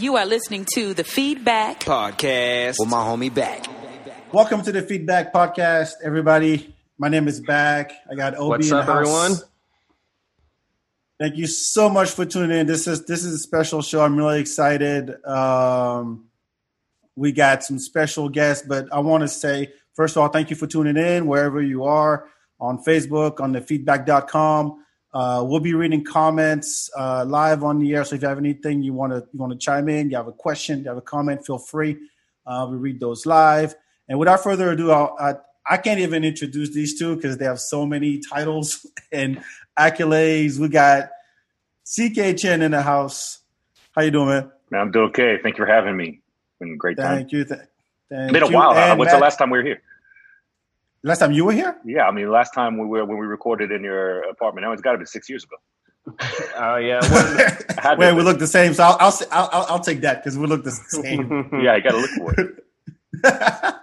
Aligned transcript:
You 0.00 0.16
are 0.16 0.26
listening 0.26 0.66
to 0.74 0.92
the 0.92 1.04
FeedBak 1.04 1.80
Podcast 1.80 2.76
with 2.78 2.88
my 2.88 2.98
homie 2.98 3.32
Bak. 3.32 3.64
Welcome 4.32 4.62
to 4.62 4.72
the 4.72 4.82
FeedBak 4.82 5.32
Podcast, 5.32 5.92
everybody. 6.02 6.74
My 6.98 7.08
name 7.08 7.28
is 7.28 7.40
Bak. 7.40 7.92
I 8.10 8.14
got 8.14 8.34
Obi 8.34 8.48
What's 8.48 8.66
in 8.70 8.76
the 8.76 8.80
up, 8.80 8.86
house. 8.86 8.96
everyone? 8.98 9.32
Thank 11.20 11.36
you 11.36 11.46
so 11.46 11.88
much 11.88 12.10
for 12.10 12.24
tuning 12.26 12.58
in. 12.58 12.66
This 12.66 12.86
is 12.86 13.06
this 13.06 13.24
is 13.24 13.34
a 13.34 13.38
special 13.38 13.80
show. 13.82 14.02
I'm 14.04 14.16
really 14.16 14.40
excited. 14.40 15.24
Um, 15.24 16.24
we 17.16 17.32
got 17.32 17.62
some 17.64 17.78
special 17.78 18.28
guests, 18.28 18.66
but 18.68 18.86
I 18.92 18.98
want 18.98 19.22
to 19.22 19.28
say 19.28 19.72
first 19.94 20.16
of 20.16 20.22
all, 20.22 20.28
thank 20.28 20.50
you 20.50 20.56
for 20.56 20.66
tuning 20.66 20.96
in 20.96 21.26
wherever 21.26 21.62
you 21.62 21.84
are 21.84 22.26
on 22.60 22.82
Facebook, 22.84 23.40
on 23.40 23.52
the 23.52 23.60
feedbak.com. 23.60 24.83
Uh, 25.14 25.44
we'll 25.46 25.60
be 25.60 25.74
reading 25.74 26.02
comments 26.02 26.90
uh, 26.98 27.24
live 27.24 27.62
on 27.62 27.78
the 27.78 27.94
air. 27.94 28.04
So 28.04 28.16
if 28.16 28.22
you 28.22 28.28
have 28.28 28.38
anything 28.38 28.82
you 28.82 28.92
want 28.92 29.12
to 29.12 29.24
you 29.32 29.38
want 29.38 29.52
to 29.52 29.58
chime 29.58 29.88
in, 29.88 30.10
you 30.10 30.16
have 30.16 30.26
a 30.26 30.32
question, 30.32 30.80
you 30.80 30.88
have 30.88 30.96
a 30.96 31.02
comment, 31.02 31.46
feel 31.46 31.58
free. 31.58 31.96
Uh, 32.44 32.66
we 32.68 32.76
read 32.76 32.98
those 32.98 33.24
live. 33.24 33.76
And 34.08 34.18
without 34.18 34.42
further 34.42 34.72
ado, 34.72 34.90
I'll, 34.90 35.16
I 35.18 35.34
I 35.66 35.76
can't 35.78 36.00
even 36.00 36.24
introduce 36.24 36.70
these 36.70 36.98
two 36.98 37.14
because 37.14 37.38
they 37.38 37.44
have 37.44 37.60
so 37.60 37.86
many 37.86 38.18
titles 38.18 38.84
and 39.12 39.40
accolades. 39.78 40.58
We 40.58 40.68
got 40.68 41.10
CK 41.84 42.36
Chin 42.36 42.60
in 42.60 42.72
the 42.72 42.82
house. 42.82 43.38
How 43.92 44.02
you 44.02 44.10
doing, 44.10 44.28
man? 44.28 44.50
Man, 44.70 44.80
I'm 44.80 44.90
doing 44.90 45.10
okay. 45.10 45.38
Thank 45.40 45.56
you 45.56 45.64
for 45.64 45.70
having 45.70 45.96
me. 45.96 46.20
Been 46.58 46.72
a 46.72 46.76
great 46.76 46.96
time. 46.96 47.18
Thank 47.18 47.32
you. 47.32 47.44
Th- 47.44 47.60
thank 48.10 48.24
It's 48.24 48.32
been 48.32 48.42
a 48.42 48.48
you. 48.50 48.56
while. 48.56 48.74
When's 48.74 48.98
Matt- 48.98 49.12
the 49.12 49.22
last 49.22 49.36
time 49.38 49.50
we 49.50 49.58
were 49.58 49.64
here? 49.64 49.80
Last 51.04 51.18
time 51.20 51.32
you 51.32 51.44
were 51.44 51.52
here? 51.52 51.76
Yeah, 51.84 52.06
I 52.06 52.10
mean, 52.10 52.30
last 52.30 52.52
time 52.54 52.78
we 52.78 52.86
were 52.86 53.04
when 53.04 53.18
we 53.18 53.26
recorded 53.26 53.70
in 53.70 53.82
your 53.84 54.22
apartment. 54.28 54.64
Now 54.66 54.72
it's 54.72 54.82
got 54.82 54.92
to 54.92 54.98
be 54.98 55.04
six 55.06 55.28
years 55.28 55.44
ago. 55.44 55.56
Oh 56.56 56.76
yeah. 56.76 57.00
What, 57.10 57.78
Had 57.78 57.98
Wait, 57.98 58.12
we 58.14 58.22
look 58.22 58.38
the 58.38 58.46
same. 58.46 58.74
So 58.74 58.84
I'll 58.84 58.96
I'll 59.00 59.18
I'll, 59.32 59.48
I'll, 59.52 59.66
I'll 59.70 59.80
take 59.80 60.00
that 60.02 60.22
because 60.22 60.36
we 60.38 60.46
look 60.46 60.62
the 60.64 60.70
same. 60.70 61.48
Yeah, 61.62 61.76
you 61.76 61.82
got 61.82 61.90
to 61.92 61.96
look 61.98 62.10
for 62.10 62.34
it. 62.40 63.74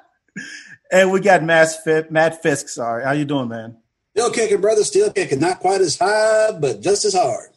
and 0.92 1.12
we 1.12 1.20
got 1.20 1.44
Matt, 1.44 1.70
Fi- 1.84 2.06
Matt 2.10 2.42
Fisk. 2.42 2.70
Sorry, 2.70 3.04
how 3.04 3.12
you 3.12 3.26
doing, 3.26 3.50
man? 3.50 3.78
Still 4.16 4.32
kicking, 4.32 4.62
brother. 4.62 4.84
Still 4.84 5.12
kicking. 5.12 5.40
Not 5.40 5.60
quite 5.60 5.82
as 5.82 5.98
high, 5.98 6.52
but 6.60 6.82
just 6.82 7.06
as 7.06 7.14
hard. 7.16 7.50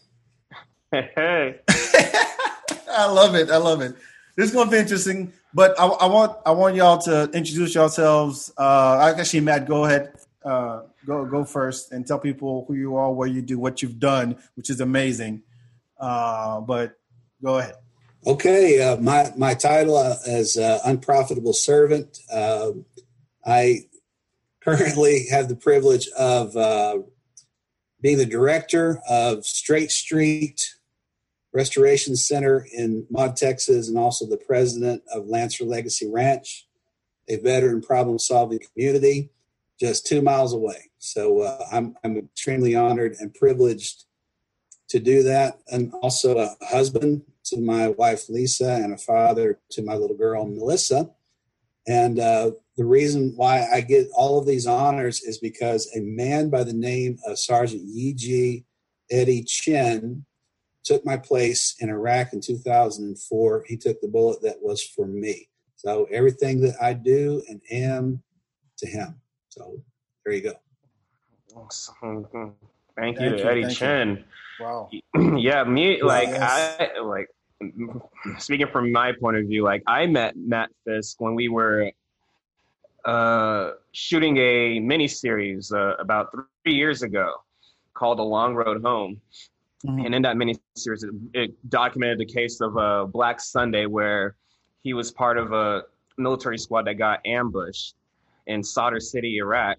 hey, 0.92 1.60
I 2.90 3.06
love 3.10 3.34
it. 3.34 3.50
I 3.50 3.56
love 3.58 3.80
it. 3.80 3.94
This 4.36 4.48
is 4.48 4.52
going 4.54 4.66
to 4.68 4.72
be 4.72 4.78
interesting, 4.78 5.32
but 5.55 5.78
I, 5.78 5.86
I 5.86 6.06
want 6.06 6.36
I 6.44 6.50
want 6.50 6.74
y'all 6.74 6.98
to 7.02 7.30
introduce 7.33 7.74
yourselves. 7.74 8.52
Uh, 8.58 9.14
actually, 9.16 9.41
Matt, 9.41 9.66
go 9.66 9.84
ahead. 9.84 10.12
Uh, 10.44 10.83
go 11.06 11.24
go 11.24 11.44
first 11.44 11.92
and 11.92 12.06
tell 12.06 12.19
people 12.19 12.64
who 12.66 12.74
you 12.74 12.96
are, 12.96 13.12
where 13.12 13.28
you 13.28 13.41
do, 13.41 13.58
what 13.58 13.80
you've 13.80 14.00
done, 14.00 14.36
which 14.56 14.69
is 14.69 14.80
amazing. 14.80 15.42
Uh, 15.98 16.61
but 16.61 16.98
go 17.42 17.58
ahead. 17.58 17.77
Okay, 18.27 18.83
uh, 18.83 18.96
my 18.96 19.33
my 19.36 19.55
title 19.55 19.96
uh, 19.96 20.16
as 20.27 20.56
uh, 20.56 20.80
unprofitable 20.84 21.52
servant. 21.52 22.18
Uh, 22.33 22.72
I 23.46 23.86
currently 24.62 25.27
have 25.30 25.48
the 25.48 25.56
privilege 25.56 26.08
of 26.18 26.56
uh, 26.56 26.98
being 28.00 28.18
the 28.18 28.27
director 28.27 29.00
of 29.08 29.46
Straight 29.46 29.91
Street 29.91 30.73
Restoration 31.55 32.16
Center 32.16 32.66
in 32.72 33.06
Maud, 33.10 33.36
Texas, 33.36 33.88
and 33.88 33.97
also 33.97 34.27
the 34.27 34.36
president 34.36 35.02
of 35.12 35.28
Lancer 35.28 35.64
Legacy 35.64 36.11
Ranch, 36.11 36.66
a 37.28 37.36
veteran 37.36 37.80
problem 37.80 38.19
solving 38.19 38.58
community 38.58 39.30
just 39.78 40.06
two 40.06 40.20
miles 40.20 40.52
away. 40.52 40.91
So 40.98 41.41
uh, 41.41 41.64
I'm 41.72 41.96
I'm 42.05 42.16
extremely 42.16 42.74
honored 42.74 43.16
and 43.20 43.33
privileged 43.34 44.05
to 44.88 44.98
do 44.98 45.22
that, 45.22 45.61
and 45.69 45.92
also 46.02 46.38
a 46.38 46.56
husband 46.64 47.22
to 47.44 47.61
my 47.61 47.89
wife 47.89 48.28
Lisa 48.28 48.74
and 48.83 48.92
a 48.92 48.98
father 48.98 49.61
to 49.70 49.83
my 49.83 49.94
little 49.94 50.16
girl 50.16 50.46
Melissa. 50.46 51.11
And 51.86 52.18
uh, 52.18 52.52
the 52.77 52.84
reason 52.84 53.34
why 53.36 53.66
I 53.72 53.80
get 53.83 54.08
all 54.14 54.39
of 54.39 54.46
these 54.46 54.66
honors 54.66 55.22
is 55.22 55.39
because 55.39 55.90
a 55.95 56.01
man 56.01 56.48
by 56.48 56.64
the 56.64 56.73
name 56.73 57.18
of 57.27 57.39
Sergeant 57.39 57.86
Yihjyh 57.86 58.64
Eddie 59.11 59.45
Chen 59.45 60.24
took 60.84 61.05
my 61.05 61.17
place 61.17 61.77
in 61.80 61.89
Iraq 61.89 62.33
in 62.33 62.40
2004. 62.40 63.64
He 63.67 63.77
took 63.77 64.00
the 64.00 64.08
bullet 64.08 64.42
that 64.42 64.56
was 64.61 64.83
for 64.83 65.06
me. 65.06 65.48
So 65.77 66.06
everything 66.11 66.61
that 66.62 66.77
I 66.80 66.92
do 66.92 67.42
and 67.48 67.61
am 67.70 68.22
to 68.78 68.86
him. 68.86 69.20
So 69.48 69.83
there 70.24 70.34
you 70.34 70.42
go. 70.42 70.52
thank 72.02 72.33
you, 72.33 72.55
Thank 72.96 73.20
you, 73.20 73.27
Eddie 73.48 73.62
thank 73.62 73.64
you. 73.64 73.70
Chen. 73.70 74.24
Wow. 74.61 74.90
yeah, 75.36 75.64
me 75.64 76.02
like 76.02 76.28
Yes. 76.28 76.77
I 76.78 77.01
like 77.01 77.28
speaking 78.39 78.66
from 78.68 78.92
my 78.92 79.12
point 79.12 79.36
of 79.36 79.46
view, 79.46 79.62
like 79.64 79.83
I 79.86 80.06
met 80.06 80.36
Matt 80.36 80.70
Fisk 80.86 81.20
when 81.20 81.34
we 81.34 81.48
were 81.48 81.90
uh, 83.05 83.72
shooting 83.92 84.36
a 84.39 84.80
mini 84.80 85.08
series 85.08 85.72
uh, 85.72 85.95
about 85.98 86.28
three 86.33 86.74
years 86.74 87.02
ago 87.02 87.34
called 87.95 88.18
"A 88.18 88.22
Long 88.22 88.55
Road 88.55 88.83
Home." 88.83 89.20
Mhm. 89.84 90.06
And 90.06 90.14
in 90.14 90.22
that 90.22 90.36
mini 90.36 90.56
series, 90.74 91.02
it, 91.02 91.11
it 91.34 91.70
documented 91.70 92.18
the 92.18 92.24
case 92.24 92.61
of 92.61 92.77
uh, 92.77 93.05
Black 93.05 93.40
Sunday, 93.40 93.86
where 93.86 94.34
he 94.83 94.95
was 94.95 95.11
part 95.11 95.36
of 95.36 95.52
a 95.52 95.83
military 96.17 96.58
squad 96.58 96.86
that 96.86 96.95
got 96.95 97.20
ambushed 97.27 97.95
in 98.46 98.62
Sadr 98.62 99.00
City, 99.00 99.36
Iraq. 99.39 99.78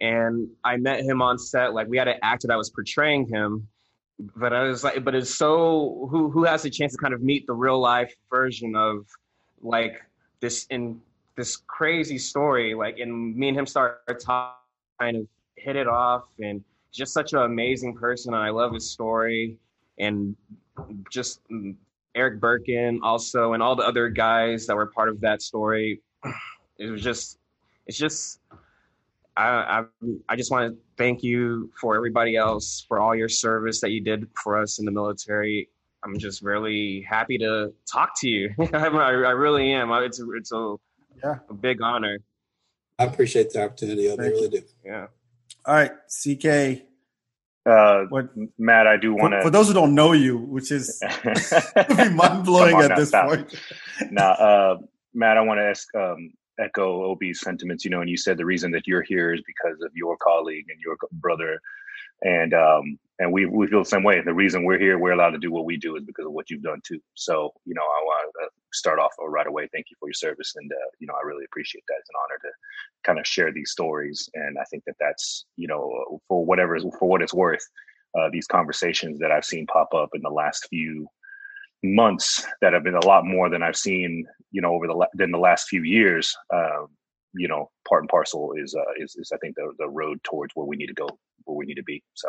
And 0.00 0.48
I 0.64 0.76
met 0.76 1.00
him 1.00 1.22
on 1.22 1.38
set. 1.38 1.72
Like 1.72 1.88
we 1.88 1.96
had 1.96 2.08
an 2.08 2.18
actor 2.22 2.48
that 2.48 2.58
was 2.58 2.68
portraying 2.70 3.26
him, 3.28 3.66
but 4.36 4.52
I 4.52 4.64
was 4.64 4.84
like, 4.84 5.04
but 5.04 5.14
it's 5.14 5.34
so 5.34 6.08
who 6.10 6.30
who 6.30 6.44
has 6.44 6.62
the 6.62 6.70
chance 6.70 6.92
to 6.92 6.98
kind 6.98 7.14
of 7.14 7.22
meet 7.22 7.46
the 7.46 7.52
real 7.52 7.78
life 7.80 8.14
version 8.28 8.74
of 8.74 9.06
like 9.62 10.02
this 10.40 10.66
in 10.70 11.00
this 11.36 11.56
crazy 11.56 12.18
story. 12.18 12.74
Like, 12.74 12.98
and 12.98 13.36
me 13.36 13.48
and 13.48 13.58
him 13.58 13.66
started 13.66 14.20
talking, 14.20 14.56
kind 15.00 15.16
of 15.16 15.26
hit 15.56 15.76
it 15.76 15.86
off, 15.88 16.24
and 16.40 16.62
just 16.94 17.12
such 17.12 17.32
an 17.32 17.40
amazing 17.40 17.94
person. 17.94 18.32
And 18.34 18.42
I 18.42 18.50
love 18.50 18.72
his 18.72 18.90
story, 18.90 19.58
and 19.98 20.36
just 21.10 21.40
mm, 21.50 21.74
Eric 22.14 22.40
Birkin 22.40 23.00
also, 23.02 23.52
and 23.52 23.62
all 23.62 23.74
the 23.76 23.82
other 23.82 24.08
guys 24.08 24.66
that 24.66 24.76
were 24.76 24.86
part 24.86 25.08
of 25.08 25.20
that 25.20 25.42
story. 25.42 26.00
It 26.76 26.90
was 26.90 27.02
just, 27.02 27.38
it's 27.86 27.96
just, 27.96 28.40
I, 29.36 29.46
I, 29.46 29.84
I 30.28 30.34
just 30.34 30.50
want 30.50 30.72
to 30.72 30.78
thank 30.98 31.22
you 31.22 31.70
for 31.80 31.94
everybody 31.94 32.34
else 32.34 32.84
for 32.88 32.98
all 32.98 33.14
your 33.14 33.28
service 33.28 33.80
that 33.80 33.90
you 33.92 34.00
did 34.00 34.26
for 34.42 34.60
us 34.60 34.80
in 34.80 34.84
the 34.84 34.90
military. 34.90 35.68
I'm 36.02 36.18
just 36.18 36.42
really 36.42 37.06
happy 37.08 37.38
to 37.38 37.72
talk 37.86 38.18
to 38.22 38.28
you. 38.28 38.50
I, 38.72 38.86
I 38.88 39.10
really 39.30 39.72
am. 39.72 39.92
It's 39.92 40.20
it's 40.34 40.50
a, 40.50 40.74
Yeah. 41.22 41.36
a 41.48 41.54
big 41.54 41.80
honor. 41.80 42.18
I 42.98 43.04
appreciate 43.04 43.50
the 43.50 43.62
opportunity. 43.62 44.10
I 44.10 44.16
really 44.16 44.48
do. 44.48 44.62
Yeah. 44.84 45.06
All 45.66 45.74
right, 45.74 45.92
CK. 46.08 46.82
Uh, 47.66 48.04
What 48.10 48.28
Matt, 48.58 48.86
I 48.86 48.96
do 48.98 49.14
want 49.14 49.32
to. 49.32 49.42
for 49.42 49.50
those 49.50 49.68
who 49.68 49.74
don't 49.74 49.94
know 49.94 50.12
you, 50.12 50.36
which 50.38 50.70
is 50.70 51.00
mind 52.12 52.44
blowing 52.44 52.76
at 52.80 52.90
now, 52.90 52.96
this 52.96 53.08
stop. 53.08 53.26
point. 53.28 53.54
now, 54.10 54.32
uh, 54.32 54.78
Matt, 55.14 55.38
I 55.38 55.40
want 55.40 55.58
to 55.58 55.64
ask, 55.64 55.88
um, 55.94 56.32
echo 56.58 57.04
Obi's 57.04 57.40
sentiments. 57.40 57.84
You 57.84 57.90
know, 57.90 58.00
and 58.00 58.10
you 58.10 58.16
said 58.16 58.36
the 58.36 58.44
reason 58.44 58.70
that 58.72 58.86
you're 58.86 59.02
here 59.02 59.32
is 59.32 59.40
because 59.46 59.80
of 59.82 59.90
your 59.94 60.16
colleague 60.18 60.66
and 60.68 60.78
your 60.84 60.96
brother, 61.12 61.58
and 62.22 62.52
um, 62.52 62.98
and 63.18 63.32
we 63.32 63.46
we 63.46 63.66
feel 63.66 63.80
the 63.80 63.84
same 63.84 64.02
way. 64.02 64.20
The 64.20 64.34
reason 64.34 64.64
we're 64.64 64.78
here, 64.78 64.98
we're 64.98 65.12
allowed 65.12 65.30
to 65.30 65.38
do 65.38 65.52
what 65.52 65.64
we 65.64 65.76
do, 65.76 65.96
is 65.96 66.04
because 66.04 66.26
of 66.26 66.32
what 66.32 66.50
you've 66.50 66.62
done 66.62 66.80
too. 66.86 67.00
So, 67.14 67.52
you 67.64 67.74
know, 67.74 67.82
I 67.82 68.02
want 68.02 68.32
to 68.42 68.48
start 68.72 68.98
off 68.98 69.12
right 69.20 69.46
away. 69.46 69.68
Thank 69.72 69.86
you 69.90 69.96
for 69.98 70.08
your 70.08 70.14
service, 70.14 70.54
and 70.56 70.70
uh, 70.70 70.90
you 70.98 71.06
know, 71.06 71.14
I 71.14 71.26
really 71.26 71.44
appreciate 71.44 71.84
that. 71.88 71.96
It's 72.00 72.10
an 72.10 72.16
honor 72.24 72.38
to 72.42 72.50
kind 73.06 73.18
of 73.18 73.26
share 73.26 73.52
these 73.52 73.70
stories, 73.70 74.28
and 74.34 74.58
I 74.58 74.64
think 74.64 74.84
that 74.86 74.96
that's 74.98 75.46
you 75.56 75.68
know, 75.68 76.20
for 76.28 76.44
whatever 76.44 76.78
for 76.98 77.08
what 77.08 77.22
it's 77.22 77.34
worth. 77.34 77.64
Uh, 78.18 78.28
these 78.32 78.46
conversations 78.46 79.18
that 79.18 79.32
I've 79.32 79.44
seen 79.44 79.66
pop 79.66 79.92
up 79.92 80.10
in 80.14 80.22
the 80.22 80.30
last 80.30 80.68
few 80.70 81.08
months 81.82 82.46
that 82.62 82.72
have 82.72 82.82
been 82.84 82.94
a 82.94 83.06
lot 83.06 83.26
more 83.26 83.50
than 83.50 83.62
I've 83.62 83.76
seen, 83.76 84.26
you 84.50 84.62
know, 84.62 84.72
over 84.72 84.86
the 84.86 85.08
than 85.14 85.30
the 85.30 85.38
last 85.38 85.68
few 85.68 85.82
years. 85.82 86.34
Um, 86.52 86.88
you 87.34 87.48
know, 87.48 87.70
part 87.88 88.02
and 88.02 88.08
parcel 88.08 88.52
is 88.56 88.74
uh, 88.74 88.92
is, 89.02 89.14
is 89.16 89.30
I 89.32 89.38
think 89.38 89.56
the 89.56 89.72
the 89.78 89.88
road 89.88 90.18
towards 90.24 90.52
where 90.54 90.66
we 90.66 90.76
need 90.76 90.86
to 90.86 90.94
go, 90.94 91.08
where 91.44 91.56
we 91.56 91.66
need 91.66 91.74
to 91.74 91.82
be. 91.82 92.02
So, 92.14 92.28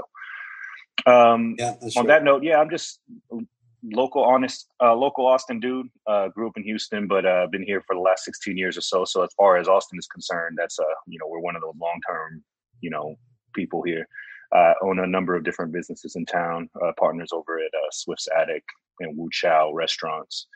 um, 1.05 1.55
Yeah, 1.57 1.71
on 1.71 1.89
right. 1.95 2.07
that 2.07 2.23
note, 2.23 2.43
yeah, 2.43 2.59
I'm 2.59 2.69
just 2.69 2.99
local, 3.83 4.23
honest, 4.23 4.67
uh, 4.81 4.95
local 4.95 5.25
Austin 5.25 5.59
dude. 5.59 5.87
Uh, 6.07 6.29
grew 6.29 6.47
up 6.47 6.57
in 6.57 6.63
Houston, 6.63 7.07
but 7.07 7.25
uh, 7.25 7.47
been 7.51 7.63
here 7.63 7.81
for 7.85 7.95
the 7.95 8.01
last 8.01 8.25
16 8.25 8.57
years 8.57 8.77
or 8.77 8.81
so. 8.81 9.05
So 9.05 9.21
as 9.21 9.29
far 9.37 9.57
as 9.57 9.67
Austin 9.67 9.99
is 9.99 10.07
concerned, 10.07 10.57
that's 10.59 10.79
uh, 10.79 10.83
you 11.07 11.19
know, 11.19 11.27
we're 11.27 11.39
one 11.39 11.55
of 11.55 11.61
those 11.61 11.75
long 11.79 11.99
term, 12.07 12.43
you 12.81 12.89
know, 12.89 13.15
people 13.53 13.83
here. 13.83 14.07
Uh, 14.55 14.73
own 14.81 14.99
a 14.99 15.07
number 15.07 15.35
of 15.35 15.43
different 15.43 15.73
businesses 15.73 16.15
in 16.15 16.25
town. 16.25 16.69
Uh, 16.83 16.91
partners 16.99 17.29
over 17.33 17.59
at 17.59 17.65
uh, 17.65 17.89
Swift's 17.91 18.27
Attic 18.39 18.63
and 18.99 19.17
Wu 19.17 19.27
Chow 19.31 19.73
restaurants. 19.73 20.47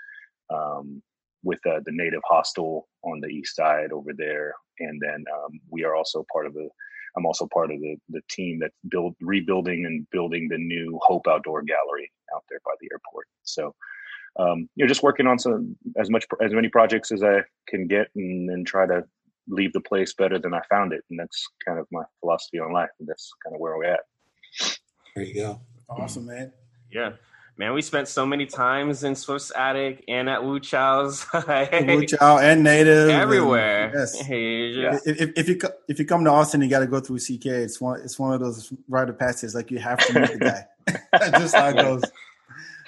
Um, 0.53 1.01
with 1.43 1.59
uh, 1.65 1.79
the 1.85 1.91
Native 1.91 2.21
Hostel 2.27 2.87
on 3.03 3.19
the 3.21 3.27
east 3.27 3.55
side 3.55 3.91
over 3.91 4.11
there, 4.13 4.53
and 4.79 5.01
then 5.01 5.23
um, 5.33 5.59
we 5.69 5.83
are 5.83 5.95
also 5.95 6.25
part 6.31 6.45
of 6.45 6.53
the. 6.53 6.69
I'm 7.17 7.25
also 7.25 7.47
part 7.47 7.71
of 7.71 7.79
the 7.79 7.97
the 8.09 8.21
team 8.29 8.59
that's 8.59 8.75
build 8.89 9.15
rebuilding 9.21 9.85
and 9.85 10.09
building 10.09 10.47
the 10.49 10.57
new 10.57 10.99
Hope 11.03 11.27
Outdoor 11.27 11.61
Gallery 11.63 12.11
out 12.35 12.43
there 12.49 12.59
by 12.65 12.73
the 12.79 12.89
airport. 12.91 13.27
So 13.43 13.75
um, 14.37 14.69
you 14.75 14.85
know, 14.85 14.87
just 14.87 15.03
working 15.03 15.27
on 15.27 15.39
some 15.39 15.75
as 15.97 16.09
much 16.09 16.25
as 16.41 16.53
many 16.53 16.69
projects 16.69 17.11
as 17.11 17.23
I 17.23 17.41
can 17.67 17.87
get, 17.87 18.07
and, 18.15 18.49
and 18.49 18.65
try 18.65 18.85
to 18.85 19.03
leave 19.47 19.73
the 19.73 19.81
place 19.81 20.13
better 20.13 20.39
than 20.39 20.53
I 20.53 20.61
found 20.69 20.93
it. 20.93 21.03
And 21.09 21.19
that's 21.19 21.47
kind 21.65 21.79
of 21.79 21.87
my 21.91 22.03
philosophy 22.19 22.59
on 22.59 22.71
life. 22.71 22.89
And 22.99 23.09
that's 23.09 23.31
kind 23.43 23.55
of 23.55 23.59
where 23.59 23.75
we're 23.75 23.85
at. 23.85 24.01
There 25.15 25.25
you 25.25 25.33
go. 25.33 25.61
Awesome, 25.89 26.27
man. 26.27 26.53
Yeah. 26.91 27.13
Man, 27.59 27.73
we 27.73 27.81
spent 27.81 28.07
so 28.07 28.25
many 28.25 28.45
times 28.45 29.03
in 29.03 29.15
Swift's 29.15 29.51
attic 29.53 30.05
and 30.07 30.29
at 30.29 30.45
Wu 30.45 30.61
Chow's. 30.61 31.25
Wu 31.33 32.05
Chow 32.05 32.37
and 32.37 32.63
Native 32.63 33.09
everywhere. 33.09 33.87
And, 33.87 33.93
yes. 33.95 34.21
Hey, 34.25 34.67
yeah. 34.69 34.97
if, 35.05 35.33
if, 35.35 35.49
you 35.49 35.59
if 35.89 35.99
you 35.99 36.05
come 36.05 36.23
to 36.23 36.29
Austin, 36.29 36.61
you 36.61 36.69
got 36.69 36.79
to 36.79 36.87
go 36.87 37.01
through 37.01 37.19
CK. 37.19 37.47
It's 37.47 37.81
one 37.81 37.99
it's 37.99 38.17
one 38.17 38.31
of 38.31 38.39
those 38.39 38.71
rite 38.87 39.09
of 39.09 39.19
passages. 39.19 39.55
Like 39.55 39.71
you 39.71 39.79
have 39.79 39.99
to 40.07 40.21
meet 40.21 40.31
the 40.31 40.37
guy. 40.37 40.67
That's 41.11 41.31
just 41.37 41.53
how 41.53 41.67
it 41.67 41.75
goes. 41.75 42.03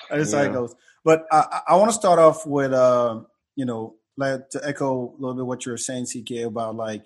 That's 0.10 0.32
yeah. 0.32 0.38
how 0.38 0.46
it 0.46 0.54
goes. 0.54 0.74
But 1.04 1.26
I, 1.30 1.64
I 1.68 1.76
want 1.76 1.90
to 1.90 1.96
start 1.96 2.18
off 2.18 2.46
with 2.46 2.72
uh, 2.72 3.20
you 3.58 3.66
know, 3.66 3.96
like 4.16 4.52
to 4.52 4.62
echo 4.66 5.10
a 5.10 5.16
little 5.20 5.36
bit 5.36 5.46
what 5.46 5.66
you 5.66 5.74
were 5.74 5.78
saying, 5.78 6.06
CK, 6.06 6.46
about 6.46 6.78
like, 6.78 7.04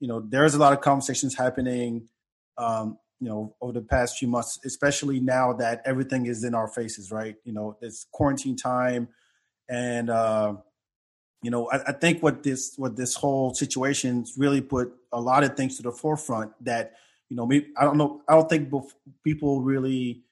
you 0.00 0.08
know, 0.08 0.20
there's 0.20 0.54
a 0.54 0.58
lot 0.58 0.72
of 0.72 0.80
conversations 0.80 1.36
happening, 1.36 2.08
um, 2.56 2.96
you 3.22 3.28
know, 3.28 3.54
over 3.60 3.72
the 3.72 3.80
past 3.82 4.18
few 4.18 4.28
months, 4.28 4.58
especially 4.64 5.20
now 5.20 5.52
that 5.54 5.82
everything 5.84 6.26
is 6.26 6.44
in 6.44 6.54
our 6.54 6.68
faces, 6.68 7.12
right? 7.12 7.36
You 7.44 7.52
know, 7.52 7.76
it's 7.80 8.06
quarantine 8.12 8.56
time, 8.56 9.08
and 9.68 10.10
uh, 10.10 10.54
you 11.42 11.50
know, 11.50 11.70
I, 11.70 11.90
I 11.90 11.92
think 11.92 12.22
what 12.22 12.42
this 12.42 12.74
what 12.76 12.96
this 12.96 13.14
whole 13.14 13.54
situation 13.54 14.24
really 14.36 14.60
put 14.60 14.92
a 15.12 15.20
lot 15.20 15.44
of 15.44 15.56
things 15.56 15.76
to 15.76 15.82
the 15.82 15.92
forefront 15.92 16.52
that 16.64 16.94
you 17.28 17.36
know, 17.36 17.46
me, 17.46 17.66
I 17.78 17.84
don't 17.84 17.96
know, 17.96 18.22
I 18.28 18.34
don't 18.34 18.48
think 18.48 18.68
bef- 18.68 18.92
people 19.24 19.62
really 19.62 20.24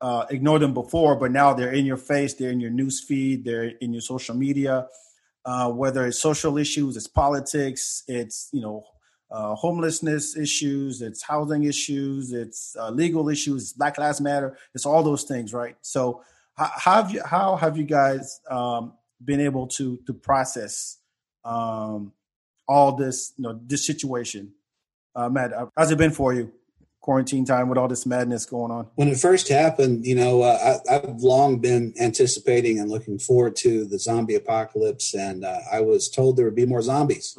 uh, 0.00 0.26
ignore 0.30 0.58
them 0.58 0.74
before, 0.74 1.16
but 1.16 1.30
now 1.30 1.54
they're 1.54 1.72
in 1.72 1.86
your 1.86 1.96
face, 1.98 2.34
they're 2.34 2.50
in 2.50 2.60
your 2.60 2.70
news 2.70 3.04
feed, 3.06 3.44
they're 3.44 3.72
in 3.80 3.92
your 3.92 4.02
social 4.02 4.34
media 4.34 4.88
uh, 5.48 5.70
whether 5.70 6.06
it's 6.06 6.20
social 6.20 6.58
issues, 6.58 6.96
it's 6.96 7.06
politics, 7.06 8.02
it's 8.06 8.50
you 8.52 8.60
know 8.60 8.84
uh, 9.30 9.54
homelessness 9.54 10.36
issues, 10.36 11.02
it's 11.02 11.22
housing 11.22 11.64
issues, 11.64 12.32
it's 12.32 12.76
uh, 12.78 12.90
legal 12.90 13.28
issues, 13.28 13.72
Black 13.72 13.98
Lives 13.98 14.20
Matter, 14.20 14.56
it's 14.74 14.86
all 14.86 15.02
those 15.02 15.24
things, 15.24 15.52
right? 15.52 15.76
So 15.82 16.22
how, 16.56 16.70
how 16.74 17.02
have 17.02 17.10
you 17.10 17.22
how 17.24 17.56
have 17.56 17.76
you 17.76 17.84
guys 17.84 18.40
um, 18.50 18.94
been 19.24 19.40
able 19.40 19.66
to 19.68 19.98
to 20.06 20.14
process 20.14 20.98
um, 21.44 22.12
all 22.66 22.96
this 22.96 23.32
you 23.36 23.44
know 23.44 23.60
this 23.66 23.86
situation, 23.86 24.52
uh, 25.14 25.28
Matt? 25.28 25.52
Uh, 25.52 25.66
how's 25.76 25.90
it 25.90 25.98
been 25.98 26.12
for 26.12 26.32
you? 26.32 26.52
quarantine 27.00 27.46
time 27.46 27.70
with 27.70 27.78
all 27.78 27.88
this 27.88 28.04
madness 28.04 28.44
going 28.44 28.70
on? 28.70 28.86
When 28.96 29.08
it 29.08 29.16
first 29.16 29.48
happened, 29.48 30.04
you 30.04 30.14
know, 30.14 30.42
uh, 30.42 30.78
I, 30.90 30.92
have 30.92 31.22
long 31.22 31.58
been 31.58 31.94
anticipating 31.98 32.78
and 32.78 32.90
looking 32.90 33.18
forward 33.18 33.56
to 33.56 33.86
the 33.86 33.98
zombie 33.98 34.34
apocalypse, 34.34 35.14
and 35.14 35.42
uh, 35.42 35.60
I 35.72 35.80
was 35.80 36.10
told 36.10 36.36
there 36.36 36.44
would 36.44 36.54
be 36.54 36.66
more 36.66 36.82
zombies. 36.82 37.34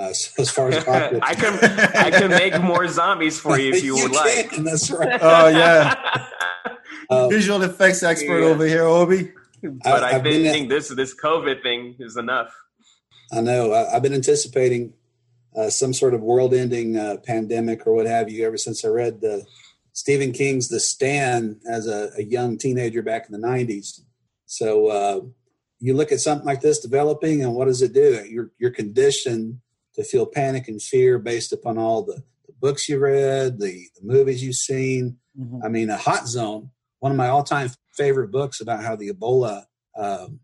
Uh, 0.00 0.12
so 0.14 0.30
as 0.42 0.50
far 0.50 0.68
as 0.68 0.82
apocalypse, 0.82 1.26
I 1.28 1.34
can 1.34 1.54
I 1.94 2.10
can 2.10 2.30
make 2.42 2.60
more 2.62 2.88
zombies 2.88 3.38
for 3.38 3.58
you 3.58 3.74
if 3.74 3.84
you, 3.84 3.96
you 3.96 4.02
would 4.02 4.12
can, 4.12 4.36
like. 4.36 4.64
That's 4.64 4.90
right. 4.90 5.18
Oh 5.20 5.48
yeah. 5.48 5.94
Uh, 7.10 7.28
Visual 7.28 7.62
effects 7.62 8.02
expert 8.02 8.40
yeah. 8.40 8.46
over 8.46 8.64
here, 8.64 8.84
Obi. 8.84 9.32
But 9.62 10.04
I, 10.04 10.16
I 10.16 10.22
think 10.22 10.70
this 10.70 10.88
this 10.88 11.14
COVID 11.14 11.62
thing 11.62 11.96
is 11.98 12.16
enough. 12.16 12.54
I 13.32 13.40
know. 13.40 13.72
I, 13.72 13.96
I've 13.96 14.02
been 14.02 14.14
anticipating 14.14 14.94
uh, 15.56 15.68
some 15.68 15.92
sort 15.92 16.14
of 16.14 16.20
world-ending 16.20 16.96
uh, 16.96 17.16
pandemic 17.24 17.86
or 17.86 17.94
what 17.94 18.06
have 18.06 18.30
you 18.30 18.46
ever 18.46 18.56
since 18.56 18.84
I 18.84 18.88
read 18.88 19.20
the 19.20 19.44
Stephen 19.92 20.32
King's 20.32 20.68
The 20.68 20.80
Stand 20.80 21.60
as 21.68 21.86
a, 21.86 22.10
a 22.16 22.22
young 22.22 22.56
teenager 22.56 23.02
back 23.02 23.26
in 23.28 23.38
the 23.38 23.46
90s. 23.46 24.00
So 24.46 24.86
uh, 24.86 25.20
you 25.80 25.94
look 25.94 26.12
at 26.12 26.20
something 26.20 26.46
like 26.46 26.60
this 26.60 26.78
developing, 26.78 27.42
and 27.42 27.54
what 27.54 27.66
does 27.66 27.82
it 27.82 27.92
do? 27.92 28.24
You're, 28.28 28.50
you're 28.58 28.70
conditioned 28.70 29.60
to 29.94 30.04
feel 30.04 30.26
panic 30.26 30.68
and 30.68 30.80
fear 30.80 31.18
based 31.18 31.52
upon 31.52 31.78
all 31.78 32.02
the, 32.02 32.22
the 32.46 32.52
books 32.60 32.88
you 32.88 32.98
read, 32.98 33.58
the, 33.58 33.86
the 33.96 34.02
movies 34.02 34.42
you've 34.42 34.54
seen. 34.54 35.18
Mm-hmm. 35.38 35.64
I 35.64 35.68
mean, 35.68 35.90
A 35.90 35.96
Hot 35.96 36.26
Zone, 36.26 36.70
one 37.00 37.12
of 37.12 37.18
my 37.18 37.28
all-time 37.28 37.70
favorite 37.92 38.30
books 38.30 38.60
about 38.60 38.82
how 38.82 38.96
the 38.96 39.10
Ebola 39.10 39.64
um, 39.96 40.40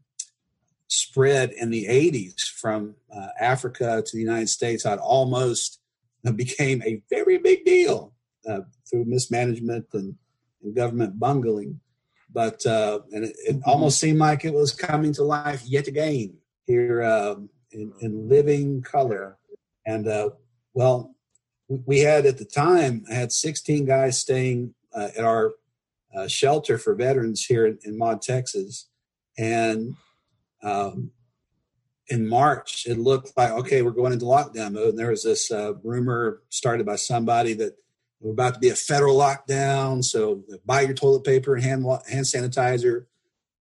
spread 0.89 1.53
in 1.53 1.71
the 1.71 1.87
80s 1.87 2.49
from 2.49 2.95
uh, 3.15 3.29
Africa 3.41 4.03
to 4.05 4.17
the 4.17 4.23
United 4.23 4.49
States 4.49 4.85
had 4.85 4.99
almost 4.99 5.81
became 6.37 6.83
a 6.83 7.03
very 7.09 7.39
big 7.39 7.65
deal 7.65 8.13
uh, 8.49 8.61
through 8.89 9.05
mismanagement 9.05 9.87
and, 9.93 10.17
and, 10.63 10.75
government 10.75 11.19
bungling. 11.19 11.81
But 12.33 12.67
uh, 12.67 13.01
and 13.13 13.25
it, 13.25 13.37
it, 13.47 13.57
mm-hmm. 13.57 13.71
almost 13.71 14.01
seemed 14.01 14.19
like 14.19 14.45
it 14.45 14.53
was 14.53 14.73
coming 14.73 15.13
to 15.15 15.23
life 15.23 15.63
yet 15.65 15.87
again 15.87 16.37
here 16.67 17.03
um, 17.03 17.49
in, 17.77 17.93
in, 18.01 18.29
living 18.29 18.83
color. 18.83 19.39
And 19.87 20.09
uh, 20.09 20.31
well, 20.75 21.15
we 21.69 22.01
had 22.01 22.27
at 22.27 22.39
the 22.39 22.45
time 22.45 23.05
I 23.11 23.15
had 23.15 23.33
16 23.33 23.85
guys 23.85 24.19
staying 24.19 24.75
uh, 24.95 25.09
at 25.17 25.25
our 25.25 25.55
shelter 26.29 26.79
for 26.79 26.95
veterans 26.95 27.45
here 27.45 27.67
in, 27.67 27.79
in 27.85 27.99
Maud, 27.99 28.23
Texas, 28.23 28.89
and 29.37 29.95
um, 30.63 31.11
in 32.09 32.27
March, 32.29 32.87
it 32.87 32.99
looked 32.99 33.37
like 33.37 33.51
okay, 33.51 33.83
we're 33.83 33.91
going 33.91 34.13
into 34.13 34.25
lockdown 34.25 34.73
mode. 34.73 34.91
And 34.91 34.99
there 34.99 35.11
was 35.11 35.25
this 35.25 35.51
uh, 35.51 35.75
rumor 35.83 36.43
started 36.49 36.87
by 36.87 36.97
somebody 36.97 37.53
that 37.55 37.77
we're 38.21 38.33
about 38.33 38.55
to 38.55 38.61
be 38.61 38.69
a 38.69 38.75
federal 38.75 39.17
lockdown. 39.17 40.03
So 40.03 40.43
buy 40.65 40.83
your 40.83 40.95
toilet 40.95 41.25
paper 41.25 41.55
and 41.55 41.65
hand 41.65 41.85
hand 42.09 42.27
sanitizer. 42.27 43.07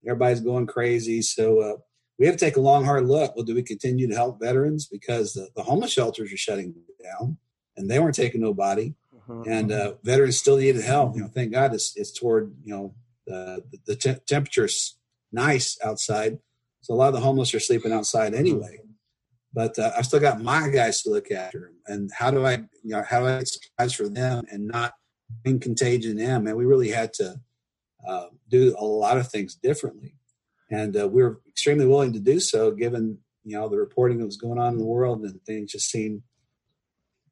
Everybody's 0.05 0.41
going 0.41 0.67
crazy. 0.67 1.21
So 1.21 1.59
uh, 1.59 1.77
we 2.17 2.25
have 2.25 2.35
to 2.35 2.45
take 2.45 2.57
a 2.57 2.61
long, 2.61 2.85
hard 2.85 3.05
look. 3.07 3.35
Well, 3.35 3.45
do 3.45 3.55
we 3.55 3.63
continue 3.63 4.07
to 4.07 4.15
help 4.15 4.39
veterans 4.39 4.87
because 4.87 5.33
the, 5.33 5.49
the 5.55 5.63
homeless 5.63 5.91
shelters 5.91 6.31
are 6.31 6.37
shutting 6.37 6.73
down 7.03 7.37
and 7.75 7.89
they 7.89 7.99
weren't 7.99 8.15
taking 8.15 8.41
nobody, 8.41 8.93
mm-hmm. 9.13 9.49
and 9.49 9.71
uh, 9.71 9.93
veterans 10.03 10.39
still 10.39 10.57
needed 10.57 10.83
help. 10.83 11.15
You 11.15 11.23
know, 11.23 11.27
thank 11.27 11.51
God 11.51 11.73
it's, 11.73 11.93
it's 11.95 12.17
toward 12.17 12.53
you 12.63 12.73
know 12.73 12.95
the 13.27 13.63
the 13.85 13.95
te- 13.95 14.19
temperature's 14.25 14.97
nice 15.31 15.77
outside 15.83 16.39
so 16.85 16.93
a 16.93 16.95
lot 16.95 17.07
of 17.07 17.15
the 17.15 17.19
homeless 17.19 17.51
are 17.55 17.59
sleeping 17.59 17.91
outside 17.91 18.33
mm-hmm. 18.33 18.41
anyway. 18.41 18.79
But 19.51 19.79
uh, 19.79 19.91
I've 19.97 20.05
still 20.05 20.19
got 20.19 20.39
my 20.39 20.69
guys 20.69 21.01
to 21.01 21.09
look 21.09 21.31
after. 21.31 21.71
And 21.87 22.11
how 22.15 22.29
do 22.29 22.45
I, 22.45 22.57
you 22.83 22.91
know, 22.91 23.01
how 23.01 23.21
do 23.21 23.25
I 23.25 23.37
get 23.39 23.47
supplies 23.47 23.93
for 23.93 24.07
them 24.07 24.45
and 24.51 24.67
not 24.67 24.93
bring 25.43 25.59
contagion 25.59 26.17
them? 26.17 26.45
And 26.45 26.55
we 26.55 26.65
really 26.65 26.89
had 26.89 27.11
to 27.13 27.41
uh, 28.07 28.25
do 28.49 28.75
a 28.77 28.85
lot 28.85 29.17
of 29.17 29.31
things 29.31 29.55
differently. 29.55 30.14
And 30.69 30.97
uh, 30.97 31.07
we 31.07 31.21
were 31.21 31.41
extremely 31.47 31.85
willing 31.85 32.13
to 32.13 32.19
do 32.19 32.39
so, 32.39 32.71
given 32.71 33.19
you 33.43 33.57
know 33.57 33.69
the 33.69 33.77
reporting 33.77 34.17
that 34.17 34.25
was 34.25 34.37
going 34.37 34.59
on 34.59 34.73
in 34.73 34.79
the 34.79 34.85
world 34.85 35.21
and 35.21 35.41
things 35.43 35.71
just 35.71 35.91
seemed 35.91 36.23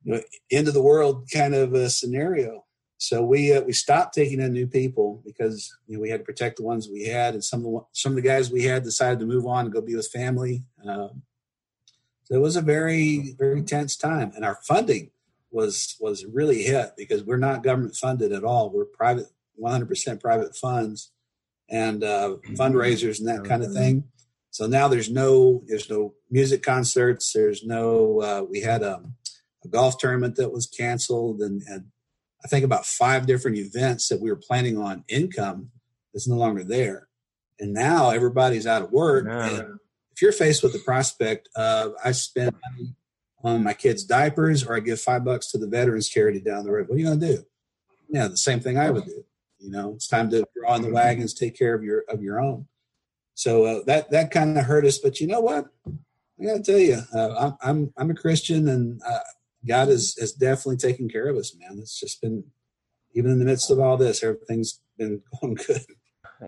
you 0.04 0.14
know 0.14 0.22
end 0.52 0.68
of 0.68 0.74
the 0.74 0.82
world 0.82 1.28
kind 1.34 1.56
of 1.56 1.74
a 1.74 1.90
scenario. 1.90 2.66
So 2.98 3.22
we 3.24 3.54
uh, 3.54 3.62
we 3.62 3.74
stopped 3.74 4.14
taking 4.14 4.40
in 4.40 4.54
new 4.54 4.68
people 4.68 5.22
because 5.26 5.76
you 5.88 5.96
know 5.96 6.02
we 6.02 6.10
had 6.10 6.22
to 6.22 6.26
protect 6.26 6.58
the 6.58 6.64
ones 6.64 6.88
we 6.88 7.06
had, 7.06 7.34
and 7.34 7.44
some 7.44 7.66
of 7.66 7.72
the 7.72 7.80
some 7.92 8.12
of 8.14 8.16
the 8.16 8.22
guys 8.22 8.52
we 8.52 8.64
had 8.64 8.84
decided 8.84 9.20
to 9.20 9.26
move 9.26 9.46
on 9.46 9.66
and 9.66 9.74
go 9.74 9.82
be 9.82 9.96
with 9.96 10.08
family. 10.08 10.64
Um, 10.88 11.24
so 12.24 12.36
it 12.36 12.42
was 12.42 12.56
a 12.56 12.62
very 12.62 13.36
very 13.38 13.64
tense 13.64 13.98
time, 13.98 14.32
and 14.36 14.46
our 14.46 14.60
funding 14.64 15.10
was 15.52 15.96
was 16.00 16.26
really 16.26 16.64
hit 16.64 16.92
because 16.96 17.24
we're 17.24 17.38
not 17.38 17.64
government 17.64 17.96
funded 17.96 18.32
at 18.32 18.44
all. 18.44 18.70
We're 18.70 18.86
private, 18.86 19.28
100% 19.62 20.22
private 20.22 20.56
funds 20.56 21.12
and 21.74 22.04
uh, 22.04 22.38
fundraisers 22.52 23.20
and 23.20 23.28
that 23.28 23.44
kind 23.44 23.64
of 23.64 23.74
thing. 23.74 24.06
So 24.52 24.68
now 24.68 24.88
there's 24.88 25.10
no 25.10 25.64
there's 25.68 25.90
no 25.90 26.14
music 26.30 26.62
concerts. 26.62 27.34
There's 27.34 27.66
no 27.66 28.22
uh, 28.22 28.44
we 28.50 28.62
had 28.62 28.84
a, 28.84 29.02
a 29.66 29.68
golf 29.68 29.98
tournament 29.98 30.36
that 30.36 30.54
was 30.54 30.68
canceled 30.68 31.42
and, 31.42 31.64
and 31.68 31.86
I 32.46 32.48
think 32.48 32.64
about 32.64 32.86
five 32.86 33.26
different 33.26 33.58
events 33.58 34.10
that 34.10 34.22
we 34.22 34.30
were 34.30 34.36
planning 34.38 34.78
on 34.78 35.04
income 35.08 35.70
is 36.14 36.28
no 36.28 36.36
longer 36.36 36.64
there. 36.64 37.08
And 37.60 37.74
now 37.74 38.10
everybody's 38.10 38.68
out 38.68 38.82
of 38.82 38.92
work. 38.92 39.26
And 39.28 39.80
if 40.12 40.22
you're 40.22 40.34
faced 40.34 40.62
with 40.62 40.74
the 40.74 40.80
prospect 40.80 41.50
of 41.56 41.94
I 42.04 42.12
spend 42.12 42.54
money 42.70 42.96
on 43.44 43.64
my 43.64 43.74
kids' 43.74 44.04
diapers 44.04 44.64
or 44.64 44.76
I 44.76 44.82
give 44.82 45.00
five 45.00 45.24
bucks 45.24 45.50
to 45.52 45.58
the 45.58 45.68
veterans 45.68 46.10
charity 46.10 46.42
down 46.42 46.66
the 46.66 46.72
road, 46.72 46.90
what 46.90 46.96
are 46.96 47.00
you 47.00 47.06
gonna 47.06 47.20
do? 47.20 47.44
Yeah, 48.10 48.28
the 48.28 48.38
same 48.38 48.60
thing 48.60 48.78
I 48.78 48.92
would 48.92 49.06
do. 49.06 49.24
You 49.64 49.72
know, 49.72 49.94
it's 49.96 50.08
time 50.08 50.30
to 50.32 50.46
draw 50.56 50.76
in 50.76 50.82
the 50.82 50.92
wagons, 50.92 51.34
take 51.34 51.58
care 51.58 51.74
of 51.74 51.84
your 51.84 52.04
of 52.10 52.22
your 52.22 52.40
own. 52.40 52.68
So 53.34 53.66
uh, 53.66 53.80
that 53.88 54.12
that 54.12 54.30
kind 54.30 54.58
of 54.58 54.66
hurt 54.66 54.86
us. 54.86 54.98
But 54.98 55.22
you 55.22 55.28
know 55.28 55.40
what? 55.40 55.68
I 55.88 56.46
got 56.46 56.58
to 56.58 56.64
tell 56.64 56.80
you, 56.80 57.00
uh, 57.16 57.52
I'm, 57.62 57.94
I'm 57.96 58.10
a 58.10 58.16
Christian, 58.16 58.68
and 58.68 59.02
uh, 59.08 59.20
God 59.66 59.88
is 59.88 60.18
has 60.20 60.34
definitely 60.34 60.78
taken 60.78 61.08
care 61.08 61.30
of 61.30 61.38
us, 61.38 61.56
man. 61.56 61.78
It's 61.80 61.98
just 61.98 62.22
been 62.22 62.44
even 63.14 63.32
in 63.32 63.40
the 63.40 63.46
midst 63.46 63.72
of 63.72 63.80
all 63.80 63.96
this, 63.96 64.24
everything's 64.24 64.82
been 64.98 65.22
going 65.42 65.56
good. 65.56 65.82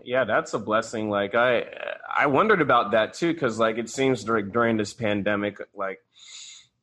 Yeah, 0.04 0.26
that's 0.26 0.54
a 0.54 0.60
blessing. 0.60 1.10
Like 1.10 1.36
I 1.36 1.66
I 2.18 2.28
wondered 2.28 2.62
about 2.62 2.92
that 2.92 3.14
too, 3.14 3.34
because 3.34 3.60
like 3.60 3.78
it 3.78 3.90
seems 3.90 4.26
during 4.26 4.52
during 4.52 4.76
this 4.76 4.94
pandemic, 4.94 5.60
like 5.74 6.00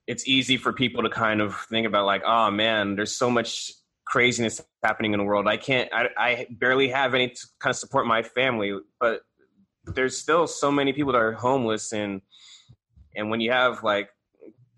it's 0.06 0.26
easy 0.26 0.56
for 0.56 0.72
people 0.72 1.02
to 1.02 1.10
kind 1.10 1.42
of 1.42 1.54
think 1.68 1.86
about 1.86 2.06
like, 2.06 2.22
oh 2.24 2.50
man, 2.50 2.96
there's 2.96 3.14
so 3.14 3.30
much 3.30 3.72
craziness 4.06 4.62
happening 4.82 5.12
in 5.12 5.18
the 5.18 5.24
world. 5.24 5.46
I 5.46 5.56
can't 5.56 5.88
I 5.92 6.08
I 6.16 6.46
barely 6.50 6.88
have 6.88 7.14
any 7.14 7.28
to 7.28 7.46
kind 7.58 7.70
of 7.70 7.76
support 7.76 8.06
my 8.06 8.22
family. 8.22 8.78
But 9.00 9.22
there's 9.84 10.16
still 10.16 10.46
so 10.46 10.70
many 10.70 10.92
people 10.92 11.12
that 11.12 11.18
are 11.18 11.32
homeless 11.32 11.92
and 11.92 12.20
and 13.14 13.30
when 13.30 13.40
you 13.40 13.50
have 13.50 13.82
like 13.82 14.08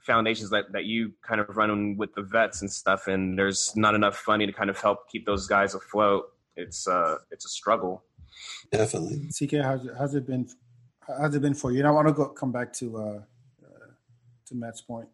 foundations 0.00 0.50
that, 0.50 0.70
that 0.72 0.84
you 0.84 1.12
kind 1.26 1.40
of 1.40 1.56
run 1.56 1.96
with 1.96 2.14
the 2.14 2.22
vets 2.22 2.60
and 2.60 2.70
stuff 2.70 3.06
and 3.06 3.38
there's 3.38 3.74
not 3.74 3.94
enough 3.94 4.16
funding 4.16 4.46
to 4.46 4.52
kind 4.52 4.68
of 4.68 4.78
help 4.78 5.08
keep 5.10 5.24
those 5.24 5.46
guys 5.46 5.74
afloat 5.74 6.24
it's 6.56 6.86
uh 6.86 7.16
it's 7.30 7.46
a 7.46 7.48
struggle 7.48 8.04
definitely 8.70 9.28
ck 9.28 9.52
how's 9.62 9.84
it, 9.84 9.92
how's 9.98 10.14
it 10.14 10.26
been 10.26 10.46
how's 11.06 11.34
it 11.34 11.40
been 11.40 11.54
for 11.54 11.72
you 11.72 11.78
and 11.78 11.88
i 11.88 11.90
want 11.90 12.06
to 12.06 12.12
go 12.12 12.28
come 12.28 12.52
back 12.52 12.72
to 12.72 12.96
uh, 12.98 13.20
uh 13.64 13.86
to 14.46 14.54
matt's 14.54 14.82
point 14.82 15.08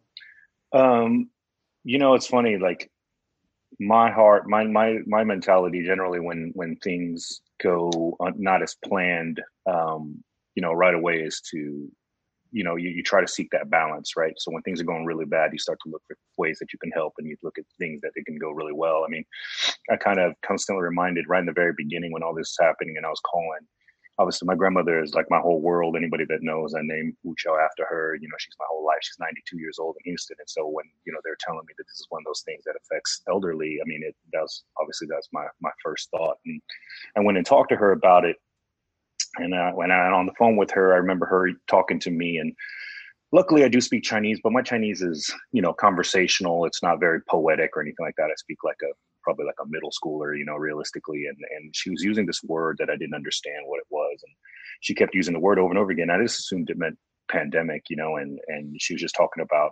um 0.73 1.29
you 1.83 1.97
know 1.97 2.13
it's 2.13 2.27
funny 2.27 2.57
like 2.57 2.91
my 3.81 4.11
heart 4.11 4.47
my 4.47 4.63
my 4.63 4.99
my 5.07 5.23
mentality 5.23 5.83
generally 5.83 6.19
when 6.19 6.51
when 6.53 6.75
things 6.77 7.41
go 7.63 8.15
not 8.37 8.61
as 8.61 8.75
planned 8.85 9.41
um 9.65 10.23
you 10.53 10.61
know 10.61 10.71
right 10.71 10.93
away 10.93 11.15
is 11.15 11.41
to 11.41 11.89
you 12.51 12.63
know 12.63 12.75
you, 12.75 12.89
you 12.89 13.01
try 13.01 13.21
to 13.21 13.27
seek 13.27 13.49
that 13.51 13.71
balance 13.71 14.15
right? 14.15 14.33
So 14.37 14.51
when 14.51 14.61
things 14.61 14.79
are 14.79 14.83
going 14.83 15.05
really 15.05 15.25
bad 15.25 15.51
you 15.51 15.57
start 15.57 15.79
to 15.83 15.89
look 15.89 16.03
for 16.07 16.15
ways 16.37 16.59
that 16.59 16.71
you 16.71 16.77
can 16.77 16.91
help 16.91 17.13
and 17.17 17.27
you 17.27 17.35
look 17.41 17.57
at 17.57 17.65
things 17.79 18.01
that 18.01 18.11
they 18.15 18.21
can 18.21 18.37
go 18.37 18.51
really 18.51 18.73
well. 18.73 19.03
I 19.03 19.09
mean 19.09 19.25
i 19.89 19.95
kind 19.95 20.19
of 20.19 20.35
constantly 20.45 20.83
reminded 20.83 21.25
right 21.27 21.39
in 21.39 21.47
the 21.47 21.51
very 21.51 21.73
beginning 21.75 22.11
when 22.11 22.21
all 22.21 22.35
this 22.35 22.55
was 22.55 22.67
happening 22.67 22.97
and 22.97 23.05
i 23.05 23.09
was 23.09 23.21
calling 23.21 23.65
obviously 24.19 24.45
my 24.45 24.55
grandmother 24.55 25.01
is 25.01 25.13
like 25.13 25.25
my 25.29 25.39
whole 25.39 25.61
world 25.61 25.95
anybody 25.95 26.25
that 26.25 26.43
knows 26.43 26.73
i 26.75 26.81
named 26.83 27.13
Wu 27.23 27.33
Chow 27.37 27.57
after 27.57 27.85
her 27.85 28.17
you 28.21 28.27
know 28.27 28.35
she's 28.39 28.55
my 28.59 28.65
whole 28.69 28.85
life 28.85 28.99
she's 29.01 29.19
92 29.19 29.57
years 29.57 29.79
old 29.79 29.95
in 30.03 30.11
houston 30.11 30.35
and 30.39 30.49
so 30.49 30.67
when 30.67 30.85
you 31.05 31.13
know 31.13 31.19
they're 31.23 31.37
telling 31.39 31.65
me 31.67 31.73
that 31.77 31.85
this 31.87 31.99
is 31.99 32.07
one 32.09 32.21
of 32.21 32.25
those 32.25 32.43
things 32.45 32.63
that 32.65 32.75
affects 32.75 33.21
elderly 33.29 33.79
i 33.81 33.87
mean 33.87 34.01
it 34.03 34.15
does 34.31 34.63
obviously 34.79 35.07
that's 35.09 35.29
my 35.31 35.45
my 35.61 35.71
first 35.83 36.09
thought 36.11 36.37
and 36.45 36.61
i 37.17 37.19
went 37.19 37.37
and 37.37 37.45
talked 37.45 37.69
to 37.69 37.75
her 37.75 37.91
about 37.91 38.25
it 38.25 38.37
and 39.37 39.53
uh, 39.53 39.71
when 39.71 39.91
I'm 39.91 40.13
on 40.13 40.25
the 40.25 40.33
phone 40.37 40.57
with 40.57 40.71
her, 40.71 40.93
I 40.93 40.97
remember 40.97 41.25
her 41.25 41.49
talking 41.67 41.99
to 42.01 42.11
me. 42.11 42.37
And 42.37 42.53
luckily, 43.31 43.63
I 43.63 43.69
do 43.69 43.79
speak 43.79 44.03
Chinese, 44.03 44.39
but 44.43 44.51
my 44.51 44.61
Chinese 44.61 45.01
is, 45.01 45.33
you 45.51 45.61
know, 45.61 45.73
conversational. 45.73 46.65
It's 46.65 46.83
not 46.83 46.99
very 46.99 47.21
poetic 47.21 47.71
or 47.75 47.81
anything 47.81 48.05
like 48.05 48.15
that. 48.17 48.29
I 48.29 48.35
speak 48.35 48.57
like 48.63 48.79
a 48.83 48.91
probably 49.23 49.45
like 49.45 49.55
a 49.61 49.69
middle 49.69 49.91
schooler, 49.91 50.37
you 50.37 50.45
know, 50.45 50.55
realistically. 50.55 51.25
And 51.27 51.37
and 51.57 51.75
she 51.75 51.89
was 51.89 52.03
using 52.03 52.25
this 52.25 52.43
word 52.43 52.77
that 52.79 52.89
I 52.89 52.95
didn't 52.95 53.15
understand 53.15 53.63
what 53.65 53.79
it 53.79 53.87
was, 53.89 54.19
and 54.23 54.35
she 54.81 54.95
kept 54.95 55.15
using 55.15 55.33
the 55.33 55.39
word 55.39 55.59
over 55.59 55.69
and 55.69 55.79
over 55.79 55.91
again. 55.91 56.09
I 56.09 56.21
just 56.21 56.39
assumed 56.39 56.69
it 56.69 56.77
meant 56.77 56.97
pandemic, 57.29 57.83
you 57.89 57.95
know, 57.95 58.17
and 58.17 58.39
and 58.47 58.81
she 58.81 58.93
was 58.93 59.01
just 59.01 59.15
talking 59.15 59.43
about. 59.43 59.71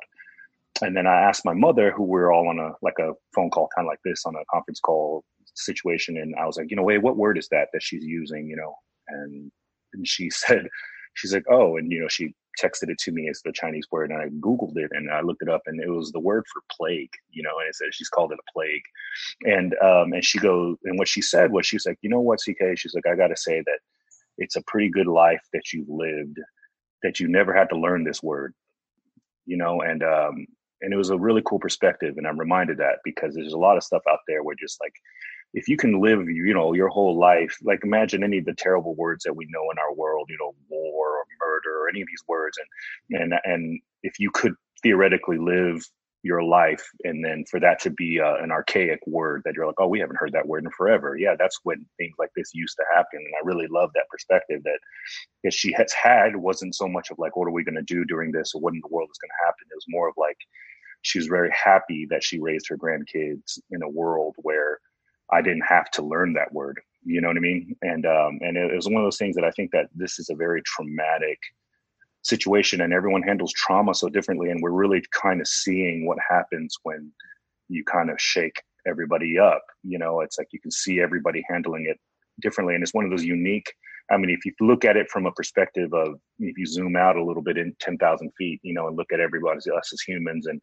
And 0.82 0.96
then 0.96 1.08
I 1.08 1.22
asked 1.22 1.44
my 1.44 1.53
mother, 1.53 1.91
who 1.91 2.03
we 2.03 2.20
are 2.20 2.32
all 2.32 2.48
on 2.48 2.60
a 2.60 2.72
like 2.82 3.00
a 3.00 3.13
phone 3.36 3.50
call, 3.50 3.70
kind 3.75 3.86
of 3.86 3.89
like 3.89 4.00
this, 4.06 4.25
on 4.25 4.36
a 4.36 4.46
conference 4.51 4.79
call 4.79 5.24
situation, 5.56 6.18
and 6.18 6.36
I 6.36 6.46
was 6.46 6.58
like, 6.58 6.70
you 6.70 6.77
know, 6.77 6.84
wait, 6.84 7.01
what 7.01 7.18
word 7.18 7.38
is 7.38 7.50
that 7.50 7.70
that 7.74 7.84
she's 7.84 8.03
using, 8.03 8.48
you 8.48 8.56
know? 8.56 8.75
and 9.10 9.51
and 9.94 10.08
she 10.08 10.29
said 10.29 10.68
she's 11.13 11.34
like 11.34 11.46
oh 11.50 11.77
and 11.77 11.91
you 11.91 12.00
know 12.00 12.08
she 12.08 12.34
texted 12.62 12.89
it 12.89 12.98
to 12.98 13.12
me 13.12 13.29
as 13.29 13.41
the 13.44 13.51
chinese 13.53 13.88
word 13.91 14.12
and 14.12 14.22
i 14.22 14.27
googled 14.39 14.77
it 14.77 14.91
and 14.94 15.10
i 15.12 15.22
looked 15.22 15.41
it 15.41 15.50
up 15.50 15.62
and 15.68 15.82
it 15.82 15.89
was 15.89 16.12
the 16.12 16.20
word 16.20 16.44
for 16.51 16.62
plague 16.72 17.12
you 17.29 17.44
know 17.44 17.58
and 17.60 17.70
it 17.70 17.75
said 17.75 17.88
she's 17.91 18.10
called 18.10 18.32
it 18.32 18.39
a 18.39 18.51
plague. 18.51 18.82
And 19.44 19.75
um 19.82 20.13
and 20.13 20.24
she 20.24 20.39
goes 20.39 20.77
and 20.84 20.98
what 20.98 21.08
she 21.08 21.22
said 21.22 21.51
was 21.51 21.65
she 21.65 21.75
was 21.75 21.86
like 21.86 21.98
you 22.01 22.10
know 22.10 22.20
what 22.20 22.39
ck 22.39 22.77
she's 22.77 22.94
like 22.96 23.08
i 23.08 23.15
gotta 23.15 23.38
say 23.38 23.62
that 23.65 23.79
it's 24.38 24.56
a 24.56 24.63
pretty 24.63 24.89
good 24.89 25.08
life 25.08 25.41
that 25.53 25.74
you've 25.74 25.89
lived 25.89 26.39
that 27.03 27.20
you 27.20 27.27
never 27.27 27.53
had 27.53 27.70
to 27.70 27.77
learn 27.77 28.03
this 28.03 28.24
word. 28.24 28.53
You 29.46 29.58
know 29.58 29.82
and 29.82 30.03
um 30.03 30.46
and 30.82 30.94
it 30.94 30.98
was 30.98 31.10
a 31.10 31.18
really 31.18 31.41
cool 31.46 31.60
perspective 31.60 32.15
and 32.18 32.27
i'm 32.27 32.39
reminded 32.39 32.77
that 32.77 33.00
because 33.03 33.36
there's 33.36 33.53
a 33.53 33.58
lot 33.58 33.77
of 33.77 33.84
stuff 33.84 34.03
out 34.10 34.20
there 34.27 34.44
where 34.44 34.56
just 34.60 34.79
like 34.82 34.94
if 35.53 35.68
you 35.68 35.77
can 35.77 36.01
live, 36.01 36.29
you 36.29 36.53
know, 36.53 36.74
your 36.74 36.89
whole 36.89 37.18
life, 37.18 37.58
like 37.63 37.84
imagine 37.84 38.24
any 38.24 38.39
of 38.39 38.46
the 38.46 38.53
terrible 38.53 38.96
words 38.96 39.24
that 39.24 39.36
we 39.36 39.48
know 39.50 39.72
in 39.72 39.77
our 39.79 39.94
world, 39.94 40.27
you 40.29 40.38
know, 40.39 40.53
war 40.70 41.18
or 41.18 41.24
murder 41.39 41.84
or 41.84 41.89
any 41.89 42.01
of 42.01 42.08
these 42.08 42.24
words, 42.27 42.58
and 43.10 43.22
and 43.22 43.34
and 43.46 43.79
if 44.03 44.20
you 44.20 44.32
could 44.32 44.53
theoretically 44.84 45.38
live 45.38 45.84
your 46.22 46.44
life 46.44 46.86
and 47.06 47.24
then 47.24 47.46
for 47.50 47.62
that 47.62 47.79
to 47.79 47.89
be 47.89 48.20
uh, 48.20 48.36
an 48.44 48.51
archaic 48.51 49.00
word 49.08 49.41
that 49.46 49.53
you're 49.56 49.65
like 49.65 49.79
oh 49.79 49.88
we 49.88 50.01
haven't 50.01 50.18
heard 50.20 50.34
that 50.34 50.46
word 50.46 50.63
in 50.65 50.72
forever. 50.72 51.15
Yeah 51.18 51.36
that's 51.39 51.60
when 51.63 51.86
things 51.98 52.15
like 52.20 52.29
this 52.36 52.51
used 52.53 52.75
to 52.77 52.84
happen 52.94 53.20
and 53.20 53.34
i 53.41 53.46
really 53.46 53.68
love 53.72 53.91
that 53.94 54.10
perspective 54.12 54.62
that 54.65 54.79
that 55.44 55.53
she 55.53 55.72
has 55.74 55.91
had 55.94 56.36
wasn't 56.36 56.75
so 56.75 56.88
much 56.88 57.12
of 57.12 57.20
like 57.20 57.36
what 57.36 57.48
are 57.48 57.51
we 57.51 57.63
going 57.63 57.75
to 57.75 57.82
do 57.82 58.06
during 58.06 58.32
this? 58.32 58.53
Or 58.53 58.62
what 58.62 58.74
in 58.74 58.82
the 58.82 58.94
world 58.94 59.10
is 59.12 59.18
going 59.18 59.29
to 59.29 59.46
happen? 59.46 59.68
It 59.72 59.75
was 59.75 59.86
more 59.88 60.10
of 60.10 60.15
like 60.18 60.38
she 61.01 61.20
was 61.20 61.27
very 61.27 61.51
happy 61.51 62.08
that 62.10 62.24
she 62.24 62.39
raised 62.39 62.68
her 62.70 62.77
grandkids 62.77 63.60
in 63.72 63.82
a 63.84 63.89
world 63.89 64.36
where 64.39 64.79
I 65.31 65.41
didn't 65.41 65.65
have 65.67 65.89
to 65.91 66.01
learn 66.01 66.33
that 66.33 66.53
word. 66.53 66.79
You 67.03 67.21
know 67.21 67.27
what 67.29 67.38
I 67.38 67.41
mean? 67.41 67.75
And 67.81 68.05
um, 68.05 68.39
and 68.41 68.57
it, 68.57 68.71
it 68.71 68.75
was 68.75 68.88
one 68.88 69.01
of 69.01 69.05
those 69.05 69.17
things 69.17 69.36
that 69.36 69.45
I 69.45 69.51
think 69.51 69.71
that 69.71 69.88
this 69.95 70.19
is 70.19 70.29
a 70.29 70.36
very 70.36 70.62
traumatic 70.63 71.39
situation, 72.24 72.81
and 72.81 72.93
everyone 72.93 73.21
handles 73.21 73.53
trauma 73.53 73.93
so 73.95 74.09
differently. 74.09 74.50
And 74.50 74.62
we're 74.62 74.71
really 74.71 75.03
kind 75.12 75.41
of 75.41 75.48
seeing 75.48 76.05
what 76.05 76.17
happens 76.27 76.75
when 76.83 77.12
you 77.69 77.83
kind 77.86 78.09
of 78.09 78.19
shake 78.19 78.62
everybody 78.88 79.39
up. 79.39 79.63
You 79.83 79.98
know, 79.98 80.21
it's 80.21 80.38
like 80.38 80.48
you 80.51 80.59
can 80.59 80.71
see 80.71 81.00
everybody 81.00 81.43
handling 81.50 81.86
it 81.89 81.98
differently, 82.41 82.75
and 82.75 82.83
it's 82.83 82.93
one 82.93 83.05
of 83.05 83.12
those 83.12 83.24
unique. 83.24 83.71
I 84.12 84.17
mean, 84.17 84.31
if 84.31 84.43
you 84.43 84.53
look 84.59 84.86
at 84.86 84.98
it 84.98 85.09
from 85.12 85.27
a 85.27 85.31
perspective 85.31 85.93
of 85.93 86.15
if 86.39 86.57
you 86.57 86.65
zoom 86.65 86.95
out 86.95 87.15
a 87.15 87.24
little 87.24 87.43
bit 87.43 87.57
in 87.57 87.75
ten 87.79 87.98
thousand 87.98 88.31
feet, 88.38 88.59
you 88.63 88.74
know, 88.74 88.88
and 88.88 88.98
look 88.98 89.13
at 89.13 89.19
everybody 89.19 89.59
us 89.59 89.93
as 89.93 90.01
humans 90.01 90.48
and 90.48 90.59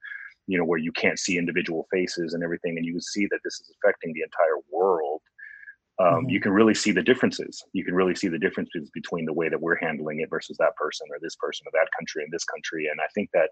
you 0.47 0.59
know, 0.59 0.65
where 0.65 0.79
you 0.79 0.93
can't 0.93 1.19
see 1.19 1.39
individual 1.39 1.87
faces 1.91 2.35
and 2.35 2.43
everything, 2.43 2.77
and 2.77 2.87
you 2.87 2.93
can 2.93 3.01
see 3.01 3.27
that 3.27 3.41
this 3.45 3.55
is 3.55 3.75
affecting 3.83 4.13
the 4.13 4.23
entire 4.23 4.63
world. 4.71 5.21
Um, 5.99 6.07
mm-hmm. 6.07 6.29
You 6.29 6.41
can 6.41 6.53
really 6.53 6.75
see 6.75 6.93
the 6.93 7.03
differences. 7.03 7.65
You 7.73 7.85
can 7.85 7.95
really 7.95 8.15
see 8.15 8.29
the 8.29 8.39
differences 8.39 8.91
between 8.93 9.25
the 9.25 9.33
way 9.33 9.49
that 9.49 9.61
we're 9.61 9.79
handling 9.79 10.21
it 10.21 10.31
versus 10.31 10.57
that 10.59 10.77
person 10.77 11.07
or 11.11 11.19
this 11.21 11.37
person 11.37 11.67
or 11.67 11.73
that 11.73 11.89
country 11.99 12.23
and 12.23 12.33
this 12.33 12.45
country. 12.45 12.89
And 12.89 13.01
I 13.01 13.07
think 13.15 13.31
that 13.33 13.49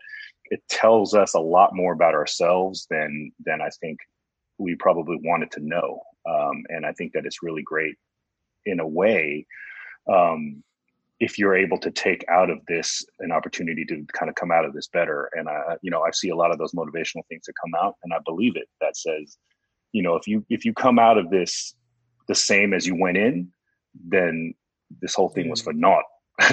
it 0.47 0.63
tells 0.69 1.15
us 1.15 1.35
a 1.35 1.41
lot 1.41 1.75
more 1.75 1.95
about 1.95 2.15
ourselves 2.15 2.87
than 2.91 3.33
than 3.45 3.61
I 3.63 3.71
think 3.81 3.99
we 4.59 4.75
probably 4.77 5.19
wanted 5.25 5.51
to 5.53 5.61
know. 5.61 6.01
Um, 6.29 6.65
and 6.69 6.87
I 6.87 6.93
think 6.93 7.13
that 7.13 7.27
it's 7.27 7.43
really 7.43 7.63
great 7.63 7.97
in 8.67 8.81
a 8.81 8.87
way 8.87 9.47
um, 10.11 10.63
if 11.25 11.39
you're 11.39 11.57
able 11.57 11.79
to 11.79 11.91
take 11.91 12.23
out 12.29 12.51
of 12.51 12.59
this 12.69 13.03
an 13.21 13.33
opportunity 13.33 13.83
to 13.87 14.05
kind 14.13 14.29
of 14.29 14.35
come 14.35 14.53
out 14.53 14.67
of 14.67 14.75
this 14.75 14.89
better. 14.89 15.31
And 15.33 15.49
i 15.49 15.77
you 15.81 15.91
know 15.91 16.03
i 16.03 16.11
see 16.11 16.29
a 16.29 16.37
lot 16.37 16.51
of 16.53 16.59
those 16.59 16.73
motivational 16.73 17.25
things 17.29 17.45
that 17.47 17.55
come 17.63 17.75
out 17.83 17.95
and 18.03 18.13
i 18.13 18.19
believe 18.25 18.57
it 18.57 18.69
that 18.83 18.97
says 18.97 19.39
you 19.93 20.03
know 20.03 20.15
if 20.17 20.27
you 20.27 20.45
if 20.57 20.65
you 20.67 20.73
come 20.75 20.99
out 20.99 21.19
of 21.19 21.31
this 21.31 21.75
the 22.29 22.35
same 22.35 22.75
as 22.75 22.87
you 22.87 22.95
went 22.95 23.17
in 23.17 23.49
then 24.15 24.55
this 25.03 25.15
whole 25.15 25.29
thing 25.29 25.49
was 25.49 25.63
for 25.63 25.73
naught 25.73 26.05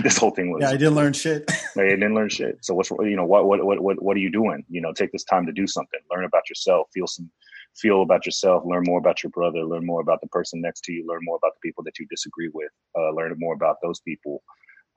this 0.04 0.18
whole 0.18 0.32
thing 0.32 0.52
was 0.52 0.62
yeah 0.62 0.70
i 0.70 0.78
didn't 0.82 0.96
learn 0.96 1.14
shit. 1.14 1.50
I 1.78 1.84
didn't 1.84 2.14
learn 2.14 2.30
shit. 2.30 2.58
So 2.66 2.74
what's 2.74 2.92
you 2.92 3.16
know 3.16 3.26
what 3.26 3.46
what 3.48 3.64
what 3.64 3.80
what, 3.80 4.02
what 4.06 4.18
are 4.18 4.20
you 4.20 4.32
doing? 4.32 4.64
You 4.70 4.82
know 4.82 4.92
take 4.92 5.12
this 5.14 5.24
time 5.24 5.46
to 5.46 5.54
do 5.54 5.66
something. 5.66 6.02
Learn 6.12 6.26
about 6.26 6.50
yourself. 6.50 6.88
Feel 6.94 7.08
some 7.08 7.32
feel 7.76 8.02
about 8.02 8.26
yourself, 8.26 8.64
learn 8.66 8.84
more 8.86 9.00
about 9.00 9.24
your 9.24 9.30
brother, 9.30 9.64
learn 9.64 9.86
more 9.86 10.02
about 10.02 10.22
the 10.22 10.28
person 10.28 10.62
next 10.62 10.82
to 10.82 10.92
you, 10.92 11.06
learn 11.08 11.22
more 11.24 11.38
about 11.38 11.54
the 11.54 11.68
people 11.68 11.84
that 11.84 11.98
you 12.00 12.06
disagree 12.10 12.50
with, 12.54 12.72
uh, 12.98 13.12
learn 13.12 13.34
more 13.38 13.54
about 13.54 13.78
those 13.82 14.00
people. 14.02 14.44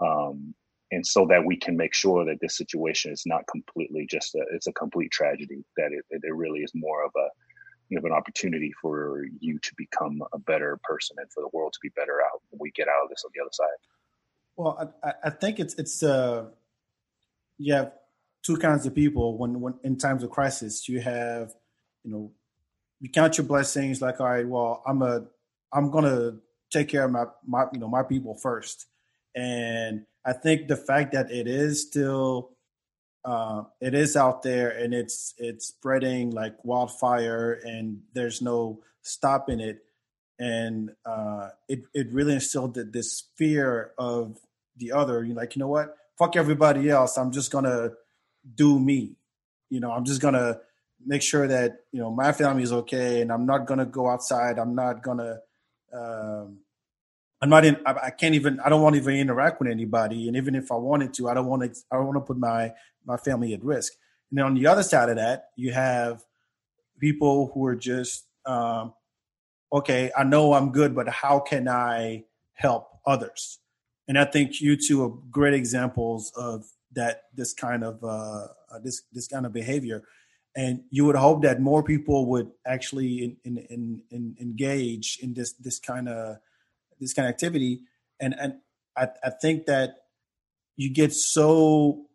Um, 0.01 0.55
and 0.91 1.07
so 1.07 1.27
that 1.27 1.45
we 1.45 1.57
can 1.57 1.77
make 1.77 1.95
sure 1.95 2.25
that 2.25 2.41
this 2.41 2.57
situation 2.57 3.13
is 3.13 3.25
not 3.27 3.47
completely 3.51 4.07
just 4.09 4.35
a, 4.35 4.45
it's 4.53 4.67
a 4.67 4.73
complete 4.73 5.11
tragedy, 5.11 5.65
that 5.77 5.91
it, 5.93 6.05
it 6.11 6.35
really 6.35 6.61
is 6.61 6.73
more 6.75 7.05
of 7.05 7.11
a, 7.17 7.29
you 7.89 7.99
know, 7.99 8.07
an 8.07 8.13
opportunity 8.13 8.73
for 8.81 9.25
you 9.41 9.59
to 9.59 9.73
become 9.77 10.23
a 10.33 10.39
better 10.39 10.79
person 10.85 11.17
and 11.19 11.31
for 11.33 11.43
the 11.43 11.51
world 11.53 11.73
to 11.73 11.79
be 11.83 11.91
better 11.97 12.21
out 12.23 12.41
when 12.51 12.59
we 12.61 12.71
get 12.73 12.89
out 12.89 13.05
of 13.05 13.11
this 13.11 13.25
on 13.25 13.31
the 13.35 13.43
other 13.43 13.51
side. 13.53 13.67
Well, 14.57 14.95
I, 15.03 15.13
I 15.25 15.31
think 15.31 15.59
it's, 15.59 15.75
it's, 15.75 16.03
uh, 16.03 16.47
you 17.59 17.75
have 17.75 17.93
two 18.43 18.57
kinds 18.57 18.87
of 18.87 18.95
people 18.95 19.37
when, 19.37 19.61
when 19.61 19.75
in 19.83 19.97
times 19.97 20.23
of 20.23 20.31
crisis, 20.31 20.89
you 20.89 21.01
have, 21.01 21.53
you 22.05 22.11
know, 22.11 22.33
you 23.01 23.11
count 23.11 23.37
your 23.39 23.47
blessings 23.47 24.01
like, 24.01 24.21
all 24.21 24.29
right, 24.29 24.47
well, 24.47 24.83
I'm 24.87 25.03
a, 25.03 25.25
I'm 25.73 25.91
gonna 25.91 26.37
take 26.71 26.89
care 26.89 27.05
of 27.05 27.11
my, 27.11 27.25
my, 27.47 27.67
you 27.73 27.81
know, 27.81 27.89
my 27.89 28.03
people 28.03 28.35
first. 28.35 28.87
And 29.35 30.07
I 30.25 30.33
think 30.33 30.69
the 30.69 30.77
fact 30.77 31.13
that 31.13 31.31
it 31.31 31.47
is 31.47 31.83
still, 31.83 32.51
uh, 33.25 33.65
it 33.81 33.95
is 33.95 34.17
out 34.17 34.43
there 34.43 34.71
and 34.71 34.95
it's 34.95 35.35
it's 35.39 35.69
spreading 35.69 36.31
like 36.31 36.57
wildfire, 36.65 37.53
and 37.65 38.03
there's 38.13 38.41
no 38.43 38.81
stopping 39.03 39.61
it. 39.61 39.79
And 40.39 40.91
uh, 41.07 41.51
it 41.69 41.85
it 41.95 42.13
really 42.13 42.35
instilled 42.35 42.75
this 42.75 43.25
fear 43.37 43.93
of 43.99 44.39
the 44.77 44.93
other. 44.93 45.25
You're 45.25 45.37
like, 45.37 45.57
you 45.57 45.61
know 45.61 45.69
what? 45.69 45.97
Fuck 46.19 46.37
everybody 46.37 46.91
else. 46.91 47.17
I'm 47.17 47.33
just 47.33 47.51
gonna 47.51 47.91
do 48.55 48.79
me. 48.79 49.17
You 49.71 49.81
know, 49.81 49.91
I'm 49.93 50.05
just 50.05 50.21
gonna 50.21 50.59
make 51.05 51.23
sure 51.23 51.47
that 51.47 51.81
you 51.93 52.01
know 52.01 52.11
my 52.11 52.33
family 52.33 52.63
is 52.63 52.73
okay, 52.73 53.21
and 53.21 53.33
I'm 53.33 53.47
not 53.47 53.67
gonna 53.67 53.87
go 53.87 54.09
outside. 54.09 54.59
I'm 54.59 54.75
not 54.75 55.03
gonna. 55.03 55.41
Um, 55.93 56.59
I'm 57.45 57.51
not 57.51 57.65
in. 57.65 57.77
I, 57.85 57.93
I 57.93 58.11
can't 58.11 58.35
even. 58.35 58.59
I 58.61 58.69
don't 58.69 58.81
want 58.81 58.95
to 58.95 59.03
even 59.03 59.17
interact 59.17 59.61
with 59.61 59.71
anybody, 59.71 60.29
and 60.29 60.37
even 60.37 60.55
if 60.55 60.73
I 60.73 60.77
wanted 60.77 61.13
to, 61.15 61.29
I 61.29 61.35
don't 61.35 61.47
want 61.47 61.63
to. 61.63 61.81
I 61.91 61.97
don't 61.97 62.07
want 62.07 62.17
to 62.17 62.23
put 62.23 62.39
my 62.39 62.73
my 63.05 63.19
family 63.19 63.53
at 63.53 63.63
risk. 63.63 63.93
And 64.31 64.39
then 64.39 64.47
on 64.47 64.55
the 64.55 64.67
other 64.67 64.83
side 64.83 65.11
of 65.11 65.17
that, 65.17 65.51
you 65.55 65.73
have 65.73 66.25
people 66.99 67.51
who 67.53 67.67
are 67.67 67.77
just 67.77 68.25
um, 68.47 68.95
okay. 69.71 70.11
I 70.17 70.25
know 70.25 70.55
I'm 70.55 70.73
good, 70.73 70.95
but 70.95 71.09
how 71.09 71.39
can 71.39 71.69
I 71.69 72.25
help 72.55 72.89
others? 73.07 73.59
and 74.09 74.19
I 74.19 74.25
think 74.25 74.61
you 74.61 74.77
two 74.77 75.03
are 75.05 75.13
great 75.31 75.55
examples 75.55 76.33
of 76.37 76.67
that. 76.93 77.25
This 77.35 77.53
kind 77.53 77.85
of 77.85 78.03
uh, 78.05 78.49
this 78.83 79.03
this 79.13 79.29
kind 79.29 79.47
of 79.47 79.53
behavior, 79.53 80.05
and 80.55 80.83
you 80.91 81.05
would 81.07 81.17
hope 81.17 81.43
that 81.43 81.61
more 81.61 81.83
people 81.83 82.27
would 82.27 82.51
actually 82.67 83.37
in, 83.45 83.59
in, 83.71 84.03
in 84.11 84.37
engage 84.41 85.19
in 85.23 85.35
this 85.35 85.53
this 85.53 85.79
kind 85.79 86.09
of 86.09 86.39
this 87.01 87.13
kind 87.13 87.29
of 87.29 87.33
activity. 87.33 87.83
And 88.21 88.35
and 88.39 88.55
I, 88.97 89.09
I 89.23 89.31
think 89.31 89.67
that 89.67 89.97
you 90.77 90.93
get 90.93 91.13
so 91.13 92.07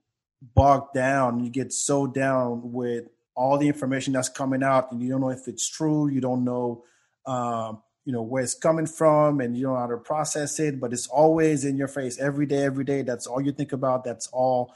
bogged 0.41 0.93
down, 0.93 1.43
you 1.43 1.50
get 1.50 1.74
so 1.74 2.07
down 2.07 2.71
with 2.71 3.05
all 3.36 3.57
the 3.57 3.67
information 3.67 4.13
that's 4.13 4.29
coming 4.29 4.63
out, 4.63 4.91
and 4.91 5.01
you 5.01 5.09
don't 5.09 5.21
know 5.21 5.29
if 5.29 5.48
it's 5.48 5.69
true. 5.69 6.09
You 6.09 6.21
don't 6.21 6.43
know. 6.43 6.83
Um, 7.25 7.81
you 8.09 8.13
know 8.13 8.24
where 8.24 8.41
it's 8.41 8.55
coming 8.55 8.88
from 8.88 9.39
and 9.39 9.55
you 9.55 9.62
don't 9.63 9.75
know 9.75 9.79
how 9.79 9.86
to 9.86 9.98
process 9.98 10.59
it 10.59 10.79
but 10.79 10.93
it's 10.93 11.05
always 11.05 11.63
in 11.63 11.77
your 11.77 11.88
face 11.88 12.17
every 12.17 12.48
day 12.48 12.63
every 12.63 12.83
day 12.83 13.03
that's 13.03 13.27
all 13.27 13.39
you 13.39 13.51
think 13.51 13.71
about 13.71 14.03
that's 14.03 14.25
all 14.33 14.74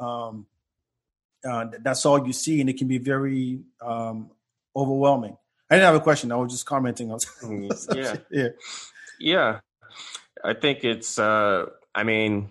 um, 0.00 0.46
uh, 1.48 1.64
that's 1.80 2.04
all 2.04 2.26
you 2.26 2.32
see 2.34 2.60
and 2.60 2.68
it 2.68 2.76
can 2.76 2.86
be 2.86 2.98
very 2.98 3.60
um, 3.80 4.30
overwhelming 4.76 5.34
i 5.70 5.76
didn't 5.76 5.86
have 5.86 5.94
a 5.94 6.00
question 6.00 6.30
i 6.30 6.36
was 6.36 6.52
just 6.52 6.66
commenting 6.66 7.10
on 7.10 7.18
mm, 7.42 7.96
yeah 7.96 8.16
yeah 8.30 8.48
yeah. 9.18 9.60
I 10.44 10.54
think 10.54 10.84
it's 10.84 11.18
uh 11.18 11.66
i 11.94 12.02
mean 12.02 12.50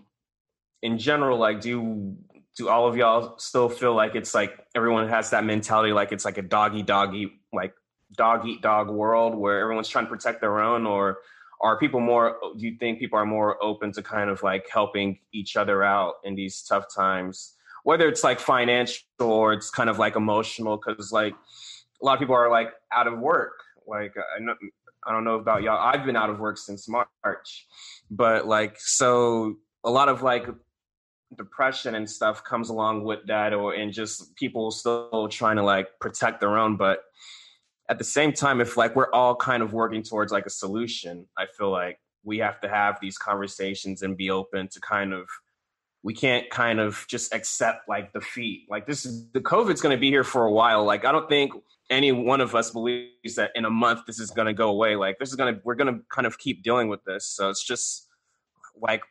in 0.81 0.97
general 0.97 1.37
like 1.37 1.61
do 1.61 2.15
do 2.55 2.69
all 2.69 2.87
of 2.87 2.95
y'all 2.97 3.37
still 3.37 3.69
feel 3.69 3.93
like 3.93 4.15
it's 4.15 4.33
like 4.33 4.57
everyone 4.73 5.07
has 5.09 5.29
that 5.29 5.43
mentality 5.43 5.93
like 5.93 6.11
it's 6.11 6.25
like 6.25 6.37
a 6.37 6.41
doggy 6.41 6.81
doggy 6.81 7.33
like 7.51 7.73
dog 8.15 8.47
eat 8.47 8.61
dog 8.61 8.89
world 8.89 9.35
where 9.35 9.59
everyone's 9.59 9.87
trying 9.87 10.05
to 10.05 10.09
protect 10.09 10.41
their 10.41 10.59
own? 10.59 10.85
Or 10.85 11.19
are 11.61 11.77
people 11.77 11.99
more 11.99 12.37
do 12.57 12.65
you 12.65 12.77
think 12.77 12.99
people 12.99 13.17
are 13.17 13.25
more 13.25 13.61
open 13.63 13.91
to 13.93 14.03
kind 14.03 14.29
of 14.29 14.43
like 14.43 14.67
helping 14.69 15.19
each 15.31 15.55
other 15.55 15.83
out 15.83 16.15
in 16.23 16.35
these 16.35 16.61
tough 16.61 16.85
times? 16.93 17.53
Whether 17.83 18.07
it's 18.07 18.23
like 18.23 18.39
financial 18.39 19.03
or 19.19 19.53
it's 19.53 19.69
kind 19.69 19.89
of 19.89 19.99
like 19.99 20.15
emotional 20.15 20.77
because 20.77 21.11
like 21.11 21.33
a 22.01 22.05
lot 22.05 22.13
of 22.13 22.19
people 22.19 22.35
are 22.35 22.49
like 22.49 22.69
out 22.91 23.07
of 23.07 23.19
work. 23.19 23.59
Like 23.87 24.13
I, 24.17 24.39
know, 24.39 24.55
I 25.07 25.11
don't 25.11 25.23
know 25.23 25.35
about 25.35 25.63
y'all. 25.63 25.79
I've 25.79 26.05
been 26.05 26.15
out 26.15 26.29
of 26.29 26.39
work 26.39 26.57
since 26.57 26.87
march 26.87 27.67
but 28.09 28.47
like 28.47 28.75
so 28.79 29.55
a 29.83 29.89
lot 29.89 30.09
of 30.09 30.21
like 30.21 30.47
depression 31.37 31.95
and 31.95 32.09
stuff 32.09 32.43
comes 32.43 32.69
along 32.69 33.03
with 33.03 33.19
that 33.27 33.53
or 33.53 33.73
and 33.73 33.91
just 33.91 34.35
people 34.35 34.69
still 34.71 35.27
trying 35.29 35.55
to 35.55 35.63
like 35.63 35.87
protect 35.99 36.39
their 36.39 36.57
own 36.57 36.77
but 36.77 36.99
at 37.89 37.97
the 37.97 38.03
same 38.03 38.31
time, 38.33 38.61
if 38.61 38.77
like 38.77 38.95
we're 38.95 39.11
all 39.11 39.35
kind 39.35 39.61
of 39.61 39.73
working 39.73 40.03
towards 40.03 40.31
like 40.31 40.45
a 40.45 40.49
solution, 40.49 41.27
I 41.37 41.45
feel 41.57 41.71
like 41.71 41.99
we 42.23 42.37
have 42.39 42.61
to 42.61 42.69
have 42.69 42.97
these 43.01 43.17
conversations 43.17 44.01
and 44.01 44.15
be 44.15 44.29
open 44.29 44.69
to 44.69 44.79
kind 44.79 45.13
of 45.13 45.27
we 46.03 46.13
can't 46.13 46.49
kind 46.49 46.79
of 46.79 47.05
just 47.07 47.33
accept 47.33 47.87
like 47.87 48.11
defeat. 48.11 48.67
Like 48.69 48.85
this 48.85 49.05
is 49.05 49.25
the 49.31 49.39
COVID's 49.39 49.81
going 49.81 49.95
to 49.95 49.99
be 49.99 50.09
here 50.09 50.25
for 50.25 50.45
a 50.45 50.51
while. 50.51 50.83
Like 50.83 51.05
I 51.05 51.11
don't 51.11 51.29
think 51.29 51.53
any 51.89 52.11
one 52.11 52.41
of 52.41 52.55
us 52.55 52.71
believes 52.71 53.35
that 53.35 53.51
in 53.55 53.65
a 53.65 53.69
month 53.69 54.01
this 54.05 54.19
is 54.19 54.29
going 54.29 54.47
to 54.47 54.53
go 54.53 54.69
away. 54.69 54.95
Like 54.97 55.17
this 55.17 55.29
is 55.29 55.35
going 55.35 55.55
to 55.55 55.61
we're 55.63 55.75
going 55.75 55.93
to 55.93 56.01
kind 56.09 56.27
of 56.27 56.37
keep 56.37 56.61
dealing 56.61 56.89
with 56.89 57.03
this. 57.05 57.25
So 57.25 57.49
it's 57.49 57.63
just 57.63 58.09
like 58.81 59.01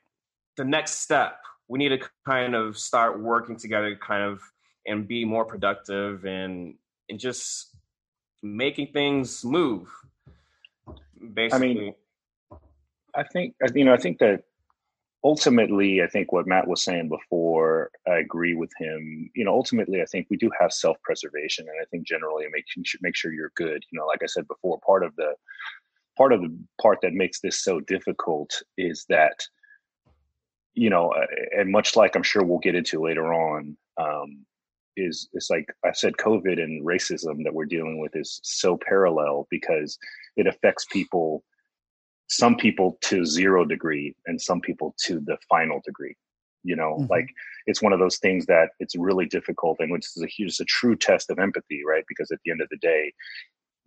the 0.57 0.65
next 0.65 1.01
step. 1.01 1.39
We 1.69 1.79
need 1.79 1.89
to 1.89 2.01
kind 2.27 2.55
of 2.55 2.77
start 2.77 3.23
working 3.23 3.57
together, 3.57 3.97
kind 3.97 4.23
of, 4.23 4.43
and 4.87 5.09
be 5.09 5.25
more 5.25 5.47
productive 5.47 6.27
and 6.27 6.75
and 7.09 7.19
just 7.19 7.75
making 8.43 8.89
things 8.89 9.45
move. 9.45 9.89
Basically. 11.33 11.69
I 11.71 11.75
mean, 11.75 11.95
I 13.15 13.23
think 13.23 13.55
you 13.75 13.85
know. 13.87 13.95
I 13.95 13.97
think 13.97 14.19
that 14.19 14.43
ultimately, 15.25 16.03
I 16.03 16.07
think 16.09 16.33
what 16.33 16.47
Matt 16.47 16.67
was 16.67 16.83
saying 16.83 17.09
before, 17.09 17.91
I 18.07 18.17
agree 18.17 18.55
with 18.55 18.71
him. 18.79 19.31
You 19.35 19.45
know, 19.45 19.53
ultimately, 19.53 20.03
I 20.03 20.07
think 20.07 20.27
we 20.31 20.37
do 20.37 20.51
have 20.61 20.73
self 20.73 20.97
preservation, 21.03 21.67
and 21.69 21.77
I 21.81 21.85
think 21.91 22.07
generally, 22.07 22.45
you 22.45 22.85
make 23.03 23.17
sure 23.17 23.33
you're 23.33 23.53
good. 23.57 23.85
You 23.91 23.99
know, 23.99 24.07
like 24.07 24.23
I 24.23 24.27
said 24.27 24.49
before, 24.49 24.81
part 24.87 25.05
of 25.05 25.15
the 25.17 25.35
part 26.17 26.33
of 26.33 26.43
the 26.43 26.55
part 26.81 26.99
that 27.03 27.15
makes 27.15 27.41
this 27.41 27.63
so 27.63 27.81
difficult 27.81 28.51
is 28.77 29.05
that 29.09 29.47
you 30.75 30.89
know, 30.89 31.13
and 31.57 31.71
much 31.71 31.97
like 31.97 32.17
I'm 32.17 32.23
sure 32.23 32.43
we'll 32.43 32.59
get 32.59 32.75
into 32.75 33.03
later 33.03 33.35
on, 33.35 33.77
um, 33.99 34.45
is 34.97 35.29
it's 35.33 35.51
like 35.51 35.67
I 35.85 35.93
said, 35.93 36.15
COVID 36.15 36.63
and 36.63 36.85
racism 36.87 37.45
that 37.45 37.55
we're 37.55 37.67
dealing 37.67 37.99
with 37.99 38.17
is 38.17 38.41
so 38.43 38.79
parallel 38.79 39.47
because 39.51 39.99
it 40.37 40.47
affects 40.47 40.87
people, 40.87 41.45
some 42.33 42.57
people 42.57 42.99
to 43.03 43.25
zero 43.27 43.65
degree 43.65 44.15
and 44.27 44.41
some 44.41 44.61
people 44.61 44.95
to 45.05 45.21
the 45.21 45.37
final 45.49 45.81
degree. 45.85 46.17
You 46.65 46.77
know, 46.77 46.97
mm-hmm. 46.99 47.11
like 47.11 47.27
it's 47.67 47.83
one 47.83 47.93
of 47.93 47.99
those 47.99 48.19
things 48.19 48.47
that 48.47 48.71
it's 48.79 48.97
really 48.97 49.27
difficult 49.27 49.79
and 49.81 49.91
which 49.91 50.07
is 50.17 50.23
a 50.23 50.29
huge, 50.29 50.59
a 50.61 50.65
true 50.65 50.97
test 50.97 51.31
of 51.31 51.39
empathy, 51.39 51.83
right? 51.87 52.05
Because 52.09 52.31
at 52.31 52.39
the 52.45 52.53
end 52.53 52.63
of 52.63 52.69
the 52.71 52.79
day, 52.79 53.13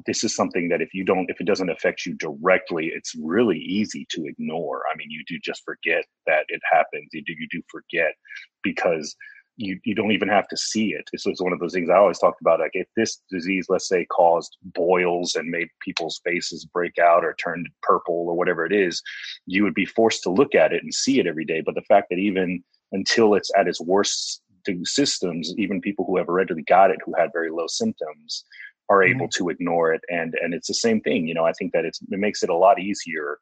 this 0.05 0.23
is 0.23 0.35
something 0.35 0.67
that 0.69 0.81
if 0.81 0.93
you 0.93 1.05
don't 1.05 1.29
if 1.29 1.39
it 1.39 1.47
doesn't 1.47 1.69
affect 1.69 2.05
you 2.05 2.13
directly 2.15 2.91
it's 2.93 3.15
really 3.15 3.57
easy 3.59 4.05
to 4.09 4.25
ignore 4.25 4.81
i 4.91 4.97
mean 4.97 5.09
you 5.09 5.23
do 5.25 5.39
just 5.41 5.63
forget 5.63 6.03
that 6.27 6.43
it 6.49 6.61
happens 6.69 7.07
you 7.13 7.23
do 7.23 7.33
you 7.39 7.47
do 7.49 7.61
forget 7.69 8.13
because 8.61 9.15
you, 9.57 9.79
you 9.83 9.95
don't 9.95 10.11
even 10.11 10.27
have 10.27 10.47
to 10.49 10.57
see 10.57 10.93
it. 10.93 11.07
This 11.11 11.25
is 11.25 11.41
one 11.41 11.53
of 11.53 11.59
those 11.59 11.73
things 11.73 11.89
I 11.89 11.95
always 11.95 12.19
talked 12.19 12.41
about. 12.41 12.59
Like 12.59 12.71
if 12.73 12.87
this 12.95 13.21
disease, 13.29 13.67
let's 13.69 13.87
say, 13.87 14.05
caused 14.05 14.57
boils 14.63 15.35
and 15.35 15.49
made 15.49 15.69
people's 15.81 16.19
faces 16.25 16.65
break 16.65 16.97
out 16.97 17.23
or 17.23 17.35
turned 17.35 17.69
purple 17.81 18.25
or 18.27 18.35
whatever 18.35 18.65
it 18.65 18.73
is, 18.73 19.01
you 19.45 19.63
would 19.63 19.73
be 19.73 19.85
forced 19.85 20.23
to 20.23 20.29
look 20.29 20.55
at 20.55 20.73
it 20.73 20.83
and 20.83 20.93
see 20.93 21.19
it 21.19 21.27
every 21.27 21.45
day. 21.45 21.61
But 21.61 21.75
the 21.75 21.81
fact 21.81 22.07
that 22.09 22.19
even 22.19 22.63
until 22.91 23.33
it's 23.35 23.51
at 23.57 23.67
its 23.67 23.81
worst 23.81 24.41
systems, 24.83 25.53
even 25.57 25.79
people 25.79 26.05
who 26.05 26.17
have 26.17 26.27
already 26.27 26.61
got 26.63 26.91
it, 26.91 26.99
who 27.05 27.13
had 27.17 27.29
very 27.31 27.51
low 27.51 27.67
symptoms, 27.67 28.43
are 28.89 29.01
mm-hmm. 29.01 29.15
able 29.15 29.29
to 29.29 29.49
ignore 29.49 29.93
it. 29.93 30.01
And 30.09 30.35
and 30.41 30.53
it's 30.53 30.67
the 30.67 30.73
same 30.73 31.01
thing. 31.01 31.27
You 31.27 31.33
know, 31.33 31.45
I 31.45 31.53
think 31.53 31.71
that 31.73 31.85
it's 31.85 32.01
it 32.01 32.19
makes 32.19 32.43
it 32.43 32.49
a 32.49 32.57
lot 32.57 32.79
easier 32.79 33.37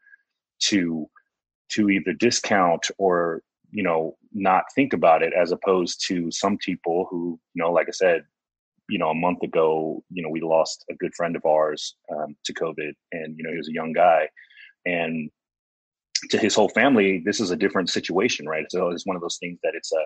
to 0.70 1.10
to 1.70 1.90
either 1.90 2.14
discount 2.14 2.86
or 2.98 3.42
you 3.74 3.84
know 3.84 4.16
not 4.32 4.66
think 4.76 4.94
about 4.94 5.24
it 5.24 5.34
as 5.34 5.52
opposed 5.52 6.04
to 6.08 6.32
some 6.32 6.58
people 6.58 7.08
who 7.10 7.40
you 7.54 7.64
know 7.64 7.72
like 7.72 7.88
i 7.88 7.92
said 7.92 8.24
you 8.88 9.00
know 9.00 9.10
a 9.10 9.16
month 9.16 9.42
ago 9.42 10.04
you 10.10 10.22
know 10.22 10.30
we 10.30 10.42
lost 10.42 10.86
a 10.90 10.96
good 10.96 11.14
friend 11.16 11.36
of 11.36 11.46
ours 11.46 11.96
um, 12.14 12.36
to 12.46 12.54
covid 12.54 12.94
and 13.12 13.36
you 13.38 13.44
know 13.44 13.52
he 13.52 13.58
was 13.58 13.70
a 13.70 13.74
young 13.74 13.92
guy. 13.94 14.30
And 14.86 15.30
to 16.30 16.38
his 16.38 16.56
whole 16.56 16.70
family 16.70 17.22
this 17.26 17.40
is 17.40 17.52
a 17.52 17.56
different 17.56 17.90
situation 17.90 18.48
right? 18.48 18.66
So 18.70 18.90
it's 18.90 19.06
one 19.06 19.16
of 19.16 19.22
those 19.22 19.38
things 19.38 19.60
that 19.64 19.74
it's 19.76 19.92
a 19.92 20.04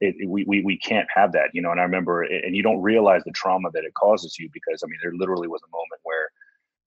it, 0.00 0.28
we, 0.28 0.44
we 0.44 0.62
we 0.62 0.78
can't 0.78 1.08
have 1.14 1.32
that 1.32 1.50
you 1.54 1.62
know? 1.62 1.70
And 1.72 1.80
i 1.80 1.82
remember 1.82 2.22
and 2.22 2.54
you 2.54 2.62
don't 2.62 2.80
realize 2.80 3.22
the 3.24 3.32
trauma 3.32 3.70
that 3.72 3.84
it 3.84 3.94
causes 3.94 4.38
you 4.38 4.48
because 4.52 4.82
i 4.82 4.86
mean 4.86 4.98
there 5.02 5.14
literally 5.14 5.48
was 5.48 5.62
a 5.64 5.74
moment 5.76 6.00
where 6.04 6.28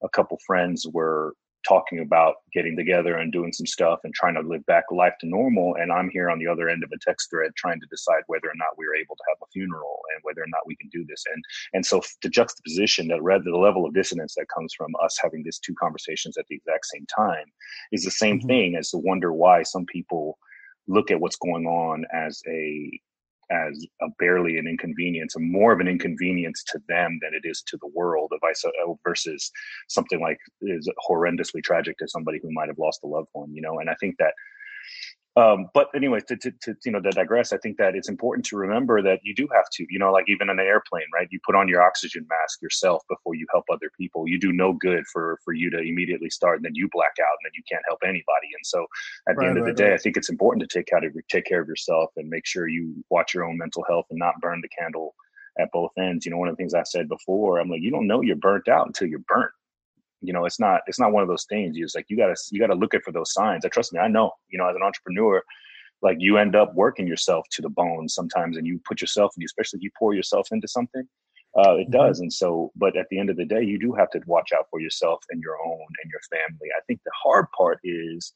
a 0.03 0.09
couple 0.09 0.37
friends 0.45 0.87
were 0.87 1.33
talking 1.67 1.99
about 1.99 2.35
getting 2.53 2.75
together 2.75 3.15
and 3.15 3.31
doing 3.31 3.53
some 3.53 3.65
stuff 3.65 3.99
and 4.03 4.13
trying 4.13 4.35
to 4.35 4.41
live 4.41 4.65
back 4.65 4.85
life 4.91 5.13
to 5.19 5.27
normal. 5.27 5.75
And 5.75 5.91
I'm 5.91 6.09
here 6.09 6.29
on 6.29 6.39
the 6.39 6.47
other 6.47 6.69
end 6.69 6.83
of 6.83 6.91
a 6.91 6.99
text 6.99 7.29
thread 7.29 7.51
trying 7.55 7.79
to 7.79 7.87
decide 7.89 8.23
whether 8.27 8.47
or 8.47 8.55
not 8.55 8.77
we're 8.77 8.95
able 8.95 9.15
to 9.15 9.23
have 9.29 9.37
a 9.43 9.51
funeral 9.51 9.99
and 10.13 10.21
whether 10.23 10.41
or 10.41 10.47
not 10.47 10.65
we 10.65 10.75
can 10.75 10.89
do 10.89 11.05
this. 11.07 11.23
And 11.33 11.43
and 11.73 11.85
so 11.85 12.01
the 12.21 12.29
juxtaposition 12.29 13.07
that 13.09 13.21
read 13.21 13.43
the 13.43 13.57
level 13.57 13.85
of 13.85 13.93
dissonance 13.93 14.35
that 14.35 14.47
comes 14.53 14.73
from 14.73 14.91
us 15.03 15.17
having 15.21 15.43
these 15.43 15.59
two 15.59 15.75
conversations 15.75 16.37
at 16.37 16.45
the 16.47 16.55
exact 16.55 16.85
same 16.85 17.05
time 17.15 17.45
is 17.91 18.03
the 18.03 18.11
same 18.11 18.39
mm-hmm. 18.39 18.47
thing 18.47 18.75
as 18.75 18.89
to 18.91 18.97
wonder 18.97 19.33
why 19.33 19.63
some 19.63 19.85
people 19.85 20.37
look 20.87 21.11
at 21.11 21.19
what's 21.19 21.37
going 21.37 21.65
on 21.65 22.05
as 22.13 22.41
a 22.47 22.99
as 23.51 23.85
a 24.01 24.07
barely 24.19 24.57
an 24.57 24.67
inconvenience, 24.67 25.35
and 25.35 25.51
more 25.51 25.73
of 25.73 25.79
an 25.79 25.87
inconvenience 25.87 26.63
to 26.71 26.79
them 26.87 27.19
than 27.21 27.33
it 27.33 27.47
is 27.47 27.61
to 27.67 27.77
the 27.81 27.89
world, 27.93 28.31
of 28.31 28.39
uh, 28.65 28.93
versus 29.05 29.51
something 29.89 30.21
like 30.21 30.37
is 30.61 30.89
horrendously 31.09 31.63
tragic 31.63 31.97
to 31.97 32.07
somebody 32.07 32.39
who 32.41 32.49
might 32.51 32.67
have 32.67 32.79
lost 32.79 33.01
a 33.03 33.07
loved 33.07 33.29
one. 33.33 33.53
You 33.53 33.61
know, 33.61 33.79
and 33.79 33.89
I 33.89 33.95
think 33.99 34.15
that 34.19 34.33
um, 35.37 35.69
but 35.73 35.87
anyway, 35.95 36.19
to, 36.27 36.35
to, 36.35 36.51
to, 36.51 36.75
you 36.83 36.91
know 36.91 36.99
to 36.99 37.09
digress, 37.09 37.53
I 37.53 37.57
think 37.57 37.77
that 37.77 37.95
it's 37.95 38.09
important 38.09 38.45
to 38.47 38.57
remember 38.57 39.01
that 39.01 39.21
you 39.23 39.33
do 39.33 39.47
have 39.53 39.69
to, 39.73 39.85
you 39.89 39.97
know, 39.97 40.11
like 40.11 40.25
even 40.27 40.49
in 40.49 40.59
an 40.59 40.65
airplane, 40.65 41.05
right? 41.13 41.27
You 41.31 41.39
put 41.45 41.55
on 41.55 41.69
your 41.69 41.81
oxygen 41.81 42.27
mask 42.29 42.61
yourself 42.61 43.03
before 43.07 43.35
you 43.35 43.45
help 43.49 43.63
other 43.71 43.89
people. 43.97 44.27
You 44.27 44.37
do 44.37 44.51
no 44.51 44.73
good 44.73 45.05
for 45.07 45.39
for 45.45 45.53
you 45.53 45.69
to 45.69 45.79
immediately 45.79 46.29
start 46.29 46.57
and 46.57 46.65
then 46.65 46.75
you 46.75 46.89
black 46.91 47.13
out 47.21 47.37
and 47.39 47.45
then 47.45 47.53
you 47.55 47.63
can't 47.71 47.83
help 47.87 47.99
anybody. 48.03 48.49
And 48.53 48.65
so, 48.65 48.85
at 49.29 49.37
right, 49.37 49.43
the 49.43 49.45
end 49.47 49.55
right, 49.55 49.69
of 49.69 49.77
the 49.77 49.83
right. 49.83 49.89
day, 49.91 49.93
I 49.93 49.97
think 49.97 50.17
it's 50.17 50.29
important 50.29 50.69
to 50.69 50.79
take 50.79 50.87
care 50.87 50.97
of 50.97 51.15
take 51.29 51.45
care 51.45 51.61
of 51.61 51.67
yourself 51.67 52.11
and 52.17 52.29
make 52.29 52.45
sure 52.45 52.67
you 52.67 52.93
watch 53.09 53.33
your 53.33 53.45
own 53.45 53.57
mental 53.57 53.85
health 53.87 54.07
and 54.09 54.19
not 54.19 54.41
burn 54.41 54.59
the 54.61 54.69
candle 54.69 55.15
at 55.57 55.71
both 55.71 55.91
ends. 55.97 56.25
You 56.25 56.31
know, 56.31 56.39
one 56.39 56.49
of 56.49 56.57
the 56.57 56.61
things 56.61 56.73
I 56.73 56.83
said 56.83 57.07
before, 57.07 57.59
I'm 57.59 57.69
like, 57.69 57.81
you 57.81 57.91
don't 57.91 58.07
know 58.07 58.21
you're 58.21 58.35
burnt 58.35 58.67
out 58.67 58.87
until 58.87 59.07
you're 59.07 59.19
burnt 59.19 59.51
you 60.21 60.33
know 60.33 60.45
it's 60.45 60.59
not 60.59 60.81
it's 60.87 60.99
not 60.99 61.11
one 61.11 61.23
of 61.23 61.29
those 61.29 61.45
things 61.45 61.75
you 61.75 61.83
just 61.83 61.95
like 61.95 62.05
you 62.09 62.17
gotta 62.17 62.35
you 62.51 62.59
gotta 62.59 62.75
look 62.75 62.93
at 62.93 63.03
for 63.03 63.11
those 63.11 63.33
signs 63.33 63.65
i 63.65 63.69
trust 63.69 63.93
me 63.93 63.99
i 63.99 64.07
know 64.07 64.31
you 64.49 64.57
know 64.57 64.67
as 64.67 64.75
an 64.75 64.83
entrepreneur 64.83 65.41
like 66.01 66.17
you 66.19 66.37
end 66.37 66.55
up 66.55 66.73
working 66.73 67.07
yourself 67.07 67.45
to 67.51 67.61
the 67.61 67.69
bone 67.69 68.07
sometimes 68.07 68.57
and 68.57 68.65
you 68.65 68.79
put 68.87 69.01
yourself 69.01 69.31
and 69.35 69.43
especially 69.45 69.77
if 69.77 69.83
you 69.83 69.91
pour 69.97 70.13
yourself 70.13 70.47
into 70.51 70.67
something 70.67 71.03
uh, 71.57 71.75
it 71.75 71.89
mm-hmm. 71.89 71.91
does 71.91 72.19
and 72.19 72.31
so 72.31 72.71
but 72.75 72.95
at 72.95 73.07
the 73.09 73.19
end 73.19 73.29
of 73.29 73.37
the 73.37 73.45
day 73.45 73.61
you 73.61 73.77
do 73.79 73.93
have 73.93 74.09
to 74.09 74.21
watch 74.25 74.51
out 74.57 74.65
for 74.69 74.79
yourself 74.79 75.23
and 75.29 75.41
your 75.41 75.57
own 75.65 75.85
and 76.01 76.11
your 76.11 76.21
family 76.39 76.69
i 76.77 76.81
think 76.87 76.99
the 77.03 77.11
hard 77.23 77.45
part 77.57 77.79
is 77.83 78.33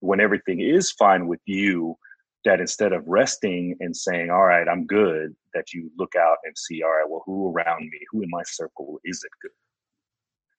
when 0.00 0.20
everything 0.20 0.60
is 0.60 0.92
fine 0.92 1.26
with 1.26 1.40
you, 1.46 1.96
that 2.44 2.60
instead 2.60 2.92
of 2.92 3.06
resting 3.06 3.76
and 3.80 3.96
saying, 3.96 4.30
all 4.30 4.44
right, 4.44 4.68
I'm 4.68 4.86
good, 4.86 5.34
that 5.54 5.72
you 5.72 5.90
look 5.98 6.14
out 6.16 6.38
and 6.44 6.56
see, 6.56 6.82
all 6.82 6.90
right, 6.90 7.08
well, 7.08 7.22
who 7.26 7.52
around 7.52 7.80
me, 7.80 7.98
who 8.10 8.22
in 8.22 8.30
my 8.30 8.42
circle 8.44 9.00
is 9.04 9.22
it 9.24 9.32
good? 9.42 9.50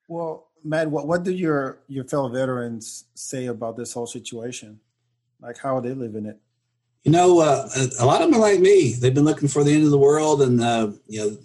Well, 0.09 0.47
Matt, 0.63 0.89
what, 0.89 1.07
what 1.07 1.23
do 1.23 1.31
your, 1.31 1.79
your 1.87 2.03
fellow 2.03 2.29
veterans 2.29 3.05
say 3.13 3.45
about 3.45 3.77
this 3.77 3.93
whole 3.93 4.07
situation? 4.07 4.79
Like, 5.39 5.59
how 5.59 5.77
are 5.77 5.81
they 5.81 5.93
living 5.93 6.25
it? 6.25 6.39
You 7.03 7.11
know, 7.11 7.39
uh, 7.39 7.69
a 7.99 8.05
lot 8.05 8.21
of 8.21 8.29
them 8.29 8.41
are 8.41 8.41
like 8.41 8.59
me. 8.59 8.93
They've 8.93 9.13
been 9.13 9.23
looking 9.23 9.47
for 9.47 9.63
the 9.63 9.71
end 9.71 9.85
of 9.85 9.91
the 9.91 9.99
world, 9.99 10.41
and 10.41 10.61
uh, 10.61 10.91
you 11.07 11.19
know, 11.19 11.37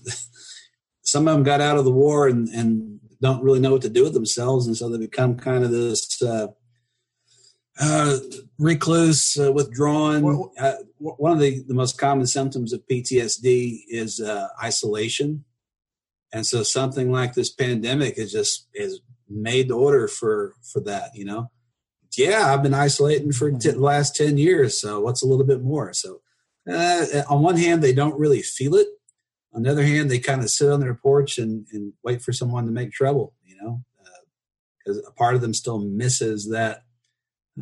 some 1.02 1.28
of 1.28 1.34
them 1.34 1.44
got 1.44 1.60
out 1.60 1.76
of 1.76 1.84
the 1.84 1.92
war 1.92 2.26
and, 2.26 2.48
and 2.48 2.98
don't 3.20 3.42
really 3.42 3.60
know 3.60 3.70
what 3.70 3.82
to 3.82 3.90
do 3.90 4.02
with 4.02 4.14
themselves, 4.14 4.66
and 4.66 4.76
so 4.76 4.88
they 4.88 4.98
become 4.98 5.36
kind 5.36 5.62
of 5.62 5.70
this 5.70 6.20
uh, 6.22 6.48
uh, 7.78 8.16
recluse, 8.58 9.38
uh, 9.38 9.52
withdrawn. 9.52 10.50
Uh, 10.58 10.74
one 10.98 11.32
of 11.32 11.38
the, 11.38 11.62
the 11.68 11.74
most 11.74 11.98
common 11.98 12.26
symptoms 12.26 12.72
of 12.72 12.82
PTSD 12.90 13.80
is 13.88 14.20
uh, 14.20 14.48
isolation, 14.62 15.44
and 16.34 16.44
so 16.44 16.64
something 16.64 17.12
like 17.12 17.32
this 17.32 17.50
pandemic 17.50 18.16
has 18.16 18.32
just 18.32 18.66
has 18.76 18.98
made 19.28 19.68
the 19.68 19.74
order 19.74 20.08
for 20.08 20.54
for 20.62 20.80
that. 20.80 21.10
You 21.14 21.24
know, 21.24 21.50
yeah, 22.18 22.52
I've 22.52 22.62
been 22.62 22.74
isolating 22.74 23.32
for 23.32 23.50
t- 23.52 23.70
the 23.70 23.78
last 23.78 24.16
ten 24.16 24.36
years, 24.36 24.78
so 24.78 25.00
what's 25.00 25.22
a 25.22 25.26
little 25.26 25.46
bit 25.46 25.62
more? 25.62 25.92
So, 25.92 26.20
uh, 26.70 27.06
on 27.30 27.42
one 27.42 27.56
hand, 27.56 27.82
they 27.82 27.94
don't 27.94 28.18
really 28.18 28.42
feel 28.42 28.74
it. 28.74 28.88
On 29.54 29.62
the 29.62 29.70
other 29.70 29.84
hand, 29.84 30.10
they 30.10 30.18
kind 30.18 30.42
of 30.42 30.50
sit 30.50 30.70
on 30.70 30.80
their 30.80 30.94
porch 30.94 31.38
and, 31.38 31.66
and 31.72 31.92
wait 32.02 32.20
for 32.20 32.32
someone 32.32 32.66
to 32.66 32.72
make 32.72 32.90
trouble. 32.90 33.32
You 33.44 33.56
know, 33.62 33.84
because 34.78 34.98
a 35.06 35.12
part 35.12 35.36
of 35.36 35.40
them 35.40 35.54
still 35.54 35.78
misses 35.78 36.50
that 36.50 36.82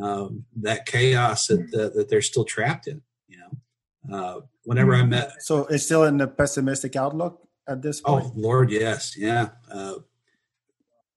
um, 0.02 0.46
that 0.56 0.86
chaos 0.86 1.48
that, 1.48 1.70
that, 1.72 1.94
that 1.94 2.08
they're 2.08 2.22
still 2.22 2.46
trapped 2.46 2.86
in. 2.86 3.02
You 3.28 3.38
know, 3.38 4.16
uh, 4.16 4.40
whenever 4.64 4.94
I 4.94 5.04
met, 5.04 5.42
so 5.42 5.66
it's 5.66 5.84
still 5.84 6.04
in 6.04 6.16
the 6.16 6.26
pessimistic 6.26 6.96
outlook 6.96 7.41
at 7.68 7.82
this 7.82 8.00
point. 8.00 8.26
Oh 8.26 8.32
Lord, 8.34 8.70
yes, 8.70 9.16
yeah. 9.16 9.50
Uh, 9.70 9.94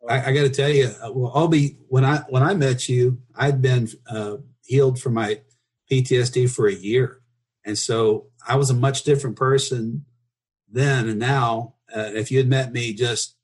I, 0.07 0.29
I 0.29 0.33
got 0.33 0.43
to 0.43 0.49
tell 0.49 0.69
you, 0.69 0.91
uh, 1.03 1.11
well, 1.11 1.31
I'll 1.33 1.47
be 1.47 1.77
when 1.87 2.05
I 2.05 2.17
when 2.29 2.43
I 2.43 2.53
met 2.53 2.87
you, 2.87 3.19
I'd 3.35 3.61
been 3.61 3.89
uh, 4.09 4.37
healed 4.63 4.99
from 4.99 5.13
my 5.13 5.41
PTSD 5.91 6.49
for 6.49 6.67
a 6.67 6.73
year, 6.73 7.21
and 7.65 7.77
so 7.77 8.27
I 8.47 8.55
was 8.55 8.69
a 8.69 8.75
much 8.75 9.03
different 9.03 9.35
person 9.35 10.05
then 10.69 11.07
and 11.07 11.19
now. 11.19 11.75
Uh, 11.95 12.11
if 12.13 12.31
you 12.31 12.37
had 12.39 12.47
met 12.47 12.73
me 12.73 12.93
just 12.93 13.35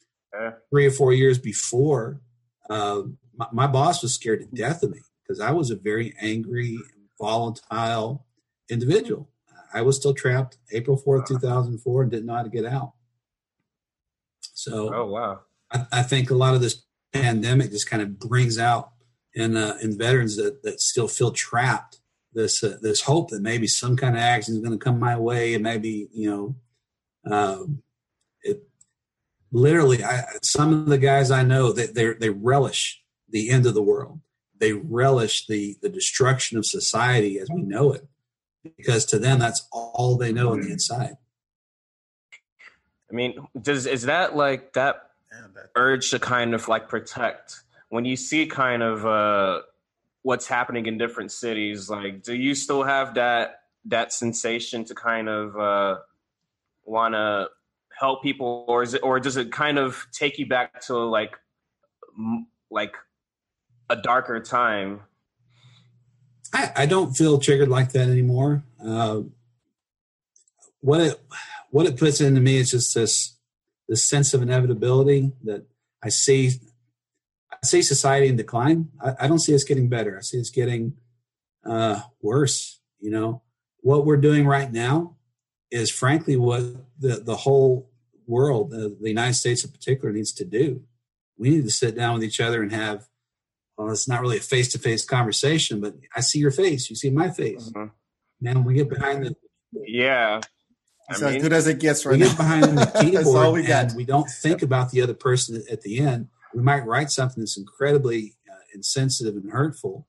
three 0.69 0.85
or 0.85 0.91
four 0.91 1.13
years 1.13 1.37
before, 1.37 2.21
uh, 2.69 3.03
my, 3.35 3.47
my, 3.51 3.67
boss 3.67 4.01
was 4.01 4.13
scared 4.13 4.41
to 4.41 4.55
death 4.55 4.83
of 4.83 4.91
me 4.91 4.99
because 5.21 5.39
I 5.39 5.51
was 5.51 5.69
a 5.69 5.75
very 5.75 6.13
angry, 6.19 6.77
volatile 7.19 8.25
individual. 8.69 9.30
I 9.73 9.81
was 9.81 9.97
still 9.97 10.13
trapped 10.13 10.57
April 10.71 11.01
4th, 11.01 11.27
2004, 11.27 12.01
and 12.01 12.11
didn't 12.11 12.25
know 12.25 12.35
how 12.35 12.43
to 12.43 12.49
get 12.49 12.65
out. 12.65 12.93
So, 14.53 14.93
oh, 14.93 15.05
wow. 15.07 15.41
I, 15.71 15.85
I 15.91 16.03
think 16.03 16.29
a 16.29 16.35
lot 16.35 16.53
of 16.53 16.61
this 16.61 16.83
pandemic 17.13 17.71
just 17.71 17.89
kind 17.89 18.01
of 18.01 18.19
brings 18.19 18.57
out 18.57 18.91
in, 19.33 19.55
uh, 19.57 19.77
in 19.81 19.97
veterans 19.97 20.37
that, 20.37 20.63
that 20.63 20.81
still 20.81 21.07
feel 21.07 21.31
trapped 21.31 21.99
this, 22.33 22.63
uh, 22.63 22.77
this 22.81 23.01
hope 23.01 23.29
that 23.29 23.41
maybe 23.41 23.67
some 23.67 23.97
kind 23.97 24.15
of 24.15 24.21
action 24.21 24.55
is 24.55 24.61
going 24.61 24.77
to 24.77 24.83
come 24.83 24.99
my 24.99 25.17
way 25.17 25.53
and 25.53 25.63
maybe, 25.63 26.07
you 26.13 26.29
know, 26.29 26.55
um, 27.29 27.81
it 28.41 28.63
literally, 29.51 30.03
I, 30.03 30.23
some 30.41 30.73
of 30.73 30.85
the 30.87 30.97
guys 30.97 31.29
I 31.31 31.43
know 31.43 31.71
that 31.73 31.93
they 31.93 32.13
they 32.13 32.29
relish 32.29 33.01
the 33.29 33.51
end 33.51 33.67
of 33.67 33.73
the 33.75 33.83
world 33.83 34.19
they 34.61 34.71
relish 34.71 35.47
the 35.47 35.75
the 35.81 35.89
destruction 35.89 36.57
of 36.57 36.65
society 36.65 37.39
as 37.39 37.49
we 37.49 37.63
know 37.63 37.91
it 37.91 38.07
because 38.63 39.05
to 39.05 39.19
them 39.19 39.39
that's 39.39 39.67
all 39.71 40.17
they 40.17 40.31
know 40.31 40.51
on 40.51 40.61
the 40.61 40.71
inside. 40.71 41.17
I 43.09 43.13
mean 43.13 43.47
does 43.59 43.85
is 43.85 44.03
that 44.03 44.35
like 44.35 44.73
that 44.73 45.11
urge 45.75 46.11
to 46.11 46.19
kind 46.19 46.53
of 46.53 46.67
like 46.67 46.87
protect? 46.87 47.61
When 47.89 48.05
you 48.05 48.15
see 48.15 48.45
kind 48.45 48.83
of 48.83 49.05
uh 49.05 49.61
what's 50.23 50.47
happening 50.47 50.85
in 50.85 50.97
different 50.97 51.31
cities 51.31 51.89
like 51.89 52.21
do 52.21 52.35
you 52.35 52.53
still 52.53 52.83
have 52.83 53.15
that 53.15 53.61
that 53.85 54.13
sensation 54.13 54.85
to 54.85 54.93
kind 54.93 55.27
of 55.27 55.57
uh 55.57 55.99
want 56.85 57.13
to 57.15 57.47
help 57.97 58.23
people? 58.23 58.65
Or 58.67 58.83
is 58.83 58.93
it 58.93 59.01
or 59.03 59.19
does 59.19 59.37
it 59.37 59.51
kind 59.51 59.77
of 59.77 60.05
take 60.11 60.37
you 60.37 60.45
back 60.45 60.81
to 60.87 60.97
like 60.97 61.35
like 62.69 62.95
a 63.89 63.95
darker 63.95 64.39
time. 64.39 65.01
I, 66.53 66.71
I 66.75 66.85
don't 66.85 67.13
feel 67.15 67.39
triggered 67.39 67.69
like 67.69 67.91
that 67.93 68.09
anymore. 68.09 68.63
Uh, 68.83 69.21
what 70.81 71.01
it 71.01 71.21
what 71.69 71.85
it 71.85 71.97
puts 71.97 72.21
into 72.21 72.41
me 72.41 72.57
is 72.57 72.71
just 72.71 72.93
this 72.95 73.37
this 73.87 74.03
sense 74.03 74.33
of 74.33 74.41
inevitability 74.41 75.31
that 75.43 75.65
I 76.03 76.09
see. 76.09 76.51
I 77.51 77.65
see 77.65 77.81
society 77.81 78.27
in 78.27 78.37
decline. 78.37 78.89
I, 78.99 79.13
I 79.21 79.27
don't 79.27 79.39
see 79.39 79.53
us 79.53 79.63
getting 79.63 79.87
better. 79.87 80.17
I 80.17 80.21
see 80.21 80.39
us 80.39 80.49
getting 80.49 80.93
uh, 81.65 82.01
worse. 82.21 82.79
You 82.99 83.11
know 83.11 83.41
what 83.81 84.05
we're 84.05 84.17
doing 84.17 84.45
right 84.45 84.71
now 84.71 85.17
is 85.69 85.91
frankly 85.91 86.35
what 86.35 86.63
the 86.99 87.21
the 87.23 87.35
whole 87.37 87.89
world, 88.27 88.71
the 88.71 88.95
United 89.01 89.33
States 89.33 89.63
in 89.63 89.71
particular, 89.71 90.13
needs 90.13 90.31
to 90.33 90.45
do. 90.45 90.83
We 91.37 91.49
need 91.49 91.63
to 91.63 91.71
sit 91.71 91.95
down 91.95 92.15
with 92.15 92.23
each 92.23 92.39
other 92.39 92.61
and 92.61 92.71
have 92.71 93.07
well, 93.81 93.91
it's 93.91 94.07
not 94.07 94.21
really 94.21 94.37
a 94.37 94.41
face 94.41 94.71
to 94.73 94.79
face 94.79 95.03
conversation, 95.03 95.81
but 95.81 95.95
I 96.15 96.21
see 96.21 96.37
your 96.37 96.51
face. 96.51 96.89
You 96.89 96.95
see 96.95 97.09
my 97.09 97.31
face. 97.31 97.71
Mm-hmm. 97.71 97.87
Man, 98.39 98.63
we 98.63 98.75
get 98.75 98.89
behind 98.89 99.25
the. 99.25 99.35
Yeah. 99.73 100.41
It's 101.09 101.21
as 101.21 101.41
good 101.41 101.51
as 101.51 101.67
it 101.67 101.79
gets 101.79 102.05
right 102.05 102.13
we 102.13 102.19
get 102.19 102.37
behind 102.37 102.77
the 102.77 102.85
keyboard 103.01 103.53
we 103.53 103.71
and 103.71 103.95
we 103.95 104.05
don't 104.05 104.29
think 104.29 104.61
about 104.61 104.91
the 104.91 105.01
other 105.01 105.15
person 105.15 105.63
at 105.69 105.81
the 105.81 105.99
end. 105.99 106.27
We 106.53 106.61
might 106.61 106.85
write 106.85 107.09
something 107.09 107.41
that's 107.41 107.57
incredibly 107.57 108.35
uh, 108.49 108.55
insensitive 108.75 109.35
and 109.35 109.51
hurtful, 109.51 110.07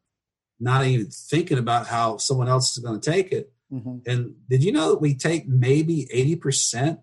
not 0.60 0.84
even 0.84 1.10
thinking 1.10 1.58
about 1.58 1.86
how 1.86 2.18
someone 2.18 2.48
else 2.48 2.76
is 2.76 2.84
going 2.84 3.00
to 3.00 3.10
take 3.10 3.32
it. 3.32 3.52
Mm-hmm. 3.72 3.98
And 4.06 4.34
did 4.50 4.62
you 4.62 4.70
know 4.70 4.90
that 4.90 5.00
we 5.00 5.14
take 5.14 5.48
maybe 5.48 6.06
80% 6.14 6.98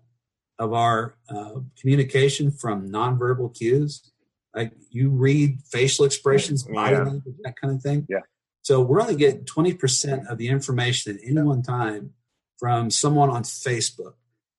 of 0.58 0.72
our 0.72 1.16
uh, 1.28 1.60
communication 1.80 2.52
from 2.52 2.90
nonverbal 2.90 3.56
cues? 3.58 4.09
Like 4.54 4.72
you 4.90 5.10
read 5.10 5.60
facial 5.70 6.04
expressions, 6.04 6.64
body 6.64 6.96
yeah. 6.96 7.02
language, 7.02 7.36
that 7.42 7.54
kind 7.60 7.74
of 7.74 7.82
thing. 7.82 8.06
Yeah. 8.08 8.20
So 8.62 8.80
we're 8.80 9.00
only 9.00 9.16
getting 9.16 9.44
20% 9.44 10.30
of 10.30 10.38
the 10.38 10.48
information 10.48 11.16
at 11.16 11.22
any 11.24 11.40
one 11.40 11.62
time 11.62 12.12
from 12.58 12.90
someone 12.90 13.30
on 13.30 13.42
Facebook. 13.42 14.14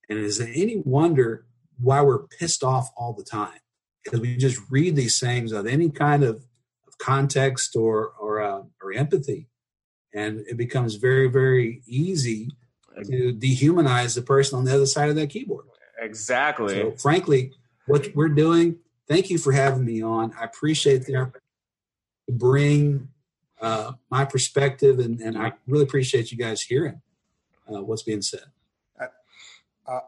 And 0.10 0.18
is 0.20 0.40
it 0.40 0.50
any 0.56 0.78
wonder 0.78 1.46
why 1.80 2.02
we're 2.02 2.28
pissed 2.28 2.64
off 2.64 2.90
all 2.98 3.14
the 3.14 3.24
time? 3.24 3.60
Because 4.04 4.20
we 4.20 4.36
just 4.38 4.60
read 4.70 4.96
these 4.96 5.20
things 5.20 5.52
of 5.52 5.68
any 5.68 5.90
kind 5.90 6.24
of, 6.24 6.38
of 6.88 6.98
context 6.98 7.76
or 7.76 8.14
or 8.20 8.42
uh, 8.42 8.64
or 8.82 8.92
empathy, 8.94 9.48
and 10.14 10.40
it 10.48 10.58
becomes 10.58 10.96
very 10.96 11.28
very 11.28 11.84
easy 11.86 12.50
to 13.06 13.34
dehumanize 13.34 14.16
the 14.16 14.22
person 14.24 14.58
on 14.58 14.66
the 14.66 14.74
other 14.74 14.88
side 14.88 15.10
of 15.10 15.16
that 15.16 15.30
keyboard. 15.30 15.66
Exactly. 16.02 16.74
So, 16.74 16.92
frankly, 16.98 17.54
what 17.86 18.10
we're 18.16 18.30
doing 18.30 18.80
thank 19.12 19.30
you 19.30 19.38
for 19.38 19.52
having 19.52 19.84
me 19.84 20.02
on. 20.02 20.34
I 20.40 20.46
appreciate 20.46 21.06
the 21.06 21.18
opportunity 21.18 21.46
to 22.30 22.34
bring 22.34 23.10
uh, 23.60 23.92
my 24.10 24.24
perspective, 24.24 25.00
and, 25.00 25.20
and 25.20 25.38
I 25.38 25.52
really 25.68 25.84
appreciate 25.84 26.32
you 26.32 26.38
guys 26.38 26.62
hearing 26.62 27.02
uh, 27.68 27.82
what's 27.84 28.04
being 28.04 28.22
said. 28.22 28.46
I, 29.00 29.10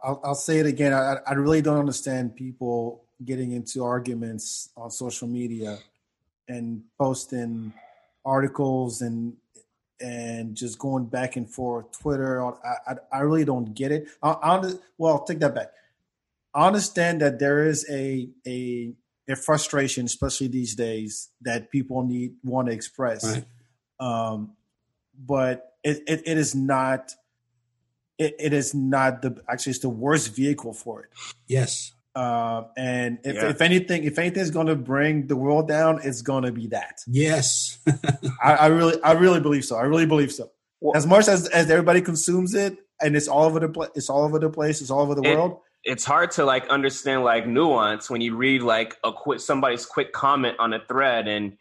will 0.05 0.21
I'll 0.23 0.35
say 0.35 0.59
it 0.59 0.65
again. 0.65 0.93
I, 0.93 1.17
I 1.27 1.33
really 1.33 1.61
don't 1.61 1.79
understand 1.79 2.35
people 2.37 3.03
getting 3.25 3.51
into 3.51 3.83
arguments 3.83 4.69
on 4.77 4.89
social 4.89 5.27
media 5.27 5.79
and 6.47 6.83
posting 6.97 7.73
articles 8.23 9.01
and 9.01 9.33
and 9.99 10.55
just 10.55 10.79
going 10.79 11.05
back 11.05 11.35
and 11.35 11.49
forth 11.49 11.91
Twitter. 11.97 12.43
I, 12.43 12.53
I, 12.87 12.95
I 13.11 13.19
really 13.19 13.45
don't 13.45 13.73
get 13.73 13.91
it. 13.91 14.07
I, 14.21 14.31
I, 14.31 14.73
well, 14.97 15.13
I'll 15.13 15.23
take 15.23 15.39
that 15.39 15.55
back. 15.55 15.71
I 16.53 16.67
understand 16.67 17.21
that 17.21 17.39
there 17.39 17.65
is 17.67 17.85
a 17.89 18.29
a 18.45 18.93
a 19.27 19.35
frustration, 19.35 20.05
especially 20.05 20.47
these 20.47 20.75
days, 20.75 21.29
that 21.41 21.71
people 21.71 22.05
need 22.05 22.33
want 22.43 22.67
to 22.67 22.73
express. 22.73 23.25
Right. 23.25 23.45
Um, 23.99 24.53
but 25.17 25.73
it, 25.83 26.01
it, 26.07 26.23
it 26.25 26.37
is 26.37 26.55
not 26.55 27.13
it, 28.17 28.35
it 28.39 28.53
is 28.53 28.73
not 28.73 29.21
the 29.21 29.41
actually 29.49 29.71
it's 29.71 29.79
the 29.79 29.89
worst 29.89 30.35
vehicle 30.35 30.73
for 30.73 31.03
it. 31.03 31.09
Yes. 31.47 31.93
Uh, 32.15 32.65
and 32.77 33.17
if, 33.23 33.35
yeah. 33.35 33.49
if 33.49 33.59
anything, 33.59 34.03
if 34.03 34.19
anything 34.19 34.41
is 34.41 34.51
going 34.51 34.67
to 34.67 34.75
bring 34.75 35.25
the 35.25 35.35
world 35.35 35.67
down, 35.67 35.99
it's 36.03 36.21
going 36.21 36.43
to 36.43 36.51
be 36.51 36.67
that. 36.67 36.99
Yes, 37.07 37.79
I, 38.43 38.53
I, 38.53 38.65
really, 38.67 39.01
I 39.01 39.13
really 39.13 39.39
believe 39.39 39.65
so. 39.65 39.77
I 39.77 39.81
really 39.81 40.05
believe 40.05 40.31
so. 40.31 40.51
Well, 40.79 40.95
as 40.95 41.07
much 41.07 41.27
as 41.27 41.47
as 41.47 41.71
everybody 41.71 42.01
consumes 42.01 42.53
it, 42.53 42.77
and 43.01 43.15
it's 43.15 43.27
all 43.27 43.45
over 43.45 43.59
the 43.59 43.67
place, 43.67 43.89
it's 43.95 44.11
all 44.11 44.25
over 44.25 44.37
the 44.37 44.51
place, 44.51 44.79
it's 44.79 44.91
all 44.91 45.01
over 45.01 45.15
the 45.15 45.23
it, 45.23 45.35
world 45.35 45.61
it's 45.83 46.05
hard 46.05 46.31
to 46.31 46.45
like 46.45 46.67
understand 46.69 47.23
like 47.23 47.47
nuance 47.47 48.09
when 48.09 48.21
you 48.21 48.35
read 48.35 48.61
like 48.61 48.97
a 49.03 49.11
quick 49.11 49.39
somebody's 49.39 49.85
quick 49.85 50.13
comment 50.13 50.55
on 50.59 50.73
a 50.73 50.79
thread 50.87 51.27
and 51.27 51.57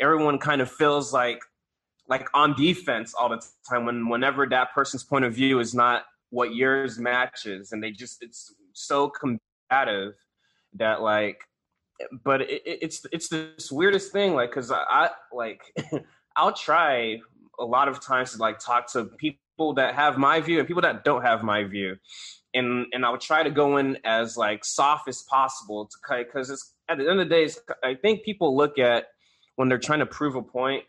everyone 0.00 0.38
kind 0.38 0.60
of 0.60 0.70
feels 0.70 1.12
like 1.12 1.40
like 2.08 2.28
on 2.34 2.54
defense 2.54 3.14
all 3.14 3.28
the 3.28 3.40
time 3.68 3.86
when 3.86 4.08
whenever 4.08 4.46
that 4.46 4.72
person's 4.74 5.02
point 5.02 5.24
of 5.24 5.34
view 5.34 5.60
is 5.60 5.74
not 5.74 6.04
what 6.30 6.54
yours 6.54 6.98
matches 6.98 7.72
and 7.72 7.82
they 7.82 7.90
just 7.90 8.22
it's 8.22 8.54
so 8.72 9.08
combative 9.08 10.14
that 10.74 11.00
like 11.00 11.40
but 12.24 12.42
it, 12.42 12.62
it's 12.66 13.06
it's 13.12 13.28
this 13.28 13.70
weirdest 13.72 14.12
thing 14.12 14.34
like 14.34 14.50
because 14.50 14.70
I, 14.70 14.84
I 14.90 15.10
like 15.32 15.62
i'll 16.36 16.52
try 16.52 17.20
a 17.58 17.64
lot 17.64 17.88
of 17.88 18.00
times 18.00 18.32
to 18.32 18.38
like 18.38 18.58
talk 18.58 18.90
to 18.92 19.04
people 19.04 19.38
that 19.76 19.94
have 19.94 20.18
my 20.18 20.40
view 20.40 20.58
and 20.58 20.66
people 20.66 20.82
that 20.82 21.04
don't 21.04 21.22
have 21.22 21.42
my 21.42 21.64
view 21.64 21.96
and 22.54 22.86
and 22.92 23.04
i'll 23.04 23.18
try 23.18 23.42
to 23.42 23.50
go 23.50 23.76
in 23.76 23.96
as 24.04 24.36
like 24.36 24.64
soft 24.64 25.08
as 25.08 25.22
possible 25.22 25.86
to 25.86 25.96
because 26.18 26.50
it's 26.50 26.74
at 26.88 26.98
the 26.98 27.08
end 27.08 27.20
of 27.20 27.28
the 27.28 27.34
day 27.34 27.48
i 27.82 27.94
think 27.94 28.24
people 28.24 28.56
look 28.56 28.78
at 28.78 29.06
when 29.56 29.68
they're 29.68 29.78
trying 29.78 30.00
to 30.00 30.06
prove 30.06 30.34
a 30.34 30.42
point 30.42 30.82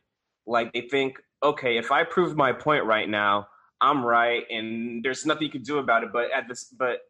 like 0.48 0.74
they 0.74 0.82
think 0.82 1.18
okay 1.44 1.78
if 1.78 1.92
i 1.92 2.04
prove 2.04 2.36
my 2.36 2.52
point 2.52 2.84
right 2.86 3.10
now 3.10 3.48
i'm 3.82 4.04
right 4.04 4.44
and 4.50 5.04
there's 5.04 5.26
nothing 5.26 5.44
you 5.44 5.52
can 5.52 5.64
do 5.64 5.78
about 5.78 6.04
it 6.04 6.10
but 6.12 6.32
at 6.32 6.48
this 6.48 6.66
but 6.78 7.02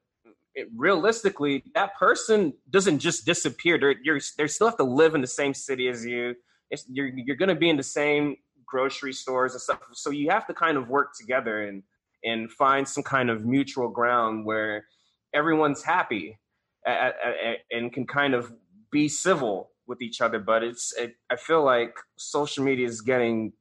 it, 0.56 0.70
realistically, 0.76 1.63
that 1.76 1.96
person 1.96 2.54
doesn't 2.70 3.00
just 3.00 3.26
disappear. 3.26 3.78
They're 3.78 3.96
you're 4.02 4.20
they 4.38 4.48
still 4.48 4.68
have 4.68 4.78
to 4.78 4.84
live 4.84 5.13
in 5.13 5.22
the 5.22 5.28
same 5.28 5.54
city 5.54 5.88
as 5.89 6.06
you. 6.06 6.36
It's, 6.72 6.86
you're 6.89 7.08
you're 7.08 7.36
going 7.36 7.50
to 7.50 7.56
be 7.56 7.70
in 7.70 7.78
the 7.78 7.84
same 7.84 8.38
grocery 8.67 9.13
stores 9.13 9.54
and 9.54 9.62
stuff. 9.62 9.80
So 9.93 10.10
you 10.10 10.30
have 10.30 10.47
to 10.47 10.54
kind 10.54 10.78
of 10.78 10.89
work 10.89 11.13
together 11.17 11.63
and 11.63 11.84
and 12.23 12.51
find 12.51 12.88
some 12.88 13.04
kind 13.04 13.30
of 13.30 13.45
mutual 13.45 13.88
ground 13.88 14.45
where 14.45 14.86
everyone's 15.34 15.84
happy 15.84 16.39
and 16.86 17.93
can 17.93 18.08
kind 18.08 18.34
of 18.34 18.51
be 18.91 19.08
civil 19.08 19.71
with 19.88 20.01
each 20.01 20.21
other. 20.21 20.39
But 20.39 20.63
it's 20.63 20.93
it, 20.97 21.15
I 21.30 21.36
feel 21.36 21.63
like 21.63 21.95
social 22.17 22.63
media 22.63 22.88
is 22.88 23.01
getting 23.01 23.54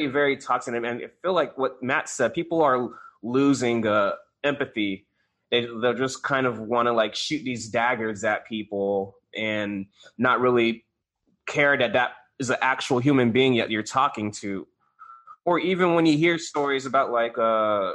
very 0.00 0.36
toxic, 0.36 0.74
and 0.74 0.86
I 0.86 1.08
feel 1.22 1.32
like 1.32 1.56
what 1.56 1.82
Matt 1.82 2.08
said, 2.08 2.34
people 2.34 2.62
are 2.62 2.90
losing 3.22 3.86
uh, 3.86 4.12
empathy 4.44 5.06
they 5.50 5.66
they'll 5.80 5.94
just 5.94 6.22
kind 6.22 6.46
of 6.46 6.58
want 6.58 6.86
to 6.86 6.92
like 6.92 7.14
shoot 7.14 7.44
these 7.44 7.68
daggers 7.68 8.24
at 8.24 8.46
people 8.46 9.16
and 9.34 9.86
not 10.18 10.40
really 10.40 10.84
care 11.46 11.76
that 11.76 11.92
that 11.92 12.12
is 12.38 12.50
an 12.50 12.56
actual 12.60 12.98
human 12.98 13.32
being 13.32 13.56
that 13.56 13.70
you're 13.70 13.82
talking 13.82 14.30
to 14.30 14.66
or 15.44 15.58
even 15.58 15.94
when 15.94 16.06
you 16.06 16.16
hear 16.16 16.38
stories 16.38 16.86
about 16.86 17.10
like 17.10 17.38
uh 17.38 17.92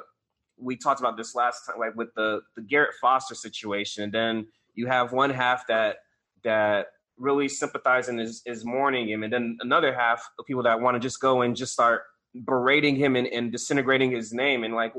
we 0.57 0.75
talked 0.75 0.99
about 0.99 1.17
this 1.17 1.33
last 1.35 1.65
time 1.65 1.79
like 1.79 1.95
with 1.95 2.13
the 2.15 2.41
the 2.55 2.61
Garrett 2.61 2.95
Foster 2.99 3.35
situation 3.35 4.03
and 4.03 4.13
then 4.13 4.47
you 4.75 4.87
have 4.87 5.11
one 5.11 5.29
half 5.29 5.67
that 5.67 5.97
that 6.43 6.87
really 7.17 7.47
sympathize 7.47 8.07
and 8.07 8.19
is, 8.19 8.41
is 8.45 8.65
mourning 8.65 9.07
him 9.07 9.23
and 9.23 9.31
then 9.31 9.57
another 9.61 9.93
half 9.93 10.27
of 10.39 10.45
people 10.45 10.63
that 10.63 10.79
want 10.79 10.95
to 10.95 10.99
just 10.99 11.19
go 11.19 11.41
and 11.41 11.55
just 11.55 11.73
start 11.73 12.03
berating 12.45 12.95
him 12.95 13.15
and, 13.15 13.27
and 13.27 13.51
disintegrating 13.51 14.09
his 14.09 14.33
name 14.33 14.63
and 14.63 14.73
like 14.73 14.93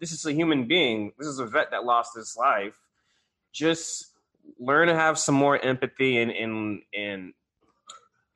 this 0.00 0.12
is 0.12 0.24
a 0.24 0.32
human 0.32 0.66
being. 0.66 1.12
This 1.18 1.28
is 1.28 1.38
a 1.38 1.46
vet 1.46 1.70
that 1.70 1.84
lost 1.84 2.16
his 2.16 2.34
life. 2.36 2.74
Just 3.52 4.06
learn 4.58 4.88
to 4.88 4.94
have 4.94 5.18
some 5.18 5.34
more 5.34 5.58
empathy 5.58 6.18
and 6.18 6.30
and 6.30 6.82
and 6.94 7.34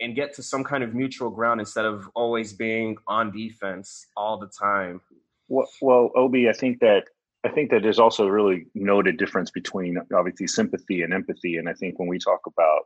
and 0.05 0.15
get 0.15 0.35
to 0.35 0.43
some 0.43 0.63
kind 0.63 0.85
of 0.85 0.95
mutual 0.95 1.31
ground 1.31 1.61
instead 1.61 1.87
of 1.87 2.09
always 2.15 2.53
being 2.53 2.97
on 3.09 3.33
defense 3.33 4.07
all 4.17 4.39
the 4.39 4.49
time. 4.49 5.01
Well, 5.49 5.67
well, 5.81 6.11
Obi, 6.15 6.49
I 6.49 6.53
think 6.53 6.81
that 6.81 7.05
I 7.43 7.49
think 7.49 7.71
that 7.71 7.83
there's 7.83 7.99
also 7.99 8.27
a 8.27 8.33
really 8.33 8.67
noted 8.75 9.17
difference 9.17 9.51
between 9.51 9.99
obviously 10.15 10.47
sympathy 10.47 11.03
and 11.03 11.13
empathy. 11.13 11.57
And 11.57 11.69
I 11.69 11.75
think 11.75 11.99
when 11.99 12.09
we 12.09 12.19
talk 12.19 12.41
about 12.47 12.83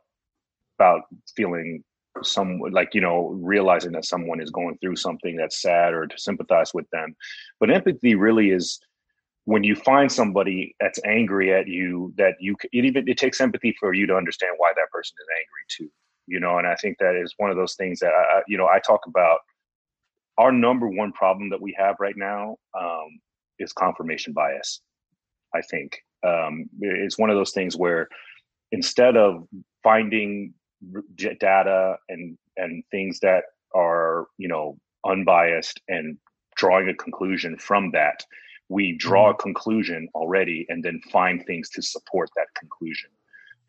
about 0.77 1.01
feeling 1.35 1.83
some 2.23 2.59
like 2.71 2.93
you 2.93 3.01
know 3.01 3.37
realizing 3.41 3.91
that 3.91 4.05
someone 4.05 4.41
is 4.41 4.49
going 4.49 4.77
through 4.77 4.95
something 4.95 5.35
that's 5.35 5.61
sad 5.61 5.93
or 5.93 6.07
to 6.07 6.17
sympathize 6.17 6.73
with 6.73 6.89
them 6.89 7.15
but 7.59 7.69
empathy 7.69 8.15
really 8.15 8.49
is 8.49 8.79
when 9.45 9.63
you 9.63 9.75
find 9.75 10.11
somebody 10.11 10.75
that's 10.79 10.99
angry 11.05 11.53
at 11.53 11.67
you 11.67 12.11
that 12.17 12.33
you 12.39 12.55
it 12.73 12.83
even 12.83 13.07
it 13.07 13.17
takes 13.17 13.39
empathy 13.39 13.75
for 13.79 13.93
you 13.93 14.07
to 14.07 14.15
understand 14.15 14.53
why 14.57 14.71
that 14.75 14.89
person 14.91 15.13
is 15.21 15.27
angry 15.37 15.63
too 15.69 15.91
you 16.29 16.39
know 16.39 16.57
and 16.57 16.67
i 16.67 16.75
think 16.75 16.97
that 16.99 17.15
is 17.15 17.33
one 17.37 17.49
of 17.49 17.57
those 17.57 17.75
things 17.75 17.99
that 17.99 18.11
i 18.13 18.41
you 18.47 18.57
know 18.57 18.67
i 18.67 18.79
talk 18.79 19.01
about. 19.07 19.39
Our 20.37 20.53
number 20.53 20.87
one 20.87 21.11
problem 21.11 21.49
that 21.49 21.61
we 21.61 21.75
have 21.77 21.97
right 21.99 22.15
now 22.15 22.55
um, 22.79 23.19
is 23.59 23.73
confirmation 23.73 24.33
bias 24.33 24.81
i 25.53 25.61
think. 25.61 25.97
Um, 26.25 26.69
it's 26.81 27.17
one 27.17 27.29
of 27.29 27.35
those 27.35 27.51
things 27.51 27.75
where 27.75 28.07
instead 28.71 29.17
of 29.17 29.47
finding 29.83 30.53
data 31.15 31.97
and 32.07 32.37
and 32.57 32.83
things 32.91 33.19
that 33.21 33.43
are 33.75 34.27
you 34.37 34.47
know 34.47 34.77
unbiased 35.05 35.81
and 35.87 36.17
drawing 36.55 36.89
a 36.89 36.93
conclusion 36.93 37.57
from 37.57 37.91
that 37.91 38.23
we 38.69 38.95
draw 38.97 39.25
mm-hmm. 39.25 39.39
a 39.39 39.43
conclusion 39.43 40.07
already 40.15 40.65
and 40.69 40.83
then 40.83 41.01
find 41.11 41.45
things 41.45 41.69
to 41.69 41.81
support 41.81 42.29
that 42.35 42.47
conclusion 42.57 43.09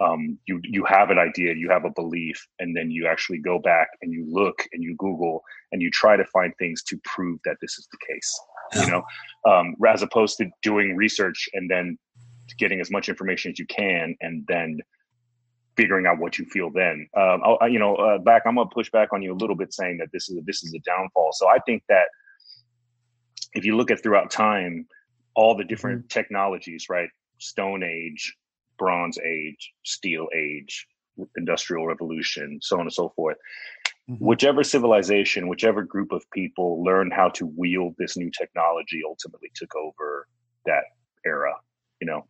um, 0.00 0.38
you 0.46 0.60
you 0.62 0.84
have 0.84 1.10
an 1.10 1.18
idea 1.18 1.54
you 1.54 1.68
have 1.70 1.84
a 1.84 1.90
belief 1.90 2.46
and 2.58 2.76
then 2.76 2.90
you 2.90 3.06
actually 3.06 3.38
go 3.38 3.58
Bak 3.58 3.88
and 4.02 4.12
you 4.12 4.26
look 4.28 4.64
and 4.72 4.82
you 4.82 4.94
google 4.96 5.42
and 5.72 5.82
you 5.82 5.90
try 5.90 6.16
to 6.16 6.24
find 6.26 6.52
things 6.58 6.82
to 6.84 6.98
prove 7.04 7.38
that 7.44 7.56
this 7.60 7.78
is 7.78 7.88
the 7.90 7.98
case 8.12 8.40
you 8.84 8.90
know 8.90 9.02
um, 9.50 9.74
as 9.86 10.02
opposed 10.02 10.38
to 10.38 10.46
doing 10.62 10.96
research 10.96 11.48
and 11.54 11.70
then 11.70 11.98
getting 12.58 12.80
as 12.80 12.90
much 12.90 13.08
information 13.08 13.52
as 13.52 13.58
you 13.58 13.66
can 13.66 14.14
and 14.20 14.44
then 14.48 14.78
figuring 15.76 16.06
out 16.06 16.18
what 16.18 16.38
you 16.38 16.44
feel 16.44 16.70
then. 16.70 17.08
Um, 17.16 17.42
I, 17.60 17.66
you 17.68 17.78
know, 17.78 17.94
uh, 17.96 18.18
back, 18.18 18.42
I'm 18.44 18.56
gonna 18.56 18.68
push 18.68 18.90
back 18.90 19.12
on 19.12 19.22
you 19.22 19.32
a 19.32 19.38
little 19.40 19.56
bit, 19.56 19.72
saying 19.72 19.98
that 19.98 20.08
this 20.12 20.28
is 20.28 20.36
a, 20.36 20.42
this 20.42 20.62
is 20.62 20.74
a 20.74 20.78
downfall. 20.80 21.30
So 21.32 21.48
I 21.48 21.58
think 21.60 21.82
that 21.88 22.08
if 23.54 23.64
you 23.64 23.76
look 23.76 23.90
at 23.90 24.02
throughout 24.02 24.30
time, 24.30 24.86
all 25.34 25.56
the 25.56 25.64
different 25.64 26.00
mm-hmm. 26.00 26.08
technologies, 26.08 26.86
right? 26.90 27.08
Stone 27.38 27.82
Age, 27.82 28.36
Bronze 28.80 29.18
Age, 29.18 29.72
Steel 29.84 30.26
Age, 30.34 30.86
Industrial 31.36 31.86
Revolution, 31.86 32.58
so 32.62 32.76
on 32.76 32.82
and 32.82 32.92
so 32.92 33.12
forth. 33.14 33.36
Mm-hmm. 34.10 34.24
Whichever 34.24 34.64
civilization, 34.64 35.48
whichever 35.48 35.82
group 35.82 36.10
of 36.12 36.24
people 36.32 36.82
learned 36.82 37.12
how 37.12 37.28
to 37.30 37.46
wield 37.46 37.94
this 37.98 38.16
new 38.16 38.30
technology, 38.30 39.02
ultimately 39.06 39.50
took 39.54 39.76
over 39.76 40.26
that 40.64 40.84
era. 41.26 41.54
You 42.00 42.06
know, 42.06 42.24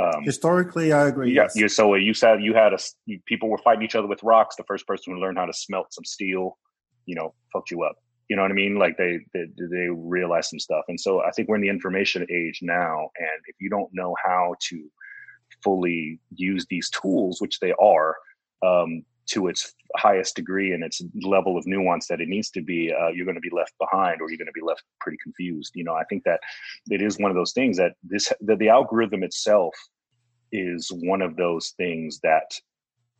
um, 0.00 0.22
Historically, 0.24 0.92
I 0.92 1.08
agree. 1.08 1.32
Yeah, 1.32 1.42
yes. 1.44 1.56
you, 1.56 1.68
so 1.68 1.94
you 1.94 2.12
said 2.14 2.42
you 2.42 2.52
had 2.52 2.74
a 2.74 2.78
you, 3.06 3.20
people 3.26 3.48
were 3.48 3.58
fighting 3.58 3.84
each 3.84 3.94
other 3.94 4.06
with 4.06 4.22
rocks. 4.22 4.56
The 4.56 4.64
first 4.64 4.86
person 4.86 5.14
who 5.14 5.20
learned 5.20 5.38
how 5.38 5.46
to 5.46 5.52
smelt 5.52 5.94
some 5.94 6.04
steel, 6.04 6.58
you 7.06 7.14
know, 7.14 7.34
fucked 7.52 7.70
you 7.70 7.82
up. 7.82 7.96
You 8.28 8.36
know 8.36 8.42
what 8.42 8.50
I 8.50 8.54
mean? 8.54 8.76
Like 8.76 8.96
they 8.98 9.20
they 9.32 9.44
they 9.56 9.88
realized 9.90 10.50
some 10.50 10.58
stuff, 10.58 10.84
and 10.88 11.00
so 11.00 11.22
I 11.22 11.30
think 11.30 11.48
we're 11.48 11.56
in 11.56 11.62
the 11.62 11.68
information 11.68 12.26
age 12.30 12.60
now. 12.62 13.08
And 13.18 13.42
if 13.46 13.56
you 13.60 13.70
don't 13.70 13.90
know 13.92 14.14
how 14.24 14.54
to 14.68 14.90
fully 15.62 16.18
use 16.34 16.66
these 16.68 16.90
tools, 16.90 17.40
which 17.40 17.60
they 17.60 17.72
are, 17.80 18.16
um, 18.62 19.04
to 19.26 19.48
its 19.48 19.74
highest 19.96 20.36
degree 20.36 20.72
and 20.72 20.84
its 20.84 21.00
level 21.22 21.56
of 21.56 21.66
nuance 21.66 22.06
that 22.08 22.20
it 22.20 22.28
needs 22.28 22.50
to 22.50 22.60
be, 22.60 22.92
uh, 22.92 23.08
you're 23.08 23.24
going 23.24 23.36
to 23.36 23.40
be 23.40 23.54
left 23.54 23.72
behind 23.78 24.20
or 24.20 24.28
you're 24.28 24.38
going 24.38 24.46
to 24.46 24.52
be 24.52 24.60
left 24.60 24.82
pretty 25.00 25.18
confused. 25.22 25.72
You 25.74 25.84
know, 25.84 25.94
I 25.94 26.04
think 26.04 26.24
that 26.24 26.40
it 26.90 27.00
is 27.00 27.18
one 27.18 27.30
of 27.30 27.36
those 27.36 27.52
things 27.52 27.76
that 27.78 27.92
this 28.02 28.32
that 28.42 28.58
the 28.58 28.68
algorithm 28.68 29.22
itself 29.22 29.74
is 30.52 30.90
one 30.92 31.22
of 31.22 31.36
those 31.36 31.70
things 31.76 32.20
that 32.20 32.52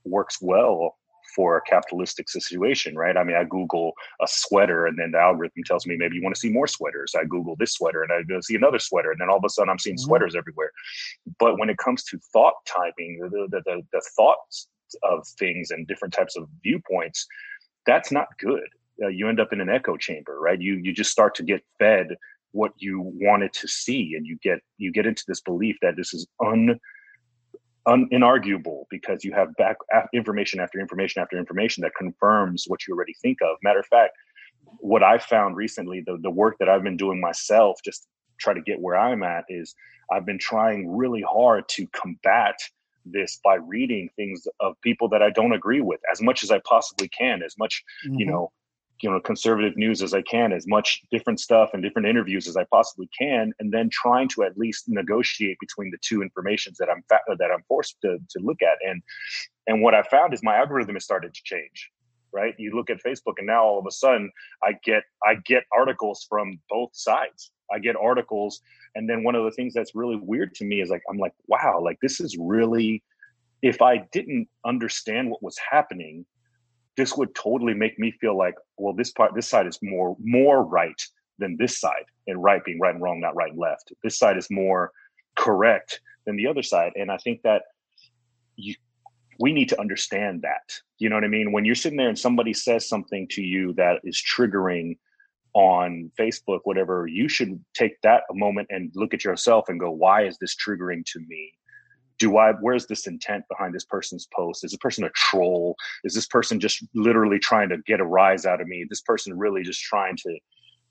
works 0.04 0.38
well 0.40 0.98
for 1.34 1.56
a 1.56 1.62
capitalistic 1.62 2.28
situation, 2.28 2.96
right? 2.96 3.16
I 3.16 3.24
mean, 3.24 3.36
I 3.36 3.44
Google 3.44 3.92
a 4.20 4.26
sweater 4.28 4.86
and 4.86 4.98
then 4.98 5.12
the 5.12 5.18
algorithm 5.18 5.64
tells 5.64 5.86
me 5.86 5.96
maybe 5.96 6.16
you 6.16 6.22
want 6.22 6.34
to 6.34 6.40
see 6.40 6.50
more 6.50 6.66
sweaters. 6.66 7.14
I 7.18 7.24
Google 7.24 7.56
this 7.56 7.74
sweater 7.74 8.02
and 8.02 8.12
I 8.12 8.22
go 8.22 8.40
see 8.40 8.56
another 8.56 8.78
sweater. 8.78 9.10
And 9.10 9.20
then 9.20 9.30
all 9.30 9.38
of 9.38 9.44
a 9.44 9.48
sudden 9.48 9.70
I'm 9.70 9.78
seeing 9.78 9.96
mm-hmm. 9.96 10.06
sweaters 10.06 10.36
everywhere. 10.36 10.70
But 11.38 11.58
when 11.58 11.70
it 11.70 11.78
comes 11.78 12.04
to 12.04 12.18
thought 12.32 12.54
typing, 12.66 13.18
the, 13.20 13.48
the, 13.50 13.62
the, 13.64 13.82
the 13.92 14.02
thoughts 14.16 14.68
of 15.02 15.26
things 15.38 15.70
and 15.70 15.86
different 15.86 16.14
types 16.14 16.36
of 16.36 16.48
viewpoints, 16.62 17.26
that's 17.86 18.12
not 18.12 18.28
good. 18.38 18.68
Uh, 19.02 19.08
you 19.08 19.28
end 19.28 19.40
up 19.40 19.52
in 19.52 19.60
an 19.60 19.68
echo 19.68 19.96
chamber, 19.96 20.38
right? 20.40 20.60
You 20.60 20.74
you 20.74 20.92
just 20.92 21.10
start 21.10 21.34
to 21.36 21.42
get 21.42 21.64
fed 21.78 22.16
what 22.52 22.72
you 22.78 23.00
wanted 23.02 23.52
to 23.52 23.66
see, 23.66 24.14
and 24.14 24.24
you 24.24 24.38
get 24.42 24.60
you 24.78 24.92
get 24.92 25.06
into 25.06 25.24
this 25.26 25.40
belief 25.40 25.76
that 25.82 25.96
this 25.96 26.14
is 26.14 26.26
un, 26.44 26.78
un 27.86 28.08
inarguable 28.12 28.84
because 28.90 29.24
you 29.24 29.32
have 29.32 29.54
back 29.56 29.76
information 30.12 30.60
after 30.60 30.80
information 30.80 31.22
after 31.22 31.38
information 31.38 31.82
that 31.82 31.92
confirms 31.96 32.64
what 32.66 32.86
you 32.86 32.94
already 32.94 33.14
think 33.20 33.38
of. 33.42 33.56
Matter 33.62 33.80
of 33.80 33.86
fact, 33.86 34.12
what 34.78 35.02
I 35.02 35.18
found 35.18 35.56
recently, 35.56 36.02
the 36.04 36.18
the 36.22 36.30
work 36.30 36.56
that 36.58 36.68
I've 36.68 36.82
been 36.82 36.96
doing 36.96 37.20
myself, 37.20 37.80
just 37.84 38.06
try 38.38 38.54
to 38.54 38.62
get 38.62 38.80
where 38.80 38.96
I'm 38.96 39.22
at, 39.22 39.44
is 39.48 39.74
I've 40.10 40.26
been 40.26 40.38
trying 40.38 40.96
really 40.96 41.22
hard 41.22 41.68
to 41.70 41.86
combat 41.88 42.58
this 43.04 43.38
by 43.44 43.56
reading 43.56 44.08
things 44.16 44.46
of 44.60 44.80
people 44.80 45.08
that 45.10 45.22
I 45.22 45.30
don't 45.30 45.52
agree 45.52 45.80
with 45.80 46.00
as 46.10 46.22
much 46.22 46.42
as 46.42 46.50
I 46.50 46.60
possibly 46.60 47.08
can, 47.08 47.42
as 47.42 47.54
much, 47.58 47.84
mm-hmm. 48.06 48.18
you 48.18 48.26
know, 48.26 48.50
you 49.04 49.10
know, 49.10 49.20
conservative 49.20 49.76
news 49.76 50.00
as 50.02 50.14
I 50.14 50.22
can, 50.22 50.50
as 50.50 50.66
much 50.66 51.02
different 51.10 51.38
stuff 51.38 51.68
and 51.74 51.82
different 51.82 52.08
interviews 52.08 52.48
as 52.48 52.56
I 52.56 52.64
possibly 52.64 53.06
can, 53.20 53.52
and 53.58 53.70
then 53.70 53.90
trying 53.92 54.28
to 54.28 54.44
at 54.44 54.56
least 54.56 54.88
negotiate 54.88 55.58
between 55.60 55.90
the 55.90 55.98
two 56.00 56.22
informations 56.22 56.78
that 56.78 56.88
I'm 56.88 57.04
fa- 57.10 57.36
that 57.38 57.50
I'm 57.52 57.62
forced 57.68 58.00
to, 58.00 58.16
to 58.30 58.38
look 58.40 58.62
at. 58.62 58.78
And 58.88 59.02
and 59.66 59.82
what 59.82 59.94
I 59.94 60.02
found 60.04 60.32
is 60.32 60.42
my 60.42 60.56
algorithm 60.56 60.94
has 60.94 61.04
started 61.04 61.34
to 61.34 61.42
change. 61.44 61.90
right? 62.32 62.54
You 62.58 62.74
look 62.74 62.88
at 62.88 63.02
Facebook, 63.04 63.34
and 63.36 63.46
now 63.46 63.62
all 63.62 63.78
of 63.78 63.86
a 63.86 63.90
sudden, 63.90 64.30
I 64.62 64.72
get 64.84 65.02
I 65.22 65.34
get 65.44 65.64
articles 65.70 66.26
from 66.26 66.58
both 66.70 66.90
sides. 66.94 67.52
I 67.70 67.78
get 67.80 67.96
articles, 67.96 68.62
and 68.94 69.08
then 69.08 69.22
one 69.22 69.34
of 69.34 69.44
the 69.44 69.50
things 69.52 69.74
that's 69.74 69.94
really 69.94 70.16
weird 70.16 70.54
to 70.56 70.64
me 70.64 70.80
is 70.80 70.88
like 70.88 71.02
I'm 71.10 71.18
like, 71.18 71.34
wow, 71.46 71.80
like 71.82 71.98
this 72.00 72.20
is 72.20 72.36
really. 72.38 73.02
If 73.62 73.80
I 73.82 73.98
didn't 74.12 74.48
understand 74.66 75.30
what 75.30 75.42
was 75.42 75.56
happening, 75.70 76.26
this 76.96 77.16
would 77.16 77.34
totally 77.34 77.74
make 77.74 77.98
me 77.98 78.12
feel 78.20 78.36
like, 78.36 78.54
well, 78.76 78.94
this 78.94 79.10
part, 79.10 79.34
this 79.34 79.48
side 79.48 79.66
is 79.66 79.78
more 79.82 80.16
more 80.22 80.64
right 80.64 81.00
than 81.38 81.56
this 81.56 81.80
side, 81.80 82.04
and 82.26 82.42
right 82.42 82.64
being 82.64 82.78
right 82.78 82.94
and 82.94 83.02
wrong, 83.02 83.20
not 83.20 83.34
right 83.34 83.50
and 83.50 83.58
left. 83.58 83.92
This 84.02 84.18
side 84.18 84.36
is 84.36 84.48
more 84.50 84.92
correct 85.36 86.00
than 86.26 86.36
the 86.36 86.46
other 86.46 86.62
side, 86.62 86.92
and 86.96 87.10
I 87.10 87.16
think 87.18 87.42
that 87.42 87.62
you 88.56 88.74
we 89.40 89.52
need 89.52 89.68
to 89.70 89.80
understand 89.80 90.42
that. 90.42 90.78
You 90.98 91.08
know 91.08 91.16
what 91.16 91.24
I 91.24 91.28
mean? 91.28 91.52
When 91.52 91.64
you're 91.64 91.74
sitting 91.74 91.98
there 91.98 92.08
and 92.08 92.18
somebody 92.18 92.52
says 92.52 92.88
something 92.88 93.26
to 93.32 93.42
you 93.42 93.72
that 93.74 94.00
is 94.04 94.22
triggering 94.22 94.96
on 95.54 96.10
Facebook, 96.18 96.60
whatever, 96.64 97.06
you 97.06 97.28
should 97.28 97.62
take 97.74 98.00
that 98.02 98.22
a 98.30 98.34
moment 98.34 98.68
and 98.70 98.90
look 98.94 99.14
at 99.14 99.24
yourself 99.24 99.68
and 99.68 99.80
go, 99.80 99.90
why 99.90 100.24
is 100.24 100.38
this 100.38 100.54
triggering 100.56 101.04
to 101.06 101.20
me? 101.20 101.52
Do 102.18 102.36
I, 102.38 102.52
where's 102.52 102.86
this 102.86 103.06
intent 103.06 103.44
behind 103.48 103.74
this 103.74 103.84
person's 103.84 104.28
post? 104.34 104.64
Is 104.64 104.70
this 104.70 104.78
person 104.78 105.04
a 105.04 105.10
troll? 105.10 105.74
Is 106.04 106.14
this 106.14 106.26
person 106.26 106.60
just 106.60 106.84
literally 106.94 107.38
trying 107.38 107.68
to 107.70 107.78
get 107.86 108.00
a 108.00 108.04
rise 108.04 108.46
out 108.46 108.60
of 108.60 108.68
me? 108.68 108.84
This 108.88 109.00
person 109.00 109.36
really 109.36 109.62
just 109.62 109.82
trying 109.82 110.16
to 110.18 110.38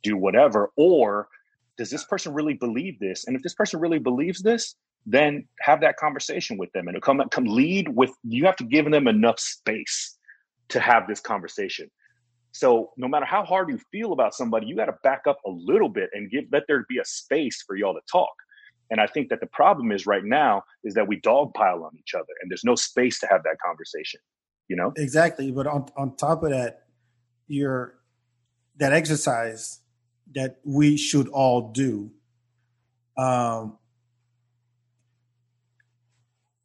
do 0.03 0.17
whatever? 0.17 0.71
Or 0.75 1.29
does 1.77 1.89
this 1.89 2.03
person 2.03 2.33
really 2.33 2.53
believe 2.53 2.99
this? 2.99 3.25
And 3.25 3.35
if 3.35 3.41
this 3.41 3.53
person 3.53 3.79
really 3.79 3.99
believes 3.99 4.41
this, 4.41 4.75
then 5.05 5.47
have 5.59 5.81
that 5.81 5.97
conversation 5.97 6.57
with 6.57 6.71
them 6.71 6.87
and 6.87 7.01
come 7.01 7.21
come 7.29 7.45
lead 7.45 7.89
with 7.89 8.11
you 8.23 8.45
have 8.45 8.55
to 8.55 8.63
give 8.63 8.89
them 8.89 9.07
enough 9.07 9.39
space 9.39 10.17
to 10.69 10.79
have 10.79 11.07
this 11.07 11.19
conversation 11.19 11.89
so 12.51 12.91
no 12.97 13.07
matter 13.07 13.25
how 13.25 13.43
hard 13.43 13.69
you 13.69 13.79
feel 13.91 14.13
about 14.13 14.33
somebody 14.33 14.65
you 14.65 14.75
got 14.75 14.85
to 14.85 14.95
back 15.03 15.23
up 15.27 15.39
a 15.45 15.49
little 15.49 15.89
bit 15.89 16.09
and 16.13 16.31
give 16.31 16.45
let 16.51 16.63
there 16.67 16.85
be 16.87 16.99
a 16.99 17.05
space 17.05 17.63
for 17.65 17.75
y'all 17.75 17.93
to 17.93 18.01
talk 18.09 18.33
and 18.93 19.01
i 19.01 19.07
think 19.07 19.27
that 19.29 19.41
the 19.41 19.47
problem 19.47 19.91
is 19.91 20.05
right 20.05 20.23
now 20.23 20.63
is 20.85 20.93
that 20.93 21.07
we 21.07 21.19
dogpile 21.19 21.83
on 21.83 21.91
each 21.99 22.13
other 22.15 22.33
and 22.41 22.49
there's 22.49 22.63
no 22.63 22.75
space 22.75 23.19
to 23.19 23.27
have 23.27 23.43
that 23.43 23.57
conversation 23.65 24.19
you 24.69 24.75
know 24.75 24.93
exactly 24.95 25.51
but 25.51 25.67
on, 25.67 25.85
on 25.97 26.15
top 26.15 26.43
of 26.43 26.51
that 26.51 26.83
you're 27.47 27.95
that 28.77 28.93
exercise 28.93 29.81
that 30.33 30.59
we 30.63 30.95
should 30.95 31.27
all 31.27 31.71
do 31.71 32.09
um 33.17 33.77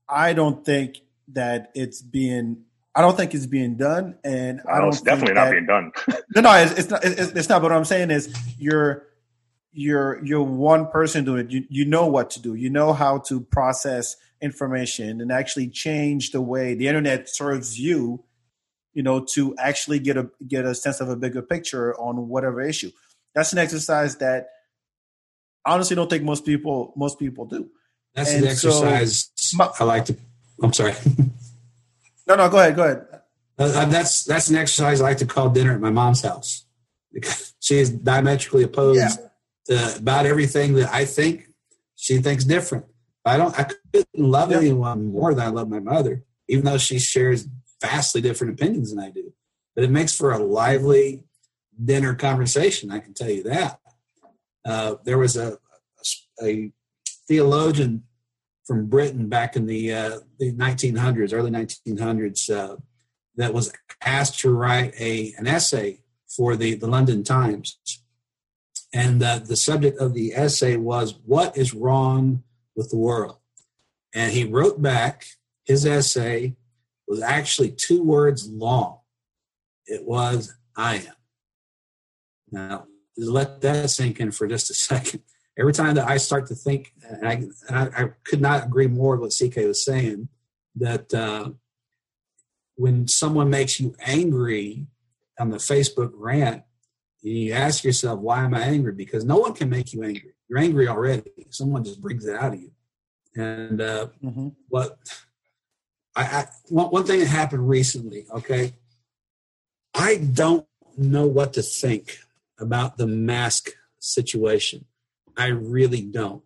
I 0.09 0.33
don't 0.33 0.65
think 0.65 0.99
that 1.29 1.71
it's 1.75 2.01
being. 2.01 2.65
I 2.95 3.03
don't 3.03 3.17
think 3.17 3.35
it's 3.35 3.47
being 3.47 3.77
done, 3.77 4.17
and 4.25 4.61
I 4.69 4.79
don't. 4.79 4.89
It's 4.89 5.03
definitely 5.03 5.35
not 5.35 5.51
being 5.51 5.67
done. 5.67 5.93
no, 6.35 6.41
no, 6.41 6.53
it's, 6.55 6.73
it's 6.73 6.91
not. 6.91 7.05
It's, 7.05 7.33
it's, 7.33 7.49
not. 7.49 7.61
But 7.61 7.71
what 7.71 7.77
I'm 7.77 7.85
saying 7.85 8.11
is, 8.11 8.35
you're 8.59 9.08
you're 9.73 10.25
you're 10.25 10.43
one 10.43 10.87
person 10.89 11.25
doing 11.25 11.47
it. 11.47 11.51
You 11.51 11.65
you 11.69 11.85
know 11.85 12.07
what 12.07 12.31
to 12.31 12.43
do. 12.43 12.55
You 12.55 12.71
know 12.71 12.93
how 12.93 13.19
to 13.29 13.41
process 13.41 14.17
information 14.41 15.21
and 15.21 15.33
actually 15.33 15.69
change 15.69 16.31
the 16.31 16.41
way 16.41 16.75
the 16.75 16.89
internet 16.89 17.29
serves 17.29 17.79
you. 17.79 18.25
You 18.95 19.03
know, 19.03 19.25
to 19.35 19.55
actually 19.59 20.01
get 20.01 20.17
a 20.17 20.31
get 20.47 20.65
a 20.65 20.75
sense 20.75 21.01
of 21.01 21.09
a 21.09 21.17
bigger 21.17 21.43
picture 21.43 21.95
on 22.01 22.29
whatever 22.29 22.61
issue. 22.61 22.91
That's 23.35 23.53
an 23.53 23.59
exercise 23.59 24.17
that 24.17 24.49
honestly 25.65 25.95
don't 25.95 26.11
think 26.11 26.25
most 26.25 26.45
people 26.45 26.93
most 26.97 27.19
people 27.19 27.45
do. 27.45 27.71
That's 28.15 28.33
and 28.33 28.45
an 28.45 28.51
exercise 28.51 29.31
so, 29.37 29.57
my, 29.59 29.71
I 29.79 29.85
like 29.85 30.07
to. 30.07 30.17
I'm 30.63 30.73
sorry. 30.73 30.95
no, 32.27 32.35
no, 32.35 32.49
go 32.49 32.59
ahead. 32.59 32.75
Go 32.75 32.85
ahead. 32.85 33.07
Uh, 33.59 33.65
uh, 33.65 33.85
that's 33.87 34.25
that's 34.25 34.49
an 34.51 34.57
exercise 34.57 35.01
I 35.01 35.05
like 35.05 35.19
to 35.19 35.27
call 35.27 35.51
dinner 35.51 35.75
at 35.75 35.81
my 35.81 35.91
mom's 35.91 36.23
house 36.23 36.65
because 37.13 37.55
she 37.61 37.79
is 37.79 37.91
diametrically 37.91 38.65
opposed 38.65 38.99
yeah. 38.99 39.28
To 39.69 39.97
about 39.97 40.27
everything 40.27 40.75
that 40.75 40.93
I 40.93 41.05
think. 41.05 41.47
She 41.97 42.19
thinks 42.19 42.45
different. 42.45 42.87
I 43.25 43.37
don't. 43.37 43.59
I 43.59 43.65
couldn't 43.65 44.07
love 44.15 44.51
yeah. 44.51 44.59
anyone 44.59 45.13
more 45.13 45.35
than 45.35 45.47
I 45.47 45.51
love 45.51 45.69
my 45.69 45.81
mother, 45.81 46.25
even 46.49 46.65
though 46.65 46.79
she 46.79 46.99
shares 46.99 47.47
vastly 47.81 48.21
different 48.21 48.55
opinions 48.55 48.95
than 48.95 49.03
I 49.03 49.11
do. 49.11 49.33
But 49.75 49.85
it 49.85 49.91
makes 49.91 50.15
for 50.15 50.33
a 50.33 50.39
lively 50.39 51.25
dinner 51.83 52.15
conversation. 52.15 52.91
I 52.91 53.01
can 53.01 53.15
tell 53.15 53.31
you 53.31 53.43
that. 53.45 53.81
Uh, 54.65 54.97
there 55.05 55.19
was 55.19 55.37
a, 55.37 55.59
a 56.43 56.73
theologian 57.27 58.05
from 58.67 58.87
Britain 58.87 59.29
back 59.29 59.57
in 59.57 59.67
the, 59.67 59.93
uh, 59.93 60.19
the 60.39 60.53
1900s, 60.53 61.33
early 61.33 61.51
1900s, 61.51 62.51
uh, 62.55 62.77
that 63.37 63.55
was 63.55 63.73
asked 64.05 64.41
to 64.41 64.53
write 64.53 64.95
a, 65.01 65.33
an 65.39 65.47
essay 65.47 66.01
for 66.29 66.57
the, 66.57 66.75
the 66.75 66.87
London 66.87 67.25
Times. 67.25 67.79
And 68.93 69.23
uh, 69.23 69.41
the 69.41 69.57
subject 69.57 69.99
of 69.99 70.15
the 70.15 70.33
essay 70.35 70.77
was, 70.77 71.19
What 71.25 71.57
is 71.57 71.75
wrong 71.75 72.43
with 72.75 72.91
the 72.91 72.97
world? 72.97 73.37
And 74.15 74.33
he 74.33 74.45
wrote 74.45 74.81
back, 74.81 75.27
his 75.65 75.85
essay 75.85 76.57
was 77.07 77.23
actually 77.23 77.71
two 77.71 78.03
words 78.03 78.49
long. 78.49 79.01
It 79.87 80.07
was, 80.07 80.55
I 80.77 80.97
am. 80.97 81.15
Now, 82.51 82.87
let 83.17 83.61
that 83.61 83.91
sink 83.91 84.21
in 84.21 84.31
for 84.31 84.47
just 84.47 84.71
a 84.71 84.75
second 84.75 85.23
every 85.59 85.73
time 85.73 85.95
that 85.97 86.09
I 86.09 86.17
start 86.19 86.47
to 86.47 86.55
think, 86.55 86.93
and 87.03 87.29
I, 87.29 87.33
and 87.33 87.53
I, 87.71 88.05
I 88.05 88.11
could 88.25 88.41
not 88.41 88.65
agree 88.65 88.87
more 88.87 89.17
with 89.17 89.41
what 89.41 89.51
CK 89.51 89.57
was 89.67 89.85
saying, 89.85 90.29
that 90.77 91.13
uh, 91.13 91.51
when 92.77 93.09
someone 93.09 93.51
makes 93.51 93.81
you 93.81 93.95
angry 94.01 94.87
on 95.39 95.51
the 95.51 95.57
Facebook 95.57 96.13
rant, 96.15 96.63
you 97.23 97.53
ask 97.53 97.85
yourself, 97.85 98.21
why 98.21 98.45
am 98.45 98.55
I 98.55 98.63
angry? 98.63 98.93
Because 98.93 99.25
no 99.25 99.39
one 99.39 99.55
can 99.55 99.69
make 99.69 99.93
you 99.93 100.03
angry. 100.03 100.35
You're 100.49 100.59
angry 100.59 100.89
already. 100.89 101.47
Someone 101.51 101.85
just 101.85 102.01
brings 102.01 102.27
it 102.27 102.37
out 102.37 102.55
of 102.55 102.61
you. 102.61 102.71
And 103.35 103.81
uh, 103.81 104.09
mm-hmm. 104.23 104.49
what 104.69 104.99
I, 106.17 106.23
I 106.23 106.47
one, 106.69 106.87
one 106.87 107.05
thing 107.05 107.21
that 107.21 107.29
happened 107.29 107.69
recently, 107.69 108.27
okay, 108.35 108.73
I 109.95 110.17
don't 110.17 110.67
know 110.97 111.27
what 111.27 111.53
to 111.55 111.63
think 111.63 112.19
about 112.59 112.97
the 112.97 113.07
mask 113.07 113.71
situation. 113.99 114.85
I 115.37 115.49
really 115.49 116.03
don't. 116.03 116.43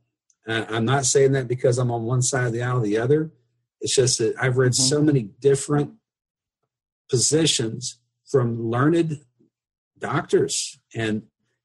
Uh, 0.46 0.66
I'm 0.68 0.84
not 0.84 1.06
saying 1.06 1.32
that 1.32 1.48
because 1.48 1.78
I'm 1.78 1.90
on 1.90 2.04
one 2.04 2.22
side 2.22 2.46
of 2.46 2.52
the 2.52 2.62
aisle 2.62 2.78
or 2.78 2.82
the 2.82 2.98
other. 2.98 3.30
It's 3.80 3.94
just 3.94 4.18
that 4.18 4.34
I've 4.40 4.58
read 4.58 4.72
mm-hmm. 4.72 4.82
so 4.82 5.02
many 5.02 5.22
different 5.40 5.94
positions 7.08 7.98
from 8.26 8.70
learned 8.70 9.20
doctors, 10.02 10.78
and 10.94 11.22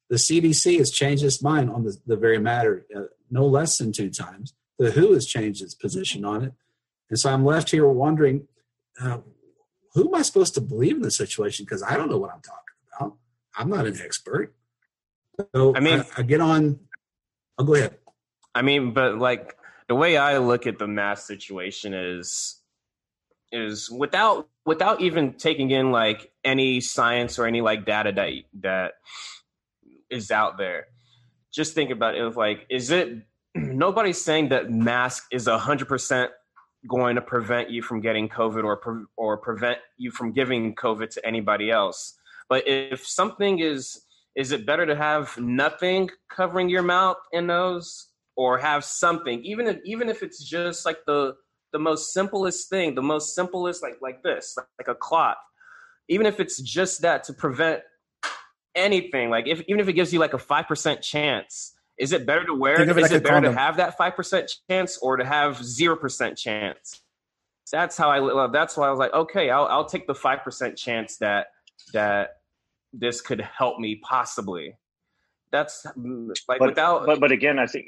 the 0.10 0.16
CDC 0.16 0.78
has 0.78 0.92
changed 0.92 1.24
its 1.24 1.42
mind 1.42 1.70
on 1.70 1.84
the, 1.84 1.98
the 2.06 2.16
very 2.16 2.40
matter 2.40 2.86
uh, 2.96 3.02
no 3.30 3.46
less 3.46 3.78
than 3.78 3.92
two 3.92 4.10
times. 4.10 4.54
The 4.80 4.92
WHO 4.92 5.14
has 5.14 5.26
changed 5.26 5.62
its 5.62 5.74
position 5.74 6.24
on 6.24 6.44
it. 6.44 6.54
And 7.10 7.20
so 7.20 7.32
I'm 7.32 7.44
left 7.44 7.72
here 7.72 7.88
wondering 7.88 8.48
uh, 9.02 9.20
who 9.94 10.08
am 10.08 10.16
I 10.16 10.22
supposed 10.22 10.54
to 10.54 10.62
believe 10.62 10.96
in 10.96 11.02
this 11.02 11.18
situation? 11.18 11.66
Because 11.66 11.84
I 11.84 11.98
don't 11.98 12.10
know 12.10 12.18
what 12.18 12.32
I'm 12.32 12.42
talking 12.42 12.62
about. 13.00 13.18
I'm 13.58 13.70
not 13.70 13.88
an 13.88 14.00
expert. 14.00 14.54
So 15.56 15.76
I 15.76 15.80
mean, 15.80 16.00
I, 16.00 16.22
I 16.22 16.24
get 16.24 16.42
on 16.42 16.80
I'll 17.58 17.66
go 17.66 17.74
ahead. 17.74 17.98
I 18.54 18.62
mean, 18.62 18.92
but 18.92 19.18
like 19.18 19.56
the 19.88 19.96
way 19.96 20.18
I 20.18 20.38
look 20.38 20.68
at 20.68 20.78
the 20.78 20.88
mass 20.88 21.26
situation 21.26 21.94
is 21.94 22.62
is 23.52 23.90
without 23.90 24.50
without 24.68 25.00
even 25.00 25.34
taking 25.34 25.72
in 25.72 25.92
like 25.92 26.30
any 26.44 26.82
science 26.82 27.40
or 27.40 27.48
any 27.48 27.62
like 27.62 27.86
data 27.86 28.12
that 28.12 28.34
that 28.62 28.92
is 30.12 30.30
out 30.30 30.58
there. 30.58 30.88
Just 31.54 31.74
think 31.74 31.90
about 31.90 32.16
it. 32.16 32.36
Like, 32.36 32.68
is 32.70 32.92
it 32.92 33.26
nobody's 33.56 34.22
saying 34.22 34.50
that 34.50 34.70
mask 34.70 35.24
is 35.32 35.48
a 35.48 35.58
hundred 35.58 35.88
percent 35.88 36.32
going 36.88 37.16
to 37.16 37.22
prevent 37.22 37.72
you 37.72 37.82
from 37.82 38.02
getting 38.02 38.30
COVID 38.30 38.64
or 38.64 38.78
pre- 38.78 39.06
or 39.16 39.38
prevent 39.38 39.80
you 39.98 40.12
from 40.12 40.34
giving 40.34 40.76
COVID 40.76 41.10
to 41.12 41.26
anybody 41.26 41.72
else. 41.72 42.14
But 42.50 42.68
if 42.68 43.08
something 43.08 43.60
is 43.60 44.04
is 44.36 44.52
it 44.52 44.68
better 44.68 44.86
to 44.86 44.96
have 44.96 45.36
nothing 45.40 46.10
covering 46.30 46.70
your 46.70 46.84
mouth 46.84 47.18
and 47.34 47.48
nose 47.48 48.10
or 48.36 48.60
have 48.60 48.84
something 48.84 49.44
even 49.44 49.66
if 49.66 49.78
even 49.84 50.10
if 50.10 50.22
it's 50.22 50.44
just 50.44 50.86
like 50.86 51.00
the 51.08 51.34
the 51.78 51.84
most 51.84 52.14
simplest 52.14 52.70
thing 52.70 52.96
the 52.96 53.02
most 53.02 53.36
simplest 53.36 53.84
like 53.84 53.98
like 54.02 54.24
this 54.24 54.56
like, 54.58 54.68
like 54.80 54.88
a 54.88 54.96
clock. 54.96 55.38
even 56.08 56.26
if 56.26 56.40
it's 56.40 56.62
just 56.62 57.02
that 57.02 57.24
to 57.24 57.34
prevent 57.34 57.82
anything 58.76 59.30
like 59.30 59.48
if 59.48 59.62
even 59.68 59.80
if 59.80 59.88
it 59.88 59.94
gives 59.94 60.14
you 60.14 60.20
like 60.20 60.34
a 60.34 60.38
5% 60.38 61.02
chance 61.02 61.74
is 61.98 62.12
it 62.14 62.28
better 62.28 62.46
to 62.46 62.54
wear 62.54 62.80
it? 62.80 62.88
Is 62.90 62.96
like 62.96 63.12
it 63.12 63.24
better 63.24 63.36
condom. 63.36 63.54
to 63.54 63.60
have 63.60 63.78
that 63.78 63.98
5% 63.98 64.48
chance 64.70 65.00
or 65.02 65.18
to 65.18 65.26
have 65.26 65.58
0% 65.58 66.38
chance 66.38 67.02
that's 67.72 67.98
how 67.98 68.10
i 68.10 68.20
love. 68.20 68.54
that's 68.54 68.78
why 68.78 68.88
i 68.88 68.90
was 68.90 69.00
like 69.00 69.14
okay 69.14 69.50
i'll, 69.50 69.66
I'll 69.66 69.86
take 69.86 70.08
the 70.08 70.14
5% 70.14 70.78
chance 70.78 71.18
that 71.18 71.48
that 71.94 72.30
this 72.94 73.22
could 73.22 73.42
help 73.42 73.80
me 73.80 73.96
possibly. 73.96 74.78
That's 75.52 75.86
like 76.48 76.60
but, 76.60 76.70
without. 76.70 77.06
But 77.06 77.20
but 77.20 77.32
again, 77.32 77.60
I 77.60 77.68
think 77.68 77.86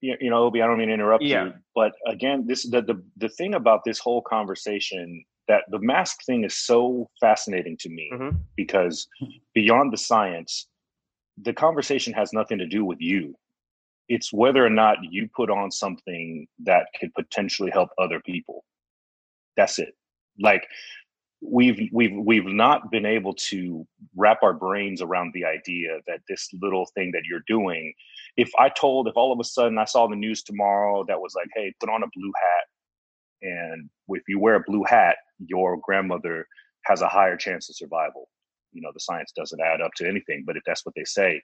you, 0.00 0.16
you 0.20 0.30
know, 0.30 0.44
Obi, 0.44 0.62
I 0.62 0.66
don't 0.66 0.78
mean 0.78 0.88
to 0.88 0.94
interrupt 0.94 1.24
yeah. 1.24 1.44
you, 1.44 1.52
but 1.74 1.92
again, 2.06 2.46
this 2.46 2.68
the, 2.68 2.82
the 2.82 3.02
the 3.16 3.28
thing 3.28 3.54
about 3.54 3.80
this 3.84 3.98
whole 3.98 4.22
conversation 4.22 5.24
that 5.48 5.64
the 5.70 5.78
mask 5.78 6.24
thing 6.24 6.44
is 6.44 6.54
so 6.54 7.10
fascinating 7.20 7.76
to 7.78 7.88
me 7.88 8.10
mm-hmm. 8.12 8.36
because 8.56 9.08
beyond 9.54 9.92
the 9.92 9.98
science, 9.98 10.68
the 11.40 11.52
conversation 11.52 12.12
has 12.12 12.32
nothing 12.32 12.58
to 12.58 12.66
do 12.66 12.84
with 12.84 13.00
you. 13.00 13.34
It's 14.08 14.32
whether 14.32 14.64
or 14.64 14.70
not 14.70 14.98
you 15.02 15.28
put 15.34 15.50
on 15.50 15.70
something 15.70 16.46
that 16.64 16.86
could 16.98 17.12
potentially 17.14 17.70
help 17.70 17.90
other 17.98 18.20
people. 18.20 18.64
That's 19.56 19.78
it. 19.78 19.94
Like 20.40 20.66
we've 21.42 21.88
we've 21.92 22.16
we've 22.16 22.46
not 22.46 22.90
been 22.90 23.06
able 23.06 23.34
to 23.34 23.86
wrap 24.16 24.42
our 24.42 24.54
brains 24.54 25.02
around 25.02 25.32
the 25.34 25.44
idea 25.44 25.98
that 26.06 26.20
this 26.28 26.48
little 26.60 26.86
thing 26.94 27.10
that 27.12 27.24
you're 27.28 27.44
doing 27.46 27.92
if 28.36 28.50
i 28.58 28.68
told 28.68 29.08
if 29.08 29.16
all 29.16 29.32
of 29.32 29.40
a 29.40 29.44
sudden 29.44 29.78
i 29.78 29.84
saw 29.84 30.06
the 30.06 30.16
news 30.16 30.42
tomorrow 30.42 31.04
that 31.06 31.20
was 31.20 31.34
like 31.34 31.48
hey 31.54 31.72
put 31.80 31.88
on 31.88 32.02
a 32.02 32.06
blue 32.14 32.32
hat 32.36 33.48
and 33.48 33.90
if 34.08 34.22
you 34.28 34.38
wear 34.38 34.56
a 34.56 34.64
blue 34.66 34.84
hat 34.84 35.16
your 35.38 35.78
grandmother 35.82 36.46
has 36.84 37.02
a 37.02 37.08
higher 37.08 37.36
chance 37.36 37.68
of 37.68 37.76
survival 37.76 38.28
you 38.72 38.80
know 38.80 38.90
the 38.94 39.00
science 39.00 39.32
doesn't 39.36 39.60
add 39.60 39.80
up 39.80 39.92
to 39.96 40.08
anything 40.08 40.44
but 40.46 40.56
if 40.56 40.62
that's 40.66 40.84
what 40.84 40.94
they 40.94 41.04
say 41.04 41.40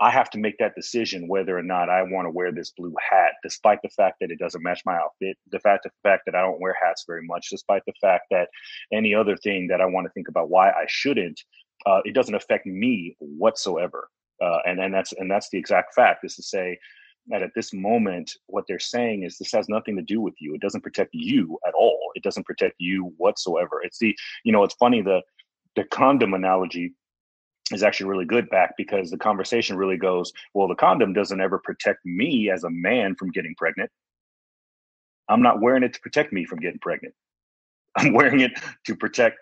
I 0.00 0.10
have 0.10 0.30
to 0.30 0.38
make 0.38 0.58
that 0.58 0.74
decision 0.74 1.28
whether 1.28 1.56
or 1.56 1.62
not 1.62 1.88
I 1.88 2.02
want 2.02 2.26
to 2.26 2.30
wear 2.30 2.52
this 2.52 2.70
blue 2.70 2.94
hat, 3.10 3.32
despite 3.42 3.80
the 3.82 3.90
fact 3.90 4.16
that 4.20 4.30
it 4.30 4.38
doesn't 4.38 4.62
match 4.62 4.80
my 4.84 4.96
outfit, 4.96 5.36
the 5.50 5.60
fact 5.60 5.84
the 5.84 5.90
fact 6.02 6.22
that 6.26 6.34
I 6.34 6.40
don't 6.40 6.60
wear 6.60 6.74
hats 6.82 7.04
very 7.06 7.22
much, 7.24 7.48
despite 7.50 7.82
the 7.86 7.92
fact 8.00 8.24
that 8.30 8.48
any 8.92 9.14
other 9.14 9.36
thing 9.36 9.68
that 9.68 9.80
I 9.80 9.86
want 9.86 10.06
to 10.06 10.12
think 10.12 10.28
about 10.28 10.50
why 10.50 10.70
I 10.70 10.84
shouldn't, 10.88 11.40
uh, 11.86 12.00
it 12.04 12.14
doesn't 12.14 12.34
affect 12.34 12.66
me 12.66 13.16
whatsoever. 13.18 14.08
Uh, 14.44 14.58
and 14.66 14.80
and 14.80 14.92
that's 14.92 15.12
and 15.14 15.30
that's 15.30 15.48
the 15.50 15.58
exact 15.58 15.94
fact 15.94 16.24
is 16.24 16.36
to 16.36 16.42
say 16.42 16.78
that 17.28 17.42
at 17.42 17.52
this 17.54 17.72
moment, 17.72 18.32
what 18.46 18.64
they're 18.68 18.78
saying 18.78 19.22
is 19.22 19.38
this 19.38 19.52
has 19.52 19.68
nothing 19.68 19.96
to 19.96 20.02
do 20.02 20.20
with 20.20 20.34
you. 20.38 20.54
It 20.54 20.60
doesn't 20.60 20.82
protect 20.82 21.10
you 21.14 21.58
at 21.66 21.72
all. 21.72 22.10
It 22.14 22.22
doesn't 22.22 22.44
protect 22.44 22.74
you 22.78 23.14
whatsoever. 23.16 23.80
It's 23.82 23.98
the 23.98 24.14
you 24.44 24.52
know 24.52 24.62
it's 24.64 24.74
funny 24.74 25.00
the 25.00 25.22
the 25.76 25.84
condom 25.84 26.34
analogy 26.34 26.94
is 27.72 27.82
actually 27.82 28.10
really 28.10 28.26
good 28.26 28.50
Bak 28.50 28.74
because 28.76 29.10
the 29.10 29.16
conversation 29.16 29.76
really 29.76 29.96
goes, 29.96 30.32
well, 30.52 30.68
the 30.68 30.74
condom 30.74 31.14
doesn't 31.14 31.40
ever 31.40 31.58
protect 31.58 32.00
me 32.04 32.50
as 32.50 32.64
a 32.64 32.70
man 32.70 33.14
from 33.14 33.30
getting 33.30 33.54
pregnant. 33.56 33.90
I'm 35.28 35.42
not 35.42 35.62
wearing 35.62 35.82
it 35.82 35.94
to 35.94 36.00
protect 36.00 36.32
me 36.32 36.44
from 36.44 36.60
getting 36.60 36.78
pregnant. 36.78 37.14
I'm 37.96 38.12
wearing 38.12 38.40
it 38.40 38.52
to 38.86 38.94
protect 38.96 39.38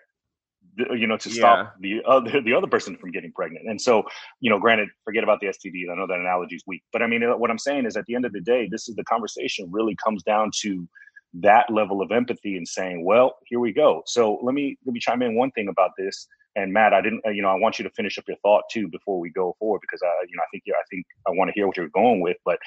you 0.77 1.07
know 1.07 1.17
to 1.17 1.29
stop 1.29 1.73
yeah. 1.81 1.97
the 1.99 2.09
other 2.09 2.41
the 2.41 2.53
other 2.53 2.67
person 2.67 2.97
from 2.97 3.11
getting 3.11 3.31
pregnant. 3.31 3.67
And 3.67 3.79
so, 3.79 4.03
you 4.39 4.49
know, 4.49 4.59
granted, 4.59 4.89
forget 5.03 5.23
about 5.23 5.39
the 5.39 5.47
STD. 5.47 5.91
I 5.91 5.95
know 5.95 6.07
that 6.07 6.19
analogy 6.19 6.55
is 6.55 6.63
weak, 6.65 6.83
but 6.91 7.01
I 7.01 7.07
mean, 7.07 7.21
what 7.39 7.51
I'm 7.51 7.57
saying 7.57 7.85
is, 7.85 7.95
at 7.95 8.05
the 8.05 8.15
end 8.15 8.25
of 8.25 8.33
the 8.33 8.41
day, 8.41 8.67
this 8.71 8.87
is 8.87 8.95
the 8.95 9.03
conversation 9.05 9.67
really 9.71 9.95
comes 10.03 10.23
down 10.23 10.51
to 10.61 10.87
that 11.35 11.69
level 11.71 12.01
of 12.01 12.11
empathy 12.11 12.57
and 12.57 12.67
saying, 12.67 13.03
well, 13.03 13.37
here 13.45 13.59
we 13.59 13.73
go. 13.73 14.03
So 14.05 14.39
let 14.43 14.53
me 14.53 14.77
let 14.85 14.93
me 14.93 14.99
chime 14.99 15.21
in 15.21 15.35
one 15.35 15.51
thing 15.51 15.67
about 15.67 15.91
this 15.97 16.27
and 16.55 16.71
Matt, 16.71 16.93
I 16.93 17.01
didn't, 17.01 17.21
uh, 17.25 17.31
you 17.31 17.41
know, 17.41 17.49
I 17.49 17.55
want 17.55 17.79
you 17.79 17.83
to 17.83 17.89
finish 17.91 18.17
up 18.17 18.25
your 18.27 18.37
thought 18.37 18.63
too 18.71 18.87
before 18.87 19.19
we 19.19 19.31
go 19.31 19.55
forward 19.59 19.81
because 19.81 20.01
I, 20.03 20.11
you 20.29 20.35
know, 20.35 20.43
I 20.43 20.49
think, 20.51 20.63
I 20.67 20.83
think 20.89 21.05
I 21.27 21.31
want 21.31 21.49
to 21.49 21.53
hear 21.53 21.67
what 21.67 21.77
you're 21.77 21.89
going 21.89 22.21
with. 22.21 22.37
But 22.45 22.59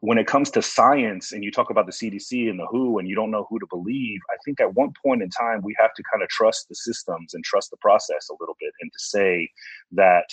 when 0.00 0.18
it 0.18 0.26
comes 0.26 0.50
to 0.52 0.62
science, 0.62 1.32
and 1.32 1.42
you 1.42 1.50
talk 1.50 1.70
about 1.70 1.86
the 1.86 1.92
CDC 1.92 2.48
and 2.48 2.58
the 2.58 2.66
WHO, 2.66 2.98
and 2.98 3.08
you 3.08 3.16
don't 3.16 3.30
know 3.30 3.46
who 3.48 3.58
to 3.58 3.66
believe, 3.68 4.20
I 4.30 4.36
think 4.44 4.60
at 4.60 4.74
one 4.74 4.92
point 5.04 5.22
in 5.22 5.30
time 5.30 5.60
we 5.62 5.74
have 5.78 5.92
to 5.94 6.02
kind 6.10 6.22
of 6.22 6.28
trust 6.28 6.68
the 6.68 6.74
systems 6.74 7.34
and 7.34 7.44
trust 7.44 7.70
the 7.70 7.76
process 7.78 8.28
a 8.30 8.36
little 8.40 8.56
bit, 8.60 8.72
and 8.80 8.92
to 8.92 8.98
say 8.98 9.50
that 9.92 10.26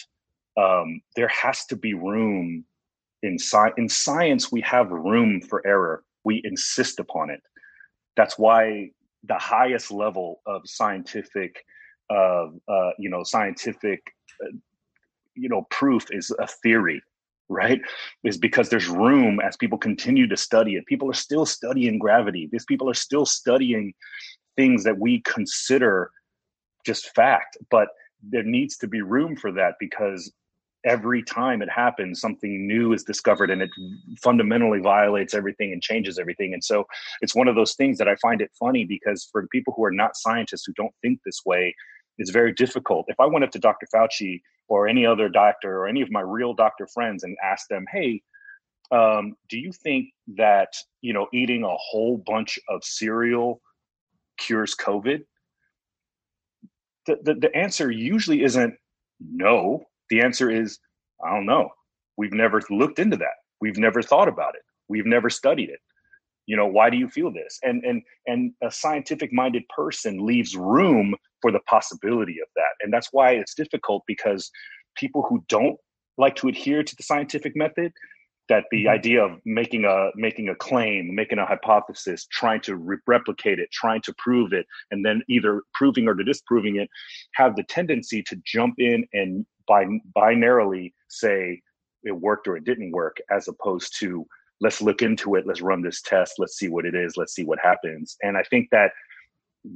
um, 0.58 1.02
there 1.16 1.28
has 1.30 1.66
to 1.66 1.76
be 1.76 1.94
room 1.94 2.64
in 3.24 3.40
science. 3.40 3.74
In 3.78 3.90
science, 3.90 4.52
we 4.52 4.62
have 4.62 4.90
room 4.92 5.42
for 5.42 5.66
error. 5.66 6.04
We 6.24 6.42
insist 6.44 7.00
upon 7.00 7.30
it. 7.30 7.42
That's 8.16 8.38
why 8.38 8.92
the 9.24 9.38
highest 9.38 9.92
level 9.92 10.42
of 10.46 10.62
scientific 10.66 11.64
uh, 12.10 12.48
uh, 12.68 12.92
you 13.00 13.10
know 13.10 13.24
scientific 13.24 14.00
uh, 14.44 14.56
you 15.34 15.50
know 15.50 15.66
proof 15.72 16.06
is 16.12 16.32
a 16.40 16.46
theory 16.46 17.02
right 17.50 17.80
is 18.24 18.38
because 18.38 18.70
there's 18.70 18.88
room 18.88 19.40
as 19.40 19.56
people 19.58 19.78
continue 19.78 20.28
to 20.28 20.38
study 20.38 20.76
it. 20.76 20.86
People 20.88 21.10
are 21.10 21.14
still 21.14 21.46
studying 21.46 22.00
gravity. 22.00 22.50
These 22.52 22.66
people 22.66 22.90
are 22.90 22.96
still 22.96 23.26
studying 23.26 23.94
things 24.56 24.84
that 24.84 24.98
we 24.98 25.22
consider 25.22 26.12
just 26.86 27.14
fact 27.16 27.58
but 27.70 27.90
there 28.22 28.44
needs 28.44 28.78
to 28.78 28.88
be 28.88 29.02
room 29.02 29.36
for 29.36 29.52
that 29.52 29.74
because 29.80 30.32
every 30.86 31.24
time 31.24 31.62
it 31.62 31.70
happens 31.70 32.22
something 32.22 32.68
new 32.68 32.94
is 32.94 33.04
discovered 33.04 33.50
and 33.50 33.62
it 33.62 33.70
fundamentally 34.24 34.80
violates 34.80 35.34
everything 35.34 35.74
and 35.74 35.82
changes 35.82 36.20
everything. 36.20 36.54
And 36.54 36.64
so 36.64 36.86
it's 37.22 37.36
one 37.36 37.48
of 37.48 37.56
those 37.56 37.74
things 37.74 37.98
that 37.98 38.08
i 38.08 38.16
find 38.18 38.42
it 38.42 38.52
funny 38.60 38.86
because 38.86 39.28
for 39.32 39.48
people 39.48 39.74
who 39.76 39.84
are 39.84 39.92
not 39.92 40.16
scientists 40.16 40.66
who 40.66 40.74
don't 40.74 40.94
think 41.02 41.20
this 41.26 41.42
way 41.46 41.74
it's 42.18 42.32
very 42.32 42.54
difficult. 42.54 43.06
If 43.08 43.20
I 43.20 43.26
went 43.26 43.44
up 43.44 43.52
to 43.52 43.60
Dr. 43.60 43.88
Fauci 43.94 44.42
or 44.68 44.88
any 44.88 45.06
other 45.06 45.30
doctor 45.30 45.78
or 45.78 45.88
any 45.88 46.02
of 46.02 46.12
my 46.12 46.22
real 46.22 46.54
doctor 46.54 46.88
friends 46.94 47.24
and 47.24 47.36
asked 47.44 47.70
them, 47.70 47.86
hey, 47.92 48.22
um, 48.92 49.36
do 49.50 49.58
you 49.58 49.72
think 49.72 50.10
that 50.38 50.70
you 51.02 51.12
know 51.12 51.28
eating 51.34 51.64
a 51.64 51.76
whole 51.76 52.22
bunch 52.26 52.60
of 52.70 52.84
cereal 52.84 53.62
cures 54.38 54.76
COVID? 54.76 55.22
The, 57.08 57.18
the, 57.24 57.34
the 57.36 57.56
answer 57.56 57.92
usually 57.92 58.44
isn't 58.44 58.76
no. 59.20 59.84
The 60.10 60.22
answer 60.22 60.50
is 60.52 60.80
I 61.24 61.34
don't 61.34 61.46
know. 61.46 61.70
We've 62.18 62.34
never 62.34 62.62
looked 62.70 63.00
into 63.00 63.18
that. 63.18 63.36
We've 63.60 63.78
never 63.78 64.02
thought 64.02 64.28
about 64.28 64.56
it. 64.56 64.62
We've 64.88 65.06
never 65.06 65.30
studied 65.30 65.70
it 65.70 65.80
you 66.46 66.56
know 66.56 66.68
why 66.68 66.90
do 66.90 66.98
you 66.98 67.10
feel 67.10 67.32
this 67.32 67.60
and 67.64 67.84
and 67.84 68.02
and 68.28 68.52
a 68.64 68.72
scientific 68.72 69.32
minded 69.34 69.64
person 69.76 70.26
leaves 70.26 70.56
room 70.56 71.16
for 71.42 71.52
the 71.52 71.60
possibility 71.62 72.40
of 72.42 72.48
that 72.56 72.74
and 72.82 72.94
that's 72.94 73.10
why 73.12 73.32
it's 73.32 73.54
difficult 73.54 74.04
because 74.08 74.50
people 74.96 75.26
who 75.28 75.44
don't 75.48 75.78
like 76.18 76.36
to 76.36 76.48
adhere 76.48 76.84
to 76.84 76.96
the 76.96 77.04
scientific 77.04 77.56
method 77.56 77.92
that 78.48 78.66
the 78.72 78.86
mm-hmm. 78.86 78.94
idea 78.94 79.24
of 79.24 79.40
making 79.46 79.86
a 79.86 80.10
making 80.16 80.50
a 80.50 80.56
claim 80.56 81.14
making 81.14 81.40
a 81.40 81.46
hypothesis 81.46 82.28
trying 82.32 82.62
to 82.62 82.76
re- 82.76 82.98
replicate 83.08 83.60
it 83.60 83.70
trying 83.72 84.02
to 84.02 84.14
prove 84.18 84.54
it 84.54 84.66
and 84.92 85.06
then 85.06 85.22
either 85.30 85.62
proving 85.74 86.08
or 86.08 86.14
disproving 86.14 86.78
it 86.78 86.90
have 87.34 87.56
the 87.56 87.64
tendency 87.64 88.22
to 88.24 88.38
jump 88.46 88.76
in 88.78 89.06
and 89.14 89.46
bin- 89.68 90.02
binarily 90.16 90.94
say 91.10 91.60
it 92.04 92.12
worked 92.12 92.48
or 92.48 92.56
it 92.56 92.64
didn't 92.64 92.92
work 92.92 93.18
as 93.32 93.48
opposed 93.48 93.96
to 94.00 94.26
let's 94.62 94.82
look 94.82 95.02
into 95.02 95.36
it. 95.36 95.46
Let's 95.46 95.62
run 95.62 95.82
this 95.82 96.02
test. 96.02 96.34
Let's 96.38 96.58
see 96.58 96.70
what 96.70 96.86
it 96.86 96.96
is. 96.96 97.18
Let's 97.18 97.34
see 97.34 97.44
what 97.44 97.60
happens. 97.62 98.18
And 98.24 98.38
i 98.38 98.44
think 98.44 98.70
that 98.72 98.92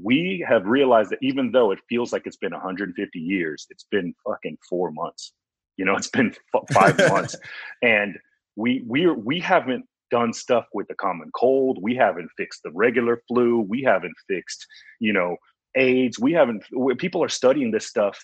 we 0.04 0.46
have 0.48 0.66
realized 0.66 1.10
that 1.10 1.20
even 1.22 1.52
though 1.52 1.72
it 1.72 1.80
feels 1.90 2.14
like 2.14 2.28
it's 2.28 2.38
been 2.38 2.52
150 2.52 3.20
years 3.20 3.66
it's 3.72 3.86
been 3.86 4.14
fucking 4.26 4.58
four 4.70 4.92
months. 4.92 5.34
You 5.78 5.86
know 5.86 5.96
it's 5.96 6.10
been 6.10 6.36
f- 6.54 6.64
five 6.72 6.98
months. 7.12 7.36
And 7.82 8.18
we 8.56 8.84
we 8.88 9.08
we 9.08 9.40
haven't 9.40 9.86
done 10.12 10.34
stuff 10.34 10.66
with 10.74 10.88
the 10.88 10.96
common 10.96 11.30
cold. 11.36 11.80
We 11.82 11.96
haven't 11.96 12.30
fixed 12.36 12.64
the 12.64 12.72
regular 12.72 13.22
flu. 13.28 13.62
We 13.62 13.82
haven't 13.84 14.16
fixed 14.28 14.66
you 15.00 15.14
know 15.14 15.38
aids. 15.76 16.20
We 16.20 16.34
haven't 16.34 16.64
people 16.98 17.24
are 17.24 17.30
studying 17.30 17.72
this 17.72 17.88
stuff 17.88 18.24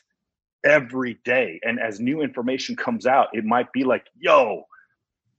every 0.64 1.20
day. 1.26 1.60
And 1.64 1.80
as 1.80 2.00
new 2.00 2.22
information 2.22 2.76
comes 2.76 3.06
out 3.06 3.28
it 3.34 3.46
might 3.46 3.72
be 3.72 3.84
like 3.84 4.06
yo 4.20 4.66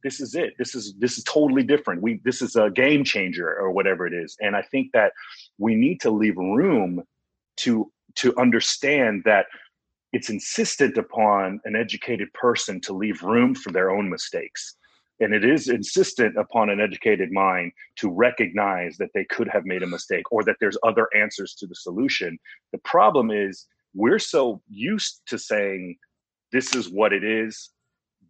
this 0.06 0.20
is 0.20 0.36
it. 0.36 0.54
This 0.56 0.76
is 0.76 0.94
this 1.00 1.18
is 1.18 1.24
totally 1.24 1.64
different. 1.64 2.00
We 2.00 2.20
this 2.24 2.40
is 2.40 2.54
a 2.54 2.70
game 2.70 3.02
changer 3.02 3.52
or 3.58 3.72
whatever 3.72 4.06
it 4.06 4.14
is. 4.14 4.36
And 4.40 4.54
i 4.54 4.62
think 4.62 4.92
that 4.92 5.10
we 5.58 5.74
need 5.74 6.00
to 6.02 6.10
leave 6.10 6.36
room 6.36 7.02
to 7.62 7.90
to 8.20 8.32
understand 8.38 9.22
that 9.24 9.46
it's 10.12 10.30
insistent 10.30 10.96
upon 10.96 11.60
an 11.64 11.74
educated 11.74 12.32
person 12.34 12.80
to 12.82 12.92
leave 12.92 13.20
room 13.24 13.52
for 13.56 13.72
their 13.72 13.90
own 13.90 14.08
mistakes. 14.08 14.76
And 15.18 15.34
it 15.34 15.44
is 15.44 15.68
insistent 15.68 16.38
upon 16.38 16.70
an 16.70 16.80
educated 16.80 17.32
mind 17.32 17.72
to 17.96 18.08
recognize 18.08 18.96
that 18.98 19.10
they 19.12 19.24
could 19.24 19.48
have 19.48 19.64
made 19.64 19.82
a 19.82 19.88
mistake 19.88 20.30
or 20.30 20.44
that 20.44 20.58
there's 20.60 20.78
other 20.84 21.08
answers 21.16 21.54
to 21.56 21.66
the 21.66 21.74
solution. 21.74 22.38
The 22.70 22.84
problem 22.94 23.32
is 23.32 23.66
we're 23.92 24.20
so 24.20 24.62
used 24.68 25.22
to 25.26 25.36
saying 25.36 25.96
this 26.52 26.76
is 26.76 26.88
what 26.88 27.12
it 27.12 27.24
is 27.24 27.70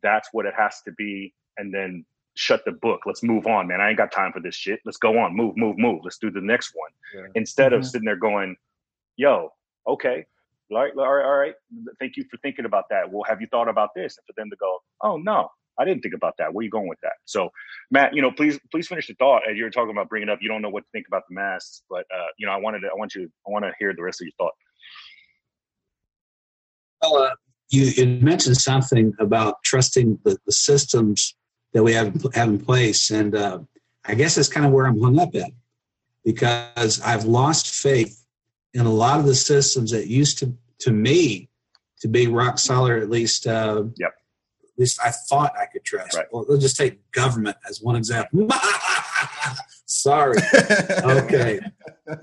that's 0.03 0.29
what 0.33 0.47
it 0.47 0.55
has 0.57 0.81
to 0.85 0.93
be 0.93 1.35
and 1.57 1.73
then 1.73 2.05
shut 2.35 2.63
the 2.65 2.73
book. 2.73 3.01
Let's 3.07 3.23
move 3.23 3.47
on, 3.47 3.67
man. 3.67 3.81
I 3.81 3.89
ain't 3.89 3.99
got 3.99 4.13
time 4.13 4.33
for 4.33 4.41
this 4.41 4.55
shit. 4.55 4.81
Let's 4.85 4.99
go 4.99 5.19
on. 5.19 5.35
Move, 5.35 5.57
move, 5.57 5.79
move. 5.79 6.01
Let's 6.05 6.19
do 6.19 6.31
the 6.31 6.41
next 6.41 6.73
one. 6.75 6.91
Yeah. 7.15 7.31
Instead 7.35 7.73
mm-hmm. 7.73 7.81
of 7.81 7.87
sitting 7.87 8.05
there 8.05 8.17
going, 8.17 8.57
yo, 9.17 9.51
okay, 9.87 10.27
all 10.71 10.79
right, 10.79 10.93
all 10.97 11.15
right, 11.15 11.25
all 11.25 11.37
right. 11.37 11.55
Thank 12.01 12.17
you 12.17 12.25
for 12.31 12.37
thinking 12.39 12.65
about 12.65 12.85
that. 12.91 13.11
Well, 13.11 13.23
have 13.29 13.41
you 13.41 13.47
thought 13.51 13.69
about 13.69 13.91
this? 13.95 14.19
And 14.19 14.27
for 14.27 14.41
them 14.41 14.51
to 14.51 14.57
go, 14.57 14.79
oh 15.03 15.17
no, 15.17 15.49
I 15.79 15.85
didn't 15.85 16.03
think 16.03 16.15
about 16.15 16.35
that. 16.39 16.53
Where 16.53 16.61
are 16.61 16.65
you 16.65 16.71
going 16.71 16.89
with 16.89 17.01
that? 17.03 17.15
So, 17.25 17.51
Matt, 17.91 18.15
you 18.15 18.23
know, 18.23 18.33
please, 18.33 18.59
please 18.71 18.89
finish 18.89 19.07
the 19.07 19.15
thought. 19.15 19.43
As 19.49 19.57
you're 19.57 19.71
talking 19.71 19.93
about 19.93 20.09
bringing 20.09 20.29
up, 20.29 20.39
you 20.43 20.49
don't 20.49 20.63
know 20.63 20.71
what 20.71 20.83
to 20.83 20.89
think 20.93 21.07
about 21.07 21.23
the 21.29 21.35
masks, 21.35 21.83
but 21.89 22.05
uh, 22.15 22.27
you 22.39 22.47
know, 22.47 22.53
I 22.53 22.57
wanted 22.57 22.81
to, 22.81 22.89
I 22.89 22.95
want 22.97 23.15
you, 23.15 23.31
I 23.47 23.51
want 23.51 23.65
to 23.65 23.73
hear 23.79 23.95
the 23.95 24.03
rest 24.03 24.21
of 24.21 24.27
your 24.27 24.33
thought. 24.39 24.55
Well, 27.03 27.23
uh, 27.25 27.31
you, 27.71 27.85
you 27.85 28.07
mentioned 28.21 28.57
something 28.57 29.15
about 29.19 29.63
trusting 29.65 30.19
the, 30.25 30.37
the 30.47 30.53
systems 30.53 31.35
that 31.73 31.83
we 31.83 31.93
have 31.93 32.15
have 32.35 32.49
in 32.49 32.59
place, 32.59 33.11
and 33.11 33.35
uh, 33.35 33.59
I 34.05 34.15
guess 34.15 34.37
that's 34.37 34.49
kind 34.49 34.65
of 34.67 34.73
where 34.73 34.87
I'm 34.87 35.01
hung 35.01 35.19
up 35.19 35.35
at. 35.35 35.51
because 36.25 37.01
I've 37.03 37.25
lost 37.25 37.69
faith 37.75 38.25
in 38.75 38.85
a 38.87 38.91
lot 38.93 39.19
of 39.21 39.27
the 39.27 39.35
systems 39.35 39.91
that 39.93 40.07
used 40.09 40.39
to, 40.39 40.55
to 40.81 40.91
me, 40.93 41.49
to 42.01 42.09
be 42.09 42.27
rock 42.27 42.59
solid, 42.59 43.03
at 43.03 43.11
least, 43.11 43.47
uh, 43.47 43.85
Yep. 43.97 44.11
at 44.65 44.79
least 44.79 45.01
I 45.05 45.11
thought 45.11 45.53
I 45.61 45.67
could 45.67 45.85
trust. 45.85 46.15
Right. 46.17 46.27
Well, 46.31 46.45
let's 46.49 46.63
just 46.63 46.77
take 46.77 47.11
government 47.13 47.57
as 47.69 47.81
one 47.81 47.97
example. 47.97 48.49
Sorry. 49.87 50.37
Okay. 51.05 51.61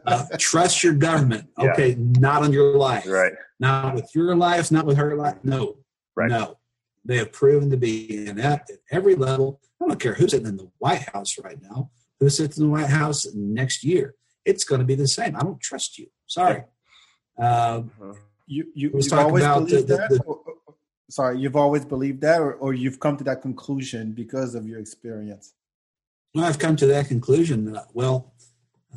Uh, 0.06 0.26
trust 0.38 0.84
your 0.84 0.94
government. 0.94 1.50
Yeah. 1.60 1.72
Okay. 1.72 1.96
Not 1.98 2.44
on 2.44 2.54
your 2.54 2.78
life. 2.78 3.06
Right. 3.08 3.34
Not 3.60 3.96
with 3.96 4.10
your 4.16 4.36
life, 4.36 4.72
not 4.72 4.86
with 4.86 4.98
her 4.98 5.16
life. 5.16 5.38
No. 5.44 5.78
Right. 6.16 6.30
No. 6.30 6.58
They 7.06 7.18
have 7.18 7.32
proven 7.34 7.70
to 7.72 7.78
be 7.78 8.28
inept 8.28 8.70
at 8.72 8.78
every 8.92 9.16
level. 9.16 9.60
I 9.82 9.88
don't 9.88 10.00
care 10.00 10.14
who's 10.14 10.32
sitting 10.32 10.48
in 10.48 10.56
the 10.58 10.70
White 10.80 11.02
House 11.14 11.38
right 11.38 11.58
now, 11.62 11.90
who 12.20 12.30
sits 12.30 12.58
in 12.58 12.64
the 12.66 12.70
White 12.70 12.88
House 12.90 13.28
next 13.34 13.84
year. 13.84 14.16
It's 14.46 14.64
going 14.64 14.80
to 14.80 14.86
be 14.86 14.96
the 14.96 15.08
same. 15.08 15.36
I 15.36 15.42
don't 15.42 15.60
trust 15.60 15.98
you. 15.98 16.08
Sorry. 16.28 16.64
Uh, 17.38 17.84
You 18.48 18.66
you 18.76 18.92
Let's 18.94 19.06
you've 19.08 19.12
talk 19.12 19.26
always 19.28 19.44
about 19.44 19.66
believed 19.68 19.88
the- 19.88 19.98
that. 19.98 20.10
the- 20.10 20.24
or- 20.24 20.40
or- 20.46 20.76
sorry, 21.10 21.40
you've 21.40 21.56
always 21.56 21.84
believed 21.86 22.22
that, 22.22 22.40
or, 22.42 22.54
or 22.56 22.74
you've 22.74 23.00
come 23.00 23.18
to 23.18 23.24
that 23.26 23.42
conclusion 23.42 24.12
because 24.14 24.56
of 24.56 24.66
your 24.68 24.80
experience. 24.80 25.54
Well, 26.34 26.46
I've 26.46 26.60
come 26.60 26.76
to 26.78 26.88
that 26.88 27.08
conclusion. 27.08 27.78
Well, 27.94 28.34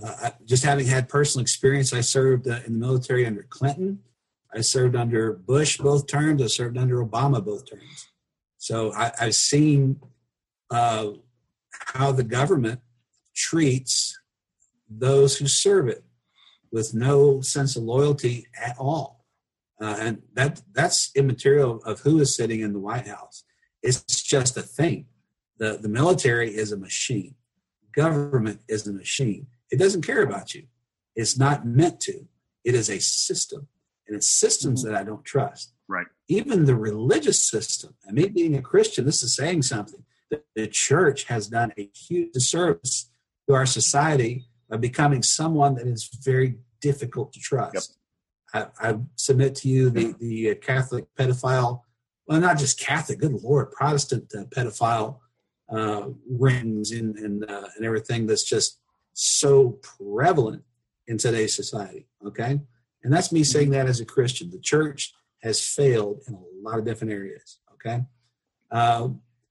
uh, 0.05 0.31
just 0.45 0.65
having 0.65 0.87
had 0.87 1.09
personal 1.09 1.43
experience, 1.43 1.93
I 1.93 2.01
served 2.01 2.49
uh, 2.49 2.61
in 2.67 2.75
the 2.75 2.87
military 2.87 3.27
under 3.27 3.43
Clinton. 3.43 4.01
I 4.55 4.63
served 4.63 4.97
under 4.97 5.35
Bush 5.35 5.77
both 5.77 6.07
terms. 6.07 6.43
I 6.43 6.47
served 6.47 6.79
under 6.79 7.05
Obama 7.05 7.45
both 7.45 7.69
terms. 7.69 8.09
So 8.57 8.93
I, 8.95 9.13
I've 9.21 9.35
seen 9.35 10.01
uh, 10.71 11.09
how 11.71 12.13
the 12.13 12.25
government 12.25 12.81
treats 13.35 14.19
those 14.89 15.37
who 15.37 15.47
serve 15.47 15.89
it 15.89 16.05
with 16.73 16.95
no 16.95 17.43
sense 17.43 17.77
of 17.77 17.83
loyalty 17.83 18.47
at 18.59 18.77
all. 18.79 19.25
Uh, 19.79 19.97
and 20.01 20.23
that 20.33 20.63
that's 20.73 21.11
immaterial 21.15 21.83
of 21.85 22.01
who 22.01 22.19
is 22.19 22.35
sitting 22.35 22.61
in 22.61 22.73
the 22.73 22.79
White 22.79 23.07
House. 23.07 23.45
It's 23.83 24.23
just 24.23 24.57
a 24.57 24.63
thing 24.63 25.07
the, 25.59 25.79
the 25.81 25.89
military 25.89 26.55
is 26.55 26.73
a 26.73 26.77
machine. 26.77 27.35
Government 27.93 28.61
is 28.69 28.87
a 28.87 28.93
machine. 28.93 29.47
It 29.71 29.79
doesn't 29.79 30.03
care 30.03 30.23
about 30.23 30.55
you. 30.55 30.65
It's 31.15 31.39
not 31.39 31.67
meant 31.67 32.01
to. 32.01 32.27
It 32.65 32.75
is 32.75 32.91
a 32.91 32.99
system 33.01 33.69
and 34.07 34.17
it's 34.17 34.29
systems 34.29 34.83
that 34.83 34.95
i 34.95 35.03
don't 35.03 35.25
trust. 35.25 35.73
Right. 35.89 36.07
even 36.29 36.65
the 36.65 36.75
religious 36.75 37.39
system 37.39 37.95
and 38.05 38.17
me 38.17 38.29
being 38.29 38.57
a 38.57 38.63
christian 38.63 39.05
this 39.05 39.23
is 39.23 39.35
saying 39.35 39.63
something. 39.63 40.03
The, 40.31 40.43
the 40.57 40.67
church 40.67 41.25
has 41.25 41.47
done 41.47 41.73
a 41.79 41.89
huge 41.95 42.33
disservice 42.33 43.11
to 43.49 43.55
our 43.55 43.67
society 43.67 44.47
by 44.69 44.79
becoming 44.79 45.23
someone 45.23 45.77
that 45.77 45.87
is 45.87 46.11
very 46.25 46.59
difficult 46.81 47.33
to 47.35 47.41
trust. 47.41 47.97
I, 48.53 48.67
I 48.81 48.97
submit 49.15 49.55
to 49.57 49.69
you 49.69 49.91
the, 49.91 50.15
the 50.19 50.51
uh, 50.51 50.55
catholic 50.57 51.07
pedophile 51.19 51.83
well 52.27 52.41
not 52.41 52.59
just 52.59 52.81
catholic 52.81 53.21
good 53.21 53.33
lord 53.43 53.71
protestant 53.71 54.33
uh, 54.37 54.45
pedophile 54.45 55.19
uh, 55.69 56.09
rings 56.29 56.93
and 56.93 57.17
and, 57.17 57.51
uh, 57.51 57.69
and 57.77 57.85
everything 57.85 58.27
that's 58.27 58.45
just 58.45 58.79
so 59.13 59.79
prevalent 59.83 60.63
in 61.07 61.19
today's 61.19 61.55
society. 61.55 62.07
Okay, 62.27 62.61
and 63.03 63.13
that's 63.13 63.33
me 63.33 63.45
saying 63.45 63.71
that 63.71 63.87
as 63.87 64.01
a 64.01 64.05
Christian. 64.05 64.51
The 64.51 64.61
church 64.61 65.13
has 65.43 65.61
failed 65.61 66.23
in 66.27 66.35
a 66.35 66.39
lot 66.63 66.79
of 66.79 66.85
different 66.85 67.13
areas. 67.13 67.59
Okay, 67.75 68.05
uh, 68.71 69.09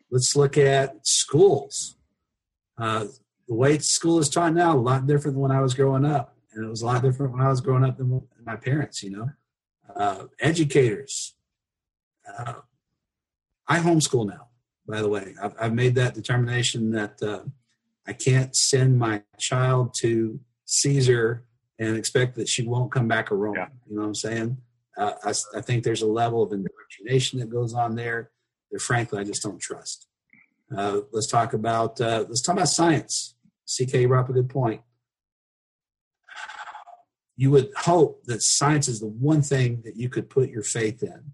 let's 0.10 0.36
look 0.36 0.58
at 0.58 1.06
schools. 1.06 1.96
Uh, 2.78 3.06
the 3.48 3.54
way 3.54 3.78
school 3.78 4.20
is 4.20 4.30
taught 4.30 4.54
now 4.54 4.76
a 4.76 4.80
lot 4.80 5.06
different 5.06 5.36
than 5.36 5.42
when 5.42 5.52
I 5.52 5.62
was 5.62 5.74
growing 5.74 6.06
up, 6.06 6.36
and 6.54 6.66
it 6.66 6.70
was 6.70 6.82
a 6.82 6.86
lot 6.86 7.02
different 7.02 7.34
when 7.34 7.42
I 7.42 7.50
was 7.50 7.62
growing 7.62 7.84
up 7.84 7.98
than 7.98 8.22
my 8.46 8.56
parents. 8.56 9.04
You 9.04 9.12
know, 9.12 9.30
uh, 9.96 10.26
educators. 10.40 11.36
Uh, 12.28 12.54
I 13.68 13.80
homeschool 13.80 14.28
now 14.28 14.48
by 14.88 15.02
the 15.02 15.10
way. 15.10 15.36
I've, 15.42 15.56
I've 15.60 15.74
made 15.74 15.96
that 15.96 16.14
determination 16.14 16.92
that 16.92 17.22
uh, 17.22 17.42
I 18.08 18.14
can't 18.14 18.56
send 18.56 18.98
my 18.98 19.24
child 19.38 19.94
to 19.96 20.40
Caesar 20.66 21.46
and 21.80 21.98
expect 21.98 22.36
that 22.36 22.48
she 22.48 22.64
won't 22.64 22.92
come 22.92 23.08
back 23.08 23.32
a 23.32 23.36
Roman. 23.36 23.62
Yeah. 23.62 23.68
You 23.90 23.96
know 23.96 24.02
what 24.02 24.08
I'm 24.08 24.16
saying? 24.16 24.58
Uh, 24.98 25.12
I, 25.26 25.30
s- 25.30 25.48
I 25.56 25.62
think 25.62 25.84
there's 25.84 26.02
a 26.04 26.08
level 26.08 26.42
of 26.42 26.52
indoctrination 26.54 27.40
that 27.40 27.50
goes 27.50 27.74
on 27.74 27.96
there 27.96 28.32
that, 28.72 28.82
frankly, 28.82 29.20
I 29.20 29.24
just 29.24 29.44
don't 29.44 29.60
trust. 29.60 30.08
Uh, 30.76 31.02
let's 31.12 31.28
talk 31.28 31.54
about 31.54 32.00
uh, 32.02 32.26
let's 32.28 32.42
talk 32.42 32.56
about 32.56 32.70
science. 32.70 33.36
CK 33.68 33.94
you 33.96 34.08
brought 34.08 34.22
up 34.26 34.30
a 34.30 34.34
good 34.34 34.50
point. 34.50 34.82
You 37.38 37.52
would 37.52 37.72
hope 37.76 38.24
that 38.26 38.42
science 38.42 38.88
is 38.88 39.00
the 39.00 39.08
one 39.08 39.42
thing 39.42 39.82
that 39.84 39.98
you 39.98 40.08
could 40.10 40.30
put 40.30 40.50
your 40.50 40.64
faith 40.64 41.04
in, 41.04 41.34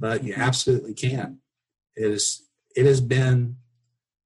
but 0.00 0.24
you 0.24 0.32
absolutely 0.36 0.94
can't. 0.94 1.36
It 1.94 2.10
is 2.10 2.41
it 2.74 2.86
has 2.86 3.00
been 3.00 3.56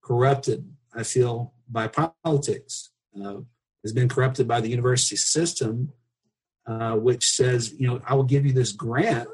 corrupted, 0.02 0.70
I 0.94 1.02
feel, 1.02 1.52
by 1.68 1.88
politics. 1.88 2.90
Uh, 3.18 3.40
has 3.82 3.92
been 3.92 4.08
corrupted 4.08 4.48
by 4.48 4.60
the 4.60 4.68
university 4.68 5.14
system, 5.14 5.92
uh, 6.66 6.96
which 6.96 7.24
says, 7.24 7.72
you 7.78 7.86
know, 7.86 8.00
I 8.04 8.14
will 8.14 8.24
give 8.24 8.44
you 8.44 8.52
this 8.52 8.72
grant 8.72 9.28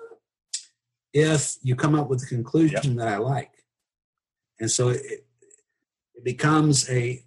if 1.15 1.57
you 1.63 1.75
come 1.75 1.95
up 1.95 2.09
with 2.09 2.23
a 2.23 2.27
conclusion 2.27 2.97
that 2.97 3.09
I 3.09 3.17
like. 3.17 3.51
And 4.61 4.71
so 4.71 4.91
it, 4.91 5.01
it 6.15 6.25
becomes 6.25 6.89
a 6.91 7.25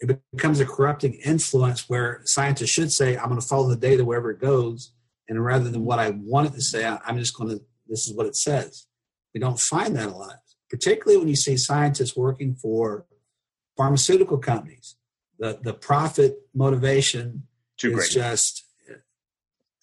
it 0.00 0.20
becomes 0.32 0.60
a 0.60 0.66
corrupting 0.66 1.14
influence 1.14 1.88
where 1.88 2.20
scientists 2.24 2.70
should 2.70 2.92
say, 2.92 3.16
I'm 3.16 3.28
going 3.28 3.40
to 3.40 3.46
follow 3.46 3.68
the 3.68 3.76
data 3.76 4.04
wherever 4.04 4.30
it 4.30 4.40
goes. 4.40 4.92
And 5.28 5.42
rather 5.42 5.70
than 5.70 5.84
what 5.84 5.98
I 5.98 6.10
want 6.10 6.48
it 6.48 6.54
to 6.54 6.60
say, 6.60 6.84
I'm 6.84 7.18
just 7.18 7.34
going 7.34 7.50
to, 7.50 7.64
this 7.86 8.06
is 8.06 8.12
what 8.12 8.26
it 8.26 8.36
says. 8.36 8.86
We 9.32 9.40
don't 9.40 9.58
find 9.58 9.96
that 9.96 10.08
a 10.08 10.10
lot, 10.10 10.40
particularly 10.70 11.18
when 11.18 11.28
you 11.28 11.36
see 11.36 11.56
scientists 11.56 12.16
working 12.16 12.54
for 12.54 13.06
pharmaceutical 13.76 14.38
companies. 14.38 14.96
The, 15.38 15.58
the 15.62 15.74
profit 15.74 16.38
motivation 16.54 17.46
Too 17.76 17.88
is 17.90 17.94
great. 17.96 18.10
just, 18.10 18.64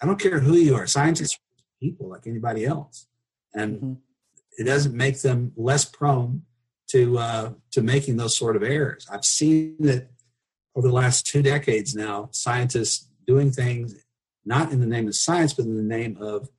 I 0.02 0.06
don't 0.06 0.20
care 0.20 0.40
who 0.40 0.56
you 0.56 0.76
are, 0.76 0.88
scientists 0.88 1.36
are 1.36 1.64
people 1.82 2.10
like 2.10 2.26
anybody 2.26 2.66
else. 2.66 3.08
And 3.54 3.82
Mhm. 3.82 3.98
it 4.58 4.64
doesn't 4.64 4.96
make 4.96 5.22
them 5.22 5.52
less 5.56 5.84
prone 5.86 6.44
to 6.92 7.18
uh, 7.18 7.54
to 7.72 7.82
making 7.82 8.18
those 8.18 8.36
sort 8.36 8.56
of 8.56 8.64
errors. 8.64 9.08
I've 9.12 9.24
seen 9.26 9.76
it 9.80 10.10
over 10.76 10.88
the 10.88 10.94
last 10.94 11.26
two 11.26 11.42
decades 11.42 11.96
now. 11.96 12.30
Scientists 12.32 13.08
doing 13.28 13.52
things 13.52 13.94
not 14.46 14.72
in 14.72 14.80
the 14.80 14.86
name 14.88 15.08
of 15.08 15.16
science, 15.16 15.54
but 15.54 15.66
in 15.66 15.76
the 15.78 15.84
name 15.84 16.18
of 16.20 16.50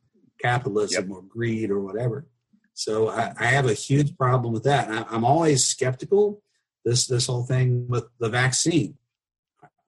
capitalism 0.41 1.11
or 1.13 1.23
greed 1.23 1.71
or 1.71 1.81
whatever. 1.81 2.27
So 2.75 3.09
I, 3.11 3.33
I 3.39 3.47
have 3.47 3.67
a 3.67 3.75
huge 3.75 4.17
problem 4.17 4.53
with 4.53 4.65
that. 4.65 4.89
I, 4.89 5.05
I'm 5.15 5.25
always 5.25 5.65
skeptical. 5.65 6.43
This 6.85 7.07
this 7.07 7.27
whole 7.27 7.45
thing 7.45 7.87
with 7.89 8.07
the 8.19 8.29
vaccine. 8.29 8.97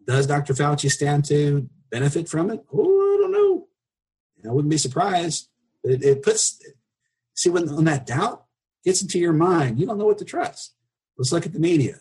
Does 0.07 0.26
Dr. 0.26 0.55
Fauci 0.55 0.91
stand 0.91 1.24
to 1.26 1.68
benefit 1.91 2.28
from 2.28 2.51
it? 2.51 2.64
Oh, 2.72 3.14
I 3.14 3.20
don't 3.20 3.32
know. 3.32 3.66
I 4.49 4.53
wouldn't 4.53 4.70
be 4.70 4.78
surprised. 4.78 5.49
It, 5.82 6.05
it 6.05 6.22
puts 6.22 6.61
see 7.35 7.51
when, 7.51 7.74
when 7.74 7.85
that 7.87 8.07
doubt 8.07 8.45
gets 8.85 9.03
into 9.03 9.18
your 9.18 9.32
mind, 9.32 9.80
you 9.80 9.87
don't 9.87 9.99
know 9.99 10.07
what 10.07 10.18
to 10.18 10.24
trust. 10.24 10.74
Let's 11.18 11.32
look 11.32 11.47
at 11.47 11.53
the 11.53 11.59
media. 11.59 11.97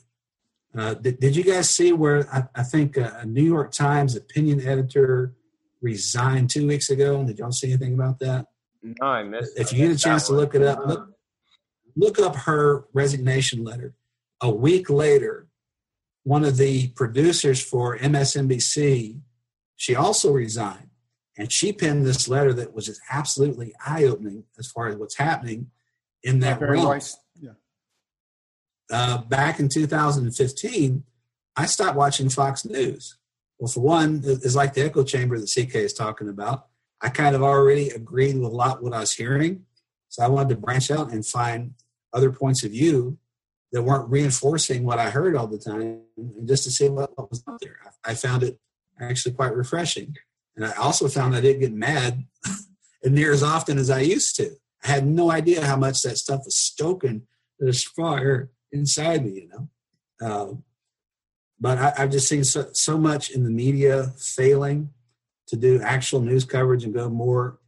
Uh, 0.76 0.96
did, 0.96 1.20
did 1.20 1.36
you 1.36 1.44
guys 1.44 1.70
see 1.70 1.92
where 1.92 2.28
I, 2.34 2.44
I 2.56 2.64
think 2.64 2.98
a, 2.98 3.20
a 3.22 3.26
New 3.26 3.44
York 3.44 3.72
Times 3.72 4.16
opinion 4.16 4.66
editor 4.66 5.34
resigned 5.82 6.50
two 6.50 6.68
weeks 6.68 6.90
ago? 6.90 7.24
Did 7.24 7.40
y'all 7.40 7.52
see 7.52 7.70
anything 7.70 7.94
about 7.94 8.20
that? 8.20 8.48
No, 8.84 9.08
I 9.08 9.24
missed. 9.24 9.58
If 9.58 9.74
I 9.74 9.78
you 9.78 9.88
get 9.88 9.96
a 9.96 10.00
chance 10.00 10.28
that 10.28 10.34
to 10.34 10.40
look 10.40 10.56
it 10.56 10.62
up, 10.62 10.86
look, 10.86 11.10
look 11.96 12.20
up 12.20 12.36
her 12.36 12.86
resignation 12.94 13.64
letter. 13.64 13.96
A 14.42 14.50
week 14.50 14.90
later, 14.90 15.48
one 16.24 16.44
of 16.44 16.58
the 16.58 16.90
producers 16.90 17.62
for 17.64 17.98
MSNBC, 17.98 19.20
she 19.76 19.96
also 19.96 20.32
resigned. 20.32 20.90
And 21.38 21.52
she 21.52 21.74
penned 21.74 22.06
this 22.06 22.28
letter 22.28 22.54
that 22.54 22.74
was 22.74 22.86
just 22.86 23.02
absolutely 23.12 23.74
eye 23.86 24.04
opening 24.04 24.44
as 24.60 24.68
far 24.68 24.88
as 24.88 24.96
what's 24.96 25.18
happening 25.18 25.72
in 26.22 26.40
that 26.42 26.60
Very 26.60 26.74
realm. 26.74 26.86
wise. 26.86 27.16
Yeah. 27.40 27.52
Uh, 28.92 29.18
back 29.24 29.60
in 29.60 29.68
2015, 29.68 31.04
I 31.56 31.66
stopped 31.66 31.98
watching 31.98 32.30
Fox 32.30 32.66
News. 32.66 33.18
Well, 33.58 33.72
for 33.72 33.80
one, 33.80 34.22
it's 34.24 34.56
like 34.56 34.74
the 34.74 34.84
echo 34.84 35.04
chamber 35.04 35.40
that 35.40 35.48
CK 35.48 35.76
is 35.76 35.94
talking 35.94 36.30
about. 36.30 36.68
I 37.04 37.10
kind 37.10 37.36
of 37.36 37.44
already 37.44 37.90
agreed 37.90 38.36
with 38.36 38.52
a 38.52 38.56
lot 38.56 38.82
what 38.82 38.94
I 38.94 39.02
was 39.02 39.14
hearing. 39.14 39.66
So 40.08 40.24
I 40.24 40.28
wanted 40.28 40.50
to 40.50 40.62
branch 40.62 40.90
out 40.90 41.12
and 41.12 41.26
find 41.26 41.74
other 42.14 42.32
points 42.32 42.64
of 42.64 42.72
view 42.72 43.18
that 43.74 43.84
weren't 43.84 44.10
reinforcing 44.10 44.86
what 44.86 45.00
I 45.00 45.10
heard 45.10 45.36
all 45.36 45.48
the 45.48 45.58
time 45.58 46.02
and 46.16 46.48
just 46.48 46.64
to 46.64 46.72
see 46.72 46.88
what, 46.88 47.16
what 47.18 47.30
was 47.30 47.44
out 47.48 47.60
there. 47.62 47.78
I, 48.06 48.12
I 48.12 48.14
found 48.16 48.44
it 48.44 48.58
actually 49.02 49.34
quite 49.34 49.56
refreshing. 49.56 50.16
And 50.56 50.66
I 50.66 50.72
also 50.74 51.08
found 51.10 51.36
I 51.36 51.42
didn't 51.42 51.62
get 51.62 51.74
mad 51.74 52.24
near 53.04 53.34
as 53.34 53.44
often 53.44 53.78
as 53.78 53.90
I 53.90 54.00
used 54.00 54.36
to. 54.38 54.52
I 54.84 54.88
had 54.88 55.06
no 55.06 55.30
idea 55.32 55.66
how 55.66 55.76
much 55.76 56.04
that 56.04 56.18
stuff 56.18 56.42
was 56.46 56.56
stoking 56.56 57.24
this 57.60 57.84
fire 57.84 58.50
inside 58.72 59.26
me, 59.26 59.32
you 59.32 59.50
know. 59.50 59.70
Uh, 60.22 60.54
but 61.60 61.78
I, 61.78 62.02
have 62.02 62.12
just 62.12 62.28
seen 62.28 62.44
so, 62.44 62.68
so 62.74 62.98
much 62.98 63.30
in 63.32 63.44
the 63.44 63.50
media 63.50 64.14
failing 64.18 64.90
to 65.48 65.56
do 65.56 65.82
actual 65.82 66.22
news 66.22 66.46
coverage 66.46 66.84
and 66.84 66.94
go 66.94 67.10
more 67.10 67.60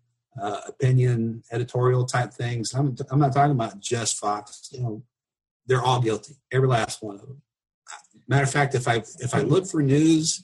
uh, 0.41 0.61
opinion 0.67 1.43
editorial 1.51 2.05
type 2.05 2.33
things. 2.33 2.73
I'm, 2.73 2.95
I'm 3.09 3.19
not 3.19 3.33
talking 3.33 3.51
about 3.51 3.79
just 3.79 4.17
Fox. 4.17 4.69
You 4.71 4.81
know, 4.81 5.03
they're 5.65 5.81
all 5.81 6.01
guilty, 6.01 6.35
every 6.51 6.67
last 6.67 7.01
one 7.01 7.15
of 7.15 7.21
them. 7.21 7.41
Matter 8.27 8.43
of 8.43 8.51
fact, 8.51 8.75
if 8.75 8.87
I 8.87 9.03
if 9.19 9.35
I 9.35 9.41
look 9.41 9.67
for 9.67 9.83
news 9.83 10.43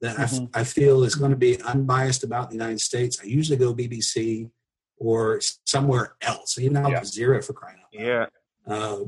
that 0.00 0.16
mm-hmm. 0.16 0.46
I, 0.54 0.60
I 0.60 0.64
feel 0.64 1.04
is 1.04 1.14
going 1.14 1.30
to 1.30 1.36
be 1.36 1.60
unbiased 1.62 2.24
about 2.24 2.48
the 2.48 2.56
United 2.56 2.80
States, 2.80 3.18
I 3.22 3.26
usually 3.26 3.58
go 3.58 3.74
BBC 3.74 4.50
or 4.96 5.40
somewhere 5.64 6.14
else. 6.22 6.56
You 6.56 6.70
know, 6.70 6.88
yeah. 6.88 7.04
zero 7.04 7.42
for 7.42 7.52
crying 7.52 7.78
out 7.78 7.94
loud. 7.94 8.06
Yeah. 8.06 8.26
Uh, 8.66 8.98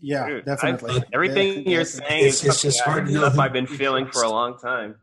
yeah, 0.00 0.28
Dude, 0.28 0.44
definitely. 0.44 1.00
I, 1.00 1.02
everything 1.12 1.64
yeah, 1.64 1.70
you're 1.70 1.84
saying 1.84 2.26
it's, 2.26 2.42
is 2.42 2.50
it's 2.50 2.62
just 2.62 2.80
hard 2.82 3.06
to 3.06 3.12
know 3.12 3.20
stuff 3.20 3.38
I've 3.38 3.52
been 3.52 3.66
feeling 3.66 4.06
for 4.06 4.22
a 4.22 4.30
long 4.30 4.58
time. 4.58 4.96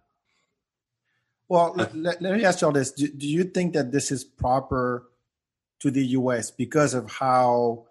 Well, 1.48 1.74
let, 1.76 1.96
let, 1.96 2.22
let, 2.22 2.34
me 2.34 2.44
ask 2.44 2.62
y'all 2.62 2.72
this: 2.72 2.92
do, 2.92 3.08
do, 3.08 3.28
you 3.28 3.44
think 3.44 3.74
that 3.74 3.92
this 3.92 4.12
is 4.12 4.24
proper 4.24 5.08
to 5.82 5.92
the 5.92 6.06
U.S. 6.08 6.50
because 6.50 6.94
of 6.94 7.12
how 7.12 7.86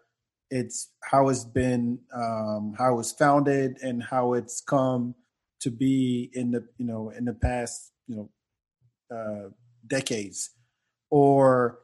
it's 0.51 0.91
how 1.03 1.29
it's 1.29 1.45
been, 1.45 2.01
um, 2.13 2.75
how 2.77 2.99
it's 2.99 3.13
founded, 3.13 3.79
and 3.83 4.03
how 4.03 4.35
it's 4.35 4.61
come 4.61 5.15
to 5.61 5.71
be 5.71 6.31
in 6.33 6.51
the 6.51 6.67
you 6.79 6.87
know 6.87 7.11
in 7.11 7.25
the 7.25 7.33
past 7.33 7.93
you 8.09 8.17
know 8.17 9.17
uh, 9.17 9.51
decades, 9.87 10.51
or 11.11 11.79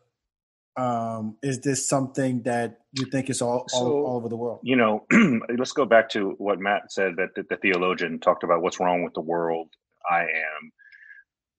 um, 0.76 1.36
is 1.42 1.60
this 1.60 1.86
something 1.88 2.42
that 2.42 2.80
you 2.92 3.06
think 3.06 3.28
is 3.28 3.42
all, 3.42 3.66
so, 3.68 3.78
all, 3.78 4.06
all, 4.06 4.16
over 4.16 4.28
the 4.28 4.36
world? 4.36 4.60
You 4.62 4.76
know, 4.76 5.04
let's 5.58 5.72
go 5.72 5.84
back 5.84 6.08
to 6.10 6.34
what 6.38 6.58
Matt 6.58 6.92
said 6.92 7.16
that 7.16 7.34
the, 7.34 7.44
the, 7.48 7.56
theologian 7.56 8.18
talked 8.18 8.44
about 8.44 8.62
what's 8.62 8.80
wrong 8.80 9.02
with 9.02 9.14
the 9.14 9.20
world. 9.20 9.68
I 10.10 10.22
am. 10.22 10.72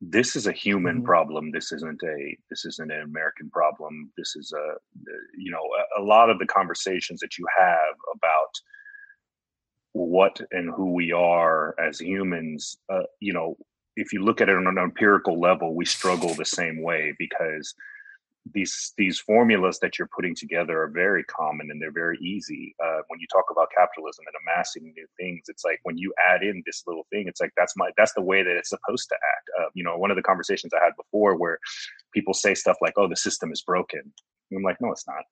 This 0.01 0.35
is 0.35 0.47
a 0.47 0.51
human 0.51 0.97
mm-hmm. 0.97 1.05
problem. 1.05 1.51
This 1.51 1.71
isn't 1.71 2.01
a 2.03 2.37
this 2.49 2.65
isn't 2.65 2.91
an 2.91 3.01
American 3.01 3.49
problem. 3.51 4.11
This 4.17 4.35
is 4.35 4.51
a 4.51 4.73
you 5.37 5.51
know 5.51 5.61
a, 5.97 6.01
a 6.01 6.03
lot 6.03 6.29
of 6.29 6.39
the 6.39 6.47
conversations 6.47 7.19
that 7.19 7.37
you 7.37 7.45
have 7.57 7.95
about 8.15 8.53
what 9.93 10.39
and 10.51 10.73
who 10.73 10.93
we 10.93 11.11
are 11.11 11.75
as 11.79 11.99
humans. 11.99 12.77
Uh, 12.91 13.03
you 13.19 13.33
know, 13.33 13.55
if 13.95 14.11
you 14.11 14.23
look 14.23 14.41
at 14.41 14.49
it 14.49 14.55
on 14.55 14.67
an 14.67 14.77
empirical 14.77 15.39
level, 15.39 15.75
we 15.75 15.85
struggle 15.85 16.33
the 16.33 16.45
same 16.45 16.81
way 16.81 17.13
because 17.19 17.75
these 18.53 18.93
these 18.97 19.19
formulas 19.19 19.79
that 19.79 19.97
you're 19.97 20.09
putting 20.15 20.35
together 20.35 20.81
are 20.81 20.87
very 20.87 21.23
common 21.25 21.69
and 21.69 21.81
they're 21.81 21.91
very 21.91 22.17
easy. 22.19 22.75
Uh, 22.83 23.01
when 23.07 23.19
you 23.19 23.27
talk 23.31 23.45
about 23.51 23.69
capitalism 23.75 24.25
and 24.27 24.35
amassing 24.41 24.93
new 24.95 25.07
things, 25.19 25.43
it's 25.47 25.63
like 25.63 25.79
when 25.83 25.97
you 25.97 26.13
add 26.29 26.43
in 26.43 26.63
this 26.65 26.83
little 26.87 27.05
thing, 27.11 27.27
it's 27.27 27.39
like 27.39 27.51
that's 27.55 27.73
my 27.77 27.89
that's 27.97 28.13
the 28.13 28.21
way 28.21 28.43
that 28.43 28.55
it's 28.55 28.69
supposed 28.69 29.07
to 29.09 29.15
act. 29.15 29.49
Uh, 29.59 29.69
you 29.73 29.83
know, 29.83 29.97
one 29.97 30.11
of 30.11 30.17
the 30.17 30.23
conversations 30.23 30.73
I 30.73 30.83
had 30.83 30.93
before 30.97 31.37
where 31.37 31.59
people 32.13 32.33
say 32.33 32.55
stuff 32.55 32.77
like, 32.81 32.93
"Oh, 32.97 33.07
the 33.07 33.15
system 33.15 33.51
is 33.51 33.61
broken," 33.61 34.01
and 34.01 34.57
I'm 34.57 34.63
like, 34.63 34.81
"No, 34.81 34.91
it's 34.91 35.07
not." 35.07 35.23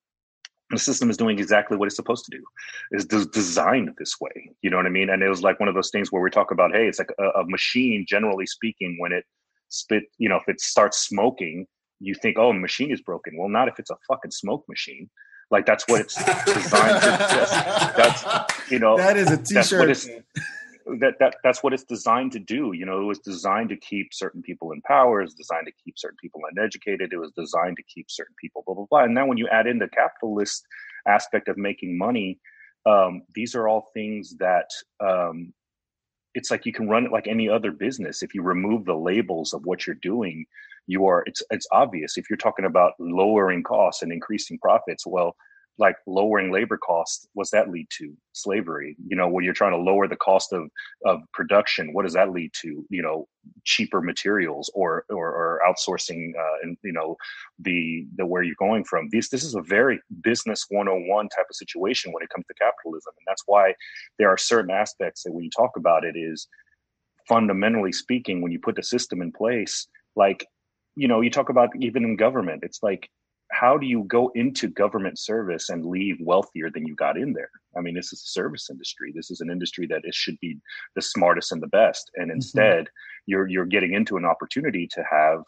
The 0.69 0.77
system 0.77 1.09
is 1.09 1.17
doing 1.17 1.39
exactly 1.39 1.77
what 1.77 1.87
it's 1.87 1.95
supposed 1.95 2.25
to 2.25 2.37
do. 2.37 2.43
It's 2.91 3.05
designed 3.05 3.89
this 3.97 4.21
way. 4.21 4.51
You 4.61 4.69
know 4.69 4.77
what 4.77 4.85
I 4.85 4.89
mean? 4.89 5.09
And 5.09 5.23
it 5.23 5.29
was 5.29 5.41
like 5.41 5.59
one 5.59 5.67
of 5.67 5.73
those 5.73 5.89
things 5.89 6.11
where 6.11 6.21
we 6.21 6.29
talk 6.29 6.51
about, 6.51 6.73
hey, 6.73 6.87
it's 6.87 6.99
like 6.99 7.09
a, 7.17 7.39
a 7.39 7.45
machine. 7.47 8.05
Generally 8.07 8.45
speaking, 8.45 8.95
when 8.99 9.11
it 9.11 9.25
spit, 9.69 10.03
you 10.19 10.29
know, 10.29 10.35
if 10.35 10.47
it 10.47 10.61
starts 10.61 10.99
smoking 10.99 11.65
you 11.99 12.15
think, 12.15 12.37
oh, 12.37 12.53
the 12.53 12.59
machine 12.59 12.91
is 12.91 13.01
broken. 13.01 13.37
Well, 13.37 13.49
not 13.49 13.67
if 13.67 13.79
it's 13.79 13.89
a 13.89 13.97
fucking 14.07 14.31
smoke 14.31 14.65
machine. 14.67 15.09
Like 15.51 15.65
that's 15.65 15.83
what 15.87 16.01
it's 16.01 16.15
designed 16.15 17.01
to. 17.01 17.07
That's, 17.09 18.23
that's 18.23 18.71
you 18.71 18.77
know 18.77 18.97
that 18.97 19.17
is 19.17 19.31
a 19.31 19.37
t-shirt. 19.37 19.97
that 20.99 21.15
that 21.19 21.37
that's 21.43 21.63
what 21.63 21.73
it's 21.73 21.83
designed 21.83 22.31
to 22.33 22.39
do. 22.39 22.73
You 22.73 22.85
know, 22.85 23.01
it 23.01 23.05
was 23.05 23.19
designed 23.19 23.69
to 23.69 23.75
keep 23.75 24.13
certain 24.13 24.43
people 24.43 24.71
in 24.71 24.81
power. 24.83 25.21
It 25.21 25.25
was 25.25 25.33
designed 25.33 25.65
to 25.65 25.73
keep 25.83 25.97
certain 25.97 26.17
people 26.21 26.41
uneducated. 26.51 27.13
It 27.13 27.17
was 27.17 27.31
designed 27.31 27.77
to 27.77 27.83
keep 27.83 28.11
certain 28.11 28.35
people 28.39 28.63
blah 28.65 28.75
blah 28.75 28.85
blah. 28.89 29.03
And 29.03 29.17
then 29.17 29.27
when 29.27 29.37
you 29.37 29.47
add 29.47 29.65
in 29.65 29.79
the 29.79 29.87
capitalist 29.87 30.65
aspect 31.07 31.47
of 31.47 31.57
making 31.57 31.97
money, 31.97 32.39
um, 32.85 33.23
these 33.33 33.55
are 33.55 33.67
all 33.67 33.89
things 33.93 34.35
that 34.37 34.69
um, 34.99 35.51
it's 36.35 36.51
like 36.51 36.65
you 36.65 36.73
can 36.73 36.87
run 36.87 37.05
it 37.05 37.11
like 37.11 37.27
any 37.27 37.49
other 37.49 37.71
business. 37.71 38.21
If 38.21 38.33
you 38.35 38.43
remove 38.43 38.85
the 38.85 38.95
labels 38.95 39.53
of 39.53 39.65
what 39.65 39.87
you're 39.87 39.95
doing, 39.95 40.45
you 40.89 41.05
are 41.05 41.23
it's 41.27 41.43
it's 41.51 41.67
obvious. 41.71 42.17
If 42.17 42.29
you're 42.29 42.37
talking 42.37 42.65
about 42.65 42.93
lowering 42.99 43.63
costs 43.63 44.01
and 44.01 44.11
increasing 44.11 44.57
profits 44.57 45.05
well 45.05 45.35
like 45.77 45.95
lowering 46.07 46.51
labor 46.51 46.77
costs 46.77 47.25
what's 47.35 47.51
that 47.51 47.69
lead 47.69 47.87
to? 47.99 48.11
Slavery 48.33 48.97
you 49.07 49.15
know 49.15 49.29
when 49.29 49.45
you're 49.45 49.53
trying 49.53 49.73
to 49.73 49.77
lower 49.77 50.07
the 50.07 50.17
cost 50.17 50.51
of 50.51 50.63
of 51.05 51.19
production 51.31 51.93
what 51.93 52.03
does 52.03 52.13
that 52.13 52.31
lead 52.31 52.51
to? 52.61 52.83
You 52.89 53.03
know 53.03 53.27
cheaper 53.65 54.01
materials 54.01 54.71
or 54.73 55.05
or, 55.09 55.27
or 55.27 55.61
outsourcing 55.67 56.31
uh, 56.35 56.57
and 56.63 56.75
you 56.83 56.91
know 56.91 57.15
the 57.59 58.07
the 58.15 58.25
where 58.25 58.41
you're 58.41 58.55
going 58.57 58.83
from. 58.83 59.09
This 59.11 59.29
this 59.29 59.43
is 59.43 59.53
a 59.53 59.61
very 59.61 59.99
business 60.23 60.65
101 60.69 61.29
type 61.29 61.45
of 61.47 61.55
situation 61.55 62.11
when 62.11 62.23
it 62.23 62.29
comes 62.29 62.47
to 62.47 62.53
capitalism 62.55 63.13
and 63.15 63.25
that's 63.27 63.43
why 63.45 63.75
there 64.17 64.29
are 64.29 64.39
certain 64.39 64.71
aspects 64.71 65.21
that 65.21 65.33
when 65.33 65.43
you 65.43 65.51
talk 65.55 65.77
about 65.77 66.03
it 66.03 66.15
is 66.17 66.47
fundamentally 67.27 67.91
speaking 67.91 68.41
when 68.41 68.51
you 68.51 68.59
put 68.59 68.75
the 68.75 68.81
system 68.81 69.21
in 69.21 69.31
place 69.31 69.87
like 70.15 70.47
you 70.95 71.07
know, 71.07 71.21
you 71.21 71.29
talk 71.29 71.49
about 71.49 71.69
even 71.79 72.03
in 72.03 72.15
government, 72.15 72.63
it's 72.63 72.83
like, 72.83 73.09
how 73.51 73.77
do 73.77 73.87
you 73.87 74.03
go 74.03 74.31
into 74.35 74.67
government 74.67 75.17
service 75.17 75.69
and 75.69 75.85
leave 75.85 76.17
wealthier 76.21 76.69
than 76.69 76.85
you 76.85 76.95
got 76.95 77.17
in 77.17 77.33
there? 77.33 77.49
I 77.75 77.81
mean, 77.81 77.95
this 77.95 78.13
is 78.13 78.21
a 78.21 78.31
service 78.31 78.69
industry. 78.69 79.11
This 79.15 79.31
is 79.31 79.41
an 79.41 79.49
industry 79.49 79.87
that 79.87 80.01
it 80.03 80.13
should 80.13 80.39
be 80.39 80.57
the 80.95 81.01
smartest 81.01 81.51
and 81.51 81.61
the 81.61 81.67
best. 81.67 82.11
And 82.15 82.25
mm-hmm. 82.25 82.35
instead, 82.35 82.85
mm-hmm. 82.85 83.23
you're 83.25 83.47
you're 83.47 83.65
getting 83.65 83.93
into 83.93 84.17
an 84.17 84.25
opportunity 84.25 84.87
to 84.93 85.03
have 85.09 85.41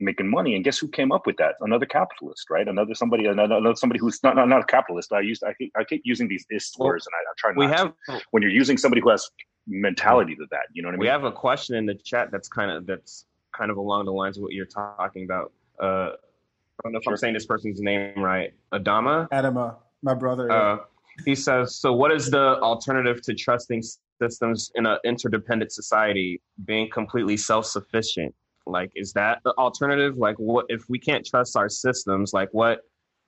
making 0.00 0.30
money. 0.30 0.54
And 0.54 0.64
guess 0.64 0.78
who 0.78 0.88
came 0.88 1.12
up 1.12 1.26
with 1.26 1.36
that? 1.36 1.54
Another 1.60 1.86
capitalist, 1.86 2.50
right? 2.50 2.66
Another 2.66 2.94
somebody, 2.94 3.26
another 3.26 3.76
somebody 3.76 4.00
who's 4.00 4.22
not 4.22 4.36
not, 4.36 4.48
not 4.48 4.62
a 4.62 4.66
capitalist. 4.66 5.12
I 5.12 5.20
used 5.20 5.44
I 5.44 5.54
keep, 5.54 5.72
I 5.76 5.84
keep 5.84 6.02
using 6.04 6.28
these 6.28 6.44
is 6.50 6.72
words, 6.78 7.06
and 7.06 7.14
I, 7.14 7.20
I 7.20 7.32
try 7.36 7.50
not. 7.50 7.58
We 7.58 7.76
have 7.76 7.92
to. 8.08 8.24
when 8.30 8.42
you're 8.42 8.52
using 8.52 8.78
somebody 8.78 9.02
who 9.02 9.10
has 9.10 9.28
mentality 9.66 10.34
to 10.36 10.46
that. 10.50 10.66
You 10.72 10.82
know 10.82 10.88
what 10.88 10.94
I 10.94 10.96
mean? 10.96 11.00
We 11.00 11.08
have 11.08 11.24
a 11.24 11.32
question 11.32 11.76
in 11.76 11.86
the 11.86 11.94
chat 11.94 12.30
that's 12.30 12.48
kind 12.48 12.70
of 12.70 12.86
that's 12.86 13.26
kind 13.56 13.70
of 13.70 13.76
along 13.76 14.06
the 14.06 14.12
lines 14.12 14.36
of 14.36 14.42
what 14.42 14.52
you're 14.52 14.66
talking 14.66 15.24
about. 15.24 15.52
Uh, 15.82 15.84
I 15.86 16.82
don't 16.82 16.92
know 16.92 16.98
if 16.98 17.04
sure. 17.04 17.12
I'm 17.12 17.16
saying 17.16 17.34
this 17.34 17.46
person's 17.46 17.80
name 17.80 18.22
right. 18.22 18.52
Adama? 18.72 19.28
Adama, 19.30 19.76
my 20.02 20.14
brother. 20.14 20.50
Uh, 20.50 20.78
he 21.24 21.34
says, 21.34 21.76
so 21.76 21.92
what 21.92 22.10
is 22.10 22.30
the 22.30 22.58
alternative 22.60 23.22
to 23.22 23.34
trusting 23.34 23.82
systems 24.20 24.72
in 24.74 24.86
an 24.86 24.98
interdependent 25.04 25.72
society 25.72 26.40
being 26.64 26.90
completely 26.90 27.36
self-sufficient? 27.36 28.34
Like, 28.66 28.90
is 28.96 29.12
that 29.12 29.40
the 29.44 29.52
alternative? 29.58 30.16
Like, 30.16 30.36
what 30.36 30.66
if 30.68 30.82
we 30.88 30.98
can't 30.98 31.24
trust 31.24 31.56
our 31.56 31.68
systems? 31.68 32.32
Like, 32.32 32.48
what 32.52 32.80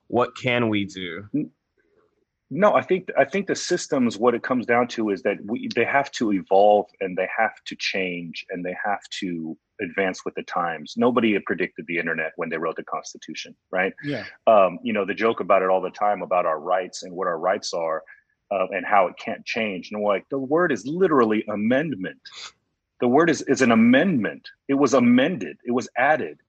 what 0.07 0.35
can 0.35 0.69
we 0.69 0.85
do? 0.85 1.25
No, 2.49 2.75
I 2.75 2.81
think 2.81 3.09
I 3.17 3.25
think 3.25 3.47
the 3.47 3.55
systems. 3.55 4.17
What 4.17 4.33
it 4.33 4.41
comes 4.41 4.65
down 4.65 4.87
to 4.89 5.09
is 5.09 5.21
that 5.23 5.37
we 5.43 5.67
they 5.75 5.83
have 5.83 6.11
to 6.11 6.31
evolve 6.31 6.85
and 7.01 7.17
they 7.17 7.27
have 7.37 7.61
to 7.65 7.75
change 7.75 8.45
and 8.49 8.63
they 8.63 8.75
have 8.85 9.01
to 9.19 9.57
advance 9.81 10.23
with 10.23 10.33
the 10.35 10.43
times. 10.43 10.93
Nobody 10.95 11.33
had 11.33 11.43
predicted 11.43 11.85
the 11.87 11.97
internet 11.97 12.31
when 12.37 12.49
they 12.49 12.57
wrote 12.57 12.77
the 12.77 12.83
Constitution, 12.83 13.53
right? 13.69 13.93
Yeah. 14.01 14.23
Um, 14.47 14.79
you 14.81 14.93
know, 14.93 15.05
the 15.05 15.13
joke 15.13 15.41
about 15.41 15.61
it 15.61 15.69
all 15.69 15.81
the 15.81 15.89
time 15.89 16.21
about 16.21 16.45
our 16.45 16.59
rights 16.59 17.03
and 17.03 17.13
what 17.13 17.27
our 17.27 17.37
rights 17.37 17.73
are 17.73 18.03
uh, 18.49 18.67
and 18.71 18.85
how 18.85 19.07
it 19.07 19.15
can't 19.17 19.45
change. 19.45 19.91
And 19.91 20.01
like 20.01 20.25
the 20.29 20.39
word 20.39 20.71
is 20.71 20.85
literally 20.85 21.43
amendment. 21.49 22.17
The 23.01 23.09
word 23.09 23.29
is 23.29 23.41
is 23.43 23.61
an 23.61 23.71
amendment. 23.71 24.47
It 24.69 24.75
was 24.75 24.93
amended. 24.93 25.57
It 25.65 25.71
was 25.71 25.89
added 25.97 26.39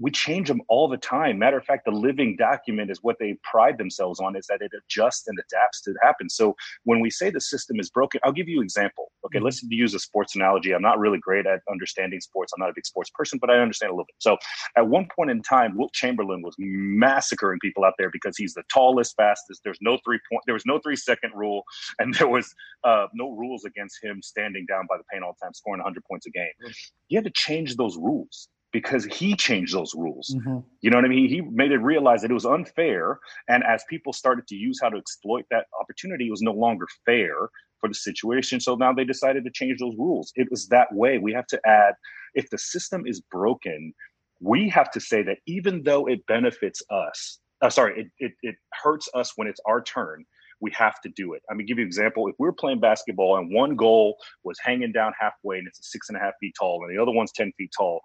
we 0.00 0.10
change 0.10 0.48
them 0.48 0.62
all 0.68 0.88
the 0.88 0.96
time. 0.96 1.38
Matter 1.38 1.58
of 1.58 1.64
fact, 1.64 1.84
the 1.84 1.92
living 1.92 2.36
document 2.36 2.90
is 2.90 2.98
what 3.02 3.16
they 3.20 3.36
pride 3.44 3.78
themselves 3.78 4.18
on 4.18 4.34
is 4.34 4.46
that 4.46 4.62
it 4.62 4.72
adjusts 4.76 5.28
and 5.28 5.38
adapts 5.38 5.82
to 5.82 5.94
happen. 6.02 6.28
So 6.30 6.56
when 6.84 7.00
we 7.00 7.10
say 7.10 7.30
the 7.30 7.40
system 7.40 7.78
is 7.78 7.90
broken, 7.90 8.20
I'll 8.24 8.32
give 8.32 8.48
you 8.48 8.58
an 8.58 8.64
example. 8.64 9.12
Okay, 9.26 9.36
mm-hmm. 9.38 9.44
let's 9.44 9.62
use 9.64 9.94
a 9.94 9.98
sports 9.98 10.34
analogy. 10.34 10.74
I'm 10.74 10.82
not 10.82 10.98
really 10.98 11.18
great 11.18 11.46
at 11.46 11.60
understanding 11.70 12.20
sports. 12.20 12.52
I'm 12.52 12.60
not 12.60 12.70
a 12.70 12.74
big 12.74 12.86
sports 12.86 13.10
person, 13.14 13.38
but 13.38 13.50
I 13.50 13.58
understand 13.58 13.90
a 13.90 13.92
little 13.92 14.06
bit. 14.06 14.16
So 14.18 14.38
at 14.76 14.88
one 14.88 15.06
point 15.14 15.30
in 15.30 15.42
time, 15.42 15.76
Wilt 15.76 15.92
Chamberlain 15.92 16.42
was 16.42 16.54
massacring 16.58 17.58
people 17.60 17.84
out 17.84 17.94
there 17.98 18.10
because 18.10 18.36
he's 18.36 18.54
the 18.54 18.62
tallest, 18.72 19.14
fastest. 19.16 19.60
There's 19.64 19.78
no 19.82 19.98
three 20.04 20.18
point. 20.30 20.42
There 20.46 20.54
was 20.54 20.66
no 20.66 20.78
three 20.78 20.96
second 20.96 21.32
rule, 21.34 21.62
and 21.98 22.14
there 22.14 22.28
was 22.28 22.52
uh, 22.84 23.06
no 23.12 23.30
rules 23.32 23.64
against 23.64 24.02
him 24.02 24.22
standing 24.22 24.64
down 24.66 24.86
by 24.88 24.96
the 24.96 25.04
paint 25.12 25.24
all 25.24 25.36
the 25.38 25.44
time, 25.44 25.52
scoring 25.52 25.80
100 25.80 26.02
points 26.04 26.26
a 26.26 26.30
game. 26.30 26.48
Mm-hmm. 26.62 26.70
You 27.08 27.18
had 27.18 27.24
to 27.24 27.32
change 27.34 27.76
those 27.76 27.96
rules 27.96 28.48
because 28.72 29.04
he 29.06 29.34
changed 29.34 29.74
those 29.74 29.94
rules. 29.94 30.34
Mm-hmm. 30.36 30.58
You 30.80 30.90
know 30.90 30.96
what 30.96 31.04
I 31.04 31.08
mean? 31.08 31.28
He 31.28 31.40
made 31.40 31.72
it 31.72 31.78
realize 31.78 32.22
that 32.22 32.30
it 32.30 32.34
was 32.34 32.46
unfair. 32.46 33.18
And 33.48 33.64
as 33.64 33.84
people 33.88 34.12
started 34.12 34.46
to 34.48 34.54
use 34.54 34.78
how 34.80 34.88
to 34.90 34.96
exploit 34.96 35.44
that 35.50 35.66
opportunity, 35.80 36.28
it 36.28 36.30
was 36.30 36.42
no 36.42 36.52
longer 36.52 36.86
fair 37.04 37.50
for 37.80 37.88
the 37.88 37.94
situation. 37.94 38.60
So 38.60 38.76
now 38.76 38.92
they 38.92 39.04
decided 39.04 39.44
to 39.44 39.50
change 39.50 39.80
those 39.80 39.96
rules. 39.98 40.32
It 40.36 40.48
was 40.50 40.68
that 40.68 40.92
way. 40.92 41.18
We 41.18 41.32
have 41.32 41.46
to 41.48 41.60
add 41.66 41.94
if 42.34 42.50
the 42.50 42.58
system 42.58 43.04
is 43.06 43.20
broken, 43.20 43.92
we 44.40 44.68
have 44.68 44.90
to 44.92 45.00
say 45.00 45.22
that 45.22 45.38
even 45.46 45.82
though 45.82 46.06
it 46.06 46.24
benefits 46.26 46.82
us, 46.90 47.38
uh, 47.62 47.70
sorry, 47.70 48.00
it, 48.00 48.06
it, 48.18 48.32
it 48.42 48.54
hurts 48.82 49.08
us 49.14 49.32
when 49.36 49.48
it's 49.48 49.60
our 49.66 49.82
turn, 49.82 50.24
we 50.60 50.70
have 50.72 51.00
to 51.00 51.08
do 51.10 51.32
it. 51.32 51.42
I 51.50 51.54
mean, 51.54 51.66
give 51.66 51.78
you 51.78 51.84
an 51.84 51.88
example. 51.88 52.28
If 52.28 52.34
we 52.38 52.46
we're 52.46 52.52
playing 52.52 52.80
basketball 52.80 53.38
and 53.38 53.52
one 53.52 53.76
goal 53.76 54.16
was 54.44 54.58
hanging 54.62 54.92
down 54.92 55.12
halfway 55.18 55.58
and 55.58 55.66
it's 55.66 55.90
six 55.90 56.08
and 56.08 56.18
a 56.18 56.20
half 56.20 56.34
feet 56.38 56.54
tall 56.58 56.84
and 56.84 56.94
the 56.94 57.00
other 57.00 57.12
one's 57.12 57.32
10 57.32 57.52
feet 57.56 57.70
tall, 57.76 58.00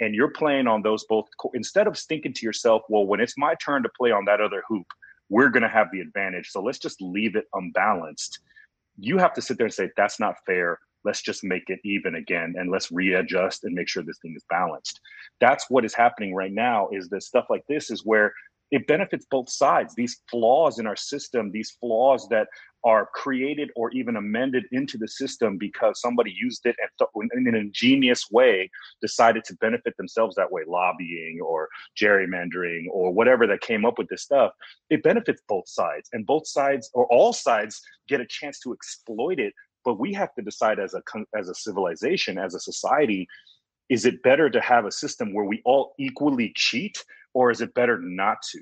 and 0.00 0.14
you're 0.14 0.30
playing 0.30 0.66
on 0.66 0.82
those 0.82 1.04
both, 1.04 1.26
instead 1.54 1.86
of 1.86 1.98
thinking 1.98 2.32
to 2.32 2.46
yourself, 2.46 2.82
well, 2.88 3.06
when 3.06 3.20
it's 3.20 3.38
my 3.38 3.54
turn 3.64 3.82
to 3.82 3.88
play 3.96 4.10
on 4.10 4.24
that 4.26 4.40
other 4.40 4.62
hoop, 4.68 4.86
we're 5.28 5.48
going 5.48 5.62
to 5.62 5.68
have 5.68 5.88
the 5.92 6.00
advantage. 6.00 6.50
So 6.50 6.60
let's 6.60 6.78
just 6.78 7.00
leave 7.00 7.36
it 7.36 7.46
unbalanced. 7.54 8.40
You 8.98 9.18
have 9.18 9.32
to 9.34 9.42
sit 9.42 9.56
there 9.56 9.66
and 9.66 9.74
say, 9.74 9.90
that's 9.96 10.20
not 10.20 10.36
fair. 10.46 10.78
Let's 11.04 11.22
just 11.22 11.44
make 11.44 11.68
it 11.68 11.80
even 11.84 12.14
again 12.16 12.54
and 12.56 12.70
let's 12.70 12.90
readjust 12.90 13.64
and 13.64 13.74
make 13.74 13.88
sure 13.88 14.02
this 14.02 14.18
thing 14.22 14.34
is 14.36 14.44
balanced. 14.48 15.00
That's 15.40 15.66
what 15.70 15.84
is 15.84 15.94
happening 15.94 16.34
right 16.34 16.52
now 16.52 16.88
is 16.90 17.08
that 17.10 17.22
stuff 17.22 17.46
like 17.50 17.64
this 17.68 17.90
is 17.90 18.04
where 18.04 18.32
it 18.70 18.86
benefits 18.86 19.26
both 19.30 19.50
sides. 19.50 19.94
These 19.94 20.22
flaws 20.30 20.78
in 20.78 20.86
our 20.86 20.96
system, 20.96 21.50
these 21.50 21.76
flaws 21.80 22.26
that 22.30 22.48
are 22.84 23.08
created 23.14 23.70
or 23.76 23.90
even 23.92 24.16
amended 24.16 24.64
into 24.72 24.98
the 24.98 25.08
system 25.08 25.56
because 25.56 26.00
somebody 26.00 26.34
used 26.38 26.66
it 26.66 26.76
and 26.80 27.30
in 27.34 27.54
an 27.54 27.54
ingenious 27.54 28.30
way 28.30 28.70
decided 29.00 29.42
to 29.44 29.54
benefit 29.56 29.96
themselves 29.96 30.36
that 30.36 30.50
way, 30.50 30.62
lobbying 30.66 31.40
or 31.42 31.68
gerrymandering 32.00 32.84
or 32.90 33.12
whatever 33.12 33.46
that 33.46 33.60
came 33.60 33.84
up 33.84 33.98
with 33.98 34.08
this 34.08 34.22
stuff. 34.22 34.52
It 34.90 35.02
benefits 35.02 35.42
both 35.48 35.68
sides, 35.68 36.08
and 36.12 36.26
both 36.26 36.46
sides 36.46 36.90
or 36.92 37.06
all 37.06 37.32
sides 37.32 37.80
get 38.08 38.20
a 38.20 38.26
chance 38.26 38.60
to 38.60 38.72
exploit 38.72 39.40
it. 39.40 39.54
But 39.84 39.98
we 39.98 40.12
have 40.14 40.34
to 40.34 40.42
decide 40.42 40.78
as 40.78 40.94
a 40.94 41.02
as 41.36 41.48
a 41.48 41.54
civilization, 41.54 42.38
as 42.38 42.54
a 42.54 42.60
society, 42.60 43.26
is 43.88 44.06
it 44.06 44.22
better 44.22 44.48
to 44.48 44.60
have 44.60 44.86
a 44.86 44.92
system 44.92 45.34
where 45.34 45.44
we 45.44 45.60
all 45.64 45.94
equally 45.98 46.52
cheat, 46.56 47.04
or 47.34 47.50
is 47.50 47.60
it 47.60 47.74
better 47.74 47.98
not 48.00 48.38
to? 48.50 48.60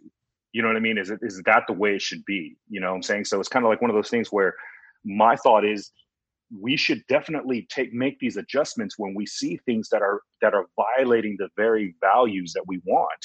You 0.52 0.62
know 0.62 0.68
what 0.68 0.76
I 0.76 0.80
mean? 0.80 0.98
Is 0.98 1.10
it 1.10 1.20
is 1.22 1.42
that 1.44 1.64
the 1.66 1.72
way 1.72 1.94
it 1.94 2.02
should 2.02 2.24
be? 2.24 2.56
You 2.68 2.80
know 2.80 2.90
what 2.90 2.96
I'm 2.96 3.02
saying? 3.02 3.24
So 3.24 3.40
it's 3.40 3.48
kind 3.48 3.64
of 3.64 3.70
like 3.70 3.80
one 3.80 3.90
of 3.90 3.96
those 3.96 4.10
things 4.10 4.28
where 4.28 4.54
my 5.04 5.36
thought 5.36 5.64
is 5.64 5.90
we 6.60 6.76
should 6.76 7.02
definitely 7.08 7.66
take 7.70 7.92
make 7.94 8.18
these 8.18 8.36
adjustments 8.36 8.98
when 8.98 9.14
we 9.14 9.26
see 9.26 9.58
things 9.64 9.88
that 9.88 10.02
are 10.02 10.20
that 10.42 10.54
are 10.54 10.66
violating 10.76 11.36
the 11.38 11.48
very 11.56 11.94
values 12.00 12.52
that 12.54 12.64
we 12.66 12.80
want 12.84 13.24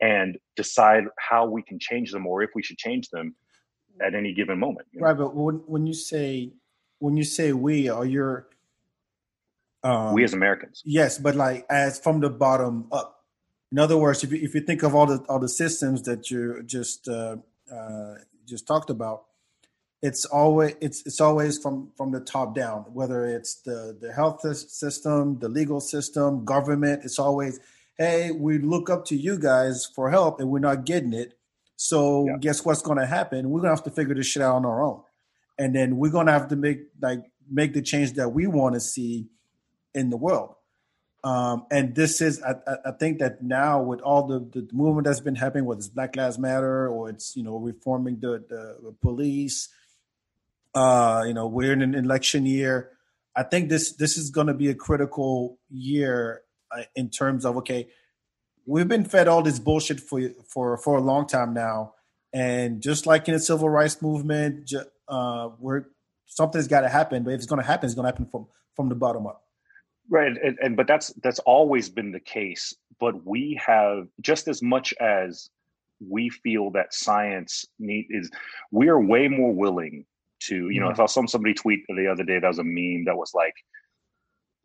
and 0.00 0.36
decide 0.56 1.04
how 1.18 1.46
we 1.46 1.62
can 1.62 1.78
change 1.78 2.10
them 2.10 2.26
or 2.26 2.42
if 2.42 2.50
we 2.54 2.62
should 2.62 2.78
change 2.78 3.08
them 3.10 3.34
at 4.04 4.14
any 4.14 4.34
given 4.34 4.58
moment. 4.58 4.88
You 4.92 5.00
know? 5.00 5.06
Right, 5.06 5.16
but 5.16 5.34
when 5.34 5.56
when 5.66 5.86
you 5.86 5.94
say 5.94 6.52
when 6.98 7.16
you 7.16 7.24
say 7.24 7.52
we, 7.52 7.88
are 7.88 8.04
your 8.04 8.48
um, 9.84 10.14
we 10.14 10.24
as 10.24 10.32
Americans? 10.32 10.82
Yes, 10.84 11.18
but 11.18 11.36
like 11.36 11.66
as 11.70 12.00
from 12.00 12.20
the 12.20 12.30
bottom 12.30 12.88
up 12.90 13.13
in 13.74 13.80
other 13.80 13.96
words, 13.98 14.22
if 14.22 14.30
you, 14.30 14.38
if 14.40 14.54
you 14.54 14.60
think 14.60 14.84
of 14.84 14.94
all 14.94 15.04
the 15.04 15.18
all 15.28 15.40
the 15.40 15.48
systems 15.48 16.02
that 16.02 16.30
you 16.30 16.62
just 16.62 17.08
uh, 17.08 17.38
uh, 17.68 18.14
just 18.46 18.68
talked 18.68 18.88
about, 18.88 19.24
it's 20.00 20.24
always 20.24 20.76
it's 20.80 21.04
it's 21.04 21.20
always 21.20 21.58
from 21.58 21.90
from 21.96 22.12
the 22.12 22.20
top 22.20 22.54
down. 22.54 22.82
Whether 22.92 23.26
it's 23.26 23.56
the 23.62 23.98
the 24.00 24.12
health 24.12 24.42
system, 24.42 25.40
the 25.40 25.48
legal 25.48 25.80
system, 25.80 26.44
government, 26.44 27.02
it's 27.04 27.18
always 27.18 27.58
hey, 27.98 28.30
we 28.30 28.58
look 28.58 28.88
up 28.88 29.06
to 29.06 29.16
you 29.16 29.40
guys 29.40 29.84
for 29.92 30.08
help, 30.08 30.38
and 30.38 30.50
we're 30.50 30.60
not 30.60 30.86
getting 30.86 31.12
it. 31.12 31.36
So 31.74 32.26
yeah. 32.28 32.36
guess 32.38 32.64
what's 32.64 32.80
going 32.80 32.98
to 32.98 33.06
happen? 33.06 33.50
We're 33.50 33.62
going 33.62 33.72
to 33.72 33.76
have 33.76 33.84
to 33.86 33.90
figure 33.90 34.14
this 34.14 34.28
shit 34.28 34.42
out 34.44 34.54
on 34.54 34.64
our 34.64 34.84
own, 34.84 35.02
and 35.58 35.74
then 35.74 35.96
we're 35.96 36.12
going 36.12 36.26
to 36.26 36.32
have 36.32 36.46
to 36.50 36.56
make 36.56 36.82
like 37.02 37.24
make 37.50 37.74
the 37.74 37.82
change 37.82 38.12
that 38.12 38.28
we 38.28 38.46
want 38.46 38.76
to 38.76 38.80
see 38.80 39.26
in 39.96 40.10
the 40.10 40.16
world. 40.16 40.54
Um, 41.24 41.64
and 41.70 41.94
this 41.94 42.20
is, 42.20 42.42
I, 42.42 42.56
I, 42.84 42.90
think 42.90 43.18
that 43.20 43.42
now 43.42 43.80
with 43.80 44.02
all 44.02 44.26
the, 44.26 44.40
the 44.40 44.68
movement 44.74 45.06
that's 45.06 45.20
been 45.20 45.36
happening, 45.36 45.64
whether 45.64 45.78
it's 45.78 45.88
Black 45.88 46.16
Lives 46.16 46.38
Matter 46.38 46.86
or 46.86 47.08
it's, 47.08 47.34
you 47.34 47.42
know, 47.42 47.56
reforming 47.56 48.20
the, 48.20 48.44
the 48.46 48.94
police, 49.00 49.70
uh, 50.74 51.24
you 51.26 51.32
know, 51.32 51.46
we're 51.46 51.72
in 51.72 51.80
an 51.80 51.94
election 51.94 52.44
year. 52.44 52.90
I 53.34 53.42
think 53.42 53.70
this, 53.70 53.92
this 53.92 54.18
is 54.18 54.28
going 54.28 54.48
to 54.48 54.54
be 54.54 54.68
a 54.68 54.74
critical 54.74 55.58
year 55.70 56.42
uh, 56.70 56.82
in 56.94 57.08
terms 57.08 57.46
of, 57.46 57.56
okay, 57.56 57.88
we've 58.66 58.86
been 58.86 59.06
fed 59.06 59.26
all 59.26 59.40
this 59.40 59.58
bullshit 59.58 60.00
for, 60.00 60.20
for, 60.46 60.76
for 60.76 60.98
a 60.98 61.00
long 61.00 61.26
time 61.26 61.54
now. 61.54 61.94
And 62.34 62.82
just 62.82 63.06
like 63.06 63.28
in 63.28 63.34
the 63.34 63.40
civil 63.40 63.70
rights 63.70 64.02
movement, 64.02 64.70
uh, 65.08 65.48
we're, 65.58 65.84
something's 66.26 66.68
got 66.68 66.82
to 66.82 66.90
happen, 66.90 67.22
but 67.22 67.30
if 67.30 67.38
it's 67.38 67.46
going 67.46 67.62
to 67.62 67.66
happen, 67.66 67.86
it's 67.86 67.94
going 67.94 68.04
to 68.04 68.10
happen 68.10 68.26
from, 68.26 68.46
from 68.76 68.90
the 68.90 68.94
bottom 68.94 69.26
up. 69.26 69.43
Right, 70.10 70.32
and, 70.42 70.58
and 70.62 70.76
but 70.76 70.86
that's 70.86 71.08
that's 71.22 71.38
always 71.40 71.88
been 71.88 72.12
the 72.12 72.20
case. 72.20 72.74
But 73.00 73.24
we 73.26 73.60
have 73.64 74.06
just 74.20 74.48
as 74.48 74.62
much 74.62 74.92
as 75.00 75.48
we 76.06 76.28
feel 76.28 76.70
that 76.72 76.92
science 76.92 77.64
need 77.78 78.06
is, 78.10 78.30
we 78.70 78.88
are 78.88 79.00
way 79.00 79.28
more 79.28 79.52
willing 79.52 80.04
to. 80.42 80.68
You 80.68 80.80
know, 80.80 80.90
if 80.90 81.00
I 81.00 81.06
saw 81.06 81.24
somebody 81.26 81.54
tweet 81.54 81.84
the 81.88 82.06
other 82.06 82.24
day 82.24 82.38
that 82.38 82.46
was 82.46 82.58
a 82.58 82.64
meme 82.64 83.06
that 83.06 83.16
was 83.16 83.32
like, 83.34 83.54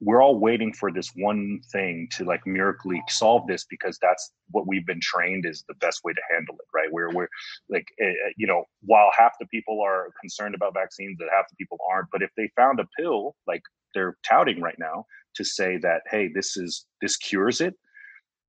we're 0.02 0.22
all 0.22 0.40
waiting 0.40 0.74
for 0.74 0.92
this 0.92 1.12
one 1.16 1.60
thing 1.72 2.08
to 2.12 2.24
like 2.24 2.46
miraculously 2.46 3.04
solve 3.10 3.46
this 3.48 3.66
because 3.70 3.98
that's 4.02 4.32
what 4.52 4.68
we've 4.68 4.86
been 4.86 5.02
trained 5.02 5.46
is 5.46 5.64
the 5.68 5.76
best 5.76 6.02
way 6.04 6.14
to 6.14 6.22
handle 6.32 6.56
it 6.56 6.66
right 6.74 6.92
where 6.92 7.10
we're 7.10 7.28
like 7.70 7.86
uh, 8.02 8.30
you 8.38 8.48
know 8.48 8.64
while 8.82 9.10
half 9.18 9.34
the 9.40 9.46
people 9.48 9.82
are 9.82 10.10
concerned 10.20 10.56
about 10.56 10.74
vaccines 10.74 11.18
that 11.18 11.28
half 11.36 11.50
the 11.50 11.56
people 11.58 11.78
aren't 11.92 12.08
but 12.12 12.22
if 12.22 12.30
they 12.38 12.50
found 12.56 12.80
a 12.80 12.88
pill 12.98 13.36
like 13.48 13.62
they're 13.94 14.18
touting 14.28 14.62
right 14.62 14.80
now 14.80 15.06
to 15.36 15.44
say 15.44 15.78
that 15.78 16.02
hey 16.10 16.30
this 16.34 16.58
is 16.58 16.86
this 17.02 17.18
cures 17.18 17.62
it. 17.62 17.74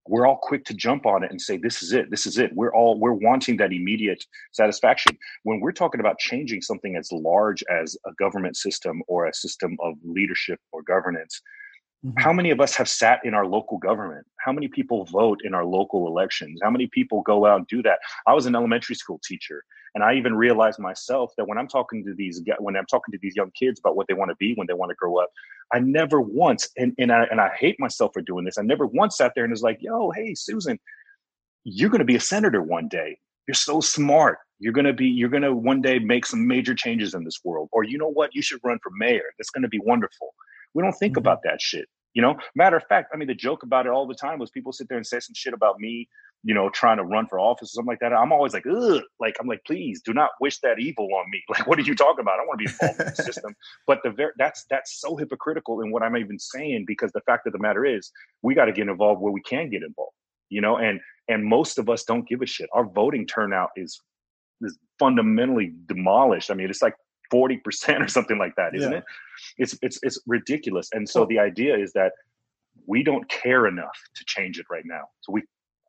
We're 0.09 0.27
all 0.27 0.39
quick 0.43 0.65
to 0.65 0.75
jump 0.75 1.07
on 1.07 1.23
it 1.23 1.31
and 1.31 1.41
say 1.41 1.57
this 1.57 1.83
is 1.83 1.93
it 1.93 2.11
this 2.11 2.27
is 2.27 2.39
it. 2.39 2.51
We're 2.55 2.75
all 2.75 2.99
we're 2.99 3.13
wanting 3.13 3.57
that 3.59 3.73
immediate 3.73 4.25
satisfaction. 4.53 5.17
When 5.45 5.61
we're 5.61 5.73
talking 5.73 6.01
about 6.01 6.19
changing 6.19 6.63
something 6.63 6.97
as 6.97 7.11
large 7.13 7.63
as 7.71 7.97
a 8.07 8.13
government 8.19 8.57
system 8.57 9.03
or 9.09 9.27
a 9.27 9.35
system 9.35 9.77
of 9.81 9.95
leadership 10.05 10.59
or 10.73 10.83
governance 10.83 11.41
mm-hmm. 12.05 12.19
how 12.19 12.33
many 12.33 12.51
of 12.51 12.61
us 12.61 12.75
have 12.75 12.89
sat 12.89 13.21
in 13.25 13.35
our 13.35 13.47
local 13.47 13.79
government 13.79 14.27
how 14.39 14.53
many 14.53 14.69
people 14.69 15.05
vote 15.07 15.41
in 15.45 15.55
our 15.55 15.65
local 15.65 16.07
elections 16.07 16.61
how 16.63 16.71
many 16.71 16.87
people 16.87 17.23
go 17.23 17.47
out 17.47 17.59
and 17.59 17.67
do 17.67 17.83
that 17.83 17.99
i 18.27 18.35
was 18.35 18.47
an 18.47 18.55
elementary 18.55 18.95
school 18.95 19.21
teacher 19.25 19.65
and 19.95 20.05
I 20.05 20.15
even 20.15 20.35
realized 20.35 20.79
myself 20.79 21.33
that 21.37 21.49
when 21.49 21.59
I'm 21.59 21.69
talking 21.69 22.05
to 22.05 22.15
these 22.15 22.43
when 22.59 22.77
I'm 22.77 22.87
talking 22.87 23.13
to 23.13 23.19
these 23.21 23.35
young 23.35 23.51
kids 23.59 23.81
about 23.81 23.97
what 23.97 24.07
they 24.07 24.15
want 24.15 24.31
to 24.31 24.37
be 24.37 24.55
when 24.55 24.67
they 24.67 24.75
want 24.75 24.91
to 24.91 24.95
grow 24.95 25.19
up, 25.19 25.31
I 25.73 25.81
never 25.81 26.21
once 26.21 26.69
and 26.77 26.95
and 26.99 27.13
I 27.13 27.25
and 27.25 27.41
I 27.41 27.51
hate 27.59 27.79
myself 27.81 28.13
for 28.13 28.23
doing 28.23 28.45
this. 28.45 28.59
I 28.59 28.63
never 28.63 28.87
once 28.87 29.17
sat 29.17 29.33
there 29.35 29.45
and 29.45 29.51
was 29.51 29.63
like, 29.63 29.79
"Yo, 29.81 30.11
hey, 30.11 30.35
Susan, 30.35 30.79
you're 31.65 31.91
going 31.91 32.01
to 32.01 32.05
be 32.05 32.17
a 32.17 32.21
senator 32.21 32.63
one 32.63 32.89
day. 32.89 33.19
You're 33.49 33.55
so 33.55 33.81
smart. 33.81 34.39
You're 34.59 34.73
going 34.73 34.87
to 34.87 34.93
be 34.93 35.09
you're 35.09 35.29
going 35.29 35.43
to 35.43 35.55
one 35.55 35.83
day 35.83 35.99
make 35.99 36.25
some 36.25 36.47
major 36.47 36.75
changes 36.75 37.15
in 37.15 37.25
this 37.25 37.41
world. 37.45 37.69
Or 37.73 37.83
you 37.83 37.99
know 37.99 38.11
what? 38.11 38.35
You 38.35 38.43
should 38.43 38.61
run 38.63 38.79
for 38.83 38.91
mayor. 38.97 39.25
That's 39.39 39.51
going 39.51 39.63
to 39.63 39.69
be 39.69 39.81
wonderful." 39.81 40.35
We 40.75 40.83
don't 40.83 40.93
think 40.93 41.13
mm-hmm. 41.13 41.19
about 41.19 41.41
that 41.45 41.61
shit. 41.61 41.87
You 42.15 42.23
know, 42.23 42.37
matter 42.57 42.77
of 42.77 42.83
fact, 42.89 43.11
I 43.15 43.17
mean, 43.17 43.29
the 43.29 43.35
joke 43.35 43.63
about 43.63 43.87
it 43.87 43.91
all 43.91 44.07
the 44.07 44.15
time 44.15 44.41
was 44.41 44.51
people 44.51 44.73
sit 44.73 44.89
there 44.89 44.99
and 44.99 45.07
say 45.07 45.21
some 45.21 45.35
shit 45.35 45.55
about 45.55 45.79
me 45.79 46.09
you 46.43 46.55
know, 46.55 46.71
trying 46.71 46.97
to 46.97 47.05
run 47.05 47.27
for 47.27 47.39
office 47.39 47.69
or 47.69 47.75
something 47.75 47.91
like 47.91 48.01
that, 48.01 48.15
I'm 48.15 48.33
always 48.33 48.55
like, 48.55 48.65
ugh, 48.67 49.03
like 49.19 49.37
I'm 49.41 49.47
like, 49.47 49.61
please 49.67 50.01
do 50.03 50.15
not 50.15 50.31
wish 50.41 50.59
that 50.61 50.79
evil 50.79 51.09
on 51.15 51.31
me. 51.31 51.43
Like, 51.51 51.67
what 51.67 51.79
are 51.79 51.83
you 51.83 51.95
talking 51.95 52.21
about? 52.21 52.39
I 52.39 52.45
want 52.47 52.61
to 52.61 52.65
be 52.65 52.71
involved 52.71 53.01
in 53.01 53.07
the 53.07 53.23
system. 53.23 53.55
But 53.87 53.99
the 54.05 54.11
ver- 54.11 54.35
that's 54.39 54.65
that's 54.71 55.01
so 55.01 55.17
hypocritical 55.17 55.81
in 55.83 55.91
what 55.91 56.03
I'm 56.03 56.17
even 56.17 56.39
saying 56.39 56.85
because 56.87 57.11
the 57.13 57.21
fact 57.23 57.47
of 57.47 57.53
the 57.53 57.59
matter 57.59 57.85
is, 57.85 58.11
we 58.43 58.55
got 58.55 58.67
to 58.67 58.73
get 58.73 58.89
involved 58.89 59.21
where 59.21 59.33
we 59.33 59.43
can 59.43 59.69
get 59.69 59.83
involved. 59.83 60.15
You 60.49 60.61
know, 60.61 60.79
and 60.79 61.01
and 61.29 61.45
most 61.45 61.79
of 61.79 61.89
us 61.89 62.05
don't 62.05 62.27
give 62.27 62.41
a 62.41 62.47
shit. 62.47 62.69
Our 62.73 62.85
voting 62.85 63.27
turnout 63.27 63.71
is 63.77 64.01
is 64.63 64.79
fundamentally 64.99 65.73
demolished. 65.87 66.51
I 66.51 66.55
mean, 66.55 66.71
it's 66.71 66.83
like 66.83 66.95
40% 67.33 68.01
or 68.05 68.09
something 68.09 68.39
like 68.39 68.55
that, 68.57 68.75
isn't 68.75 68.93
yeah. 68.93 68.99
it? 68.99 69.05
It's 69.59 69.79
it's 69.83 69.99
it's 70.03 70.19
ridiculous. 70.27 70.89
And 70.93 71.09
so 71.09 71.25
the 71.25 71.39
idea 71.39 71.77
is 71.77 71.93
that 71.93 72.13
we 72.87 73.03
don't 73.03 73.29
care 73.29 73.67
enough 73.67 73.99
to 74.17 74.25
change 74.25 74.59
it 74.59 74.67
right 74.71 74.85
now. 74.85 75.09
So 75.21 75.33
we 75.33 75.43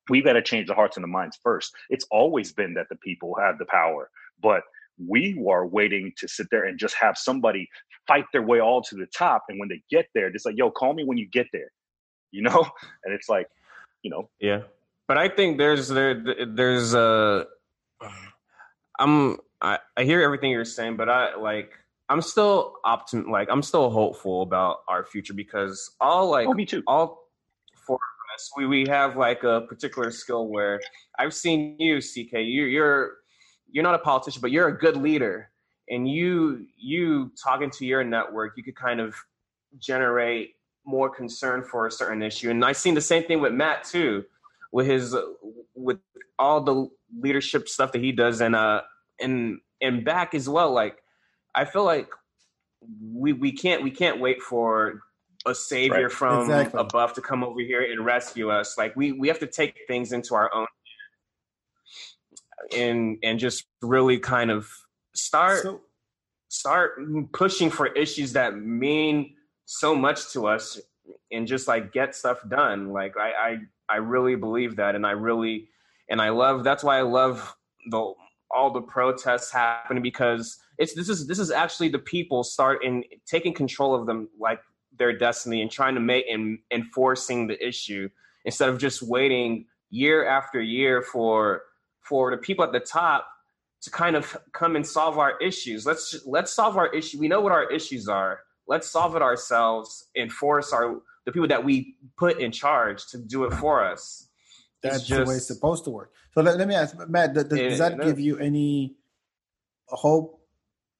we've 0.10 0.24
got 0.24 0.34
to 0.34 0.42
change 0.42 0.68
the 0.68 0.74
hearts 0.74 0.98
and 0.98 1.04
the 1.04 1.08
minds 1.08 1.38
first. 1.42 1.74
It's 1.90 2.06
always 2.12 2.52
been 2.52 2.74
that 2.76 2.88
the 2.90 2.96
people 2.98 3.36
have 3.40 3.58
the 3.58 3.66
power, 3.66 4.10
but 4.42 4.64
we 5.08 5.42
are 5.50 5.66
waiting 5.66 6.14
to 6.18 6.28
sit 6.28 6.48
there 6.52 6.66
and 6.66 6.78
just 6.78 6.96
have 6.96 7.18
somebody 7.18 7.68
fight 8.08 8.26
their 8.32 8.42
way 8.42 8.60
all 8.60 8.82
to 8.84 8.96
the 8.96 9.08
top. 9.08 9.44
And 9.50 9.60
when 9.60 9.70
they 9.70 9.82
get 9.90 10.08
there, 10.14 10.28
it's 10.28 10.46
like, 10.46 10.58
yo, 10.58 10.72
call 10.72 10.94
me 10.94 11.04
when 11.04 11.18
you 11.18 11.28
get 11.28 11.48
there, 11.54 11.72
you 12.32 12.42
know? 12.42 12.66
And 13.04 13.14
it's 13.14 13.30
like, 13.30 13.48
you 14.04 14.12
know. 14.12 14.30
Yeah. 14.40 14.62
But 15.08 15.18
I 15.18 15.28
think 15.28 15.58
there's, 15.58 15.88
there, 15.88 16.24
there's, 16.46 16.96
uh, 16.96 17.46
I'm, 19.00 19.38
I, 19.62 19.80
I 19.96 20.04
hear 20.04 20.22
everything 20.22 20.52
you're 20.52 20.66
saying, 20.66 20.98
but 20.98 21.10
I 21.10 21.36
like, 21.36 21.72
I'm 22.10 22.22
still 22.22 22.74
optim 22.86 23.30
like 23.30 23.48
I'm 23.50 23.62
still 23.62 23.90
hopeful 23.90 24.42
about 24.42 24.80
our 24.90 25.06
future 25.06 25.34
because 25.34 25.92
all 26.02 26.30
like 26.30 26.48
oh, 26.48 26.54
me 26.54 26.66
too. 26.66 26.84
all 26.86 27.30
for 27.74 27.98
us. 28.36 28.52
We 28.58 28.66
we 28.68 28.86
have 28.90 29.16
like 29.16 29.44
a 29.44 29.62
particular 29.62 30.12
skill 30.12 30.48
where 30.50 30.82
I've 31.18 31.34
seen 31.34 31.78
you, 31.80 32.00
CK. 32.00 32.34
You, 32.34 32.66
you're 32.66 33.14
you're 33.72 33.84
not 33.84 33.96
a 33.96 34.00
politician, 34.00 34.42
but 34.42 34.52
you're 34.52 34.68
a 34.68 34.78
good 34.78 34.98
leader, 34.98 35.52
and 35.90 36.10
you 36.10 36.66
you 36.78 37.32
talking 37.42 37.70
to 37.72 37.86
your 37.86 38.04
network, 38.04 38.58
you 38.58 38.64
could 38.64 38.76
kind 38.76 39.00
of 39.00 39.16
generate 39.80 40.56
more 40.86 41.10
concern 41.10 41.64
for 41.64 41.88
a 41.88 41.92
certain 41.92 42.22
issue. 42.22 42.50
And 42.50 42.66
I've 42.66 42.76
seen 42.76 42.96
the 42.96 43.00
same 43.02 43.24
thing 43.24 43.40
with 43.40 43.54
Matt 43.54 43.86
too, 43.86 44.26
with 44.74 44.88
his 44.88 45.16
with 45.76 46.00
all 46.38 46.62
the 46.62 46.90
leadership 47.18 47.70
stuff 47.70 47.94
that 47.94 48.02
he 48.02 48.12
does, 48.12 48.42
and 48.42 48.54
uh 48.54 48.82
and 49.22 49.60
and 49.82 50.06
Bak 50.06 50.34
as 50.34 50.48
well. 50.48 50.72
Like 50.72 50.98
I 51.56 51.66
feel 51.66 51.84
like 51.84 52.10
we 53.04 53.34
we 53.34 53.52
can't 53.52 53.84
we 53.84 53.92
can't 53.92 54.20
wait 54.20 54.42
for 54.42 55.02
a 55.46 55.56
savior 55.56 56.04
right. 56.04 56.12
from 56.12 56.42
exactly. 56.42 56.80
above 56.80 57.14
to 57.14 57.22
come 57.22 57.44
over 57.44 57.60
here 57.60 57.82
and 57.82 58.06
rescue 58.06 58.50
us. 58.50 58.78
Like 58.78 58.96
we 58.96 59.12
we 59.12 59.28
have 59.28 59.40
to 59.40 59.48
take 59.48 59.76
things 59.88 60.12
into 60.12 60.36
our 60.36 60.54
own 60.54 60.68
and 62.76 63.18
and 63.24 63.40
just 63.40 63.66
really 63.82 64.20
kind 64.20 64.52
of 64.52 64.70
start 65.14 65.64
so, 65.64 65.82
start 66.50 67.00
pushing 67.34 67.70
for 67.70 67.88
issues 67.88 68.34
that 68.34 68.58
mean 68.58 69.36
so 69.66 69.96
much 69.96 70.32
to 70.34 70.48
us 70.48 70.80
and 71.32 71.48
just 71.48 71.68
like 71.68 71.92
get 71.92 72.16
stuff 72.16 72.40
done. 72.50 72.92
Like 72.92 73.16
I 73.18 73.32
I, 73.32 73.58
I 73.90 73.96
really 73.98 74.36
believe 74.36 74.78
that 74.78 74.96
and 74.96 75.06
I 75.06 75.12
really 75.12 75.70
and 76.10 76.22
I 76.22 76.30
love 76.30 76.64
that's 76.64 76.84
why 76.84 76.98
I 76.98 77.02
love 77.02 77.56
the 77.90 78.14
all 78.54 78.72
the 78.72 78.82
protests 78.82 79.52
happening 79.52 80.04
because 80.04 80.58
it's 80.78 80.94
this 80.94 81.10
is 81.10 81.28
this 81.28 81.40
is 81.40 81.52
actually 81.52 81.90
the 81.90 82.00
people 82.00 82.44
start 82.44 82.84
in 82.84 83.04
taking 83.26 83.54
control 83.54 83.94
of 83.94 84.06
them 84.06 84.30
like 84.40 84.60
their 84.98 85.18
destiny 85.18 85.62
and 85.62 85.72
trying 85.72 85.96
to 85.96 86.02
make 86.02 86.26
and 86.30 86.60
enforcing 86.72 87.48
the 87.48 87.66
issue 87.66 88.10
instead 88.46 88.70
of 88.70 88.78
just 88.78 89.02
waiting 89.02 89.66
year 89.90 90.26
after 90.26 90.62
year 90.62 91.02
for 91.02 91.64
for 92.02 92.32
the 92.32 92.38
people 92.38 92.64
at 92.64 92.72
the 92.72 92.80
top 92.80 93.28
to 93.82 93.90
kind 93.90 94.16
of 94.16 94.38
come 94.54 94.76
and 94.76 94.86
solve 94.86 95.18
our 95.18 95.38
issues. 95.40 95.86
Let's 95.86 96.20
let's 96.26 96.54
solve 96.54 96.78
our 96.78 96.94
issue. 96.94 97.20
We 97.20 97.28
know 97.28 97.42
what 97.42 97.52
our 97.52 97.70
issues 97.70 98.08
are. 98.08 98.42
Let's 98.68 98.90
solve 98.90 99.16
it 99.16 99.22
ourselves 99.22 100.08
and 100.16 100.32
force 100.32 100.72
our 100.74 101.02
the 101.26 101.32
people 101.32 101.48
that 101.48 101.64
we 101.64 101.96
put 102.18 102.40
in 102.40 102.52
charge 102.52 103.08
to 103.08 103.18
do 103.18 103.44
it 103.46 103.54
for 103.54 103.84
us. 103.84 104.28
That's 104.82 105.04
just, 105.04 105.20
the 105.20 105.30
way 105.30 105.36
it's 105.36 105.48
supposed 105.48 105.84
to 105.86 105.90
work. 105.92 106.12
So 106.34 106.42
let, 106.42 106.58
let 106.58 106.68
me 106.68 106.76
ask 106.76 106.96
Matt, 107.08 107.34
does, 107.34 107.46
does 107.46 107.80
that 107.80 108.02
give 108.02 108.20
you 108.20 108.38
any 108.38 108.96
hope 109.88 110.42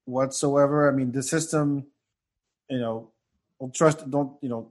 whatsoever? 0.04 0.88
I 0.88 0.92
mean, 0.92 1.12
the 1.12 1.22
system, 1.22 1.86
you 2.68 2.78
know, 2.78 3.10
trust. 3.74 4.08
Don't 4.10 4.32
you 4.40 4.48
know? 4.48 4.70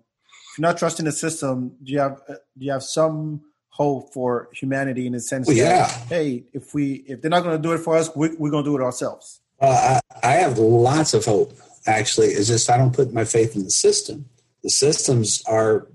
If 0.52 0.58
you're 0.58 0.68
not 0.68 0.78
trusting 0.78 1.06
the 1.06 1.12
system, 1.12 1.76
do 1.84 1.94
you 1.94 2.00
have 2.00 2.22
uh, 2.28 2.36
do 2.58 2.66
you 2.66 2.72
have 2.72 2.84
some 2.84 3.42
hope 3.70 4.14
for 4.14 4.50
humanity 4.54 5.08
in 5.08 5.14
the 5.14 5.20
sense 5.20 5.48
well, 5.48 5.56
yeah. 5.56 5.88
that 5.88 5.92
hey, 6.08 6.44
if 6.54 6.74
we 6.74 7.04
if 7.08 7.22
they're 7.22 7.32
not 7.32 7.44
going 7.44 7.56
to 7.56 7.62
do 7.62 7.74
it 7.74 7.80
for 7.80 7.96
us, 7.96 8.14
we, 8.16 8.28
are 8.28 8.36
going 8.36 8.64
to 8.64 8.70
do 8.70 8.76
it 8.76 8.82
ourselves. 8.82 9.42
Uh, 9.60 10.00
I, 10.24 10.28
I 10.28 10.34
have 10.34 10.58
lots 10.58 11.14
of 11.14 11.26
hope. 11.26 11.54
Actually, 11.88 12.28
it's 12.28 12.48
just 12.48 12.70
I 12.70 12.78
don't 12.78 12.94
put 12.94 13.14
my 13.14 13.26
faith 13.26 13.56
in 13.56 13.64
the 13.64 13.72
system. 13.72 14.26
The 14.64 14.70
systems 14.70 15.42
are 15.48 15.88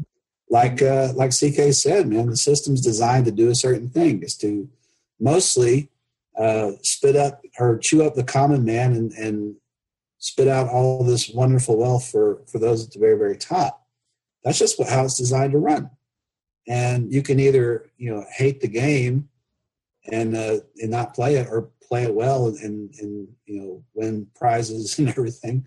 like 0.48 0.80
uh, 0.82 1.12
like 1.14 1.30
CK 1.30 1.72
said, 1.72 2.06
man. 2.06 2.28
The 2.28 2.36
system's 2.36 2.80
designed 2.80 3.24
to 3.26 3.32
do 3.32 3.50
a 3.50 3.54
certain 3.54 3.88
thing. 3.88 4.22
Is 4.22 4.36
to 4.38 4.68
mostly 5.18 5.90
uh, 6.38 6.72
spit 6.82 7.16
up 7.16 7.42
or 7.58 7.78
chew 7.78 8.04
up 8.04 8.14
the 8.14 8.24
common 8.24 8.64
man 8.64 8.92
and, 8.92 9.12
and 9.12 9.56
spit 10.18 10.48
out 10.48 10.68
all 10.68 11.02
this 11.02 11.28
wonderful 11.30 11.76
wealth 11.78 12.08
for 12.08 12.42
for 12.46 12.58
those 12.58 12.86
at 12.86 12.92
the 12.92 12.98
very 12.98 13.18
very 13.18 13.36
top. 13.36 13.86
That's 14.44 14.58
just 14.58 14.78
what, 14.78 14.88
how 14.88 15.04
it's 15.04 15.18
designed 15.18 15.52
to 15.52 15.58
run. 15.58 15.90
And 16.68 17.12
you 17.12 17.22
can 17.22 17.40
either 17.40 17.90
you 17.96 18.14
know 18.14 18.24
hate 18.34 18.60
the 18.60 18.68
game 18.68 19.28
and 20.10 20.36
uh, 20.36 20.58
and 20.80 20.90
not 20.90 21.14
play 21.14 21.36
it, 21.36 21.48
or 21.50 21.70
play 21.82 22.04
it 22.04 22.14
well 22.14 22.46
and 22.46 22.58
and, 22.58 22.94
and 23.00 23.28
you 23.46 23.60
know 23.60 23.84
win 23.94 24.28
prizes 24.36 24.98
and 24.98 25.08
everything. 25.08 25.66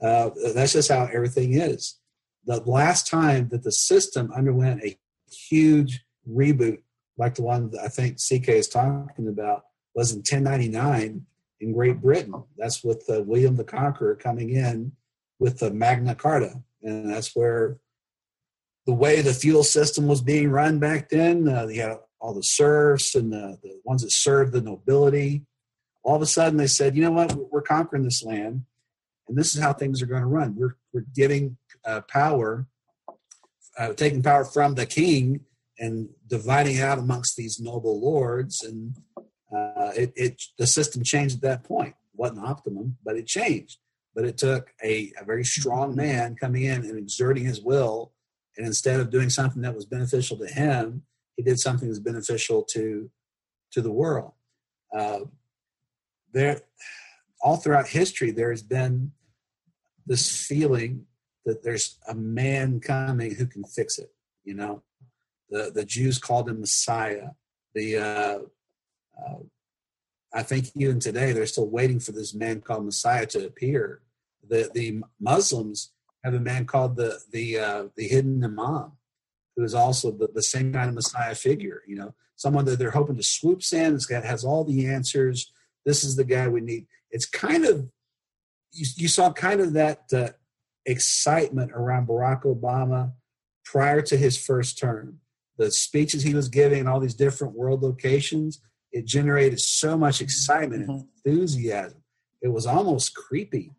Uh, 0.00 0.30
that's 0.54 0.72
just 0.72 0.90
how 0.90 1.08
everything 1.12 1.54
is. 1.54 1.99
The 2.46 2.60
last 2.64 3.06
time 3.06 3.48
that 3.48 3.62
the 3.62 3.72
system 3.72 4.32
underwent 4.34 4.82
a 4.82 4.98
huge 5.30 6.04
reboot, 6.28 6.82
like 7.16 7.34
the 7.34 7.42
one 7.42 7.70
that 7.70 7.80
I 7.80 7.88
think 7.88 8.16
CK 8.16 8.48
is 8.50 8.68
talking 8.68 9.28
about, 9.28 9.64
was 9.94 10.12
in 10.12 10.18
1099 10.18 11.26
in 11.60 11.72
Great 11.72 12.00
Britain. 12.00 12.32
That's 12.56 12.82
with 12.82 13.04
uh, 13.08 13.22
William 13.22 13.56
the 13.56 13.64
Conqueror 13.64 14.14
coming 14.14 14.50
in 14.50 14.92
with 15.38 15.58
the 15.58 15.70
Magna 15.70 16.14
Carta, 16.14 16.62
and 16.82 17.10
that's 17.10 17.34
where 17.36 17.78
the 18.86 18.94
way 18.94 19.20
the 19.20 19.34
feudal 19.34 19.64
system 19.64 20.06
was 20.06 20.20
being 20.20 20.50
run 20.50 20.78
back 20.78 21.08
then. 21.10 21.48
Uh, 21.48 21.66
you 21.66 21.82
had 21.82 21.98
all 22.20 22.34
the 22.34 22.42
serfs 22.42 23.14
and 23.14 23.32
the, 23.32 23.58
the 23.62 23.80
ones 23.84 24.02
that 24.02 24.12
served 24.12 24.52
the 24.52 24.60
nobility. 24.60 25.42
All 26.02 26.16
of 26.16 26.22
a 26.22 26.26
sudden, 26.26 26.56
they 26.56 26.66
said, 26.66 26.96
"You 26.96 27.02
know 27.02 27.10
what? 27.10 27.34
We're 27.34 27.62
conquering 27.62 28.04
this 28.04 28.24
land, 28.24 28.64
and 29.28 29.36
this 29.36 29.54
is 29.54 29.60
how 29.60 29.72
things 29.72 30.02
are 30.02 30.06
going 30.06 30.22
to 30.22 30.28
run. 30.28 30.56
We're 30.56 30.76
we're 30.92 31.06
giving 31.14 31.56
uh, 31.84 32.02
power, 32.02 32.66
uh, 33.78 33.92
taking 33.94 34.22
power 34.22 34.44
from 34.44 34.74
the 34.74 34.86
king." 34.86 35.40
And 35.82 36.10
dividing 36.26 36.80
out 36.80 36.98
amongst 36.98 37.36
these 37.36 37.58
noble 37.58 38.02
lords, 38.02 38.62
and 38.62 38.94
uh, 39.16 39.92
it, 39.96 40.12
it, 40.14 40.42
the 40.58 40.66
system 40.66 41.02
changed 41.02 41.36
at 41.36 41.40
that 41.40 41.64
point. 41.64 41.94
Wasn't 42.14 42.46
optimum, 42.46 42.98
but 43.02 43.16
it 43.16 43.26
changed. 43.26 43.78
But 44.14 44.26
it 44.26 44.36
took 44.36 44.74
a, 44.84 45.10
a 45.18 45.24
very 45.24 45.42
strong 45.42 45.96
man 45.96 46.36
coming 46.36 46.64
in 46.64 46.84
and 46.84 46.98
exerting 46.98 47.46
his 47.46 47.62
will, 47.62 48.12
and 48.58 48.66
instead 48.66 49.00
of 49.00 49.10
doing 49.10 49.30
something 49.30 49.62
that 49.62 49.74
was 49.74 49.86
beneficial 49.86 50.36
to 50.36 50.46
him, 50.46 51.04
he 51.36 51.42
did 51.42 51.58
something 51.58 51.88
that's 51.88 51.98
beneficial 51.98 52.62
to 52.72 53.10
to 53.72 53.80
the 53.80 53.92
world. 53.92 54.32
Uh, 54.94 55.20
there, 56.34 56.60
all 57.40 57.56
throughout 57.56 57.88
history, 57.88 58.32
there 58.32 58.50
has 58.50 58.62
been 58.62 59.12
this 60.04 60.44
feeling 60.46 61.06
that 61.46 61.62
there's 61.62 61.98
a 62.08 62.14
man 62.14 62.80
coming 62.80 63.34
who 63.34 63.46
can 63.46 63.64
fix 63.64 63.98
it. 63.98 64.12
You 64.44 64.54
know, 64.54 64.82
the 65.48 65.70
the 65.74 65.84
Jews 65.84 66.18
called 66.18 66.48
him 66.48 66.60
Messiah. 66.60 67.30
The 67.74 67.96
uh, 67.98 68.38
uh, 69.18 69.38
I 70.32 70.42
think 70.42 70.70
even 70.76 71.00
today 71.00 71.32
they're 71.32 71.46
still 71.46 71.68
waiting 71.68 72.00
for 72.00 72.12
this 72.12 72.34
man 72.34 72.60
called 72.60 72.84
Messiah 72.84 73.26
to 73.26 73.46
appear. 73.46 74.02
The 74.48 74.70
the 74.72 75.02
Muslims 75.20 75.92
have 76.24 76.34
a 76.34 76.40
man 76.40 76.66
called 76.66 76.96
the 76.96 77.20
the 77.32 77.58
uh, 77.58 77.84
the 77.96 78.08
hidden 78.08 78.44
Imam, 78.44 78.92
who 79.56 79.64
is 79.64 79.74
also 79.74 80.10
the, 80.10 80.28
the 80.34 80.42
same 80.42 80.72
kind 80.72 80.88
of 80.88 80.94
Messiah 80.94 81.34
figure. 81.34 81.82
You 81.86 81.96
know, 81.96 82.14
someone 82.36 82.64
that 82.66 82.78
they're 82.78 82.90
hoping 82.90 83.16
to 83.16 83.22
swoop 83.22 83.62
in. 83.72 83.94
This 83.94 84.06
guy 84.06 84.20
has 84.20 84.44
all 84.44 84.64
the 84.64 84.86
answers. 84.86 85.52
This 85.84 86.04
is 86.04 86.16
the 86.16 86.24
guy 86.24 86.48
we 86.48 86.60
need. 86.60 86.86
It's 87.10 87.26
kind 87.26 87.64
of 87.64 87.88
you, 88.72 88.86
you 88.96 89.08
saw 89.08 89.32
kind 89.32 89.60
of 89.60 89.72
that 89.74 90.04
uh, 90.12 90.30
excitement 90.86 91.72
around 91.72 92.08
Barack 92.08 92.42
Obama 92.42 93.12
prior 93.64 94.02
to 94.02 94.16
his 94.16 94.36
first 94.36 94.78
term. 94.78 95.18
The 95.58 95.70
speeches 95.70 96.22
he 96.22 96.34
was 96.34 96.48
giving 96.48 96.80
in 96.80 96.88
all 96.88 97.00
these 97.00 97.14
different 97.14 97.54
world 97.54 97.82
locations 97.82 98.60
it 98.92 99.06
generated 99.06 99.60
so 99.60 99.96
much 99.96 100.20
excitement 100.20 100.82
and 100.82 100.90
mm-hmm. 100.90 101.30
enthusiasm. 101.30 102.02
It 102.42 102.48
was 102.48 102.66
almost 102.66 103.14
creepy 103.14 103.72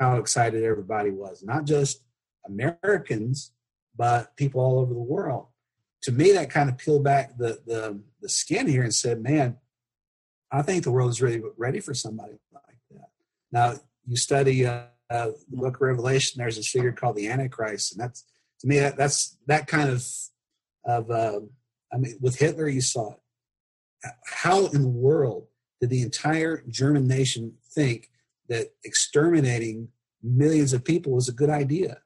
how 0.00 0.16
excited 0.16 0.64
everybody 0.64 1.10
was, 1.10 1.42
not 1.42 1.64
just 1.64 2.02
Americans, 2.46 3.52
but 3.96 4.36
people 4.36 4.60
all 4.60 4.78
over 4.78 4.92
the 4.92 5.00
world. 5.00 5.46
To 6.02 6.12
me, 6.12 6.32
that 6.32 6.50
kind 6.50 6.68
of 6.68 6.78
peeled 6.78 7.04
back 7.04 7.36
the 7.36 7.60
the, 7.66 8.00
the 8.20 8.28
skin 8.28 8.66
here 8.66 8.82
and 8.82 8.94
said, 8.94 9.22
"Man, 9.22 9.56
I 10.52 10.62
think 10.62 10.84
the 10.84 10.90
world 10.90 11.10
is 11.10 11.22
ready 11.22 11.42
ready 11.56 11.80
for 11.80 11.94
somebody 11.94 12.34
like 12.52 12.78
that." 12.90 13.08
Now, 13.50 13.74
you 14.06 14.16
study 14.16 14.66
uh, 14.66 14.84
uh, 15.10 15.30
the 15.50 15.56
Book 15.56 15.76
of 15.76 15.80
Revelation. 15.80 16.38
There's 16.38 16.58
a 16.58 16.62
figure 16.62 16.92
called 16.92 17.16
the 17.16 17.28
Antichrist, 17.28 17.92
and 17.92 18.00
that's 18.00 18.24
to 18.60 18.66
me 18.66 18.78
that 18.78 18.96
that's 18.96 19.36
that 19.46 19.66
kind 19.66 19.90
of 19.90 20.04
of 20.84 21.10
uh, 21.10 21.40
I 21.92 21.98
mean, 21.98 22.16
with 22.20 22.38
Hitler, 22.38 22.68
you 22.68 22.80
saw 22.80 23.12
it 23.12 23.18
how 24.24 24.66
in 24.66 24.82
the 24.82 24.88
world 24.88 25.46
did 25.80 25.90
the 25.90 26.02
entire 26.02 26.62
German 26.68 27.06
nation 27.06 27.54
think 27.72 28.10
that 28.48 28.72
exterminating 28.84 29.88
millions 30.22 30.72
of 30.72 30.84
people 30.84 31.12
was 31.12 31.28
a 31.28 31.32
good 31.32 31.50
idea? 31.50 31.98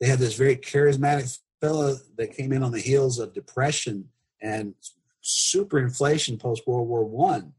They 0.00 0.06
had 0.06 0.18
this 0.18 0.34
very 0.34 0.56
charismatic 0.56 1.38
fellow 1.60 1.96
that 2.16 2.36
came 2.36 2.52
in 2.52 2.62
on 2.62 2.72
the 2.72 2.80
heels 2.80 3.18
of 3.18 3.34
depression 3.34 4.08
and 4.40 4.74
super 5.20 5.78
inflation 5.78 6.38
post 6.38 6.66
World 6.66 6.88
War 6.88 7.04
One. 7.04 7.54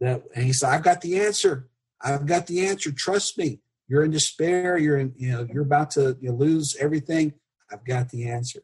That 0.00 0.22
and 0.34 0.44
he 0.44 0.52
said, 0.52 0.70
"I've 0.70 0.82
got 0.82 1.00
the 1.00 1.20
answer. 1.20 1.68
I've 2.00 2.26
got 2.26 2.46
the 2.46 2.66
answer. 2.66 2.92
Trust 2.92 3.38
me. 3.38 3.60
You're 3.92 4.04
in 4.04 4.10
despair. 4.10 4.78
You're 4.78 4.96
in. 4.96 5.12
You 5.18 5.32
know, 5.32 5.46
you're 5.52 5.64
about 5.64 5.90
to 5.92 6.16
you 6.18 6.32
lose 6.32 6.76
everything. 6.80 7.34
I've 7.70 7.84
got 7.84 8.08
the 8.08 8.26
answer." 8.26 8.60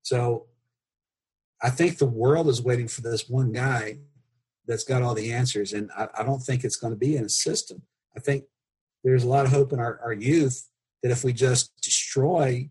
So 0.00 0.46
I 1.60 1.68
think 1.68 1.98
the 1.98 2.06
world 2.06 2.48
is 2.48 2.62
waiting 2.62 2.88
for 2.88 3.02
this 3.02 3.28
one 3.28 3.52
guy 3.52 3.98
that's 4.66 4.84
got 4.84 5.02
all 5.02 5.12
the 5.12 5.30
answers. 5.30 5.74
And 5.74 5.90
I, 5.94 6.08
I 6.18 6.22
don't 6.22 6.40
think 6.40 6.64
it's 6.64 6.76
going 6.76 6.94
to 6.94 6.98
be 6.98 7.16
in 7.16 7.24
a 7.26 7.28
system. 7.28 7.82
I 8.16 8.20
think 8.20 8.44
there's 9.04 9.24
a 9.24 9.28
lot 9.28 9.44
of 9.44 9.52
hope 9.52 9.74
in 9.74 9.78
our, 9.78 10.00
our 10.02 10.14
youth 10.14 10.70
that 11.02 11.12
if 11.12 11.22
we 11.22 11.34
just 11.34 11.78
destroy 11.82 12.70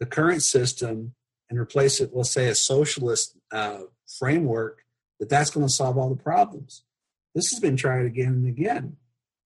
the 0.00 0.06
current 0.06 0.42
system 0.42 1.14
and 1.48 1.58
replace 1.58 2.02
it, 2.02 2.10
let's 2.12 2.32
say, 2.32 2.48
a 2.48 2.54
socialist 2.54 3.34
uh, 3.50 3.84
framework, 4.18 4.84
that 5.20 5.30
that's 5.30 5.48
going 5.48 5.66
to 5.66 5.72
solve 5.72 5.96
all 5.96 6.10
the 6.10 6.22
problems. 6.22 6.82
This 7.34 7.50
has 7.50 7.60
been 7.60 7.78
tried 7.78 8.04
again 8.04 8.34
and 8.34 8.46
again. 8.46 8.98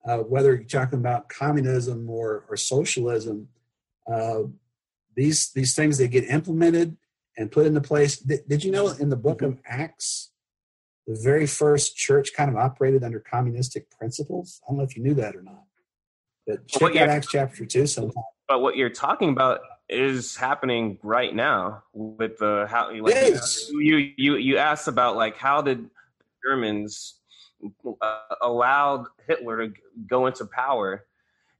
Uh, 0.06 0.18
whether 0.18 0.54
you're 0.54 0.64
talking 0.64 0.98
about 0.98 1.28
communism 1.28 2.08
or, 2.08 2.44
or 2.48 2.56
socialism, 2.56 3.48
uh, 4.10 4.40
these 5.16 5.50
these 5.52 5.74
things 5.74 5.98
they 5.98 6.08
get 6.08 6.24
implemented 6.24 6.96
and 7.36 7.50
put 7.50 7.66
into 7.66 7.80
place. 7.80 8.18
Did, 8.18 8.48
did 8.48 8.64
you 8.64 8.70
know 8.70 8.88
in 8.88 9.08
the 9.10 9.16
book 9.16 9.42
of 9.42 9.58
Acts 9.66 10.30
the 11.08 11.18
very 11.20 11.46
first 11.46 11.96
church 11.96 12.32
kind 12.36 12.50
of 12.50 12.56
operated 12.56 13.02
under 13.02 13.18
communistic 13.18 13.90
principles. 13.90 14.60
I 14.62 14.70
don't 14.70 14.78
know 14.78 14.84
if 14.84 14.94
you 14.94 15.02
knew 15.02 15.14
that 15.14 15.34
or 15.34 15.42
not, 15.42 15.64
but 16.46 16.68
check 16.68 16.94
out 16.96 17.08
Acts 17.08 17.28
chapter 17.32 17.64
two 17.64 17.86
sometime. 17.86 18.22
But 18.46 18.60
what 18.60 18.76
you're 18.76 18.90
talking 18.90 19.30
about 19.30 19.60
is 19.88 20.36
happening 20.36 20.98
right 21.02 21.34
now 21.34 21.82
with 21.94 22.38
the 22.38 22.66
how 22.68 22.92
like 23.00 23.34
you 23.70 24.12
you 24.16 24.36
you 24.36 24.58
asked 24.58 24.86
about 24.86 25.16
like 25.16 25.38
how 25.38 25.62
did 25.62 25.88
Germans 26.44 27.17
uh, 28.00 28.18
allowed 28.42 29.06
Hitler 29.26 29.68
to 29.68 29.74
go 30.06 30.26
into 30.26 30.44
power 30.46 31.04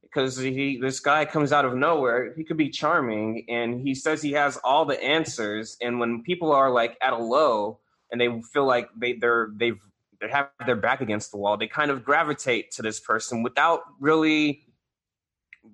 because 0.01 0.37
he 0.37 0.79
this 0.81 0.99
guy 0.99 1.25
comes 1.25 1.51
out 1.51 1.65
of 1.65 1.75
nowhere 1.75 2.33
he 2.35 2.43
could 2.43 2.57
be 2.57 2.69
charming 2.69 3.45
and 3.47 3.81
he 3.81 3.93
says 3.93 4.21
he 4.21 4.31
has 4.31 4.57
all 4.63 4.85
the 4.85 5.01
answers 5.03 5.77
and 5.81 5.99
when 5.99 6.23
people 6.23 6.51
are 6.51 6.71
like 6.71 6.97
at 7.01 7.13
a 7.13 7.17
low 7.17 7.79
and 8.11 8.19
they 8.19 8.27
feel 8.51 8.65
like 8.65 8.89
they 8.97 9.13
they're 9.13 9.49
they've 9.55 9.79
they 10.19 10.27
have 10.29 10.49
their 10.65 10.75
back 10.75 11.01
against 11.01 11.31
the 11.31 11.37
wall 11.37 11.57
they 11.57 11.67
kind 11.67 11.91
of 11.91 12.03
gravitate 12.03 12.71
to 12.71 12.81
this 12.81 12.99
person 12.99 13.43
without 13.43 13.81
really 13.99 14.63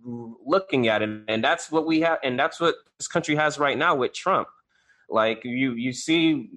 looking 0.04 0.88
at 0.90 1.02
it 1.02 1.10
and 1.30 1.44
that's 1.44 1.72
what 1.72 1.86
we 1.86 2.02
have 2.02 2.18
and 2.24 2.38
that's 2.38 2.60
what 2.60 2.76
this 2.98 3.08
country 3.08 3.36
has 3.36 3.58
right 3.58 3.78
now 3.78 3.96
with 3.96 4.14
Trump. 4.14 4.48
Like 5.10 5.42
you 5.44 5.74
you 5.74 5.94
see 5.94 6.50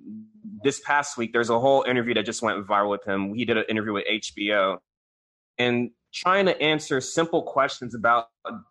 this 0.62 0.80
past 0.80 1.16
week 1.16 1.32
there's 1.32 1.50
a 1.50 1.58
whole 1.58 1.84
interview 1.84 2.14
that 2.14 2.26
just 2.26 2.42
went 2.42 2.66
viral 2.66 2.90
with 2.90 3.06
him. 3.06 3.34
He 3.34 3.44
did 3.44 3.56
an 3.56 3.64
interview 3.68 3.92
with 3.92 4.04
HBO 4.06 4.78
and 5.58 5.90
trying 6.12 6.46
to 6.46 6.60
answer 6.60 7.00
simple 7.00 7.42
questions 7.42 7.94
about 7.94 8.28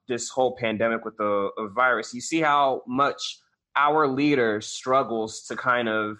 this 0.07 0.29
whole 0.29 0.55
pandemic 0.55 1.05
with 1.05 1.17
the 1.17 1.49
virus. 1.75 2.13
You 2.13 2.21
see 2.21 2.41
how 2.41 2.81
much 2.87 3.39
our 3.75 4.07
leader 4.07 4.59
struggles 4.61 5.43
to 5.43 5.55
kind 5.55 5.87
of 5.87 6.17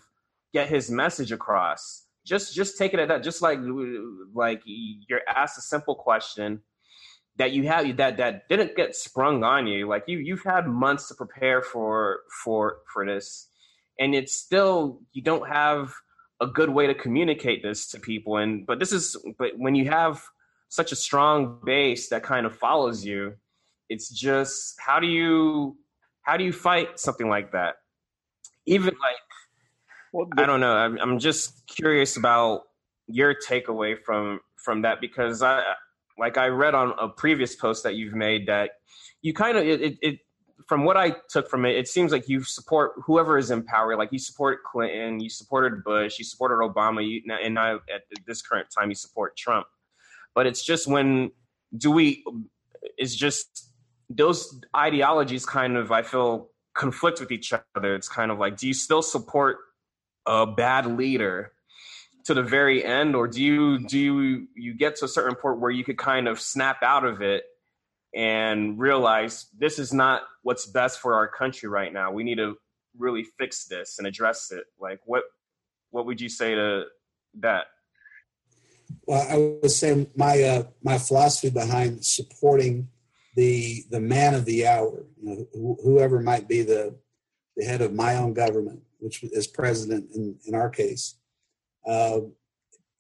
get 0.54 0.70
his 0.70 0.92
message 0.92 1.32
across. 1.32 2.06
Just 2.26 2.54
just 2.54 2.78
take 2.78 2.94
it 2.94 3.00
at 3.00 3.08
that 3.08 3.24
just 3.24 3.42
like 3.42 3.60
like 4.34 4.62
you're 4.66 5.22
asked 5.28 5.58
a 5.58 5.62
simple 5.62 5.96
question 5.96 6.62
that 7.38 7.52
you 7.52 7.68
have 7.68 7.98
that 7.98 8.18
that 8.18 8.50
didn't 8.50 8.76
get 8.76 8.96
sprung 8.96 9.44
on 9.44 9.66
you. 9.66 9.88
Like 9.88 10.04
you 10.08 10.20
you've 10.20 10.44
had 10.44 10.68
months 10.68 11.08
to 11.08 11.16
prepare 11.16 11.62
for 11.62 12.20
for 12.44 12.80
for 12.94 13.06
this 13.06 13.48
and 14.00 14.16
it's 14.16 14.34
still 14.34 15.02
you 15.14 15.22
don't 15.22 15.48
have 15.48 15.94
a 16.40 16.48
good 16.48 16.70
way 16.70 16.88
to 16.88 16.94
communicate 16.94 17.64
this 17.64 17.90
to 17.90 18.00
people. 18.00 18.38
And 18.38 18.66
but 18.66 18.80
this 18.80 18.92
is 18.92 19.16
but 19.38 19.52
when 19.58 19.76
you 19.76 19.90
have 19.90 20.24
such 20.70 20.92
a 20.92 20.96
strong 20.96 21.60
base 21.66 22.10
that 22.10 22.24
kind 22.24 22.46
of 22.46 22.56
follows 22.56 23.06
you 23.06 23.34
it's 23.90 24.10
just 24.10 24.76
how 24.80 25.00
do 25.00 25.08
you 25.08 25.78
how 26.24 26.38
do 26.38 26.44
you 26.44 26.52
fight 26.52 27.00
something 27.00 27.30
like 27.30 27.52
that? 27.54 27.76
Even 28.66 28.94
like 29.02 29.16
well, 30.14 30.28
the, 30.36 30.44
i 30.44 30.46
don't 30.46 30.60
know. 30.60 30.74
I'm, 30.74 30.98
I'm 31.00 31.20
just 31.20 31.66
curious 31.68 32.18
about 32.18 32.64
your 33.08 33.34
takeaway 33.34 33.96
from 34.04 34.40
from 34.56 34.82
that 34.82 35.00
because 35.00 35.42
i 35.42 35.64
like 36.20 36.38
I 36.38 36.48
read 36.48 36.74
on 36.74 36.94
a 37.00 37.08
previous 37.08 37.56
post 37.56 37.84
that 37.84 37.94
you've 37.94 38.16
made 38.16 38.48
that 38.48 38.72
you 39.22 39.34
kind 39.34 39.58
of 39.58 39.64
it, 39.66 39.82
it, 39.82 39.98
it 40.02 40.20
from 40.68 40.84
what 40.84 40.98
I 40.98 41.16
took 41.30 41.50
from 41.50 41.66
it, 41.66 41.76
it 41.78 41.88
seems 41.88 42.12
like 42.12 42.28
you 42.28 42.44
support 42.44 42.92
whoever 43.06 43.38
is 43.38 43.52
in 43.52 43.64
power. 43.64 43.96
Like 43.96 44.12
you 44.12 44.20
supported 44.20 44.60
Clinton, 44.64 45.20
you 45.20 45.30
supported 45.30 45.84
Bush, 45.84 46.20
you 46.20 46.26
supported 46.26 46.56
Obama, 46.56 47.08
you, 47.08 47.22
and 47.32 47.54
now 47.54 47.76
at 47.94 48.04
this 48.26 48.42
current 48.42 48.68
time 48.70 48.90
you 48.90 48.96
support 48.96 49.38
Trump. 49.38 49.66
But 50.36 50.46
it's 50.46 50.64
just 50.64 50.88
when 50.88 51.32
do 51.76 51.92
we? 51.92 52.24
It's 52.98 53.16
just 53.16 53.72
those 54.10 54.62
ideologies 54.76 55.46
kind 55.46 55.78
of 55.78 55.92
I 55.92 56.02
feel 56.02 56.50
conflict 56.74 57.20
with 57.20 57.32
each 57.32 57.54
other. 57.76 57.96
It's 57.96 58.10
kind 58.10 58.30
of 58.30 58.38
like, 58.38 58.58
do 58.58 58.68
you 58.68 58.74
still 58.74 59.02
support 59.02 59.58
a 60.26 60.46
bad 60.46 60.86
leader 60.86 61.54
to 62.26 62.34
the 62.34 62.44
very 62.44 62.84
end, 62.84 63.16
or 63.16 63.26
do 63.28 63.42
you 63.42 63.80
do 63.88 63.98
you 63.98 64.48
you 64.54 64.74
get 64.74 64.98
to 64.98 65.06
a 65.06 65.08
certain 65.08 65.36
point 65.36 65.62
where 65.62 65.72
you 65.72 65.86
could 65.86 65.98
kind 65.98 66.28
of 66.28 66.42
snap 66.42 66.84
out 66.84 67.06
of 67.06 67.22
it 67.22 67.46
and 68.16 68.80
realize 68.80 69.48
this 69.58 69.80
is 69.80 69.94
not 69.94 70.24
what's 70.44 70.66
best 70.66 71.00
for 71.00 71.16
our 71.16 71.28
country 71.28 71.70
right 71.70 71.92
now. 71.92 72.12
We 72.12 72.24
need 72.24 72.38
to 72.38 72.56
really 72.98 73.26
fix 73.40 73.66
this 73.66 73.98
and 73.98 74.08
address 74.08 74.52
it. 74.52 74.66
Like 74.80 75.00
what 75.06 75.24
what 75.92 76.06
would 76.06 76.20
you 76.20 76.30
say 76.30 76.56
to 76.56 76.86
that? 77.40 77.66
Well, 79.06 79.26
I 79.30 79.38
would 79.62 79.72
say 79.72 80.08
my 80.16 80.42
uh, 80.42 80.64
my 80.84 80.98
philosophy 80.98 81.50
behind 81.50 82.06
supporting 82.06 82.90
the 83.36 83.84
the 83.92 84.00
man 84.00 84.34
of 84.34 84.46
the 84.46 84.68
hour, 84.68 85.06
you 85.22 85.48
know, 85.54 85.78
whoever 85.84 86.20
might 86.22 86.48
be 86.48 86.62
the 86.62 86.96
the 87.56 87.66
head 87.66 87.82
of 87.82 87.94
my 87.94 88.16
own 88.16 88.34
government, 88.34 88.82
which 89.00 89.24
is 89.24 89.48
president 89.48 90.10
in, 90.16 90.38
in 90.46 90.56
our 90.56 90.70
case, 90.70 91.16
uh, 91.88 92.20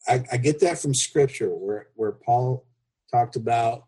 I, 0.08 0.24
I, 0.32 0.38
get 0.38 0.62
that 0.62 0.80
from 0.80 0.93
scripture 0.93 1.49
where, 1.49 1.88
where 1.95 2.14
Paul 2.14 2.66
talked 3.12 3.36
about 3.36 3.86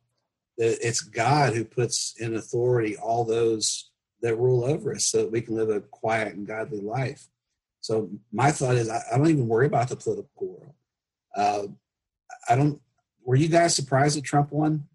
it's 0.59 1.01
God 1.01 1.53
who 1.53 1.63
puts 1.63 2.15
in 2.19 2.35
authority 2.35 2.97
all 2.97 3.23
those 3.23 3.89
that 4.21 4.35
rule 4.35 4.65
over 4.65 4.93
us 4.93 5.05
so 5.05 5.19
that 5.19 5.31
we 5.31 5.41
can 5.41 5.55
live 5.55 5.69
a 5.69 5.79
quiet 5.79 6.35
and 6.35 6.45
godly 6.45 6.81
life. 6.81 7.27
So 7.81 8.09
my 8.33 8.51
thought 8.51 8.75
is 8.75 8.89
I, 8.89 9.01
I 9.11 9.17
don't 9.17 9.29
even 9.29 9.47
worry 9.47 9.65
about 9.65 9.87
the 9.87 9.95
political 9.95 10.29
world. 10.37 10.73
Uh, 11.35 11.67
I 12.49 12.55
don't. 12.55 12.81
Were 13.23 13.35
you 13.35 13.47
guys 13.47 13.75
surprised 13.75 14.17
that 14.17 14.23
Trump 14.23 14.51
won? 14.51 14.87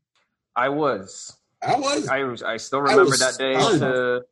I 0.55 0.69
was. 0.69 1.37
I 1.63 1.77
was. 1.77 2.09
I 2.09 2.25
was. 2.25 2.43
I 2.43 2.59
still 2.59 2.81
remember 2.81 3.15
I 3.15 3.17
that 3.17 3.39
day. 3.39 3.55
To... 3.55 4.23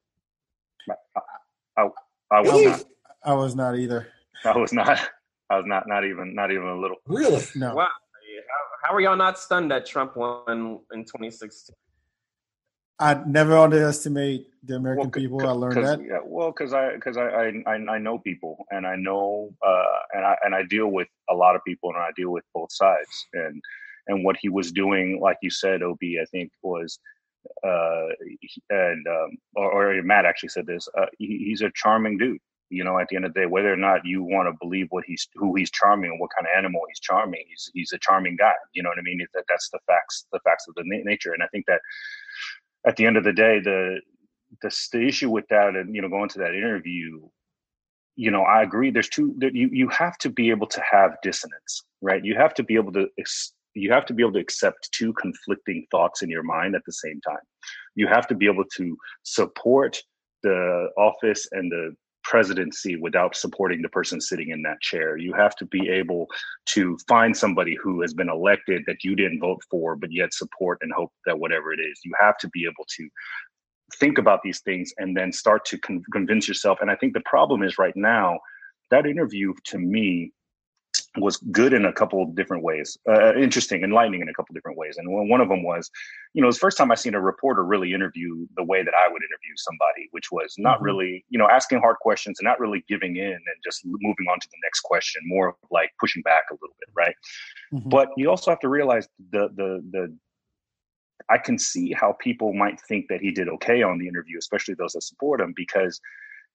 I, 1.78 1.88
I 2.30 2.40
was 2.40 2.64
not. 2.64 2.84
I 3.24 3.34
was 3.34 3.56
not 3.56 3.78
either. 3.78 4.08
I 4.44 4.58
was 4.58 4.72
not. 4.72 4.98
I 5.48 5.56
was 5.56 5.64
not 5.66 5.88
not 5.88 6.04
even 6.04 6.34
not 6.34 6.50
even 6.50 6.66
a 6.66 6.78
little. 6.78 6.96
Really? 7.06 7.42
No. 7.54 7.74
Wow. 7.74 7.88
How, 8.82 8.90
how 8.90 8.94
are 8.94 9.00
y'all 9.00 9.16
not 9.16 9.38
stunned 9.38 9.70
that 9.70 9.86
Trump 9.86 10.16
won 10.16 10.80
in 10.92 11.04
2016? 11.04 11.74
I 12.98 13.20
never 13.26 13.56
underestimate 13.56 14.46
the 14.62 14.76
American 14.76 15.04
well, 15.04 15.10
people. 15.10 15.48
I 15.48 15.52
learned 15.52 15.84
that. 15.84 16.00
Yeah, 16.00 16.18
well, 16.24 16.52
because 16.52 16.72
I 16.72 16.94
because 16.94 17.16
I, 17.16 17.50
I 17.66 17.72
I 17.72 17.98
know 17.98 18.18
people 18.18 18.64
and 18.70 18.86
I 18.86 18.94
know 18.94 19.50
uh, 19.66 19.98
and 20.12 20.24
I 20.24 20.36
and 20.44 20.54
I 20.54 20.62
deal 20.62 20.88
with 20.88 21.08
a 21.28 21.34
lot 21.34 21.56
of 21.56 21.64
people 21.66 21.90
and 21.90 21.98
I 21.98 22.10
deal 22.16 22.30
with 22.30 22.44
both 22.54 22.70
sides 22.70 23.26
and 23.32 23.60
and 24.06 24.24
what 24.24 24.36
he 24.40 24.48
was 24.48 24.70
doing, 24.70 25.20
like 25.20 25.38
you 25.42 25.50
said, 25.50 25.82
Ob, 25.82 25.98
I 26.02 26.24
think 26.30 26.52
was 26.62 26.98
uh, 27.64 28.06
and 28.70 29.06
um, 29.08 29.38
or, 29.56 29.96
or, 29.96 30.02
Matt 30.02 30.26
actually 30.26 30.50
said 30.50 30.66
this. 30.66 30.88
Uh, 30.96 31.06
he, 31.18 31.44
he's 31.46 31.62
a 31.62 31.72
charming 31.74 32.18
dude 32.18 32.38
you 32.72 32.84
know, 32.84 32.98
at 32.98 33.08
the 33.08 33.16
end 33.16 33.26
of 33.26 33.34
the 33.34 33.40
day, 33.40 33.46
whether 33.46 33.72
or 33.72 33.76
not 33.76 34.00
you 34.04 34.22
want 34.22 34.48
to 34.48 34.56
believe 34.58 34.86
what 34.90 35.04
he's 35.06 35.28
who 35.34 35.54
he's 35.54 35.70
charming 35.70 36.10
and 36.10 36.18
what 36.18 36.30
kind 36.34 36.46
of 36.46 36.56
animal 36.56 36.80
he's 36.88 37.00
charming, 37.00 37.44
he's 37.48 37.70
he's 37.74 37.92
a 37.92 37.98
charming 37.98 38.36
guy. 38.36 38.54
You 38.72 38.82
know 38.82 38.88
what 38.88 38.98
I 38.98 39.02
mean? 39.02 39.18
That 39.34 39.44
that's 39.48 39.68
the 39.70 39.78
facts, 39.86 40.26
the 40.32 40.40
facts 40.44 40.66
of 40.68 40.74
the 40.74 40.82
na- 40.86 41.04
nature. 41.04 41.34
And 41.34 41.42
I 41.42 41.46
think 41.48 41.66
that 41.66 41.80
at 42.86 42.96
the 42.96 43.04
end 43.04 43.18
of 43.18 43.24
the 43.24 43.32
day, 43.32 43.60
the 43.60 44.00
the 44.62 44.74
the 44.92 45.06
issue 45.06 45.30
with 45.30 45.46
that, 45.50 45.76
and 45.76 45.94
you 45.94 46.00
know, 46.00 46.08
going 46.08 46.30
to 46.30 46.38
that 46.38 46.54
interview, 46.54 47.20
you 48.16 48.30
know, 48.30 48.42
I 48.42 48.62
agree. 48.62 48.90
There's 48.90 49.10
two. 49.10 49.34
That 49.38 49.54
you 49.54 49.68
you 49.70 49.88
have 49.90 50.16
to 50.18 50.30
be 50.30 50.48
able 50.48 50.66
to 50.68 50.82
have 50.90 51.16
dissonance, 51.22 51.84
right? 52.00 52.24
You 52.24 52.34
have 52.36 52.54
to 52.54 52.62
be 52.62 52.74
able 52.76 52.92
to. 52.94 53.06
You 53.74 53.92
have 53.92 54.06
to 54.06 54.14
be 54.14 54.22
able 54.22 54.34
to 54.34 54.40
accept 54.40 54.90
two 54.92 55.12
conflicting 55.14 55.86
thoughts 55.90 56.22
in 56.22 56.28
your 56.28 56.42
mind 56.42 56.74
at 56.74 56.82
the 56.86 56.92
same 56.92 57.20
time. 57.20 57.44
You 57.94 58.06
have 58.06 58.26
to 58.28 58.34
be 58.34 58.46
able 58.46 58.64
to 58.76 58.96
support 59.22 59.98
the 60.42 60.88
office 60.98 61.48
and 61.52 61.70
the 61.70 61.94
presidency 62.24 62.96
without 62.96 63.36
supporting 63.36 63.82
the 63.82 63.88
person 63.88 64.20
sitting 64.20 64.50
in 64.50 64.62
that 64.62 64.80
chair. 64.80 65.16
You 65.16 65.32
have 65.34 65.56
to 65.56 65.66
be 65.66 65.88
able 65.88 66.28
to 66.66 66.96
find 67.08 67.36
somebody 67.36 67.76
who 67.82 68.00
has 68.02 68.14
been 68.14 68.28
elected 68.28 68.82
that 68.86 69.04
you 69.04 69.16
didn't 69.16 69.40
vote 69.40 69.62
for, 69.70 69.96
but 69.96 70.12
yet 70.12 70.32
support 70.32 70.78
and 70.82 70.92
hope 70.92 71.12
that 71.26 71.38
whatever 71.38 71.72
it 71.72 71.80
is, 71.80 72.00
you 72.04 72.12
have 72.20 72.38
to 72.38 72.48
be 72.48 72.64
able 72.64 72.86
to 72.96 73.08
think 73.96 74.18
about 74.18 74.40
these 74.42 74.60
things 74.60 74.92
and 74.98 75.16
then 75.16 75.32
start 75.32 75.64
to 75.66 75.78
con- 75.78 76.02
convince 76.12 76.48
yourself. 76.48 76.78
And 76.80 76.90
I 76.90 76.96
think 76.96 77.12
the 77.12 77.22
problem 77.24 77.62
is 77.62 77.78
right 77.78 77.96
now, 77.96 78.38
that 78.90 79.06
interview 79.06 79.54
to 79.64 79.78
me 79.78 80.32
was 81.18 81.36
good 81.50 81.72
in 81.72 81.84
a 81.84 81.92
couple 81.92 82.24
different 82.26 82.62
ways, 82.62 82.96
uh, 83.08 83.34
interesting, 83.34 83.82
enlightening 83.82 84.22
in 84.22 84.28
a 84.28 84.32
couple 84.32 84.54
different 84.54 84.78
ways. 84.78 84.96
And 84.96 85.06
one 85.10 85.40
of 85.40 85.48
them 85.48 85.62
was, 85.62 85.90
you 86.32 86.40
know, 86.40 86.46
it 86.46 86.48
was 86.48 86.56
the 86.56 86.60
first 86.60 86.78
time 86.78 86.90
I 86.90 86.94
seen 86.94 87.14
a 87.14 87.20
reporter 87.20 87.64
really 87.64 87.92
interview 87.92 88.46
the 88.56 88.64
way 88.64 88.82
that 88.82 88.94
I 88.94 89.08
would 89.08 89.22
interview 89.22 89.54
somebody, 89.56 90.08
which 90.12 90.32
was 90.32 90.54
not 90.56 90.76
mm-hmm. 90.76 90.84
really, 90.84 91.24
you 91.28 91.38
know, 91.38 91.48
asking 91.50 91.80
hard 91.80 91.96
questions 92.00 92.38
and 92.38 92.46
not 92.46 92.58
really 92.58 92.82
giving 92.88 93.16
in 93.16 93.32
and 93.32 93.56
just 93.62 93.82
moving 93.84 94.26
on 94.30 94.40
to 94.40 94.48
the 94.50 94.58
next 94.64 94.80
question, 94.80 95.20
more 95.26 95.54
like 95.70 95.90
pushing 96.00 96.22
back 96.22 96.44
a 96.50 96.54
little 96.54 96.76
bit, 96.80 96.88
right? 96.94 97.14
Mm-hmm. 97.74 97.90
But 97.90 98.08
you 98.16 98.30
also 98.30 98.50
have 98.50 98.60
to 98.60 98.68
realize 98.68 99.06
the 99.32 99.48
the 99.54 99.84
the 99.90 100.16
I 101.28 101.38
can 101.38 101.58
see 101.58 101.92
how 101.92 102.16
people 102.20 102.52
might 102.52 102.80
think 102.80 103.06
that 103.08 103.20
he 103.20 103.30
did 103.30 103.48
okay 103.48 103.82
on 103.82 103.98
the 103.98 104.08
interview, 104.08 104.38
especially 104.38 104.74
those 104.74 104.92
that 104.92 105.02
support 105.02 105.40
him, 105.40 105.52
because 105.56 106.00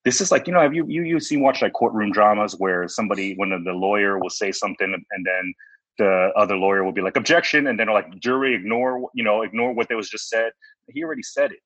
this 0.04 0.20
is 0.20 0.30
like 0.30 0.46
you 0.46 0.52
know 0.52 0.60
have 0.60 0.74
you 0.74 0.84
you 0.88 1.02
you 1.02 1.20
seen 1.20 1.40
watch 1.40 1.62
like 1.62 1.72
courtroom 1.72 2.12
dramas 2.12 2.54
where 2.58 2.88
somebody 2.88 3.34
when 3.36 3.50
the 3.50 3.72
lawyer 3.72 4.18
will 4.18 4.30
say 4.30 4.52
something 4.52 4.94
and 5.10 5.26
then 5.26 5.54
the 5.98 6.30
other 6.36 6.56
lawyer 6.56 6.84
will 6.84 6.92
be 6.92 7.02
like 7.02 7.16
objection 7.16 7.66
and 7.66 7.78
then 7.78 7.88
like 7.88 8.06
jury 8.20 8.54
ignore 8.54 9.08
you 9.14 9.24
know 9.24 9.42
ignore 9.42 9.72
what 9.72 9.88
they 9.88 9.94
was 9.94 10.08
just 10.08 10.28
said 10.28 10.50
he 10.88 11.02
already 11.02 11.22
said 11.22 11.50
it 11.50 11.58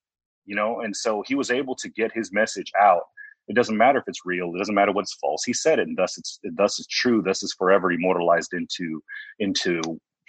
you 0.45 0.55
know 0.55 0.81
and 0.81 0.95
so 0.95 1.23
he 1.27 1.35
was 1.35 1.51
able 1.51 1.75
to 1.75 1.89
get 1.89 2.11
his 2.11 2.31
message 2.33 2.71
out 2.79 3.03
It 3.47 3.55
doesn't 3.55 3.77
matter 3.77 3.99
if 3.99 4.05
it's 4.07 4.25
real. 4.25 4.53
It 4.55 4.57
doesn't 4.57 4.75
matter 4.75 4.91
what's 4.93 5.15
false. 5.15 5.43
He 5.43 5.53
said 5.53 5.79
it, 5.79 5.87
and 5.87 5.97
thus 5.97 6.17
it's 6.17 6.39
thus 6.43 6.79
it's 6.79 6.87
true. 6.87 7.21
Thus 7.21 7.43
is 7.43 7.53
forever 7.53 7.91
immortalized 7.91 8.53
into 8.53 9.03
into 9.39 9.81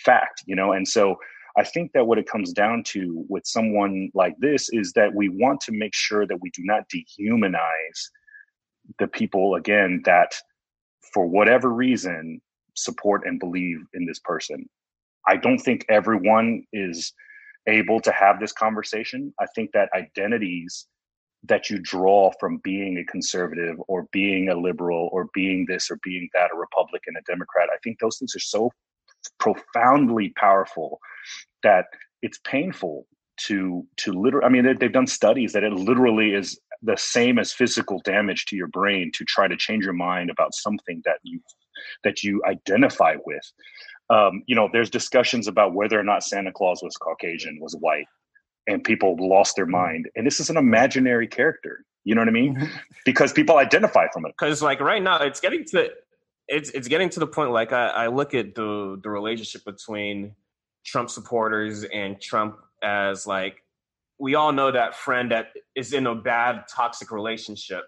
fact. 0.05 0.43
You 0.47 0.57
know, 0.57 0.73
and 0.73 0.87
so 0.87 1.17
I 1.57 1.65
think 1.65 1.93
that 1.93 2.07
what 2.07 2.19
it 2.19 2.29
comes 2.29 2.53
down 2.53 2.83
to 2.89 3.25
with 3.29 3.47
someone 3.47 4.11
like 4.15 4.35
this 4.39 4.69
is 4.73 4.93
that 4.95 5.15
we 5.15 5.29
want 5.29 5.61
to 5.63 5.73
make 5.73 5.95
sure 5.95 6.27
that 6.27 6.41
we 6.41 6.51
do 6.51 6.63
not 6.65 6.85
dehumanize 6.89 8.11
the 8.99 9.07
people 9.07 9.55
again 9.55 10.03
that 10.05 10.35
for 11.13 11.27
whatever 11.27 11.73
reason 11.73 12.41
support 12.75 13.23
and 13.25 13.39
believe 13.39 13.79
in 13.95 14.05
this 14.05 14.19
person. 14.19 14.69
I 15.27 15.37
don't 15.37 15.59
think 15.59 15.87
everyone 15.89 16.65
is 16.73 17.13
able 17.67 18.01
to 18.01 18.13
have 18.13 18.41
this 18.41 18.53
conversation. 18.53 19.33
I 19.41 19.47
think 19.55 19.71
that 19.73 19.89
identities 19.95 20.87
that 21.45 21.71
you 21.71 21.79
draw 21.79 22.33
from 22.41 22.59
being 22.65 22.99
a 22.99 23.05
conservative 23.05 23.77
or 23.87 24.09
being 24.13 24.49
a 24.49 24.55
liberal 24.55 25.09
or 25.13 25.29
being 25.35 25.67
this 25.69 25.91
or 25.91 25.99
being 26.03 26.29
that, 26.35 26.51
a 26.53 26.57
Republican, 26.57 27.15
a 27.19 27.23
Democrat, 27.31 27.69
I 27.73 27.77
think 27.85 27.99
those 27.99 28.19
things 28.19 28.35
are 28.35 28.41
so 28.41 28.71
profoundly 29.39 30.33
powerful 30.37 31.01
that 31.63 31.87
it's 32.23 32.39
painful 32.45 33.07
to 33.37 33.85
to 33.97 34.13
literally 34.13 34.47
i 34.47 34.49
mean 34.49 34.65
they, 34.65 34.73
they've 34.75 34.93
done 34.93 35.07
studies 35.07 35.53
that 35.53 35.65
it 35.65 35.73
literally 35.73 36.35
is 36.35 36.59
the 36.85 36.97
same 36.97 37.39
as 37.39 37.53
physical 37.53 38.01
damage 38.05 38.45
to 38.45 38.57
your 38.57 38.69
brain 38.69 39.11
to 39.15 39.25
try 39.25 39.49
to 39.49 39.57
change 39.57 39.85
your 39.85 39.95
mind 39.95 40.31
about 40.31 40.55
something 40.55 41.03
that 41.05 41.19
you 41.23 41.41
that 42.05 42.23
you 42.23 42.41
identify 42.47 43.17
with. 43.25 43.43
Um, 44.11 44.43
you 44.47 44.55
know 44.55 44.69
there's 44.73 44.91
discussions 44.91 45.49
about 45.49 45.75
whether 45.75 45.99
or 45.99 46.05
not 46.05 46.23
santa 46.23 46.53
claus 46.53 46.83
was 46.83 46.97
caucasian 46.97 47.59
was 47.61 47.75
white 47.81 48.07
and 48.67 48.85
people 48.85 49.17
lost 49.19 49.57
their 49.57 49.67
mind. 49.67 50.09
And 50.15 50.27
this 50.27 50.41
is 50.41 50.51
an 50.51 50.57
imaginary 50.57 51.27
character. 51.27 51.85
You 52.05 52.15
know 52.15 52.21
what 52.21 52.29
i 52.29 52.33
mean? 52.33 52.57
Mm-hmm. 52.57 52.77
because 53.07 53.33
people 53.33 53.57
identify 53.57 54.07
from 54.13 54.27
it. 54.27 54.35
Because 54.39 54.61
like 54.61 54.81
right 54.81 55.03
now 55.03 55.23
it's 55.23 55.41
getting 55.41 55.65
to 55.67 55.91
it's 56.49 56.71
it's 56.71 56.89
getting 56.89 57.09
to 57.11 57.21
the 57.21 57.27
point 57.27 57.51
like 57.51 57.73
I, 57.73 57.89
I 57.89 58.07
look 58.09 58.35
at 58.35 58.55
the 58.55 59.01
the 59.03 59.11
relationship 59.11 59.65
between 59.65 60.35
Trump 60.85 61.11
supporters 61.11 61.85
and 61.85 62.21
Trump 62.21 62.59
as 62.83 63.27
like 63.27 63.63
we 64.19 64.35
all 64.35 64.53
know 64.53 64.71
that 64.71 64.95
friend 64.95 65.31
that 65.31 65.49
is 65.75 65.93
in 65.93 66.07
a 66.07 66.15
bad 66.15 66.65
toxic 66.69 67.11
relationship 67.11 67.85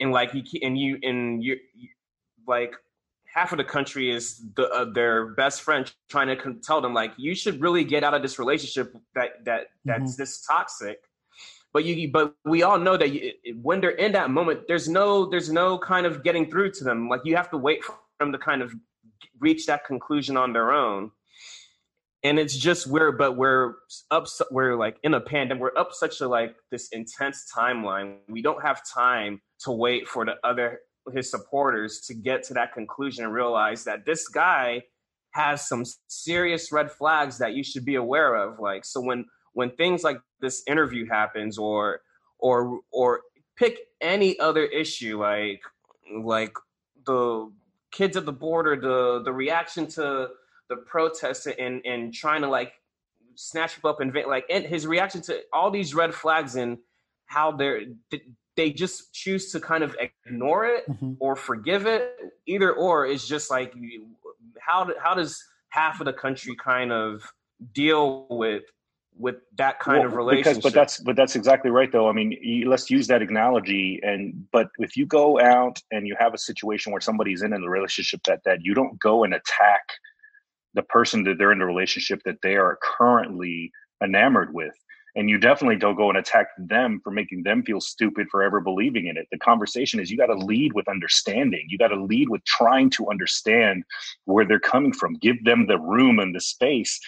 and 0.00 0.12
like 0.12 0.30
you 0.34 0.42
and 0.62 0.78
you 0.78 0.98
and 1.02 1.42
you 1.42 1.58
like 2.46 2.74
half 3.32 3.52
of 3.52 3.58
the 3.58 3.64
country 3.64 4.10
is 4.10 4.42
the, 4.56 4.68
uh, 4.70 4.84
their 4.92 5.28
best 5.34 5.62
friend 5.62 5.92
trying 6.08 6.26
to 6.26 6.54
tell 6.62 6.80
them 6.80 6.92
like 6.92 7.12
you 7.16 7.34
should 7.34 7.60
really 7.60 7.84
get 7.84 8.02
out 8.02 8.14
of 8.14 8.22
this 8.22 8.38
relationship 8.38 8.92
that 9.14 9.44
that 9.44 9.68
that's 9.84 10.12
mm-hmm. 10.12 10.22
this 10.22 10.42
toxic 10.42 10.98
but 11.72 11.84
you 11.84 12.10
but 12.10 12.34
we 12.44 12.62
all 12.62 12.78
know 12.78 12.96
that 12.96 13.12
you, 13.12 13.32
when 13.62 13.80
they're 13.80 13.90
in 13.90 14.12
that 14.12 14.30
moment 14.30 14.66
there's 14.66 14.88
no 14.88 15.26
there's 15.26 15.50
no 15.50 15.78
kind 15.78 16.06
of 16.06 16.22
getting 16.24 16.50
through 16.50 16.72
to 16.72 16.84
them. 16.84 17.08
Like 17.08 17.22
you 17.24 17.36
have 17.36 17.50
to 17.50 17.56
wait 17.56 17.84
for 17.84 17.94
them 18.18 18.32
to 18.32 18.38
kind 18.38 18.62
of 18.62 18.74
reach 19.38 19.66
that 19.66 19.84
conclusion 19.84 20.36
on 20.36 20.52
their 20.52 20.72
own. 20.72 21.10
And 22.22 22.38
it's 22.38 22.56
just 22.56 22.86
we're 22.86 23.12
but 23.12 23.36
we're 23.36 23.74
up 24.10 24.26
we're 24.50 24.76
like 24.76 24.98
in 25.02 25.14
a 25.14 25.20
pandemic 25.20 25.62
we're 25.62 25.76
up 25.76 25.92
such 25.92 26.20
a 26.20 26.28
like 26.28 26.54
this 26.70 26.88
intense 26.92 27.46
timeline. 27.54 28.18
We 28.28 28.42
don't 28.42 28.62
have 28.62 28.82
time 28.86 29.40
to 29.60 29.72
wait 29.72 30.06
for 30.06 30.24
the 30.24 30.34
other 30.44 30.80
his 31.12 31.30
supporters 31.30 32.00
to 32.06 32.14
get 32.14 32.42
to 32.44 32.54
that 32.54 32.74
conclusion 32.74 33.24
and 33.24 33.32
realize 33.32 33.84
that 33.84 34.04
this 34.04 34.28
guy 34.28 34.82
has 35.32 35.66
some 35.66 35.84
serious 36.08 36.70
red 36.72 36.90
flags 36.90 37.38
that 37.38 37.54
you 37.54 37.64
should 37.64 37.84
be 37.84 37.94
aware 37.94 38.34
of. 38.34 38.58
Like 38.60 38.84
so 38.84 39.00
when 39.00 39.24
when 39.52 39.70
things 39.70 40.02
like 40.02 40.20
this 40.40 40.62
interview 40.66 41.06
happens 41.06 41.58
or 41.58 42.00
or 42.38 42.80
or 42.92 43.20
pick 43.56 43.78
any 44.00 44.38
other 44.38 44.64
issue 44.64 45.20
like 45.20 45.60
like 46.22 46.54
the 47.06 47.50
kids 47.90 48.16
at 48.16 48.24
the 48.24 48.32
border 48.32 48.76
the 48.76 49.22
the 49.24 49.32
reaction 49.32 49.86
to 49.86 50.28
the 50.68 50.76
protests 50.76 51.46
and 51.46 51.82
and 51.84 52.14
trying 52.14 52.42
to 52.42 52.48
like 52.48 52.72
snatch 53.34 53.74
people 53.74 53.90
up 53.90 54.00
and 54.00 54.14
like 54.26 54.44
and 54.50 54.64
his 54.64 54.86
reaction 54.86 55.20
to 55.20 55.40
all 55.52 55.70
these 55.70 55.94
red 55.94 56.14
flags 56.14 56.56
and 56.56 56.78
how 57.26 57.52
they're 57.52 57.82
they 58.56 58.70
just 58.70 59.12
choose 59.12 59.52
to 59.52 59.60
kind 59.60 59.82
of 59.82 59.96
ignore 60.26 60.66
it 60.66 60.88
mm-hmm. 60.88 61.12
or 61.20 61.36
forgive 61.36 61.86
it 61.86 62.14
either 62.46 62.72
or 62.72 63.06
is 63.06 63.26
just 63.26 63.50
like 63.50 63.72
how 64.60 64.90
how 65.02 65.14
does 65.14 65.42
half 65.68 66.00
of 66.00 66.04
the 66.04 66.12
country 66.12 66.54
kind 66.56 66.92
of 66.92 67.32
deal 67.72 68.26
with 68.30 68.64
with 69.16 69.36
that 69.56 69.78
kind 69.80 69.98
well, 69.98 70.08
of 70.08 70.14
relationship. 70.14 70.56
Because, 70.56 70.62
but 70.62 70.74
that's 70.74 71.00
but 71.00 71.16
that's 71.16 71.36
exactly 71.36 71.70
right, 71.70 71.90
though. 71.92 72.08
I 72.08 72.12
mean, 72.12 72.32
you, 72.40 72.68
let's 72.68 72.90
use 72.90 73.06
that 73.08 73.22
analogy. 73.22 74.00
And 74.02 74.46
but 74.52 74.68
if 74.78 74.96
you 74.96 75.06
go 75.06 75.40
out 75.40 75.82
and 75.90 76.06
you 76.06 76.16
have 76.18 76.34
a 76.34 76.38
situation 76.38 76.92
where 76.92 77.00
somebody's 77.00 77.42
in 77.42 77.52
a 77.52 77.58
relationship 77.60 78.20
that 78.26 78.40
that 78.44 78.62
you 78.62 78.74
don't 78.74 78.98
go 78.98 79.24
and 79.24 79.34
attack 79.34 79.82
the 80.74 80.82
person 80.82 81.24
that 81.24 81.38
they're 81.38 81.52
in 81.52 81.58
the 81.58 81.66
relationship 81.66 82.22
that 82.24 82.40
they 82.42 82.56
are 82.56 82.78
currently 82.82 83.72
enamored 84.02 84.54
with. 84.54 84.74
And 85.16 85.28
you 85.28 85.38
definitely 85.38 85.76
don't 85.76 85.96
go 85.96 86.08
and 86.08 86.16
attack 86.16 86.46
them 86.56 87.00
for 87.02 87.10
making 87.10 87.42
them 87.42 87.64
feel 87.64 87.80
stupid 87.80 88.28
for 88.30 88.44
ever 88.44 88.60
believing 88.60 89.08
in 89.08 89.16
it. 89.16 89.26
The 89.32 89.38
conversation 89.38 89.98
is 89.98 90.08
you 90.08 90.16
got 90.16 90.26
to 90.26 90.34
lead 90.34 90.72
with 90.72 90.88
understanding. 90.88 91.66
You 91.68 91.78
got 91.78 91.88
to 91.88 92.00
lead 92.00 92.28
with 92.28 92.44
trying 92.44 92.90
to 92.90 93.10
understand 93.10 93.82
where 94.26 94.44
they're 94.44 94.60
coming 94.60 94.92
from. 94.92 95.14
Give 95.14 95.42
them 95.44 95.66
the 95.66 95.80
room 95.80 96.20
and 96.20 96.32
the 96.32 96.40
space 96.40 97.00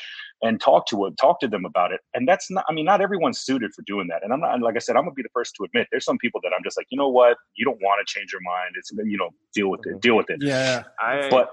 and 0.42 0.60
talk 0.60 0.86
to 0.86 0.96
them, 0.96 1.16
talk 1.16 1.40
to 1.40 1.48
them 1.48 1.64
about 1.64 1.92
it. 1.92 2.00
And 2.14 2.26
that's 2.26 2.50
not, 2.50 2.64
I 2.68 2.72
mean, 2.72 2.84
not 2.84 3.00
everyone's 3.00 3.40
suited 3.40 3.72
for 3.74 3.82
doing 3.82 4.08
that. 4.08 4.24
And 4.24 4.32
I'm 4.32 4.40
not, 4.40 4.60
like 4.60 4.76
I 4.76 4.80
said, 4.80 4.96
I'm 4.96 5.04
gonna 5.04 5.14
be 5.14 5.22
the 5.22 5.28
first 5.32 5.54
to 5.56 5.64
admit 5.64 5.88
there's 5.90 6.04
some 6.04 6.18
people 6.18 6.40
that 6.42 6.52
I'm 6.56 6.64
just 6.64 6.76
like, 6.76 6.86
you 6.90 6.98
know 6.98 7.08
what, 7.08 7.36
you 7.54 7.64
don't 7.64 7.80
want 7.80 8.06
to 8.06 8.12
change 8.12 8.32
your 8.32 8.42
mind. 8.42 8.74
It's, 8.76 8.90
you 8.92 9.16
know, 9.16 9.30
deal 9.54 9.68
with 9.68 9.80
it, 9.86 10.00
deal 10.00 10.16
with 10.16 10.30
it. 10.30 10.38
Yeah. 10.40 10.82
I, 11.00 11.28
but 11.30 11.50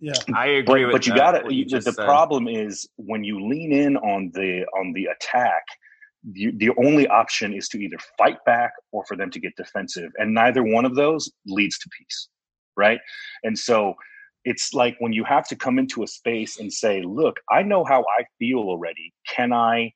yeah, 0.00 0.14
I 0.34 0.46
agree. 0.46 0.84
But, 0.84 0.92
but 0.92 1.06
you 1.06 1.14
got 1.14 1.32
to. 1.32 1.48
The 1.48 1.80
said. 1.80 1.94
problem 1.96 2.46
is 2.48 2.88
when 2.96 3.24
you 3.24 3.48
lean 3.48 3.72
in 3.72 3.96
on 3.96 4.30
the 4.34 4.64
on 4.78 4.92
the 4.92 5.06
attack. 5.06 5.62
You, 6.32 6.52
the 6.54 6.70
only 6.84 7.06
option 7.06 7.54
is 7.54 7.68
to 7.68 7.78
either 7.78 7.96
fight 8.18 8.44
back 8.44 8.72
or 8.90 9.04
for 9.06 9.16
them 9.16 9.30
to 9.30 9.40
get 9.40 9.54
defensive, 9.56 10.10
and 10.18 10.34
neither 10.34 10.64
one 10.64 10.84
of 10.84 10.96
those 10.96 11.30
leads 11.46 11.78
to 11.78 11.88
peace, 11.96 12.28
right? 12.76 12.98
And 13.44 13.56
so 13.56 13.94
it's 14.44 14.72
like 14.72 14.96
when 15.00 15.12
you 15.12 15.24
have 15.24 15.46
to 15.48 15.56
come 15.56 15.78
into 15.78 16.02
a 16.02 16.06
space 16.06 16.58
and 16.58 16.72
say 16.72 17.02
look 17.02 17.40
i 17.50 17.62
know 17.62 17.84
how 17.84 18.00
i 18.18 18.24
feel 18.38 18.58
already. 18.60 19.12
Can 19.34 19.52
i 19.52 19.92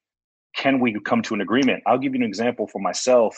can 0.54 0.80
we 0.80 0.98
come 1.00 1.22
to 1.22 1.34
an 1.34 1.40
agreement? 1.40 1.82
I'll 1.86 1.98
give 1.98 2.14
you 2.14 2.20
an 2.20 2.26
example 2.26 2.66
for 2.66 2.80
myself 2.80 3.36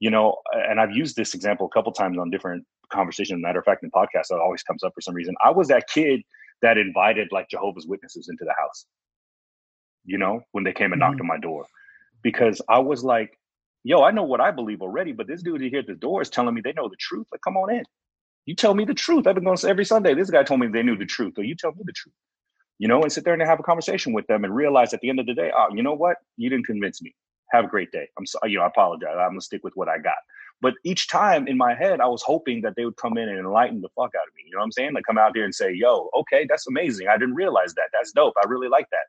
you 0.00 0.10
know 0.10 0.36
and 0.52 0.80
i've 0.80 0.90
used 0.90 1.16
this 1.16 1.34
example 1.34 1.66
a 1.66 1.74
couple 1.74 1.92
times 1.92 2.18
on 2.18 2.30
different 2.30 2.64
conversations. 2.90 3.40
Matter 3.40 3.60
of 3.60 3.64
fact 3.64 3.82
in 3.82 3.90
podcasts 3.90 4.28
that 4.30 4.38
always 4.38 4.62
comes 4.62 4.82
up 4.82 4.92
for 4.94 5.00
some 5.00 5.14
reason. 5.14 5.34
I 5.42 5.50
was 5.50 5.68
that 5.68 5.88
kid 5.88 6.20
that 6.60 6.76
invited 6.78 7.28
like 7.32 7.48
jehovah's 7.48 7.86
witnesses 7.86 8.28
into 8.28 8.44
the 8.44 8.54
house 8.58 8.86
you 10.04 10.18
know 10.18 10.40
when 10.52 10.64
they 10.64 10.72
came 10.72 10.92
and 10.92 11.00
knocked 11.00 11.16
mm-hmm. 11.16 11.30
on 11.30 11.38
my 11.38 11.38
door. 11.38 11.64
Because 12.22 12.60
i 12.68 12.78
was 12.78 13.02
like 13.04 13.38
yo 13.84 14.02
i 14.02 14.10
know 14.10 14.22
what 14.22 14.40
i 14.40 14.50
believe 14.50 14.82
already 14.82 15.12
but 15.12 15.26
this 15.26 15.42
dude 15.42 15.60
here 15.60 15.80
at 15.80 15.86
the 15.86 15.94
door 15.94 16.22
is 16.22 16.30
telling 16.30 16.54
me 16.54 16.60
they 16.60 16.72
know 16.72 16.88
the 16.88 16.96
truth. 16.98 17.26
Like 17.32 17.40
come 17.42 17.56
on 17.56 17.72
in 17.74 17.84
you 18.46 18.54
tell 18.54 18.74
me 18.74 18.84
the 18.84 18.94
truth. 18.94 19.26
I've 19.26 19.34
been 19.34 19.44
going 19.44 19.58
every 19.66 19.84
Sunday. 19.84 20.14
This 20.14 20.30
guy 20.30 20.42
told 20.42 20.60
me 20.60 20.66
they 20.66 20.82
knew 20.82 20.96
the 20.96 21.06
truth. 21.06 21.34
So 21.36 21.42
you 21.42 21.54
tell 21.54 21.72
me 21.72 21.82
the 21.84 21.92
truth. 21.92 22.14
You 22.78 22.88
know, 22.88 23.02
and 23.02 23.12
sit 23.12 23.24
there 23.24 23.34
and 23.34 23.42
have 23.42 23.60
a 23.60 23.62
conversation 23.62 24.12
with 24.12 24.26
them 24.26 24.44
and 24.44 24.54
realize 24.54 24.92
at 24.92 25.00
the 25.00 25.08
end 25.08 25.20
of 25.20 25.26
the 25.26 25.34
day, 25.34 25.52
oh, 25.56 25.68
you 25.72 25.82
know 25.82 25.94
what? 25.94 26.16
You 26.36 26.50
didn't 26.50 26.66
convince 26.66 27.00
me. 27.00 27.14
Have 27.52 27.66
a 27.66 27.68
great 27.68 27.92
day. 27.92 28.08
I'm 28.18 28.26
sorry, 28.26 28.50
you 28.50 28.58
know, 28.58 28.64
I 28.64 28.68
apologize. 28.68 29.10
I'm 29.12 29.30
gonna 29.30 29.40
stick 29.40 29.62
with 29.62 29.74
what 29.76 29.88
I 29.88 29.98
got. 29.98 30.16
But 30.62 30.74
each 30.84 31.08
time 31.08 31.48
in 31.48 31.58
my 31.58 31.74
head, 31.74 32.00
I 32.00 32.06
was 32.06 32.22
hoping 32.22 32.62
that 32.62 32.76
they 32.76 32.84
would 32.84 32.96
come 32.96 33.18
in 33.18 33.28
and 33.28 33.36
enlighten 33.36 33.80
the 33.80 33.88
fuck 33.96 34.12
out 34.14 34.28
of 34.28 34.34
me. 34.36 34.44
You 34.46 34.52
know 34.52 34.58
what 34.58 34.66
I'm 34.66 34.72
saying? 34.72 34.94
Like 34.94 35.02
come 35.04 35.18
out 35.18 35.32
here 35.34 35.44
and 35.44 35.52
say, 35.52 35.72
"Yo, 35.74 36.08
okay, 36.16 36.46
that's 36.48 36.68
amazing. 36.68 37.08
I 37.08 37.18
didn't 37.18 37.34
realize 37.34 37.74
that. 37.74 37.86
That's 37.92 38.12
dope. 38.12 38.34
I 38.40 38.46
really 38.48 38.68
like 38.68 38.86
that." 38.92 39.06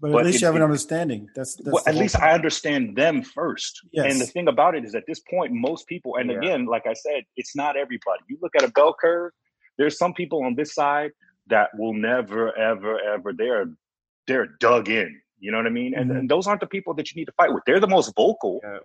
But, 0.00 0.12
but 0.12 0.18
at 0.20 0.26
least 0.26 0.36
it, 0.36 0.42
you 0.42 0.46
have 0.46 0.54
an 0.54 0.62
understanding. 0.62 1.28
That's, 1.34 1.56
that's 1.56 1.70
well, 1.72 1.82
at 1.88 1.96
least 1.96 2.14
thing. 2.14 2.24
I 2.24 2.32
understand 2.32 2.94
them 2.94 3.24
first. 3.24 3.80
Yes. 3.90 4.12
And 4.12 4.20
the 4.20 4.26
thing 4.26 4.46
about 4.46 4.76
it 4.76 4.84
is, 4.84 4.94
at 4.94 5.02
this 5.08 5.18
point, 5.28 5.52
most 5.52 5.88
people, 5.88 6.16
and 6.16 6.30
yeah. 6.30 6.38
again, 6.38 6.66
like 6.66 6.86
I 6.86 6.92
said, 6.92 7.24
it's 7.36 7.56
not 7.56 7.76
everybody. 7.76 8.22
You 8.28 8.38
look 8.40 8.54
at 8.54 8.62
a 8.62 8.68
bell 8.68 8.94
curve. 8.98 9.32
There's 9.78 9.98
some 9.98 10.14
people 10.14 10.44
on 10.44 10.54
this 10.54 10.72
side 10.72 11.10
that 11.48 11.70
will 11.76 11.94
never, 11.94 12.56
ever, 12.56 13.00
ever. 13.00 13.32
They're 13.32 13.66
they're 14.28 14.46
dug 14.60 14.88
in. 14.88 15.20
You 15.40 15.50
know 15.50 15.56
what 15.56 15.66
I 15.66 15.70
mean? 15.70 15.94
And, 15.96 16.10
mm-hmm. 16.10 16.18
and 16.20 16.30
those 16.30 16.46
aren't 16.46 16.60
the 16.60 16.68
people 16.68 16.94
that 16.94 17.10
you 17.10 17.18
need 17.18 17.24
to 17.24 17.32
fight 17.32 17.52
with. 17.52 17.64
They're 17.66 17.80
the 17.80 17.88
most 17.88 18.14
vocal. 18.14 18.60
Yeah 18.62 18.78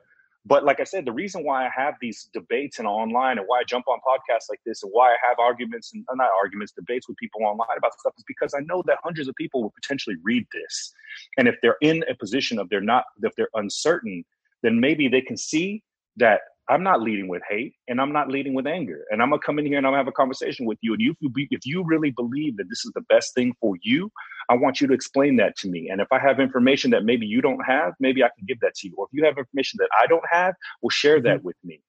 but 0.48 0.64
like 0.64 0.80
I 0.80 0.86
said, 0.86 1.04
the 1.04 1.12
reason 1.12 1.44
why 1.44 1.66
I 1.66 1.70
have 1.76 1.96
these 2.00 2.30
debates 2.34 2.80
and 2.80 2.88
online 2.88 3.38
and 3.38 3.46
why 3.48 3.60
I 3.60 3.64
jump 3.66 3.86
on 3.88 4.00
podcasts 4.00 4.50
like 4.50 4.62
this 4.66 4.82
and 4.82 4.92
why 4.94 5.10
I 5.10 5.18
have 5.28 5.40
arguments 5.40 5.92
and 5.94 6.06
uh, 6.10 6.16
not 6.16 6.30
arguments, 6.42 6.72
debates 6.72 7.08
with 7.08 7.18
people 7.18 7.44
online 7.44 7.78
about 7.78 8.00
stuff 8.00 8.14
is 8.18 8.24
because 8.26 8.54
I 8.54 8.62
know 8.62 8.82
that 8.86 9.00
hundreds 9.04 9.28
of 9.28 9.36
people 9.36 9.62
will 9.62 9.74
potentially 9.82 10.16
read 10.24 10.46
this. 10.54 10.94
And 11.38 11.50
if 11.50 11.56
they're 11.62 11.78
in 11.82 12.04
a 12.10 12.16
position 12.16 12.60
of 12.60 12.70
they're 12.70 12.80
not, 12.80 13.04
if 13.22 13.36
they're 13.36 13.50
uncertain, 13.56 14.24
then 14.64 14.80
maybe 14.80 15.10
they 15.10 15.22
can 15.22 15.36
see 15.36 15.84
that 16.16 16.42
I'm 16.70 16.84
not 16.84 17.02
leading 17.02 17.28
with 17.30 17.42
hate 17.50 17.76
and 17.88 18.02
I'm 18.02 18.12
not 18.12 18.30
leading 18.30 18.54
with 18.54 18.68
anger. 18.68 19.06
And 19.10 19.22
I'm 19.22 19.30
gonna 19.30 19.42
come 19.42 19.58
in 19.58 19.66
here 19.66 19.78
and 19.78 19.88
I'm 19.88 19.92
gonna 19.92 20.04
have 20.04 20.08
a 20.08 20.12
conversation 20.12 20.66
with 20.66 20.78
you. 20.82 20.94
And 20.94 21.02
if 21.02 21.16
you 21.22 21.32
if 21.50 21.66
you 21.66 21.84
really 21.86 22.12
believe 22.12 22.58
that 22.58 22.66
this 22.70 22.86
is 22.86 22.92
the 22.94 23.02
best 23.02 23.34
thing 23.34 23.54
for 23.62 23.76
you, 23.82 24.12
I 24.50 24.56
want 24.56 24.82
you 24.82 24.88
to 24.88 24.94
explain 24.94 25.38
that 25.38 25.56
to 25.58 25.70
me. 25.70 25.90
And 25.90 26.02
if 26.02 26.08
I 26.12 26.20
have 26.20 26.40
information 26.40 26.92
that 26.92 27.06
maybe 27.06 27.26
you 27.26 27.42
don't 27.42 27.64
have, 27.66 27.94
maybe 28.00 28.24
I 28.24 28.30
can 28.38 28.46
give 28.46 28.60
that 28.62 28.76
to 28.76 28.88
you. 28.88 28.96
Or 28.98 29.06
if 29.06 29.18
you 29.18 29.24
have 29.26 29.38
information 29.38 29.78
that 29.80 29.90
I 30.02 30.08
don't 30.08 30.24
have, 30.30 30.56
well, 30.82 30.90
share 30.90 31.22
that 31.22 31.38
mm-hmm. 31.38 31.46
with 31.48 31.58
me. 31.64 31.82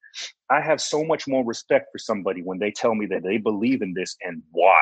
I 0.51 0.61
have 0.61 0.81
so 0.81 1.05
much 1.05 1.27
more 1.27 1.45
respect 1.45 1.89
for 1.93 1.99
somebody 1.99 2.43
when 2.43 2.59
they 2.59 2.71
tell 2.71 2.95
me 2.95 3.07
that 3.07 3.23
they 3.23 3.37
believe 3.37 3.83
in 3.83 3.95
this 3.95 4.17
and 4.23 4.43
why. 4.53 4.81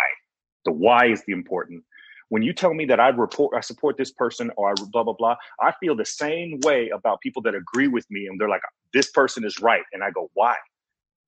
The 0.64 0.73
why 0.73 1.06
is 1.06 1.23
the 1.27 1.32
important. 1.32 1.85
When 2.28 2.43
you 2.43 2.53
tell 2.53 2.74
me 2.74 2.85
that 2.86 2.98
I 2.98 3.09
report, 3.09 3.55
I 3.57 3.61
support 3.61 3.97
this 3.97 4.12
person 4.12 4.51
or 4.57 4.70
I 4.70 4.74
blah 4.93 5.05
blah 5.05 5.15
blah, 5.15 5.36
I 5.61 5.73
feel 5.81 5.94
the 5.97 6.05
same 6.05 6.59
way 6.65 6.90
about 6.90 7.20
people 7.20 7.43
that 7.43 7.55
agree 7.55 7.89
with 7.89 8.07
me 8.11 8.27
and 8.27 8.40
they're 8.40 8.48
like, 8.48 8.62
this 8.93 9.11
person 9.11 9.44
is 9.44 9.61
right, 9.61 9.82
and 9.93 10.03
I 10.03 10.11
go, 10.11 10.31
why? 10.35 10.57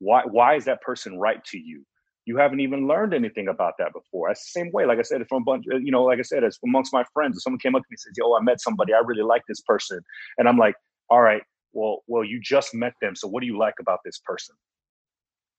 Why? 0.01 0.23
Why 0.25 0.55
is 0.57 0.65
that 0.67 0.81
person 0.83 1.19
right 1.19 1.45
to 1.47 1.59
you? 1.59 1.85
You 2.27 2.37
haven't 2.37 2.61
even 2.61 2.87
learned 2.87 3.15
anything 3.15 3.49
about 3.49 3.75
that 3.79 3.93
before. 3.93 4.29
That's 4.29 4.45
the 4.53 4.61
same 4.61 4.71
way, 4.73 4.85
like 4.87 4.99
I 4.99 5.03
said, 5.03 5.27
from 5.29 5.43
a 5.43 5.45
bunch, 5.45 5.65
uh, 5.73 5.77
you 5.79 5.91
know, 5.91 6.05
like 6.05 6.19
I 6.19 6.23
said, 6.23 6.43
it's 6.45 6.59
amongst 6.65 6.93
my 6.93 7.05
friends. 7.15 7.37
If 7.37 7.43
someone 7.43 7.61
came 7.61 7.75
up 7.75 7.83
to 7.83 7.87
me 7.91 7.95
and 7.95 8.01
says, 8.01 8.13
"Yo, 8.19 8.35
I 8.35 8.43
met 8.43 8.61
somebody, 8.61 8.93
I 8.95 8.99
really 8.99 9.23
like 9.23 9.43
this 9.49 9.61
person," 9.63 10.01
and 10.39 10.49
I'm 10.49 10.59
like, 10.59 10.75
"All 11.11 11.23
right, 11.23 11.43
well, 11.73 12.03
well, 12.07 12.25
you 12.25 12.41
just 12.43 12.75
met 12.75 12.95
them, 13.01 13.17
so 13.17 13.29
what 13.29 13.41
do 13.41 13.47
you 13.47 13.59
like 13.59 13.75
about 13.81 14.01
this 14.05 14.21
person?" 14.25 14.57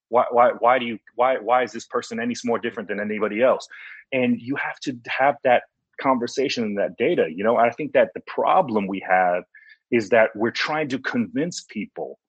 Why 0.10 0.26
why 0.32 0.52
why 0.60 0.80
do 0.80 0.86
you 0.86 1.00
why 1.16 1.38
why 1.38 1.64
is 1.64 1.72
this 1.72 1.86
person 1.86 2.20
any 2.20 2.36
more 2.44 2.60
different 2.60 2.90
than 2.90 3.00
anybody 3.00 3.42
else? 3.42 3.68
And 4.12 4.40
you 4.40 4.56
have 4.56 4.80
to 4.82 4.98
have 5.08 5.36
that 5.44 5.64
conversation 6.02 6.64
and 6.64 6.78
that 6.78 6.98
data 6.98 7.28
you 7.34 7.44
know? 7.44 7.58
I 7.58 7.72
think 7.72 7.94
that 7.94 8.10
the 8.14 8.22
problem 8.22 8.88
we 8.88 9.04
have 9.08 9.44
is 9.92 10.10
that 10.10 10.30
we're 10.36 10.52
trying 10.52 10.90
to 10.90 11.00
convince 11.00 11.66
people. 11.70 12.20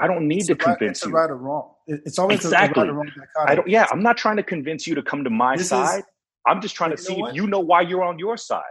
I 0.00 0.06
don't 0.06 0.28
need 0.28 0.40
it's 0.40 0.48
to 0.48 0.54
right, 0.54 0.78
convince 0.78 0.98
it's 0.98 1.06
you. 1.06 1.12
right 1.12 1.30
or 1.30 1.36
wrong. 1.36 1.72
It's 1.86 2.18
always 2.18 2.44
exactly. 2.44 2.82
a 2.82 2.86
right 2.86 2.90
or 2.90 2.94
wrong 2.94 3.10
i 3.46 3.54
don't 3.54 3.68
yeah 3.68 3.86
i'm 3.92 4.02
not 4.02 4.16
trying 4.16 4.36
to 4.36 4.42
convince 4.42 4.86
you 4.86 4.94
to 4.94 5.02
come 5.02 5.24
to 5.24 5.30
my 5.30 5.56
This 5.56 5.68
side. 5.68 6.00
Is- 6.00 6.04
i'm 6.46 6.60
just 6.60 6.74
trying 6.74 6.90
to 6.90 6.96
see 6.96 7.14
if 7.18 7.34
you 7.34 7.46
know 7.46 7.60
why 7.60 7.80
you're 7.82 8.04
on 8.04 8.18
your 8.18 8.36
side. 8.36 8.62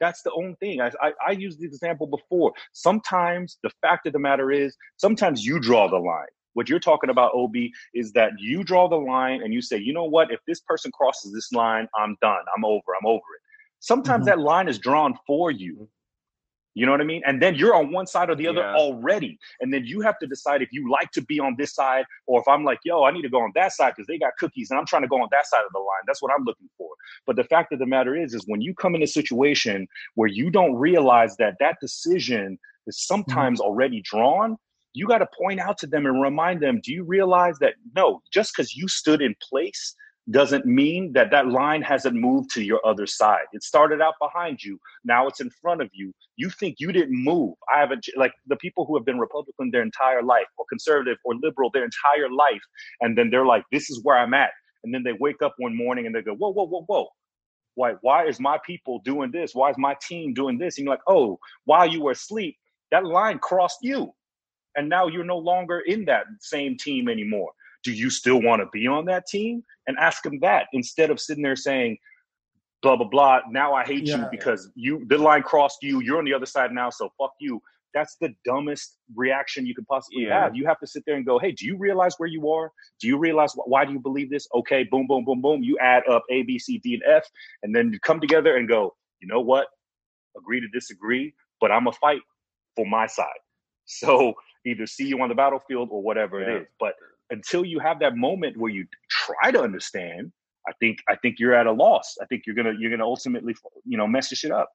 That's 0.00 0.22
the 0.22 0.30
only 0.32 0.54
thing. 0.60 0.80
I, 0.80 0.92
I 1.02 1.12
i 1.28 1.30
used 1.32 1.60
the 1.60 1.66
example 1.66 2.06
before. 2.06 2.52
Sometimes 2.72 3.58
the 3.64 3.70
fact 3.82 4.06
of 4.06 4.12
the 4.12 4.18
matter 4.18 4.52
is 4.52 4.76
sometimes 4.96 5.44
you 5.44 5.58
draw 5.58 5.88
the 5.88 5.96
line 5.96 6.34
what 6.58 6.68
you're 6.68 6.80
talking 6.80 7.08
about 7.08 7.30
ob 7.36 7.54
is 7.94 8.10
that 8.12 8.32
you 8.38 8.64
draw 8.64 8.88
the 8.88 8.96
line 8.96 9.42
and 9.42 9.54
you 9.54 9.62
say 9.62 9.78
you 9.78 9.92
know 9.92 10.04
what 10.16 10.32
if 10.32 10.40
this 10.48 10.60
person 10.60 10.90
crosses 10.90 11.32
this 11.32 11.52
line 11.52 11.86
i'm 11.96 12.16
done 12.20 12.44
i'm 12.56 12.64
over 12.64 12.90
i'm 13.00 13.06
over 13.06 13.28
it 13.36 13.42
sometimes 13.78 14.24
Mhm. 14.24 14.26
that 14.26 14.40
line 14.40 14.66
is 14.66 14.78
drawn 14.80 15.16
for 15.24 15.52
you 15.52 15.88
you 16.74 16.86
know 16.86 16.92
what 16.92 17.00
I 17.00 17.04
mean? 17.04 17.22
And 17.26 17.42
then 17.42 17.56
you're 17.56 17.74
on 17.74 17.90
one 17.90 18.06
side 18.06 18.30
or 18.30 18.36
the 18.36 18.46
other 18.46 18.60
Yeah. 18.60 18.74
already. 18.76 19.36
And 19.60 19.74
then 19.74 19.84
you 19.84 20.00
have 20.00 20.16
to 20.20 20.28
decide 20.28 20.62
if 20.62 20.72
you 20.72 20.88
like 20.88 21.10
to 21.12 21.22
be 21.22 21.40
on 21.40 21.56
this 21.58 21.74
side 21.74 22.04
or 22.28 22.40
if 22.40 22.46
I'm 22.46 22.62
like, 22.64 22.78
yo, 22.84 23.02
I 23.02 23.10
need 23.10 23.22
to 23.22 23.28
go 23.28 23.40
on 23.40 23.50
that 23.56 23.72
side 23.72 23.94
because 23.96 24.06
they 24.06 24.16
got 24.16 24.36
cookies 24.38 24.70
and 24.70 24.78
I'm 24.78 24.86
trying 24.86 25.02
to 25.02 25.08
go 25.08 25.20
on 25.20 25.28
that 25.32 25.48
side 25.48 25.64
of 25.66 25.72
the 25.72 25.80
line. 25.80 26.04
That's 26.06 26.22
what 26.22 26.30
I'm 26.32 26.44
looking 26.44 26.68
for. 26.78 26.90
But 27.26 27.34
the 27.34 27.42
fact 27.42 27.72
of 27.72 27.80
the 27.80 27.86
matter 27.86 28.14
is, 28.14 28.32
is 28.32 28.44
when 28.46 28.60
you 28.60 28.74
come 28.76 28.94
in 28.94 29.02
a 29.02 29.08
situation 29.08 29.88
where 30.14 30.28
you 30.28 30.50
don't 30.50 30.76
realize 30.76 31.36
that 31.38 31.56
that 31.58 31.78
decision 31.80 32.60
is 32.86 33.04
sometimes 33.04 33.60
already 33.60 34.00
drawn, 34.02 34.56
you 34.94 35.06
got 35.06 35.18
to 35.18 35.28
point 35.40 35.60
out 35.60 35.78
to 35.78 35.86
them 35.86 36.06
and 36.06 36.20
remind 36.22 36.60
them, 36.62 36.80
do 36.82 36.92
you 36.92 37.04
realize 37.04 37.58
that 37.60 37.74
no, 37.94 38.20
just 38.32 38.52
because 38.54 38.74
you 38.74 38.88
stood 38.88 39.22
in 39.22 39.34
place 39.48 39.94
doesn't 40.30 40.66
mean 40.66 41.12
that 41.14 41.30
that 41.30 41.48
line 41.48 41.80
hasn't 41.80 42.14
moved 42.14 42.50
to 42.50 42.62
your 42.62 42.80
other 42.86 43.06
side. 43.06 43.44
It 43.52 43.62
started 43.62 44.00
out 44.00 44.14
behind 44.20 44.62
you. 44.62 44.78
Now 45.04 45.26
it's 45.26 45.40
in 45.40 45.50
front 45.62 45.80
of 45.80 45.88
you. 45.92 46.12
You 46.36 46.50
think 46.50 46.76
you 46.78 46.92
didn't 46.92 47.22
move. 47.24 47.54
I 47.74 47.80
haven't, 47.80 48.06
like 48.16 48.32
the 48.46 48.56
people 48.56 48.84
who 48.84 48.96
have 48.96 49.06
been 49.06 49.18
Republican 49.18 49.70
their 49.70 49.82
entire 49.82 50.22
life 50.22 50.46
or 50.58 50.66
conservative 50.68 51.16
or 51.24 51.34
liberal 51.42 51.70
their 51.72 51.84
entire 51.84 52.30
life. 52.30 52.60
And 53.00 53.16
then 53.16 53.30
they're 53.30 53.46
like, 53.46 53.64
this 53.72 53.88
is 53.88 54.00
where 54.02 54.18
I'm 54.18 54.34
at. 54.34 54.50
And 54.84 54.92
then 54.92 55.02
they 55.02 55.14
wake 55.18 55.42
up 55.42 55.54
one 55.58 55.76
morning 55.76 56.06
and 56.06 56.14
they 56.14 56.22
go, 56.22 56.34
whoa, 56.34 56.52
whoa, 56.52 56.66
whoa, 56.66 56.84
whoa. 56.86 57.06
Why, 57.74 57.94
why 58.02 58.26
is 58.26 58.40
my 58.40 58.58
people 58.66 59.00
doing 59.04 59.30
this? 59.30 59.54
Why 59.54 59.70
is 59.70 59.76
my 59.78 59.96
team 60.06 60.34
doing 60.34 60.58
this? 60.58 60.76
And 60.76 60.84
you're 60.84 60.92
like, 60.92 61.04
oh, 61.06 61.38
while 61.64 61.86
you 61.86 62.02
were 62.02 62.12
asleep, 62.12 62.56
that 62.90 63.04
line 63.04 63.38
crossed 63.38 63.78
you. 63.82 64.12
And 64.76 64.88
now 64.88 65.06
you're 65.06 65.24
no 65.24 65.38
longer 65.38 65.80
in 65.80 66.04
that 66.06 66.26
same 66.40 66.76
team 66.76 67.08
anymore. 67.08 67.50
Do 67.84 67.92
you 67.92 68.10
still 68.10 68.40
want 68.42 68.60
to 68.62 68.66
be 68.72 68.86
on 68.86 69.04
that 69.06 69.26
team? 69.26 69.62
And 69.86 69.96
ask 69.98 70.22
them 70.22 70.38
that 70.40 70.66
instead 70.72 71.10
of 71.10 71.20
sitting 71.20 71.42
there 71.42 71.56
saying, 71.56 71.98
blah, 72.82 72.96
blah, 72.96 73.08
blah. 73.08 73.40
Now 73.50 73.74
I 73.74 73.84
hate 73.84 74.06
you 74.06 74.20
Yeah. 74.20 74.28
because 74.30 74.70
you 74.74 75.04
the 75.08 75.18
line 75.18 75.42
crossed 75.42 75.78
you. 75.82 76.00
You're 76.00 76.18
on 76.18 76.24
the 76.24 76.34
other 76.34 76.46
side 76.46 76.72
now, 76.72 76.90
so 76.90 77.08
fuck 77.18 77.32
you. 77.40 77.60
That's 77.94 78.16
the 78.20 78.34
dumbest 78.44 78.98
reaction 79.16 79.66
you 79.66 79.74
could 79.74 79.86
possibly 79.86 80.24
Yeah. 80.24 80.42
have. 80.44 80.54
You 80.54 80.66
have 80.66 80.78
to 80.80 80.86
sit 80.86 81.02
there 81.06 81.16
and 81.16 81.24
go, 81.24 81.38
hey, 81.38 81.52
do 81.52 81.66
you 81.66 81.76
realize 81.76 82.14
where 82.18 82.28
you 82.28 82.48
are? 82.50 82.70
Do 83.00 83.08
you 83.08 83.16
realize 83.18 83.52
wh- 83.54 83.66
why 83.66 83.84
do 83.84 83.92
you 83.92 83.98
believe 83.98 84.30
this? 84.30 84.46
Okay, 84.54 84.84
boom, 84.84 85.06
boom, 85.06 85.24
boom, 85.24 85.40
boom. 85.40 85.62
You 85.62 85.78
add 85.78 86.06
up 86.08 86.22
A, 86.30 86.42
B, 86.42 86.58
C, 86.58 86.78
D, 86.78 86.94
and 86.94 87.02
F, 87.06 87.24
and 87.62 87.74
then 87.74 87.92
you 87.92 87.98
come 88.00 88.20
together 88.20 88.56
and 88.56 88.68
go, 88.68 88.94
you 89.20 89.26
know 89.26 89.40
what? 89.40 89.68
Agree 90.36 90.60
to 90.60 90.68
disagree, 90.68 91.34
but 91.60 91.72
I'm 91.72 91.86
a 91.86 91.92
fight 91.92 92.20
for 92.76 92.86
my 92.86 93.06
side. 93.06 93.26
So 93.86 94.34
either 94.68 94.86
see 94.86 95.06
you 95.06 95.20
on 95.22 95.28
the 95.28 95.34
battlefield 95.34 95.88
or 95.90 96.02
whatever 96.02 96.40
Yeah. 96.40 96.48
it 96.56 96.62
is. 96.62 96.66
But 96.78 96.94
until 97.30 97.64
you 97.64 97.78
have 97.80 97.98
that 98.00 98.16
moment 98.16 98.56
where 98.56 98.70
you 98.70 98.86
try 99.10 99.50
to 99.50 99.60
understand, 99.60 100.32
I 100.68 100.72
think 100.80 100.98
I 101.08 101.16
think 101.16 101.38
you're 101.38 101.54
at 101.54 101.66
a 101.66 101.72
loss. 101.72 102.16
I 102.22 102.26
think 102.26 102.44
you're 102.46 102.54
gonna 102.56 102.74
you're 102.78 102.90
gonna 102.90 103.04
ultimately 103.06 103.54
you 103.84 103.96
know 103.98 104.06
mess 104.06 104.30
your 104.30 104.36
shit 104.36 104.50
up. 104.52 104.70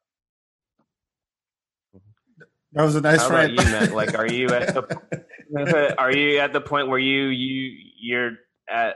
That 2.73 2.83
was 2.83 2.95
a 2.95 3.01
nice 3.01 3.21
How 3.21 3.27
about 3.27 3.37
friend. 3.45 3.51
you, 3.51 3.65
Matt? 3.71 3.91
Like, 3.93 4.17
are 4.17 4.25
you 4.25 4.47
at 4.49 4.73
the 4.73 5.95
are 5.99 6.11
you 6.11 6.39
at 6.39 6.53
the 6.53 6.61
point 6.61 6.87
where 6.87 6.97
you 6.99 7.25
you 7.27 7.77
you're 7.99 8.31
at 8.67 8.95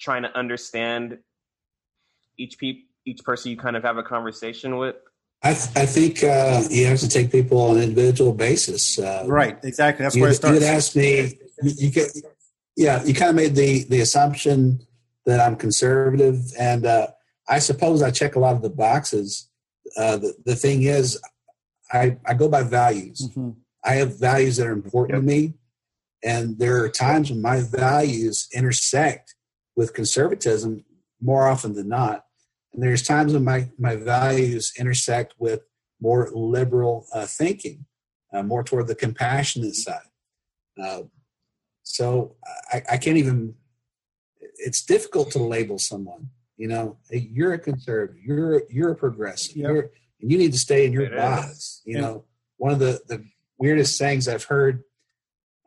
trying 0.00 0.22
to 0.22 0.34
understand 0.36 1.18
each 2.38 2.56
peop 2.58 2.86
each 3.04 3.22
person 3.24 3.50
you 3.50 3.58
kind 3.58 3.76
of 3.76 3.82
have 3.82 3.98
a 3.98 4.02
conversation 4.02 4.78
with? 4.78 4.96
I, 5.44 5.54
th- 5.54 5.76
I 5.76 5.86
think 5.86 6.22
uh, 6.22 6.62
you 6.70 6.86
have 6.86 7.00
to 7.00 7.08
take 7.08 7.32
people 7.32 7.60
on 7.60 7.76
an 7.76 7.82
individual 7.82 8.32
basis. 8.32 8.98
Uh, 8.98 9.24
right, 9.26 9.58
exactly. 9.64 10.04
That's 10.04 10.14
where 10.16 10.26
it 10.28 10.32
you 10.32 10.34
starts. 10.36 10.64
had 10.64 10.76
asked 10.76 10.94
me, 10.96 11.38
you, 11.62 11.72
you 11.78 11.90
get, 11.90 12.10
yeah, 12.76 13.02
you 13.04 13.12
kind 13.12 13.30
of 13.30 13.36
made 13.36 13.54
the 13.56 13.84
the 13.84 14.00
assumption 14.00 14.86
that 15.26 15.40
I'm 15.40 15.56
conservative, 15.56 16.36
and 16.58 16.86
uh, 16.86 17.08
I 17.48 17.58
suppose 17.58 18.02
I 18.02 18.10
check 18.10 18.36
a 18.36 18.38
lot 18.38 18.54
of 18.54 18.62
the 18.62 18.70
boxes. 18.70 19.48
Uh, 19.96 20.16
the 20.18 20.34
the 20.44 20.54
thing 20.54 20.84
is, 20.84 21.20
I 21.92 22.16
I 22.24 22.34
go 22.34 22.48
by 22.48 22.62
values. 22.62 23.28
Mhm. 23.36 23.56
I 23.84 23.94
have 23.94 24.18
values 24.18 24.56
that 24.58 24.68
are 24.68 24.72
important 24.72 25.18
to 25.18 25.22
me, 25.22 25.54
and 26.22 26.56
there 26.58 26.82
are 26.84 26.88
times 26.88 27.30
when 27.30 27.42
my 27.42 27.60
values 27.60 28.46
intersect 28.54 29.34
with 29.74 29.92
conservatism 29.92 30.84
more 31.20 31.48
often 31.48 31.74
than 31.74 31.88
not. 31.88 32.26
And 32.72 32.82
there's 32.82 33.02
times 33.02 33.32
when 33.34 33.44
my, 33.44 33.68
my 33.78 33.96
values 33.96 34.72
intersect 34.78 35.34
with 35.38 35.60
more 36.00 36.30
liberal 36.32 37.06
uh, 37.12 37.26
thinking, 37.26 37.84
uh, 38.32 38.42
more 38.42 38.64
toward 38.64 38.86
the 38.86 38.94
compassionate 38.94 39.74
side. 39.74 40.08
Uh, 40.82 41.02
so 41.82 42.36
I, 42.72 42.82
I 42.92 42.96
can't 42.96 43.18
even. 43.18 43.54
It's 44.58 44.82
difficult 44.84 45.30
to 45.32 45.38
label 45.42 45.78
someone. 45.78 46.30
You 46.56 46.68
know, 46.68 46.98
you're 47.10 47.52
a 47.54 47.58
conservative. 47.58 48.22
You're 48.24 48.62
you're 48.70 48.92
a 48.92 48.96
progressive. 48.96 49.56
Yeah. 49.56 49.68
You're, 49.68 49.90
and 50.20 50.30
you 50.30 50.38
need 50.38 50.52
to 50.52 50.58
stay 50.58 50.86
in 50.86 50.92
your 50.92 51.02
It 51.02 51.12
is. 51.12 51.18
box. 51.20 51.82
You 51.84 51.96
And- 51.96 52.06
know, 52.06 52.24
one 52.56 52.72
of 52.72 52.78
the 52.78 53.00
the 53.08 53.24
weirdest 53.58 53.98
things 53.98 54.28
I've 54.28 54.44
heard 54.44 54.84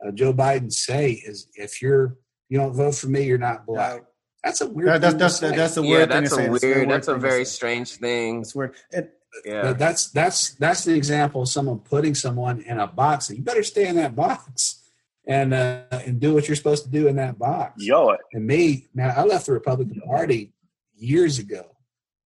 uh, 0.04 0.10
Joe 0.10 0.32
Biden 0.32 0.72
say 0.72 1.12
is, 1.12 1.48
"If 1.54 1.80
you're 1.82 2.16
you 2.48 2.58
don't 2.58 2.74
vote 2.74 2.94
for 2.96 3.06
me, 3.08 3.22
you're 3.24 3.38
not 3.38 3.64
black." 3.66 4.02
That's 4.46 4.60
a 4.60 4.68
weird. 4.68 4.88
That- 4.88 5.00
that's 5.00 5.12
thing 5.12 5.18
to 5.18 5.24
that's 5.24 5.38
say. 5.40 5.56
that's 5.56 5.76
a 5.76 5.82
yeah, 5.82 5.90
weird 5.90 6.08
thing 6.10 6.22
that's 6.22 6.36
to 6.36 6.40
a 6.40 6.54
It's 6.54 6.62
weird. 6.64 6.90
That's 6.90 7.08
a 7.08 7.12
thing 7.12 7.20
to 7.22 7.28
very 7.28 7.44
strange 7.44 7.90
thing. 7.96 8.40
It's 8.42 8.54
weird. 8.54 8.74
And 8.92 9.08
Yeah, 9.44 9.72
that's 9.72 10.10
that's 10.10 10.50
that's 10.54 10.84
the 10.84 10.94
example 10.94 11.42
of 11.42 11.48
someone 11.48 11.80
putting 11.80 12.14
someone 12.14 12.60
in 12.62 12.78
a 12.78 12.86
box. 12.86 13.28
You 13.28 13.42
better 13.42 13.64
stay 13.64 13.86
in 13.88 13.96
that 13.96 14.14
box 14.14 14.82
and 15.26 15.52
uh, 15.52 15.82
and 15.90 16.20
do 16.20 16.32
what 16.32 16.46
you're 16.48 16.56
supposed 16.56 16.84
to 16.84 16.90
do 16.90 17.08
in 17.08 17.16
that 17.16 17.38
box. 17.38 17.84
Yo, 17.84 18.14
And 18.32 18.46
me, 18.46 18.86
man, 18.94 19.12
I 19.16 19.24
left 19.24 19.46
the 19.46 19.52
Republican 19.52 20.00
Party 20.02 20.52
years 20.94 21.38
ago 21.40 21.64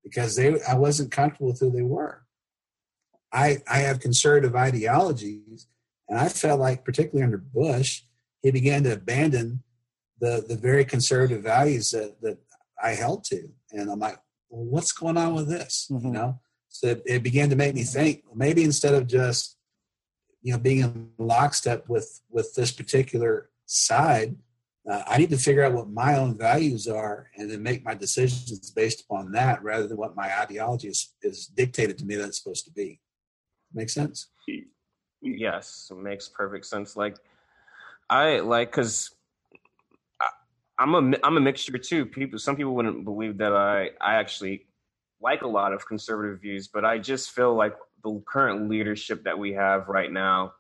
because 0.03 0.35
they 0.35 0.60
I 0.64 0.73
wasn't 0.73 1.11
comfortable 1.11 1.48
with 1.52 1.60
who 1.60 1.69
they 1.69 1.84
were. 1.84 2.23
I 3.31 3.57
I 3.69 3.80
have 3.80 3.99
conservative 3.99 4.56
ideologies, 4.56 5.68
and 6.10 6.18
I 6.19 6.30
felt 6.30 6.60
like, 6.60 6.84
particularly 6.84 7.23
under 7.23 7.38
Bush, 7.38 8.02
he 8.41 8.52
began 8.52 8.84
to 8.84 8.94
abandon 8.94 9.64
the 10.19 10.44
the 10.48 10.56
very 10.56 10.85
conservative 10.85 11.44
values 11.44 11.91
that 11.91 12.19
that 12.22 12.38
I 12.81 12.91
held 12.91 13.23
to, 13.26 13.49
and 13.72 13.89
I'm 13.89 13.99
like, 13.99 14.19
well, 14.49 14.65
what's 14.65 14.91
going 14.91 15.18
on 15.18 15.34
with 15.35 15.49
this? 15.49 15.88
You 15.89 15.98
Mhm. 15.98 16.11
know, 16.11 16.39
so 16.69 16.88
it, 16.88 17.03
it 17.06 17.23
began 17.23 17.49
to 17.49 17.56
make 17.56 17.76
me 17.76 17.84
think. 17.84 18.23
Maybe 18.34 18.64
instead 18.64 18.94
of 18.94 19.07
just 19.07 19.57
you 20.41 20.53
know 20.53 20.60
being 20.60 20.80
in 20.80 21.11
lockstep 21.18 21.88
with 21.89 22.22
with 22.30 22.53
this 22.56 22.72
particular 22.72 23.49
side, 23.65 24.35
uh, 24.89 25.03
I 25.06 25.18
need 25.18 25.30
to 25.31 25.38
figure 25.38 25.64
out 25.64 25.73
what 25.73 25.89
my 25.89 26.18
own 26.18 26.38
values 26.38 26.88
are 26.88 27.30
and 27.35 27.52
then 27.52 27.61
make 27.61 27.84
my 27.84 27.94
decisions 27.94 28.72
based 28.72 29.02
upon 29.02 29.31
that 29.34 29.61
rather 29.64 29.88
than 29.88 29.98
what 29.98 30.15
my 30.15 30.39
ideology 30.39 30.88
is, 30.88 31.14
is 31.22 31.48
dictated 31.48 31.98
to 31.98 32.06
me 32.06 32.15
that 32.15 32.27
it's 32.27 32.41
supposed 32.41 32.65
to 32.65 32.72
be. 32.72 33.02
Make 33.73 33.89
sense? 33.89 34.30
yes, 35.22 35.91
makes 35.95 36.30
perfect 36.30 36.65
sense. 36.65 36.95
Like 36.95 37.18
I 38.10 38.39
like 38.39 38.72
because 38.72 39.11
I'm 40.79 40.95
a 40.95 41.17
I'm 41.23 41.37
a 41.37 41.41
mixture 41.41 41.77
too. 41.77 42.05
People, 42.05 42.39
some 42.39 42.55
people 42.55 42.75
wouldn't 42.75 43.03
believe 43.03 43.37
that 43.39 43.53
I 43.53 43.89
I 44.01 44.15
actually 44.15 44.67
like 45.21 45.41
a 45.41 45.47
lot 45.47 45.73
of 45.73 45.87
conservative 45.87 46.41
views, 46.41 46.67
but 46.67 46.85
I 46.85 46.99
just 46.99 47.31
feel 47.31 47.55
like 47.55 47.73
the 48.03 48.21
current 48.27 48.69
leadership 48.69 49.23
that 49.23 49.37
we 49.37 49.53
have 49.53 49.87
right 49.87 50.11
now 50.11 50.53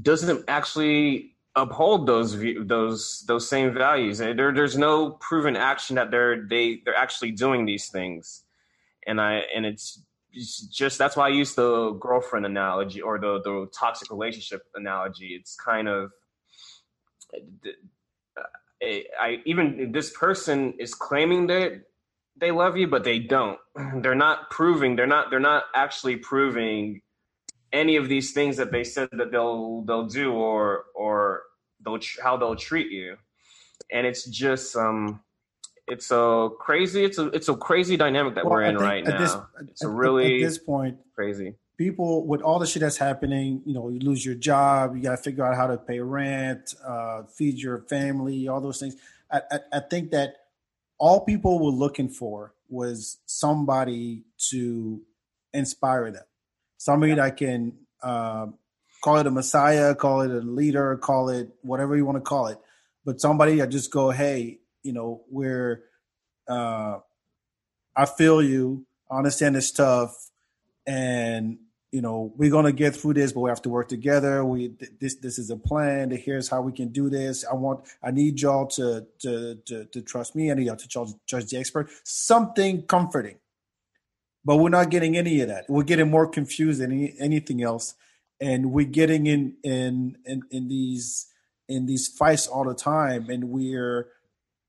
doesn't 0.00 0.44
actually 0.48 1.36
uphold 1.54 2.06
those 2.06 2.34
view, 2.34 2.64
those 2.64 3.24
those 3.26 3.48
same 3.48 3.72
values. 3.72 4.18
There, 4.18 4.52
there's 4.52 4.76
no 4.76 5.12
proven 5.12 5.56
action 5.56 5.96
that 5.96 6.10
they're 6.10 6.46
they 6.46 6.82
they're 6.84 6.96
actually 6.96 7.32
doing 7.32 7.64
these 7.64 7.88
things, 7.88 8.44
and 9.06 9.20
I 9.20 9.42
and 9.54 9.66
it's 9.66 10.02
just 10.70 10.98
that's 10.98 11.16
why 11.16 11.26
I 11.26 11.30
use 11.30 11.54
the 11.54 11.92
girlfriend 11.92 12.46
analogy 12.46 13.00
or 13.00 13.18
the 13.18 13.40
the 13.42 13.68
toxic 13.78 14.10
relationship 14.10 14.62
analogy. 14.74 15.28
It's 15.28 15.56
kind 15.56 15.88
of 15.88 16.10
I 18.82 19.38
even 19.46 19.92
this 19.92 20.10
person 20.10 20.74
is 20.78 20.94
claiming 20.94 21.46
that 21.48 21.82
they 22.36 22.50
love 22.50 22.76
you, 22.76 22.88
but 22.88 23.04
they 23.04 23.18
don't. 23.18 23.58
They're 24.02 24.14
not 24.14 24.50
proving. 24.50 24.96
They're 24.96 25.06
not. 25.06 25.30
They're 25.30 25.40
not 25.40 25.64
actually 25.74 26.16
proving 26.16 27.02
any 27.72 27.96
of 27.96 28.08
these 28.08 28.32
things 28.32 28.56
that 28.58 28.72
they 28.72 28.84
said 28.84 29.08
that 29.12 29.30
they'll 29.30 29.82
they'll 29.82 30.06
do 30.06 30.32
or 30.32 30.84
or 30.94 31.42
they'll 31.84 31.98
how 32.22 32.36
they'll 32.36 32.56
treat 32.56 32.90
you. 32.90 33.16
And 33.90 34.06
it's 34.06 34.24
just 34.24 34.76
um 34.76 35.20
it's 35.86 36.10
a 36.10 36.50
crazy 36.58 37.04
it's 37.04 37.18
a 37.18 37.26
it's 37.28 37.48
a 37.48 37.56
crazy 37.56 37.96
dynamic 37.96 38.34
that 38.34 38.44
well, 38.44 38.54
we're 38.54 38.62
in 38.62 38.76
right 38.76 39.04
now. 39.04 39.18
This, 39.18 39.36
it's 39.68 39.82
a 39.82 39.88
really 39.88 40.42
at 40.42 40.48
this 40.48 40.58
point 40.58 40.98
crazy. 41.14 41.54
People 41.82 42.24
with 42.24 42.42
all 42.42 42.60
the 42.60 42.66
shit 42.66 42.80
that's 42.80 42.96
happening, 42.96 43.60
you 43.66 43.74
know, 43.74 43.88
you 43.88 43.98
lose 43.98 44.24
your 44.24 44.36
job, 44.36 44.94
you 44.94 45.02
got 45.02 45.16
to 45.16 45.16
figure 45.16 45.44
out 45.44 45.56
how 45.56 45.66
to 45.66 45.76
pay 45.76 45.98
rent, 45.98 46.76
uh, 46.86 47.24
feed 47.24 47.58
your 47.58 47.80
family, 47.88 48.46
all 48.46 48.60
those 48.60 48.78
things. 48.78 48.94
I, 49.28 49.40
I, 49.50 49.58
I 49.72 49.80
think 49.80 50.12
that 50.12 50.36
all 50.98 51.24
people 51.24 51.58
were 51.58 51.72
looking 51.72 52.08
for 52.08 52.54
was 52.68 53.18
somebody 53.26 54.22
to 54.50 55.02
inspire 55.52 56.12
them, 56.12 56.22
somebody 56.78 57.14
that 57.14 57.36
can 57.36 57.72
uh, 58.00 58.46
call 59.02 59.16
it 59.16 59.26
a 59.26 59.30
messiah, 59.32 59.96
call 59.96 60.20
it 60.20 60.30
a 60.30 60.34
leader, 60.38 60.96
call 60.98 61.30
it 61.30 61.48
whatever 61.62 61.96
you 61.96 62.06
want 62.06 62.16
to 62.16 62.22
call 62.22 62.46
it, 62.46 62.58
but 63.04 63.20
somebody 63.20 63.56
that 63.56 63.70
just 63.70 63.90
go, 63.90 64.10
hey, 64.10 64.60
you 64.84 64.92
know, 64.92 65.22
we're, 65.28 65.82
uh, 66.46 67.00
I 67.96 68.06
feel 68.06 68.40
you, 68.40 68.86
I 69.10 69.18
understand 69.18 69.56
it's 69.56 69.72
tough, 69.72 70.30
and 70.86 71.58
you 71.92 72.00
know 72.00 72.32
we're 72.36 72.50
gonna 72.50 72.72
get 72.72 72.96
through 72.96 73.14
this, 73.14 73.32
but 73.32 73.40
we 73.40 73.50
have 73.50 73.62
to 73.62 73.68
work 73.68 73.88
together. 73.88 74.44
We 74.44 74.72
this 74.98 75.16
this 75.16 75.38
is 75.38 75.50
a 75.50 75.56
plan. 75.56 76.10
Here's 76.10 76.48
how 76.48 76.62
we 76.62 76.72
can 76.72 76.88
do 76.88 77.10
this. 77.10 77.44
I 77.44 77.54
want 77.54 77.86
I 78.02 78.10
need 78.10 78.40
y'all 78.40 78.66
to 78.68 79.06
to 79.20 79.56
to, 79.66 79.84
to 79.84 80.00
trust 80.00 80.34
me. 80.34 80.50
I 80.50 80.54
need 80.54 80.66
y'all 80.66 80.76
to 80.76 80.88
trust, 80.88 81.16
trust 81.28 81.50
the 81.50 81.58
expert. 81.58 81.90
Something 82.02 82.82
comforting, 82.82 83.36
but 84.42 84.56
we're 84.56 84.70
not 84.70 84.90
getting 84.90 85.18
any 85.18 85.42
of 85.42 85.48
that. 85.48 85.66
We're 85.68 85.82
getting 85.82 86.10
more 86.10 86.26
confused 86.26 86.80
than 86.80 86.92
any, 86.92 87.14
anything 87.20 87.62
else, 87.62 87.94
and 88.40 88.72
we're 88.72 88.86
getting 88.86 89.26
in 89.26 89.56
in 89.62 90.16
in, 90.24 90.42
in 90.50 90.68
these 90.68 91.26
in 91.68 91.84
these 91.84 92.08
fights 92.08 92.46
all 92.46 92.64
the 92.64 92.74
time, 92.74 93.28
and 93.28 93.50
we're 93.50 94.08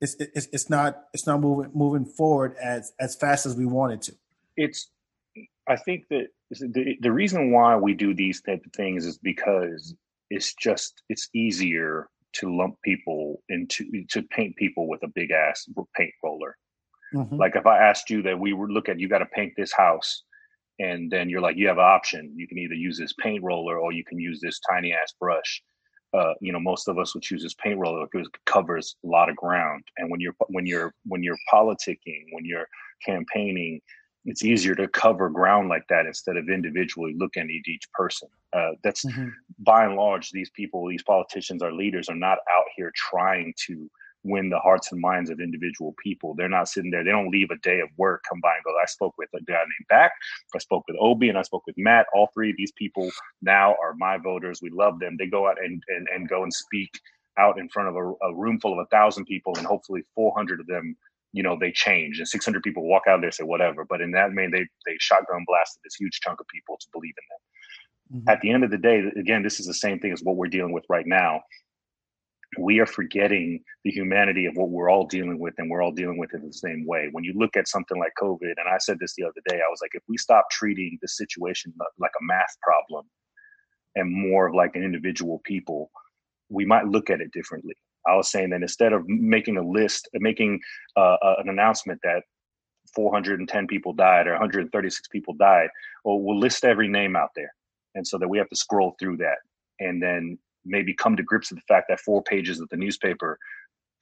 it's, 0.02 0.16
it's 0.20 0.48
it's 0.52 0.70
not 0.70 1.06
it's 1.14 1.26
not 1.26 1.40
moving 1.40 1.72
moving 1.74 2.06
forward 2.06 2.58
as 2.62 2.91
as 3.00 3.16
fast 3.16 3.45
as 3.45 3.56
we 3.56 3.66
wanted 3.66 4.02
to. 4.02 4.14
It's 4.58 4.90
I 5.68 5.76
think 5.76 6.06
that 6.10 6.27
the, 6.49 6.98
the 6.99 7.11
reason 7.11 7.52
why 7.52 7.76
we 7.76 7.94
do 7.94 8.14
these 8.14 8.41
type 8.41 8.61
of 8.65 8.73
things 8.73 9.06
is 9.06 9.18
because 9.18 9.95
it's 10.30 10.53
just 10.56 11.02
it's 11.10 11.30
easier 11.34 12.10
to 12.34 12.56
lump 12.56 12.76
people 12.84 13.41
into 13.49 13.85
to 14.10 14.23
paint 14.23 14.56
people 14.56 14.88
with 14.88 15.03
a 15.03 15.07
big 15.07 15.31
ass 15.31 15.68
paint 15.95 16.14
roller. 16.23 16.57
Mm-hmm. 17.14 17.38
Like 17.38 17.56
if 17.56 17.65
I 17.65 17.77
asked 17.77 18.10
you 18.10 18.22
that 18.23 18.40
we 18.40 18.53
would 18.53 18.72
look 18.72 18.90
at 18.90 18.99
you 18.99 19.07
got 19.07 19.19
to 19.19 19.27
paint 19.27 19.53
this 19.56 19.72
house, 19.72 20.23
and 20.80 21.11
then 21.11 21.30
you're 21.30 21.41
like 21.41 21.57
you 21.57 21.68
have 21.68 21.77
an 21.77 21.84
option. 21.84 22.34
You 22.35 22.48
can 22.48 22.57
either 22.57 22.73
use 22.73 22.98
this 22.98 23.14
paint 23.14 23.44
roller 23.44 23.77
or 23.77 23.91
you 23.91 24.03
can 24.03 24.19
use 24.19 24.40
this 24.41 24.60
tiny 24.69 24.94
ass 24.94 25.14
brush. 25.19 25.61
Uh, 26.14 26.34
you 26.41 26.52
know, 26.52 26.60
most 26.60 26.88
of 26.88 26.99
us 26.99 27.15
would 27.15 27.23
choose 27.23 27.41
this 27.41 27.56
paint 27.56 27.80
roller 27.80 28.06
because 28.11 28.27
it 28.27 28.45
covers 28.45 28.95
a 29.03 29.07
lot 29.07 29.30
of 29.30 29.35
ground. 29.35 29.84
And 29.98 30.11
when 30.11 30.19
you're 30.19 30.35
when 30.48 30.65
you're 30.65 30.94
when 31.06 31.23
you're 31.23 31.38
politicking, 31.52 32.26
when 32.31 32.45
you're 32.45 32.68
campaigning, 33.06 33.81
it's 34.26 34.44
easier 34.44 34.76
to 34.76 34.88
cover 34.88 35.30
ground 35.30 35.70
like 35.70 35.88
that 35.90 36.06
instead 36.06 36.38
of 36.38 36.50
individually 36.50 37.14
looking 37.18 37.44
at 37.44 37.70
each 37.70 37.91
person. 37.94 38.30
Uh, 38.54 38.72
that's 38.84 39.06
mm-hmm. 39.06 39.30
by 39.60 39.86
and 39.86 39.95
large, 39.95 40.32
these 40.32 40.50
people, 40.52 40.88
these 40.88 41.04
politicians, 41.04 41.62
our 41.62 41.74
leaders 41.74 42.10
are 42.10 42.16
not 42.16 42.38
out 42.52 42.66
here 42.76 42.91
trying 42.95 43.54
to 43.68 43.90
win 44.24 44.50
the 44.50 44.60
hearts 44.60 44.91
and 44.91 45.02
minds 45.02 45.30
of 45.30 45.41
individual 45.41 45.94
people. 46.02 46.34
They're 46.34 46.48
not 46.48 46.70
sitting 46.70 46.91
there. 46.91 47.04
They 47.04 47.12
don't 47.12 47.32
leave 47.32 47.52
a 47.52 47.58
day 47.58 47.82
of 47.82 47.90
work, 47.98 48.24
come 48.28 48.40
by 48.40 48.54
and 48.56 48.64
go. 48.64 48.72
I 48.82 48.86
spoke 48.86 49.14
with 49.18 49.30
a 49.36 49.44
guy 49.44 49.56
named 49.56 49.88
Bak. 49.90 50.12
I 50.56 50.60
spoke 50.60 50.86
with 50.88 50.98
Obi 51.00 51.30
and 51.30 51.38
I 51.38 51.41
spoke 51.41 51.64
with 51.68 51.78
Matt. 51.78 52.06
All 52.14 52.30
three 52.34 52.52
of 52.52 52.58
these 52.58 52.72
people 52.72 53.12
now 53.41 53.76
are 53.84 53.95
my 53.98 54.18
voters. 54.18 54.62
We 54.62 54.70
love 54.70 55.00
them. 55.00 55.18
They 55.18 55.28
go 55.28 55.48
out 55.48 55.62
and, 55.62 55.84
and, 55.90 56.08
and 56.14 56.30
go 56.30 56.44
and 56.44 56.54
speak 56.54 56.90
out 57.38 57.60
in 57.60 57.68
front 57.68 57.90
of 57.90 57.95
a, 57.95 58.28
a 58.28 58.36
room 58.36 58.60
full 58.60 58.74
of 58.74 58.80
a 58.80 58.90
thousand 58.95 59.26
people 59.26 59.54
and 59.58 59.66
hopefully 59.66 60.04
400 60.16 60.60
of 60.60 60.68
them 60.68 60.95
you 61.34 61.43
know 61.43 61.57
they 61.60 61.72
change 61.72 62.19
and 62.19 62.27
600 62.27 62.64
people 62.64 62.88
walk 62.88 63.03
out 63.07 63.18
there 63.18 63.27
and 63.27 63.34
say 63.34 63.43
whatever. 63.43 63.85
But 63.88 64.01
in 64.01 64.11
that 64.11 64.31
man 64.31 64.51
they 64.51 64.65
they 64.85 64.95
shotgun 64.99 65.43
blasted 65.45 65.81
this 65.84 65.95
huge 65.95 66.19
chunk 66.22 66.39
of 66.39 66.47
people 66.47 66.77
to 66.80 66.88
believe 66.93 67.14
in 67.18 67.26
them. 67.30 67.41
Mm-hmm. 68.19 68.30
at 68.30 68.41
the 68.41 68.51
end 68.51 68.64
of 68.64 68.69
the 68.69 68.77
day 68.77 69.01
again 69.18 69.43
this 69.43 69.60
is 69.60 69.65
the 69.65 69.73
same 69.73 69.97
thing 69.97 70.11
as 70.11 70.22
what 70.22 70.35
we're 70.35 70.47
dealing 70.47 70.72
with 70.72 70.85
right 70.89 71.07
now. 71.07 71.41
We 72.60 72.80
are 72.80 72.85
forgetting 72.85 73.64
the 73.84 73.89
humanity 73.89 74.45
of 74.45 74.55
what 74.55 74.69
we're 74.69 74.91
all 74.91 75.07
dealing 75.07 75.39
with 75.39 75.55
and 75.57 75.72
we're 75.72 75.81
all 75.81 75.91
dealing 75.91 76.19
with 76.19 76.35
it 76.35 76.41
in 76.41 76.47
the 76.47 76.53
same 76.53 76.85
way. 76.85 77.10
When 77.11 77.23
you 77.23 77.34
look 77.35 77.57
at 77.57 77.68
something 77.68 77.97
like 77.97 78.14
covid 78.22 78.53
and 78.57 78.69
i 78.69 78.77
said 78.77 78.99
this 78.99 79.15
the 79.15 79.23
other 79.23 79.41
day 79.49 79.57
i 79.57 79.69
was 79.69 79.80
like 79.81 79.95
if 79.95 80.03
we 80.07 80.18
stop 80.18 80.45
treating 80.51 80.97
the 81.01 81.07
situation 81.07 81.73
like 81.97 82.11
a 82.22 82.23
math 82.23 82.55
problem 82.61 83.05
and 83.95 84.11
more 84.11 84.47
of 84.47 84.55
like 84.55 84.76
an 84.76 84.84
individual 84.84 85.41
people 85.43 85.91
we 86.49 86.65
might 86.65 86.88
look 86.88 87.10
at 87.10 87.22
it 87.22 87.31
differently 87.31 87.76
I 88.08 88.16
was 88.16 88.30
saying 88.30 88.50
that 88.52 88.62
instead 88.62 88.94
of 88.94 89.08
making 89.08 89.58
a 89.58 89.62
list, 89.62 90.10
making 90.14 90.60
uh, 90.98 91.18
uh 91.22 91.36
an 91.40 91.50
announcement 91.50 92.00
that 92.04 92.24
410 92.96 93.68
people 93.68 93.94
died 93.94 94.28
or 94.28 94.32
136 94.32 95.08
people 95.08 95.34
died, 95.34 95.70
well, 96.04 96.20
we'll 96.20 96.40
list 96.40 96.66
every 96.66 96.88
name 96.88 97.16
out 97.16 97.30
there, 97.36 97.54
and 97.96 98.06
so 98.06 98.18
that 98.18 98.28
we 98.28 98.38
have 98.38 98.50
to 98.50 98.56
scroll 98.56 98.96
through 99.00 99.18
that, 99.18 99.38
and 99.80 100.02
then 100.02 100.38
maybe 100.66 100.94
come 100.94 101.16
to 101.16 101.24
grips 101.24 101.52
with 101.52 101.60
the 101.60 101.74
fact 101.74 101.88
that 101.90 102.00
four 102.00 102.24
pages 102.24 102.60
of 102.60 102.70
the 102.70 102.78
newspaper 102.78 103.38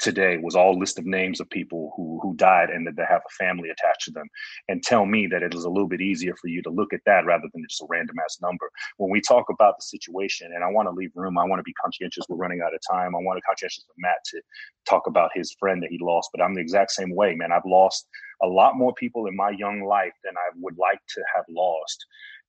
today 0.02 0.38
was 0.38 0.56
all 0.56 0.78
list 0.78 0.99
of 0.99 1.06
names 1.06 1.40
of 1.40 1.49
people 1.49 1.94
who 1.95 2.19
who 2.22 2.36
died 2.36 2.69
and 2.69 2.86
that 2.88 2.95
they 2.95 3.06
have 3.10 3.22
a 3.26 3.44
family 3.44 3.69
attached 3.69 4.06
to 4.06 4.11
them. 4.11 4.28
And 4.68 4.84
tell 4.84 5.06
me 5.06 5.28
that 5.28 5.44
it 5.44 5.53
is 5.53 5.64
a 5.64 5.69
little 5.69 5.88
bit 5.88 6.02
easier 6.02 6.36
for 6.36 6.48
you 6.48 6.61
to 6.64 6.69
look 6.69 6.94
at 6.94 7.02
that 7.06 7.26
rather 7.26 7.48
than 7.53 7.64
just 7.68 7.82
a 7.82 7.86
random 7.90 8.18
ass 8.23 8.40
number. 8.41 8.69
When 8.98 9.11
we 9.11 9.22
talk 9.22 9.45
about 9.49 9.78
the 9.78 9.84
situation 9.84 10.52
and 10.53 10.64
i 10.64 10.68
want 10.68 10.88
to 10.88 10.91
leave 10.91 11.11
room 11.15 11.38
i 11.38 11.44
want 11.44 11.60
to 11.60 11.64
be 11.64 11.73
conscientious 11.73 12.26
we're 12.30 12.38
running 12.38 12.61
out 12.61 12.73
of 12.73 12.80
time 12.90 13.15
i 13.15 13.19
want 13.19 13.38
to 13.38 13.41
conscientious 13.41 13.86
with 13.88 13.95
matt 13.98 14.18
to 14.26 14.41
talk 14.88 15.07
about 15.07 15.32
his 15.34 15.56
friend 15.60 15.82
that 15.82 15.90
he 15.90 15.98
lost 16.02 16.30
but 16.34 16.44
i'm 16.44 16.53
the 16.53 16.61
exact 16.61 16.91
same 16.91 17.15
way 17.15 17.36
man. 17.36 17.52
I've 17.52 17.65
lost 17.65 18.07
a 18.41 18.48
lot 18.48 18.78
more 18.78 18.94
people 18.94 19.28
in 19.28 19.36
my 19.36 19.52
young 19.52 19.84
life 19.84 20.14
than 20.23 20.34
i 20.38 20.49
would 20.60 20.78
like 20.78 20.99
to 21.15 21.23
have 21.36 21.45
lost. 21.49 22.06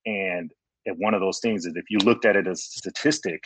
And 0.06 0.50
one 0.96 1.14
of 1.14 1.20
those 1.20 1.38
things 1.38 1.64
is 1.64 1.74
if 1.76 1.84
you 1.90 1.98
looked 1.98 2.24
at 2.24 2.36
it 2.36 2.46
as 2.46 2.58
a 2.58 2.78
statistic 2.78 3.42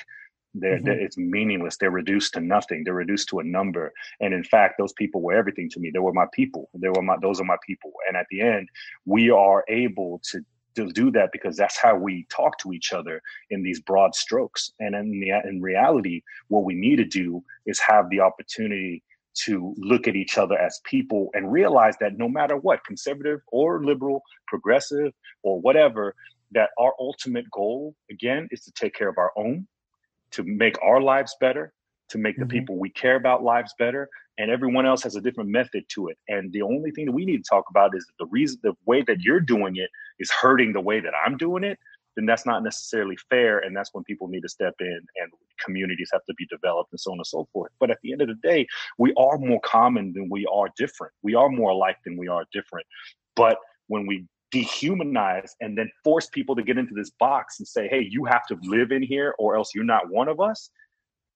they're, 0.60 0.76
mm-hmm. 0.76 0.84
they're, 0.84 1.00
it's 1.00 1.16
meaningless. 1.16 1.76
They're 1.76 1.90
reduced 1.90 2.34
to 2.34 2.40
nothing. 2.40 2.82
They're 2.84 2.94
reduced 2.94 3.28
to 3.30 3.40
a 3.40 3.44
number. 3.44 3.92
And 4.20 4.32
in 4.34 4.44
fact, 4.44 4.74
those 4.78 4.92
people 4.92 5.22
were 5.22 5.34
everything 5.34 5.68
to 5.70 5.80
me. 5.80 5.90
They 5.92 5.98
were 5.98 6.12
my 6.12 6.26
people. 6.32 6.68
They 6.74 6.88
were 6.88 7.02
my. 7.02 7.16
Those 7.20 7.40
are 7.40 7.44
my 7.44 7.58
people. 7.66 7.92
And 8.08 8.16
at 8.16 8.26
the 8.30 8.40
end, 8.40 8.68
we 9.04 9.30
are 9.30 9.64
able 9.68 10.20
to 10.30 10.40
to 10.76 10.92
do 10.92 11.10
that 11.10 11.30
because 11.32 11.56
that's 11.56 11.78
how 11.78 11.96
we 11.96 12.26
talk 12.30 12.58
to 12.58 12.72
each 12.72 12.92
other 12.92 13.22
in 13.50 13.62
these 13.62 13.80
broad 13.80 14.14
strokes. 14.14 14.72
And 14.78 14.94
in 14.94 15.20
the 15.20 15.30
in 15.48 15.60
reality, 15.60 16.22
what 16.48 16.64
we 16.64 16.74
need 16.74 16.96
to 16.96 17.04
do 17.04 17.42
is 17.64 17.80
have 17.80 18.10
the 18.10 18.20
opportunity 18.20 19.02
to 19.44 19.74
look 19.76 20.08
at 20.08 20.16
each 20.16 20.38
other 20.38 20.56
as 20.58 20.80
people 20.84 21.28
and 21.34 21.52
realize 21.52 21.94
that 22.00 22.16
no 22.16 22.28
matter 22.28 22.56
what, 22.56 22.84
conservative 22.84 23.40
or 23.48 23.84
liberal, 23.84 24.22
progressive 24.46 25.12
or 25.42 25.60
whatever, 25.60 26.14
that 26.52 26.70
our 26.78 26.94
ultimate 26.98 27.50
goal 27.50 27.94
again 28.10 28.48
is 28.50 28.62
to 28.62 28.72
take 28.72 28.94
care 28.94 29.08
of 29.08 29.18
our 29.18 29.32
own 29.36 29.66
to 30.32 30.42
make 30.44 30.76
our 30.82 31.00
lives 31.00 31.36
better, 31.40 31.72
to 32.10 32.18
make 32.18 32.36
the 32.36 32.42
mm-hmm. 32.42 32.50
people 32.50 32.78
we 32.78 32.90
care 32.90 33.16
about 33.16 33.42
lives 33.42 33.74
better, 33.78 34.08
and 34.38 34.50
everyone 34.50 34.86
else 34.86 35.02
has 35.02 35.16
a 35.16 35.20
different 35.20 35.50
method 35.50 35.84
to 35.88 36.08
it. 36.08 36.18
And 36.28 36.52
the 36.52 36.62
only 36.62 36.90
thing 36.90 37.06
that 37.06 37.12
we 37.12 37.24
need 37.24 37.38
to 37.38 37.48
talk 37.48 37.64
about 37.70 37.96
is 37.96 38.06
the 38.18 38.26
reason 38.26 38.58
the 38.62 38.74
way 38.84 39.02
that 39.02 39.20
you're 39.20 39.40
doing 39.40 39.76
it 39.76 39.90
is 40.18 40.30
hurting 40.30 40.72
the 40.72 40.80
way 40.80 41.00
that 41.00 41.12
I'm 41.24 41.36
doing 41.36 41.64
it. 41.64 41.78
Then 42.16 42.24
that's 42.24 42.46
not 42.46 42.62
necessarily 42.62 43.16
fair, 43.28 43.58
and 43.58 43.76
that's 43.76 43.90
when 43.92 44.02
people 44.04 44.28
need 44.28 44.40
to 44.40 44.48
step 44.48 44.74
in 44.80 45.00
and 45.16 45.32
communities 45.62 46.08
have 46.12 46.24
to 46.24 46.34
be 46.34 46.46
developed 46.46 46.90
and 46.92 47.00
so 47.00 47.12
on 47.12 47.18
and 47.18 47.26
so 47.26 47.46
forth. 47.52 47.70
But 47.78 47.90
at 47.90 47.98
the 48.02 48.12
end 48.12 48.22
of 48.22 48.28
the 48.28 48.36
day, 48.42 48.66
we 48.96 49.12
are 49.18 49.36
more 49.36 49.60
common 49.60 50.14
than 50.14 50.30
we 50.30 50.46
are 50.46 50.68
different. 50.78 51.12
We 51.22 51.34
are 51.34 51.50
more 51.50 51.70
alike 51.70 51.98
than 52.04 52.16
we 52.16 52.28
are 52.28 52.46
different. 52.52 52.86
But 53.34 53.58
when 53.88 54.06
we 54.06 54.24
dehumanize 54.54 55.50
and 55.60 55.76
then 55.76 55.90
force 56.04 56.28
people 56.28 56.54
to 56.56 56.62
get 56.62 56.78
into 56.78 56.94
this 56.94 57.10
box 57.18 57.58
and 57.58 57.66
say, 57.66 57.88
hey, 57.88 58.06
you 58.08 58.24
have 58.24 58.46
to 58.46 58.56
live 58.62 58.92
in 58.92 59.02
here 59.02 59.34
or 59.38 59.56
else 59.56 59.70
you're 59.74 59.84
not 59.84 60.08
one 60.10 60.28
of 60.28 60.40
us 60.40 60.70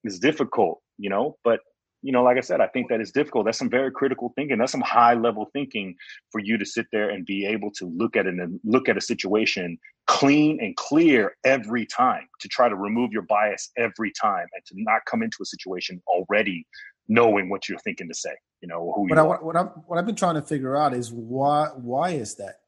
is 0.03 0.19
difficult, 0.19 0.81
you 0.97 1.09
know? 1.09 1.37
But 1.43 1.59
you 2.03 2.11
know, 2.11 2.23
like 2.23 2.37
I 2.37 2.41
said, 2.41 2.61
I 2.61 2.67
think 2.67 2.89
that 2.89 2.99
is 2.99 3.11
difficult. 3.11 3.45
That's 3.45 3.59
some 3.59 3.69
very 3.69 3.91
critical 3.91 4.33
thinking. 4.35 4.57
That's 4.57 4.71
some 4.71 4.81
high 4.81 5.13
level 5.13 5.49
thinking 5.53 5.95
for 6.31 6.39
you 6.39 6.57
to 6.57 6.65
sit 6.65 6.87
there 6.91 7.09
and 7.09 7.25
be 7.25 7.45
able 7.45 7.69
to 7.73 7.85
look 7.85 8.15
at 8.15 8.25
it 8.25 8.33
and 8.33 8.59
look 8.63 8.89
at 8.89 8.97
a 8.97 9.01
situation 9.01 9.77
clean 10.07 10.57
and 10.59 10.75
clear 10.75 11.35
every 11.45 11.85
time 11.85 12.27
to 12.39 12.47
try 12.47 12.67
to 12.67 12.75
remove 12.75 13.11
your 13.11 13.21
bias 13.21 13.69
every 13.77 14.11
time 14.19 14.47
and 14.55 14.65
to 14.65 14.73
not 14.77 15.01
come 15.05 15.21
into 15.21 15.37
a 15.41 15.45
situation 15.45 16.01
already 16.07 16.65
knowing 17.07 17.49
what 17.49 17.69
you're 17.69 17.79
thinking 17.79 18.07
to 18.07 18.15
say. 18.15 18.33
You 18.61 18.67
know 18.67 18.93
who 18.95 19.01
what 19.01 19.09
you 19.09 19.15
I, 19.15 19.21
what 19.21 19.55
I'm 19.55 19.67
what 19.67 19.99
I've 19.99 20.05
been 20.05 20.15
trying 20.15 20.35
to 20.35 20.41
figure 20.41 20.75
out 20.75 20.93
is 20.93 21.11
why 21.11 21.67
why 21.75 22.11
is 22.11 22.35
that? 22.35 22.60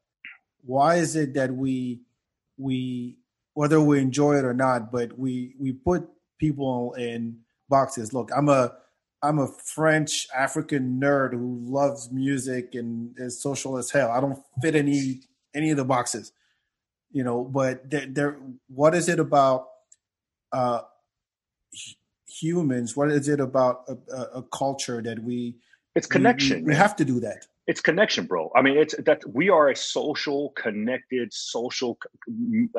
Why 0.64 0.96
is 0.96 1.16
it 1.16 1.34
that 1.34 1.54
we 1.54 2.00
we 2.56 3.18
whether 3.54 3.80
we 3.80 4.00
enjoy 4.00 4.36
it 4.36 4.44
or 4.44 4.54
not, 4.54 4.90
but 4.92 5.18
we 5.18 5.54
we 5.58 5.72
put 5.72 6.08
people 6.38 6.94
in 6.94 7.38
boxes. 7.68 8.12
Look, 8.12 8.30
I'm 8.34 8.48
a 8.48 8.72
I'm 9.22 9.38
a 9.38 9.48
French 9.48 10.26
African 10.36 11.00
nerd 11.00 11.32
who 11.32 11.60
loves 11.64 12.10
music 12.10 12.74
and 12.74 13.14
is 13.18 13.40
social 13.40 13.78
as 13.78 13.90
hell. 13.90 14.10
I 14.10 14.20
don't 14.20 14.38
fit 14.60 14.74
any 14.74 15.20
any 15.54 15.70
of 15.70 15.76
the 15.76 15.84
boxes, 15.84 16.32
you 17.10 17.24
know. 17.24 17.44
But 17.44 17.88
there, 17.90 18.06
there 18.06 18.38
what 18.68 18.94
is 18.94 19.08
it 19.08 19.18
about 19.18 19.68
uh, 20.52 20.82
humans? 22.26 22.96
What 22.96 23.10
is 23.10 23.28
it 23.28 23.40
about 23.40 23.84
a, 23.88 24.14
a, 24.14 24.22
a 24.38 24.42
culture 24.42 25.00
that 25.00 25.22
we? 25.22 25.56
It's 25.94 26.06
connection. 26.06 26.58
We, 26.58 26.62
we, 26.64 26.68
we 26.70 26.74
have 26.74 26.96
to 26.96 27.04
do 27.04 27.20
that. 27.20 27.46
It's 27.66 27.80
connection, 27.80 28.26
bro. 28.26 28.50
I 28.54 28.62
mean, 28.62 28.76
it's 28.76 28.94
that 29.04 29.22
we 29.32 29.48
are 29.48 29.68
a 29.68 29.76
social, 29.76 30.50
connected, 30.50 31.32
social 31.32 31.98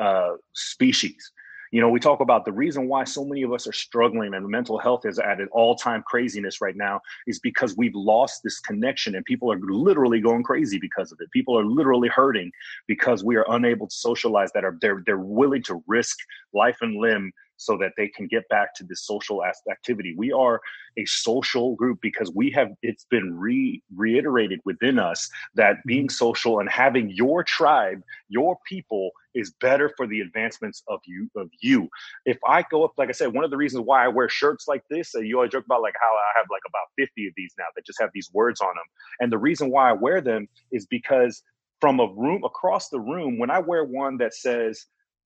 uh, 0.00 0.34
species 0.52 1.32
you 1.72 1.80
know, 1.80 1.88
we 1.88 2.00
talk 2.00 2.20
about 2.20 2.44
the 2.44 2.52
reason 2.52 2.88
why 2.88 3.04
so 3.04 3.24
many 3.24 3.42
of 3.42 3.52
us 3.52 3.66
are 3.66 3.72
struggling 3.72 4.34
and 4.34 4.48
mental 4.48 4.78
health 4.78 5.04
is 5.04 5.18
at 5.18 5.40
an 5.40 5.48
all 5.52 5.74
time 5.74 6.02
craziness 6.06 6.60
right 6.60 6.76
now 6.76 7.00
is 7.26 7.38
because 7.38 7.76
we've 7.76 7.94
lost 7.94 8.42
this 8.42 8.60
connection 8.60 9.14
and 9.14 9.24
people 9.24 9.52
are 9.52 9.58
literally 9.60 10.20
going 10.20 10.42
crazy 10.42 10.78
because 10.78 11.12
of 11.12 11.18
it. 11.20 11.30
People 11.32 11.58
are 11.58 11.64
literally 11.64 12.08
hurting 12.08 12.50
because 12.86 13.24
we 13.24 13.36
are 13.36 13.46
unable 13.48 13.88
to 13.88 13.94
socialize 13.94 14.50
that 14.52 14.64
are 14.64 14.78
they're 14.80 15.02
they're 15.04 15.18
willing 15.18 15.62
to 15.64 15.82
risk 15.86 16.16
life 16.54 16.78
and 16.80 16.96
limb 16.96 17.32
so 17.56 17.76
that 17.78 17.92
they 17.96 18.08
can 18.08 18.26
get 18.26 18.48
back 18.48 18.74
to 18.76 18.84
this 18.84 19.06
social 19.06 19.42
activity. 19.70 20.14
We 20.16 20.32
are 20.32 20.60
a 20.98 21.04
social 21.06 21.74
group 21.76 21.98
because 22.00 22.32
we 22.34 22.50
have 22.52 22.68
it's 22.82 23.04
been 23.04 23.38
re- 23.38 23.82
reiterated 23.94 24.60
within 24.64 24.98
us 24.98 25.28
that 25.54 25.76
being 25.86 26.08
social 26.08 26.60
and 26.60 26.68
having 26.68 27.10
your 27.10 27.42
tribe, 27.44 28.02
your 28.28 28.58
people 28.66 29.10
is 29.34 29.52
better 29.60 29.92
for 29.96 30.06
the 30.06 30.20
advancements 30.20 30.82
of 30.88 31.00
you 31.06 31.30
of 31.36 31.50
you. 31.60 31.88
If 32.24 32.38
I 32.46 32.64
go 32.70 32.84
up, 32.84 32.92
like 32.96 33.08
I 33.08 33.12
said, 33.12 33.32
one 33.32 33.44
of 33.44 33.50
the 33.50 33.56
reasons 33.56 33.84
why 33.84 34.04
I 34.04 34.08
wear 34.08 34.28
shirts 34.28 34.66
like 34.66 34.82
this, 34.90 35.14
uh, 35.14 35.20
you 35.20 35.36
always 35.36 35.52
joke 35.52 35.66
about 35.66 35.82
like 35.82 35.94
how 36.00 36.08
I 36.08 36.38
have 36.38 36.46
like 36.50 36.62
about 36.66 36.88
50 36.96 37.26
of 37.26 37.34
these 37.36 37.54
now 37.58 37.66
that 37.74 37.86
just 37.86 38.00
have 38.00 38.10
these 38.14 38.30
words 38.32 38.60
on 38.60 38.68
them. 38.68 38.86
And 39.20 39.32
the 39.32 39.38
reason 39.38 39.70
why 39.70 39.90
I 39.90 39.92
wear 39.92 40.20
them 40.20 40.48
is 40.72 40.86
because 40.86 41.42
from 41.80 42.00
a 42.00 42.12
room 42.14 42.44
across 42.44 42.88
the 42.88 43.00
room, 43.00 43.38
when 43.38 43.50
I 43.50 43.58
wear 43.58 43.84
one 43.84 44.16
that 44.18 44.34
says 44.34 44.86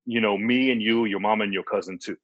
you 0.06 0.22
know, 0.22 0.38
me 0.38 0.72
and 0.72 0.82
you, 0.82 1.06
your 1.06 1.20
mom 1.20 1.42
and 1.42 1.54
your 1.54 1.64
cousin 1.64 1.98
too, 1.98 2.18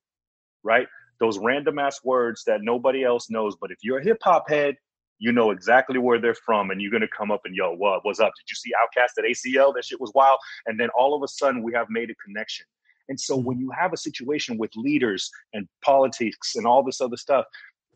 right? 0.64 0.88
Those 1.20 1.38
random 1.38 1.80
ass 1.80 2.00
words 2.04 2.44
that 2.46 2.62
nobody 2.62 3.04
else 3.04 3.30
knows. 3.30 3.56
But 3.60 3.72
if 3.72 3.80
you're 3.82 4.00
a 4.00 4.04
hip 4.04 4.20
hop 4.24 4.50
head, 4.50 4.76
you 5.18 5.34
know 5.34 5.52
exactly 5.52 6.00
where 6.00 6.20
they're 6.20 6.34
from, 6.34 6.72
and 6.72 6.82
you're 6.82 6.92
gonna 6.92 7.08
come 7.08 7.30
up 7.30 7.42
and 7.44 7.54
yo, 7.54 7.74
what, 7.76 8.06
what's 8.06 8.22
up? 8.22 8.32
Did 8.38 8.50
you 8.50 8.56
see 8.56 8.72
Outkast 8.72 9.18
at 9.18 9.26
ACL? 9.26 9.74
That 9.76 9.84
shit 9.84 10.00
was 10.00 10.12
wild. 10.16 10.40
And 10.66 10.80
then 10.80 10.90
all 10.98 11.14
of 11.14 11.24
a 11.24 11.28
sudden, 11.28 11.62
we 11.62 11.74
have 11.74 11.88
made 11.90 12.10
a 12.10 12.16
connection. 12.16 12.66
And 13.10 13.20
so 13.20 13.38
mm. 13.38 13.44
when 13.44 13.60
you 13.60 13.70
have 13.72 13.92
a 13.92 13.98
situation 13.98 14.58
with 14.58 14.72
leaders 14.76 15.30
and 15.54 15.68
politics 15.84 16.56
and 16.56 16.66
all 16.66 16.84
this 16.84 17.02
other 17.02 17.18
stuff, 17.18 17.46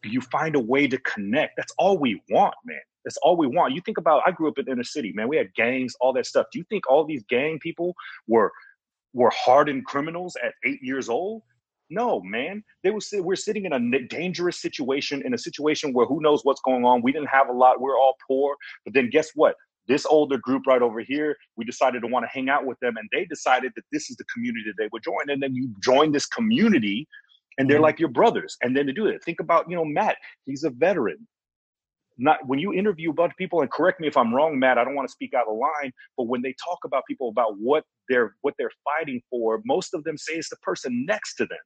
you 0.03 0.19
find 0.19 0.55
a 0.55 0.59
way 0.59 0.87
to 0.87 0.97
connect. 0.97 1.53
That's 1.55 1.73
all 1.77 1.97
we 1.97 2.21
want, 2.29 2.55
man. 2.65 2.81
That's 3.05 3.17
all 3.17 3.37
we 3.37 3.47
want. 3.47 3.73
You 3.73 3.81
think 3.81 3.97
about, 3.97 4.23
I 4.25 4.31
grew 4.31 4.49
up 4.49 4.57
in 4.57 4.67
inner 4.67 4.83
city, 4.83 5.13
man. 5.13 5.27
We 5.27 5.37
had 5.37 5.53
gangs, 5.55 5.93
all 6.01 6.13
that 6.13 6.25
stuff. 6.25 6.47
Do 6.51 6.59
you 6.59 6.65
think 6.69 6.89
all 6.89 7.05
these 7.05 7.23
gang 7.29 7.59
people 7.59 7.95
were 8.27 8.51
were 9.13 9.31
hardened 9.33 9.85
criminals 9.85 10.35
at 10.43 10.53
eight 10.65 10.79
years 10.81 11.09
old. 11.09 11.43
No, 11.89 12.21
man. 12.21 12.63
They 12.83 12.89
were 12.89 13.01
we're 13.19 13.35
sitting 13.35 13.65
in 13.65 13.73
a 13.73 14.07
dangerous 14.07 14.61
situation, 14.61 15.21
in 15.25 15.33
a 15.33 15.37
situation 15.37 15.93
where 15.93 16.05
who 16.05 16.21
knows 16.21 16.43
what's 16.43 16.61
going 16.61 16.85
on. 16.85 17.01
We 17.01 17.11
didn't 17.11 17.27
have 17.27 17.49
a 17.49 17.53
lot. 17.53 17.81
We're 17.81 17.99
all 17.99 18.15
poor. 18.27 18.55
But 18.83 18.93
then 18.93 19.09
guess 19.09 19.31
what? 19.35 19.55
This 19.87 20.05
older 20.05 20.37
group 20.37 20.65
right 20.65 20.81
over 20.81 21.01
here, 21.01 21.35
we 21.57 21.65
decided 21.65 22.01
to 22.01 22.07
want 22.07 22.23
to 22.23 22.29
hang 22.29 22.49
out 22.49 22.65
with 22.65 22.79
them, 22.79 22.95
and 22.95 23.07
they 23.11 23.25
decided 23.25 23.73
that 23.75 23.83
this 23.91 24.09
is 24.09 24.15
the 24.15 24.23
community 24.33 24.63
that 24.67 24.81
they 24.81 24.89
would 24.93 25.03
join. 25.03 25.29
And 25.29 25.43
then 25.43 25.53
you 25.53 25.73
join 25.83 26.13
this 26.13 26.25
community, 26.25 27.05
and 27.57 27.69
they're 27.69 27.77
mm-hmm. 27.77 27.83
like 27.83 27.99
your 27.99 28.09
brothers. 28.09 28.57
And 28.61 28.75
then 28.75 28.85
to 28.87 28.93
do 28.93 29.07
it, 29.07 29.23
think 29.23 29.39
about 29.39 29.69
you 29.69 29.75
know 29.75 29.85
Matt. 29.85 30.17
He's 30.45 30.63
a 30.63 30.69
veteran 30.69 31.27
not 32.17 32.37
when 32.45 32.59
you 32.59 32.73
interview 32.73 33.09
a 33.09 33.13
bunch 33.13 33.31
of 33.31 33.37
people 33.37 33.61
and 33.61 33.71
correct 33.71 33.99
me 33.99 34.07
if 34.07 34.15
i'm 34.17 34.33
wrong 34.33 34.59
matt 34.59 34.77
i 34.77 34.83
don't 34.83 34.95
want 34.95 35.07
to 35.07 35.11
speak 35.11 35.33
out 35.33 35.47
of 35.47 35.57
line 35.57 35.91
but 36.17 36.27
when 36.27 36.41
they 36.41 36.53
talk 36.63 36.79
about 36.85 37.03
people 37.07 37.29
about 37.29 37.57
what 37.59 37.83
they're 38.09 38.35
what 38.41 38.53
they're 38.57 38.71
fighting 38.83 39.21
for 39.29 39.61
most 39.65 39.93
of 39.93 40.03
them 40.03 40.17
say 40.17 40.33
it's 40.33 40.49
the 40.49 40.55
person 40.57 41.05
next 41.05 41.35
to 41.35 41.45
them. 41.45 41.59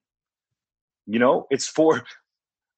You 1.05 1.19
know 1.19 1.47
it's 1.49 1.67
for 1.67 2.03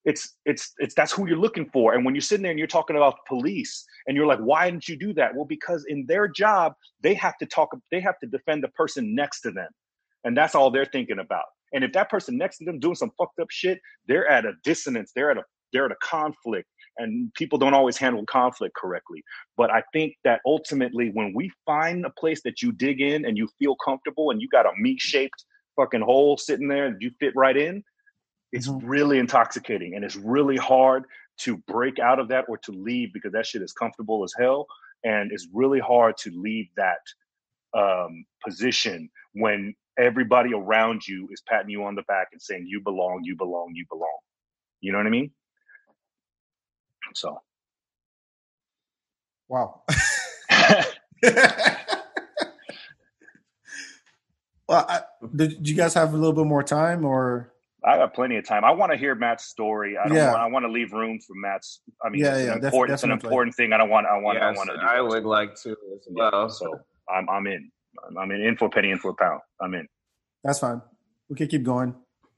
it's 0.06 0.38
it's 0.46 0.74
it's 0.78 0.96
that's 0.96 1.12
who 1.12 1.28
you're 1.28 1.38
looking 1.38 1.70
for. 1.72 1.94
And 1.94 2.06
when 2.06 2.16
you're 2.16 2.22
sitting 2.22 2.44
there 2.44 2.52
and 2.52 2.60
you're 2.60 2.68
talking 2.68 2.96
about 2.96 3.16
police 3.28 3.86
and 4.08 4.16
you're 4.16 4.28
like 4.28 4.40
why 4.40 4.70
didn't 4.70 4.88
you 4.88 4.98
do 4.98 5.14
that? 5.14 5.36
Well 5.36 5.46
because 5.46 5.86
in 5.88 6.06
their 6.08 6.28
job 6.28 6.74
they 7.02 7.14
have 7.16 7.38
to 7.40 7.46
talk 7.46 7.70
they 7.92 8.02
have 8.02 8.20
to 8.20 8.28
defend 8.28 8.64
the 8.64 8.70
person 8.70 9.16
next 9.16 9.42
to 9.42 9.52
them. 9.52 9.70
And 10.24 10.36
that's 10.38 10.56
all 10.56 10.70
they're 10.72 10.86
thinking 10.86 11.20
about. 11.20 11.46
And 11.74 11.84
if 11.84 11.94
that 11.94 12.10
person 12.10 12.38
next 12.38 12.58
to 12.58 12.66
them 12.66 12.80
doing 12.80 12.96
some 12.96 13.12
fucked 13.18 13.40
up 13.40 13.50
shit 13.52 13.80
they're 14.08 14.28
at 14.28 14.46
a 14.46 14.54
dissonance 14.64 15.12
they're 15.16 15.32
at 15.32 15.38
a 15.38 15.44
they're 15.74 15.86
at 15.86 15.92
a 15.92 15.98
conflict 16.02 16.68
and 17.00 17.34
people 17.34 17.58
don't 17.58 17.74
always 17.74 17.98
handle 17.98 18.26
conflict 18.26 18.76
correctly. 18.76 19.24
But 19.58 19.72
I 19.72 19.84
think 19.94 20.16
that 20.24 20.42
ultimately, 20.46 21.10
when 21.14 21.34
we 21.34 21.52
find 21.66 22.06
a 22.06 22.10
place 22.12 22.42
that 22.44 22.62
you 22.62 22.72
dig 22.72 23.02
in 23.02 23.26
and 23.26 23.38
you 23.38 23.48
feel 23.58 23.76
comfortable 23.84 24.32
and 24.32 24.42
you 24.42 24.48
got 24.50 24.66
a 24.66 24.72
meat 24.78 25.00
shaped 25.00 25.46
fucking 25.76 26.02
hole 26.02 26.38
sitting 26.38 26.68
there 26.68 26.86
and 26.86 27.02
you 27.02 27.12
fit 27.20 27.34
right 27.36 27.58
in, 27.58 27.84
it's 28.52 28.68
mm-hmm. 28.68 28.86
really 28.86 29.20
intoxicating 29.20 29.96
and 29.96 30.04
it's 30.04 30.16
really 30.16 30.58
hard 30.58 31.06
to 31.40 31.58
break 31.68 32.00
out 32.00 32.20
of 32.20 32.28
that 32.28 32.46
or 32.50 32.58
to 32.58 32.72
leave 32.72 33.14
because 33.14 33.32
that 33.32 33.46
shit 33.46 33.62
is 33.62 33.72
comfortable 33.72 34.24
as 34.24 34.34
hell. 34.38 34.68
And 35.04 35.32
it's 35.32 35.48
really 35.54 35.80
hard 35.80 36.18
to 36.18 36.32
leave 36.32 36.68
that 36.76 37.00
um, 37.74 38.26
position 38.46 39.10
when 39.34 39.74
everybody 39.98 40.54
around 40.54 41.08
you 41.08 41.30
is 41.32 41.42
patting 41.48 41.70
you 41.70 41.84
on 41.84 41.96
the 41.96 42.02
back 42.04 42.28
and 42.34 42.42
saying, 42.42 42.66
You 42.68 42.82
belong, 42.82 43.22
you 43.24 43.36
belong, 43.38 43.72
you 43.76 43.86
belong. 43.90 44.18
You 44.82 44.92
know 44.92 44.98
what 44.98 45.08
I 45.08 45.12
mean? 45.12 45.32
So, 47.14 47.42
wow. 49.48 49.84
well, 54.68 54.86
I, 54.88 55.02
did 55.36 55.68
you 55.68 55.76
guys 55.76 55.94
have 55.94 56.14
a 56.14 56.18
little 56.18 56.34
bit 56.34 56.46
more 56.46 56.64
time, 56.64 57.06
or 57.06 57.54
I 57.86 57.98
got 57.98 58.14
plenty 58.14 58.38
of 58.38 58.46
time. 58.46 58.66
I 58.66 58.72
want 58.72 58.92
to 58.92 58.98
hear 58.98 59.16
Matt's 59.16 59.46
story. 59.46 59.98
I 59.98 60.08
don't 60.08 60.18
yeah. 60.18 60.32
want. 60.32 60.42
I 60.42 60.48
want 60.48 60.66
to 60.66 60.72
leave 60.72 60.92
room 60.92 61.20
for 61.20 61.34
Matt's. 61.36 61.82
I 62.04 62.10
mean, 62.10 62.22
yeah, 62.22 62.36
it's, 62.36 62.46
yeah, 62.46 62.56
an 62.56 62.66
important, 62.66 62.94
it's 62.94 63.04
an 63.04 63.12
important 63.12 63.56
thing. 63.56 63.74
I 63.74 63.78
don't 63.78 63.90
want. 63.90 64.06
I 64.08 64.18
want. 64.18 64.38
Yes, 64.38 64.44
I 64.44 64.58
want 64.58 64.70
to. 64.70 64.86
I 64.86 65.02
would 65.02 65.24
like 65.24 65.56
to 65.64 65.72
as 65.72 66.08
well. 66.10 66.32
Yeah, 66.34 66.48
so 66.48 66.80
I'm. 67.10 67.30
I'm 67.30 67.48
in. 67.48 67.72
I'm 68.20 68.32
in. 68.32 68.42
In 68.42 68.58
for 68.58 68.66
a 68.66 68.70
penny, 68.70 68.92
in 68.92 69.00
for 69.00 69.12
a 69.12 69.16
pound. 69.16 69.42
I'm 69.62 69.74
in. 69.74 69.88
That's 70.44 70.60
fine. 70.60 70.82
We 71.30 71.36
can 71.36 71.48
keep 71.48 71.64
going. 71.64 71.96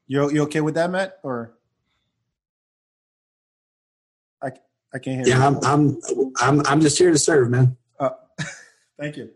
You 0.07 0.31
you 0.31 0.43
okay 0.43 0.61
with 0.61 0.75
that, 0.75 0.91
Matt? 0.91 1.19
Or 1.23 1.55
I, 4.41 4.51
I 4.93 4.99
can't 4.99 5.25
hear. 5.25 5.27
Yeah, 5.27 5.49
you. 5.49 5.59
I'm, 5.63 5.65
I'm, 5.65 6.01
I'm, 6.39 6.67
I'm 6.67 6.81
just 6.81 6.97
here 6.97 7.11
to 7.11 7.17
serve, 7.17 7.49
man. 7.49 7.77
Uh, 7.99 8.09
thank 8.99 9.17
you, 9.17 9.31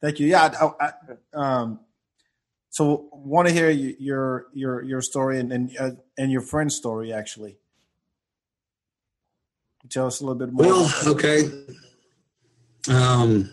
thank 0.00 0.20
you. 0.20 0.26
Yeah, 0.26 0.72
I, 0.80 0.86
I, 0.86 0.92
um, 1.32 1.80
so 2.70 3.08
want 3.12 3.46
to 3.48 3.54
hear 3.54 3.70
your 3.70 4.46
your 4.52 4.82
your 4.82 5.00
story 5.00 5.38
and 5.38 5.52
and, 5.52 5.76
uh, 5.78 5.90
and 6.18 6.32
your 6.32 6.40
friend's 6.40 6.74
story 6.74 7.12
actually. 7.12 7.56
Tell 9.90 10.06
us 10.06 10.20
a 10.20 10.24
little 10.24 10.38
bit 10.38 10.52
more. 10.52 10.66
Well, 10.66 10.92
okay. 11.06 11.42
Um, 12.88 13.50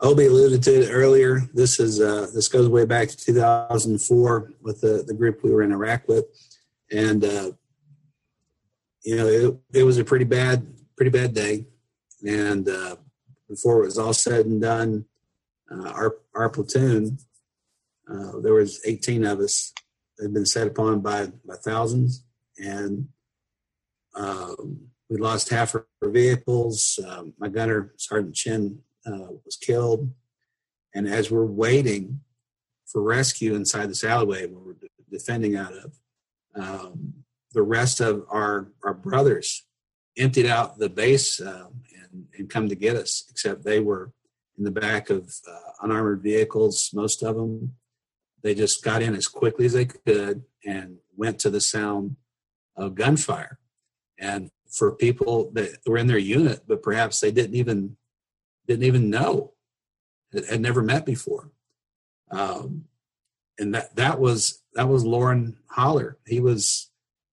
Obi 0.00 0.26
alluded 0.26 0.62
to 0.62 0.82
it 0.82 0.90
earlier. 0.90 1.40
This 1.52 1.80
is 1.80 2.00
uh, 2.00 2.28
this 2.32 2.48
goes 2.48 2.68
way 2.68 2.84
back 2.84 3.08
to 3.08 3.16
2004 3.16 4.52
with 4.62 4.80
the 4.80 5.04
the 5.06 5.14
group 5.14 5.42
we 5.42 5.50
were 5.50 5.62
in 5.62 5.72
Iraq 5.72 6.06
with, 6.06 6.24
and 6.90 7.24
uh, 7.24 7.50
you 9.08 9.16
know, 9.16 9.26
it, 9.26 9.78
it 9.78 9.82
was 9.84 9.96
a 9.96 10.04
pretty 10.04 10.26
bad, 10.26 10.66
pretty 10.94 11.08
bad 11.10 11.32
day. 11.32 11.64
And 12.26 12.68
uh, 12.68 12.96
before 13.48 13.80
it 13.80 13.86
was 13.86 13.96
all 13.96 14.12
said 14.12 14.44
and 14.44 14.60
done, 14.60 15.06
uh, 15.70 15.88
our 15.88 16.16
our 16.34 16.50
platoon, 16.50 17.16
uh, 18.06 18.40
there 18.40 18.52
was 18.52 18.82
18 18.84 19.24
of 19.24 19.40
us, 19.40 19.72
had 20.20 20.34
been 20.34 20.44
set 20.44 20.66
upon 20.66 21.00
by 21.00 21.28
by 21.46 21.54
thousands, 21.54 22.22
and 22.58 23.08
um, 24.14 24.88
we 25.08 25.16
lost 25.16 25.48
half 25.48 25.74
our 25.74 25.86
vehicles. 26.02 27.00
Um, 27.08 27.32
my 27.38 27.48
gunner, 27.48 27.94
Sergeant 27.96 28.34
Chen, 28.34 28.80
uh, 29.06 29.32
was 29.42 29.56
killed, 29.56 30.12
and 30.94 31.08
as 31.08 31.30
we're 31.30 31.46
waiting 31.46 32.20
for 32.84 33.00
rescue 33.00 33.54
inside 33.54 33.88
this 33.88 34.04
alleyway 34.04 34.46
we're 34.46 34.74
defending 35.10 35.56
out 35.56 35.72
of, 35.72 35.98
um, 36.54 37.24
the 37.52 37.62
rest 37.62 38.00
of 38.00 38.24
our 38.30 38.68
our 38.84 38.94
brothers 38.94 39.66
emptied 40.16 40.46
out 40.46 40.78
the 40.78 40.88
base 40.88 41.40
um, 41.40 41.82
and 42.02 42.26
and 42.36 42.50
come 42.50 42.68
to 42.68 42.74
get 42.74 42.96
us. 42.96 43.24
Except 43.30 43.64
they 43.64 43.80
were 43.80 44.12
in 44.56 44.64
the 44.64 44.70
back 44.70 45.10
of 45.10 45.32
uh, 45.48 45.70
unarmored 45.82 46.22
vehicles, 46.22 46.90
most 46.92 47.22
of 47.22 47.36
them. 47.36 47.76
They 48.42 48.54
just 48.54 48.84
got 48.84 49.02
in 49.02 49.16
as 49.16 49.26
quickly 49.26 49.66
as 49.66 49.72
they 49.72 49.86
could 49.86 50.44
and 50.64 50.98
went 51.16 51.40
to 51.40 51.50
the 51.50 51.60
sound 51.60 52.16
of 52.76 52.94
gunfire. 52.94 53.58
And 54.18 54.50
for 54.70 54.92
people 54.92 55.50
that 55.54 55.78
were 55.86 55.98
in 55.98 56.06
their 56.06 56.18
unit, 56.18 56.62
but 56.66 56.82
perhaps 56.82 57.20
they 57.20 57.32
didn't 57.32 57.56
even 57.56 57.96
didn't 58.66 58.84
even 58.84 59.10
know, 59.10 59.54
had 60.48 60.60
never 60.60 60.82
met 60.82 61.06
before. 61.06 61.50
Um, 62.30 62.84
and 63.58 63.74
that 63.74 63.96
that 63.96 64.20
was 64.20 64.62
that 64.74 64.88
was 64.88 65.04
Loren 65.04 65.56
Haller. 65.70 66.18
He 66.26 66.40
was 66.40 66.87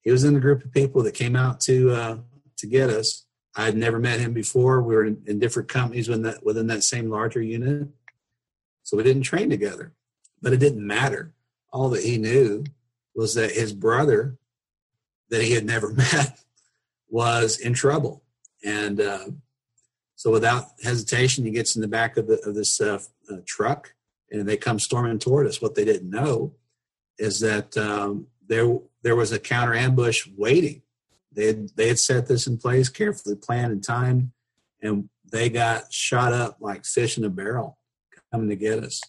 he 0.06 0.12
was 0.12 0.24
in 0.24 0.36
the 0.36 0.40
group 0.40 0.64
of 0.64 0.72
people 0.72 1.04
that 1.04 1.16
came 1.16 1.36
out 1.36 1.60
to 1.62 1.92
uh, 1.92 2.18
to 2.58 2.68
get 2.68 2.90
us. 2.90 3.26
I 3.58 3.66
had 3.66 3.76
never 3.76 4.00
met 4.00 4.20
him 4.20 4.34
before. 4.34 4.82
We 4.82 4.96
were 4.96 5.06
in, 5.06 5.22
in 5.26 5.40
different 5.40 5.68
companies 5.68 6.08
within 6.08 6.24
that 6.24 6.46
within 6.46 6.68
that 6.68 6.84
same 6.84 7.10
larger 7.10 7.42
unit, 7.42 7.90
so 8.84 8.96
we 8.96 9.04
didn't 9.04 9.24
train 9.24 9.50
together. 9.50 9.94
But 10.42 10.54
it 10.54 10.60
didn't 10.60 10.86
matter. 10.86 11.34
All 11.74 11.90
that 11.90 12.04
he 12.04 12.18
knew 12.18 12.64
was 13.16 13.34
that 13.34 13.52
his 13.52 13.74
brother, 13.74 14.38
that 15.30 15.42
he 15.42 15.54
had 15.54 15.66
never 15.66 15.90
met, 16.14 16.40
was 17.10 17.58
in 17.58 17.74
trouble, 17.74 18.24
and 18.64 19.02
uh, 19.02 19.26
so 20.16 20.32
without 20.32 20.68
hesitation, 20.84 21.46
he 21.46 21.52
gets 21.52 21.76
in 21.76 21.82
the 21.82 21.88
back 21.88 22.16
of 22.16 22.28
the 22.28 22.40
of 22.48 22.54
this 22.54 22.80
uh, 22.80 23.00
uh, 23.32 23.38
truck, 23.46 23.96
and 24.30 24.48
they 24.48 24.56
come 24.58 24.78
storming 24.78 25.18
toward 25.18 25.48
us. 25.48 25.64
What 25.64 25.74
they 25.74 25.84
didn't 25.84 26.12
know 26.12 26.54
is 27.18 27.40
that 27.40 27.76
um, 27.78 28.28
there 28.48 28.80
there 29.02 29.16
was 29.16 29.32
a 29.32 29.40
counter 29.40 29.74
ambush 29.74 30.28
waiting. 30.36 30.82
They 31.32 31.48
had 31.48 31.70
they 31.76 31.88
had 31.88 32.00
set 32.00 32.28
this 32.28 32.48
in 32.48 32.58
place, 32.58 32.90
carefully 32.90 33.36
planned 33.36 33.72
and 33.72 33.84
timed, 33.84 34.32
and 34.82 35.10
they 35.32 35.50
got 35.50 35.92
shot 35.92 36.34
up 36.34 36.58
like 36.60 36.86
fish 36.86 37.18
in 37.18 37.24
a 37.24 37.30
barrel, 37.30 37.78
coming 38.32 38.50
to 38.50 38.56
get 38.56 38.84
us. 38.84 39.02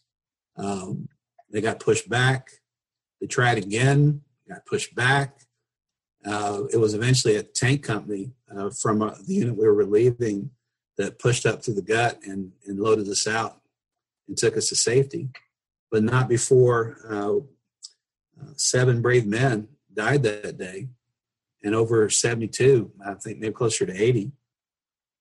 Um, 0.56 1.08
they 1.50 1.60
got 1.60 1.80
pushed 1.80 2.08
back. 2.08 2.48
They 3.20 3.26
tried 3.26 3.58
again, 3.58 4.22
got 4.48 4.66
pushed 4.66 4.94
back. 4.94 5.40
Uh, 6.24 6.64
it 6.72 6.78
was 6.78 6.94
eventually 6.94 7.36
a 7.36 7.42
tank 7.42 7.84
company 7.84 8.32
uh, 8.54 8.70
from 8.70 9.00
uh, 9.00 9.14
the 9.26 9.34
unit 9.34 9.56
we 9.56 9.66
were 9.66 9.74
relieving 9.74 10.50
that 10.98 11.18
pushed 11.18 11.46
up 11.46 11.62
through 11.62 11.74
the 11.74 11.82
gut 11.82 12.18
and, 12.24 12.52
and 12.66 12.80
loaded 12.80 13.06
us 13.08 13.26
out 13.26 13.60
and 14.26 14.36
took 14.36 14.56
us 14.56 14.68
to 14.68 14.76
safety, 14.76 15.28
but 15.90 16.02
not 16.02 16.28
before 16.28 16.98
seven 18.56 19.02
brave 19.02 19.26
men 19.26 19.68
died 19.92 20.22
that 20.22 20.58
day, 20.58 20.88
and 21.62 21.74
over 21.74 22.08
72, 22.08 22.92
I 23.04 23.14
think 23.14 23.38
maybe 23.38 23.52
closer 23.52 23.86
to 23.86 24.02
80, 24.02 24.32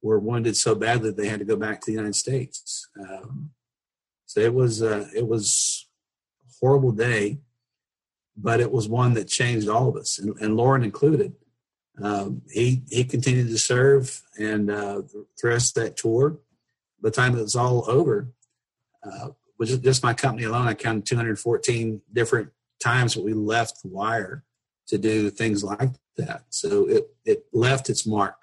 were 0.01 0.19
wounded 0.19 0.55
so 0.55 0.75
badly 0.75 1.11
they 1.11 1.27
had 1.27 1.39
to 1.39 1.45
go 1.45 1.55
back 1.55 1.81
to 1.81 1.85
the 1.87 1.93
United 1.93 2.15
States. 2.15 2.87
Um, 2.99 3.51
so 4.25 4.39
it 4.39 4.53
was 4.53 4.81
uh, 4.81 5.07
it 5.15 5.27
was 5.27 5.87
a 6.47 6.53
horrible 6.59 6.91
day, 6.91 7.39
but 8.37 8.59
it 8.59 8.71
was 8.71 8.87
one 8.87 9.13
that 9.13 9.27
changed 9.27 9.69
all 9.69 9.89
of 9.89 9.95
us, 9.95 10.19
and, 10.19 10.37
and 10.39 10.55
Loren 10.55 10.83
included. 10.83 11.33
Um, 12.01 12.41
he 12.51 12.83
he 12.89 13.03
continued 13.03 13.47
to 13.49 13.57
serve, 13.57 14.21
and 14.37 14.69
uh, 14.69 15.01
the 15.41 15.47
rest 15.47 15.77
of 15.77 15.83
that 15.83 15.97
tour, 15.97 16.39
by 17.01 17.09
the 17.09 17.11
time 17.11 17.35
it 17.35 17.41
was 17.41 17.55
all 17.55 17.89
over, 17.89 18.29
uh, 19.03 19.29
was 19.57 19.77
just 19.77 20.03
my 20.03 20.13
company 20.13 20.45
alone. 20.45 20.67
I 20.67 20.73
counted 20.73 21.05
214 21.05 22.01
different 22.11 22.49
times 22.85 23.15
that 23.15 23.23
we 23.23 23.33
left 23.33 23.81
the 23.81 23.89
wire 23.89 24.43
to 24.87 24.97
do 24.97 25.29
things 25.29 25.63
like 25.63 25.91
that. 26.17 26.43
So 26.49 26.87
it 26.87 27.03
it 27.25 27.45
left 27.51 27.89
its 27.89 28.05
mark. 28.05 28.35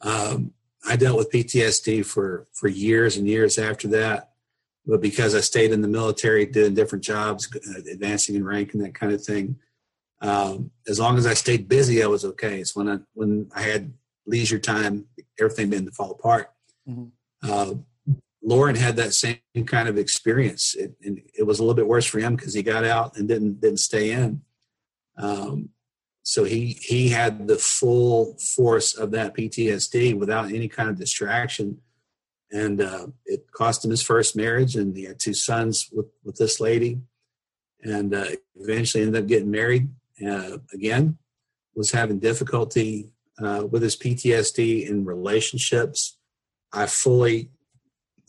Um, 0.00 0.52
I 0.88 0.96
dealt 0.96 1.18
with 1.18 1.30
PTSD 1.30 2.04
for 2.04 2.46
for 2.52 2.68
years 2.68 3.16
and 3.16 3.26
years 3.28 3.58
after 3.58 3.86
that, 3.88 4.30
but 4.86 5.00
because 5.00 5.34
I 5.34 5.40
stayed 5.40 5.72
in 5.72 5.82
the 5.82 5.88
military, 5.88 6.46
doing 6.46 6.74
different 6.74 7.04
jobs, 7.04 7.48
uh, 7.54 7.80
advancing 7.90 8.34
in 8.34 8.44
rank 8.44 8.74
and 8.74 8.82
that 8.82 8.94
kind 8.94 9.12
of 9.12 9.22
thing, 9.22 9.56
um, 10.20 10.70
as 10.88 10.98
long 10.98 11.16
as 11.16 11.26
I 11.26 11.34
stayed 11.34 11.68
busy, 11.68 12.02
I 12.02 12.06
was 12.06 12.24
okay. 12.24 12.60
It's 12.60 12.74
when 12.74 12.88
I 12.88 12.98
when 13.14 13.50
I 13.54 13.62
had 13.62 13.92
leisure 14.26 14.58
time, 14.58 15.06
everything 15.38 15.70
began 15.70 15.86
to 15.86 15.92
fall 15.92 16.12
apart. 16.12 16.50
Mm-hmm. 16.88 17.08
Uh, 17.42 17.74
Loren 18.42 18.76
had 18.76 18.96
that 18.96 19.12
same 19.12 19.38
kind 19.66 19.88
of 19.88 19.98
experience, 19.98 20.74
it, 20.74 20.94
and 21.02 21.20
it 21.38 21.42
was 21.42 21.58
a 21.58 21.62
little 21.62 21.74
bit 21.74 21.86
worse 21.86 22.06
for 22.06 22.20
him 22.20 22.36
because 22.36 22.54
he 22.54 22.62
got 22.62 22.84
out 22.84 23.16
and 23.16 23.28
didn't 23.28 23.60
didn't 23.60 23.80
stay 23.80 24.12
in. 24.12 24.42
Um, 25.18 25.70
so 26.22 26.44
he 26.44 26.78
he 26.80 27.10
had 27.10 27.48
the 27.48 27.56
full 27.56 28.36
force 28.38 28.94
of 28.94 29.10
that 29.10 29.34
PTSD 29.34 30.18
without 30.18 30.52
any 30.52 30.68
kind 30.68 30.88
of 30.88 30.98
distraction, 30.98 31.80
and 32.50 32.80
uh, 32.80 33.08
it 33.26 33.50
cost 33.52 33.84
him 33.84 33.90
his 33.90 34.02
first 34.02 34.36
marriage, 34.36 34.76
and 34.76 34.96
he 34.96 35.04
had 35.04 35.18
two 35.18 35.34
sons 35.34 35.88
with 35.92 36.06
with 36.24 36.36
this 36.36 36.60
lady, 36.60 37.00
and 37.82 38.14
uh, 38.14 38.26
eventually 38.56 39.02
ended 39.02 39.22
up 39.22 39.28
getting 39.28 39.50
married 39.50 39.88
uh, 40.26 40.58
again, 40.72 41.18
was 41.74 41.92
having 41.92 42.18
difficulty 42.18 43.12
uh, 43.38 43.66
with 43.70 43.82
his 43.82 43.96
PTSD 43.96 44.88
in 44.88 45.04
relationships. 45.04 46.16
I 46.72 46.86
fully 46.86 47.50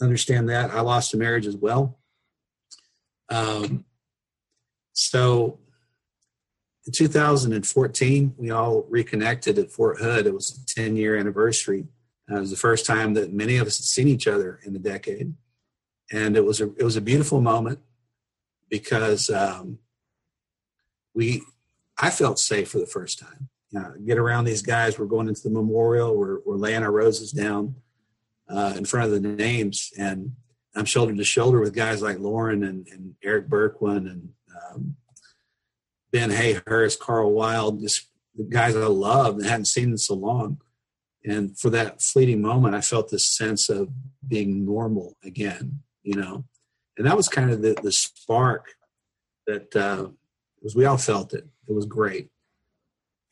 understand 0.02 0.49
that. 0.49 0.72
I 0.72 0.82
lost 0.82 1.14
a 1.14 1.18
marriage 1.18 1.48
as 1.48 1.56
well. 1.56 1.99
Um, 3.30 3.86
so 4.94 5.60
in 6.86 6.94
2014, 6.94 8.36
we 8.38 8.49
all 8.52 8.86
reconnected 8.90 9.57
at 9.57 9.72
Fort 9.72 9.99
Hood. 9.99 10.28
It 10.28 10.34
was 10.34 10.60
a 10.61 10.65
10 10.65 10.95
year 10.95 11.15
anniversary. 11.15 11.88
Uh, 12.30 12.38
it 12.38 12.40
was 12.41 12.52
the 12.52 12.57
first 12.57 12.86
time 12.86 13.14
that 13.14 13.34
many 13.34 13.57
of 13.57 13.68
us 13.68 13.78
had 13.78 13.86
seen 13.86 14.07
each 14.07 14.28
other 14.28 14.60
in 14.65 14.76
a 14.76 14.80
decade. 14.80 15.34
And 16.11 16.36
it 16.36 16.44
was 16.44 16.60
a, 16.60 16.65
it 16.76 16.84
was 16.84 16.98
a 16.98 17.02
beautiful 17.02 17.40
moment 17.40 17.80
because 18.69 19.30
um, 19.30 19.80
we 21.14 21.44
I 21.98 22.10
felt 22.10 22.40
safe 22.40 22.69
for 22.69 22.80
the 22.80 22.88
first 22.88 23.19
time. 23.19 23.49
Know, 23.72 23.94
get 24.06 24.18
around 24.18 24.44
these 24.44 24.61
guys. 24.61 24.99
We're 24.99 25.06
going 25.06 25.30
into 25.30 25.44
the 25.44 25.49
memorial. 25.49 26.18
We're, 26.18 26.40
we're 26.45 26.57
laying 26.57 26.84
our 26.84 26.91
roses 26.91 27.32
down 27.32 27.76
uh, 28.52 28.73
in 28.78 28.86
front 28.86 29.06
of 29.06 29.11
the 29.11 29.28
names, 29.28 29.91
and 29.98 30.34
I'm 30.76 30.86
shoulder 30.86 31.15
to 31.15 31.23
shoulder 31.23 31.60
with 31.60 31.73
guys 31.73 32.02
like 32.02 32.19
Loren 32.19 32.64
and, 32.64 32.88
and 32.88 33.15
Eric 33.23 33.49
Berkwin 33.49 34.10
and 34.10 34.30
um, 34.56 34.95
Ben 36.11 36.30
Hayhurst, 36.30 36.99
Carl 36.99 37.32
Wild, 37.32 37.82
just 37.82 38.07
the 38.36 38.44
guys 38.44 38.76
I 38.76 38.86
love 38.86 39.36
and 39.36 39.45
hadn't 39.45 39.65
seen 39.65 39.91
in 39.91 39.98
so 39.98 40.14
long. 40.14 40.60
And 41.23 41.57
for 41.57 41.69
that 41.69 42.02
fleeting 42.02 42.41
moment, 42.41 42.76
I 42.76 42.82
felt 42.82 43.10
this 43.10 43.28
sense 43.28 43.69
of 43.69 43.90
being 44.28 44.65
normal 44.65 45.18
again, 45.23 45.82
you 46.03 46.15
know. 46.15 46.45
And 46.98 47.06
that 47.06 47.18
was 47.18 47.30
kind 47.30 47.52
of 47.52 47.61
the, 47.61 47.78
the 47.82 47.91
spark 47.91 48.76
that 49.48 49.76
uh, 49.76 50.07
was 50.61 50.76
we 50.76 50.86
all 50.86 50.98
felt 50.98 51.34
it. 51.34 51.48
It 51.68 51.73
was 51.73 51.86
great. 51.86 52.30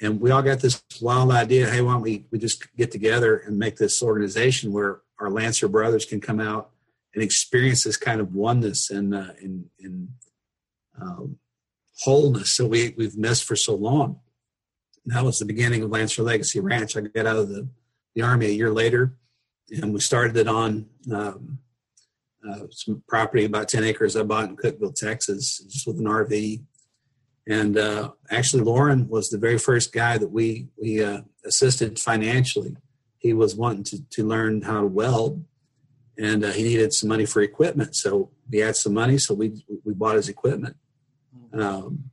And 0.01 0.21
we 0.21 0.31
all 0.31 0.41
got 0.41 0.59
this 0.59 0.81
wild 1.01 1.31
idea 1.31 1.69
hey, 1.69 1.81
why 1.81 1.93
don't 1.93 2.01
we, 2.01 2.25
we 2.31 2.39
just 2.39 2.73
get 2.75 2.91
together 2.91 3.37
and 3.37 3.57
make 3.57 3.77
this 3.77 4.01
organization 4.01 4.71
where 4.71 5.01
our 5.19 5.29
Lancer 5.29 5.67
brothers 5.67 6.05
can 6.05 6.21
come 6.21 6.39
out 6.39 6.71
and 7.13 7.23
experience 7.23 7.83
this 7.83 7.97
kind 7.97 8.21
of 8.21 8.33
oneness 8.33 8.89
and, 8.89 9.13
uh, 9.13 9.31
um, 11.01 11.37
wholeness 12.01 12.57
that 12.57 12.67
we, 12.67 12.93
we've 12.97 13.17
missed 13.17 13.43
for 13.43 13.55
so 13.55 13.75
long. 13.75 14.19
And 15.05 15.15
that 15.15 15.23
was 15.23 15.39
the 15.39 15.45
beginning 15.45 15.83
of 15.83 15.91
Lancer 15.91 16.23
Legacy 16.23 16.59
Ranch. 16.59 16.95
I 16.95 17.01
got 17.01 17.25
out 17.25 17.37
of 17.37 17.49
the, 17.49 17.67
the 18.15 18.21
Army 18.21 18.47
a 18.47 18.51
year 18.51 18.71
later, 18.71 19.13
and 19.71 19.93
we 19.93 19.99
started 19.99 20.37
it 20.37 20.47
on 20.47 20.87
um, 21.11 21.59
uh, 22.47 22.67
some 22.71 23.03
property, 23.07 23.45
about 23.45 23.69
10 23.69 23.83
acres 23.83 24.15
I 24.15 24.23
bought 24.23 24.49
in 24.49 24.55
Cookville, 24.55 24.95
Texas, 24.95 25.59
just 25.67 25.87
with 25.87 25.99
an 25.99 26.05
RV. 26.05 26.63
And 27.47 27.77
uh, 27.77 28.11
actually, 28.29 28.63
Loren 28.63 29.09
was 29.09 29.29
the 29.29 29.37
very 29.37 29.57
first 29.57 29.91
guy 29.91 30.17
that 30.17 30.29
we 30.29 30.67
we 30.79 31.03
uh, 31.03 31.21
assisted 31.43 31.97
financially. 31.97 32.77
He 33.19 33.33
was 33.33 33.55
wanting 33.55 33.83
to, 33.85 34.03
to 34.03 34.27
learn 34.27 34.61
how 34.61 34.81
to 34.81 34.87
weld, 34.87 35.43
and 36.17 36.43
uh, 36.43 36.51
he 36.51 36.63
needed 36.63 36.93
some 36.93 37.09
money 37.09 37.25
for 37.25 37.41
equipment. 37.41 37.95
So 37.95 38.31
we 38.49 38.59
had 38.59 38.75
some 38.75 38.93
money, 38.93 39.17
so 39.17 39.33
we 39.33 39.63
we 39.85 39.93
bought 39.93 40.15
his 40.15 40.29
equipment. 40.29 40.75
Um, 41.53 42.11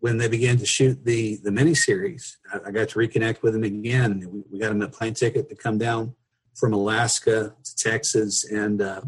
when 0.00 0.18
they 0.18 0.28
began 0.28 0.58
to 0.58 0.66
shoot 0.66 1.04
the 1.04 1.38
the 1.42 1.50
miniseries, 1.50 2.36
I, 2.52 2.68
I 2.68 2.70
got 2.70 2.88
to 2.90 2.98
reconnect 2.98 3.42
with 3.42 3.54
him 3.54 3.64
again. 3.64 4.28
We, 4.30 4.42
we, 4.50 4.58
got 4.58 4.72
him 4.72 4.82
a 4.82 4.88
plane 4.88 5.14
ticket 5.14 5.48
to 5.48 5.54
come 5.54 5.78
down 5.78 6.14
from 6.54 6.72
Alaska 6.72 7.54
to 7.64 7.76
Texas, 7.76 8.44
and 8.44 8.82
uh, 8.82 9.02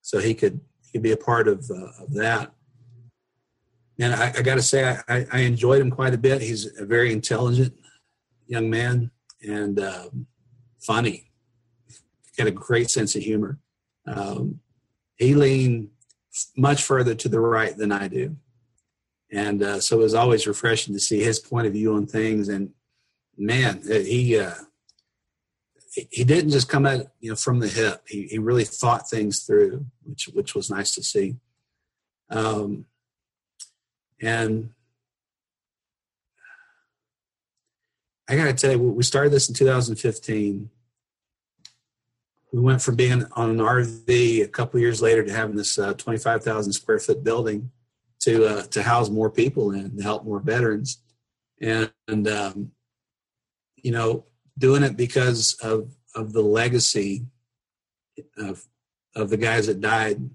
so 0.00 0.18
he 0.18 0.34
could 0.34 0.60
he 0.82 0.92
could 0.92 1.02
be 1.02 1.12
a 1.12 1.16
part 1.16 1.46
of 1.46 1.70
uh, 1.70 2.02
of 2.02 2.12
that 2.14 2.52
and 3.98 4.14
I, 4.14 4.32
I 4.36 4.42
got 4.42 4.56
to 4.56 4.62
say, 4.62 4.98
I, 5.08 5.26
I, 5.32 5.40
enjoyed 5.40 5.80
him 5.80 5.90
quite 5.90 6.14
a 6.14 6.18
bit. 6.18 6.42
He's 6.42 6.78
a 6.78 6.84
very 6.84 7.12
intelligent 7.12 7.74
young 8.46 8.70
man 8.70 9.10
and 9.42 9.80
um, 9.80 10.26
funny. 10.80 11.30
Got 12.36 12.46
a 12.46 12.52
great 12.52 12.90
sense 12.90 13.14
of 13.14 13.22
humor. 13.22 13.58
Um, 14.06 14.60
he 15.16 15.34
leaned 15.34 15.90
much 16.56 16.82
further 16.82 17.14
to 17.14 17.28
the 17.28 17.40
right 17.40 17.76
than 17.76 17.92
I 17.92 18.08
do, 18.08 18.36
and 19.30 19.62
uh, 19.62 19.80
so 19.80 20.00
it 20.00 20.02
was 20.02 20.14
always 20.14 20.46
refreshing 20.46 20.94
to 20.94 21.00
see 21.00 21.22
his 21.22 21.38
point 21.38 21.66
of 21.66 21.74
view 21.74 21.94
on 21.94 22.06
things. 22.06 22.48
And 22.48 22.70
man, 23.36 23.82
uh, 23.90 23.98
he 23.98 24.38
uh, 24.38 24.54
he 26.10 26.24
didn't 26.24 26.50
just 26.50 26.68
come 26.68 26.86
at 26.86 27.08
you 27.20 27.30
know 27.30 27.36
from 27.36 27.60
the 27.60 27.68
hip. 27.68 28.02
He 28.08 28.26
he 28.28 28.38
really 28.38 28.64
thought 28.64 29.08
things 29.08 29.42
through, 29.42 29.84
which 30.04 30.28
which 30.32 30.54
was 30.54 30.70
nice 30.70 30.94
to 30.94 31.02
see. 31.02 31.36
Um, 32.30 32.86
and 34.22 34.70
I 38.32 38.36
got 38.36 38.44
to 38.44 38.54
tell 38.54 38.72
you, 38.72 38.78
we 38.78 39.02
started 39.02 39.30
this 39.30 39.50
in 39.50 39.54
2015. 39.54 40.70
We 42.50 42.60
went 42.60 42.80
from 42.80 42.96
being 42.96 43.26
on 43.32 43.50
an 43.50 43.58
RV 43.58 44.42
a 44.42 44.48
couple 44.48 44.80
years 44.80 45.02
later 45.02 45.22
to 45.22 45.30
having 45.30 45.54
this 45.54 45.78
uh, 45.78 45.92
25,000 45.92 46.72
square 46.72 46.98
foot 46.98 47.22
building 47.22 47.70
to 48.20 48.46
uh, 48.46 48.62
to 48.68 48.82
house 48.82 49.10
more 49.10 49.30
people 49.30 49.72
in, 49.72 49.98
to 49.98 50.02
help 50.02 50.24
more 50.24 50.40
veterans, 50.40 51.02
and, 51.60 51.92
and 52.08 52.26
um, 52.26 52.70
you 53.76 53.90
know, 53.90 54.24
doing 54.56 54.82
it 54.82 54.96
because 54.96 55.54
of 55.60 55.94
of 56.14 56.32
the 56.32 56.40
legacy 56.40 57.26
of 58.38 58.64
of 59.14 59.28
the 59.28 59.36
guys 59.36 59.66
that 59.66 59.82
died 59.82 60.30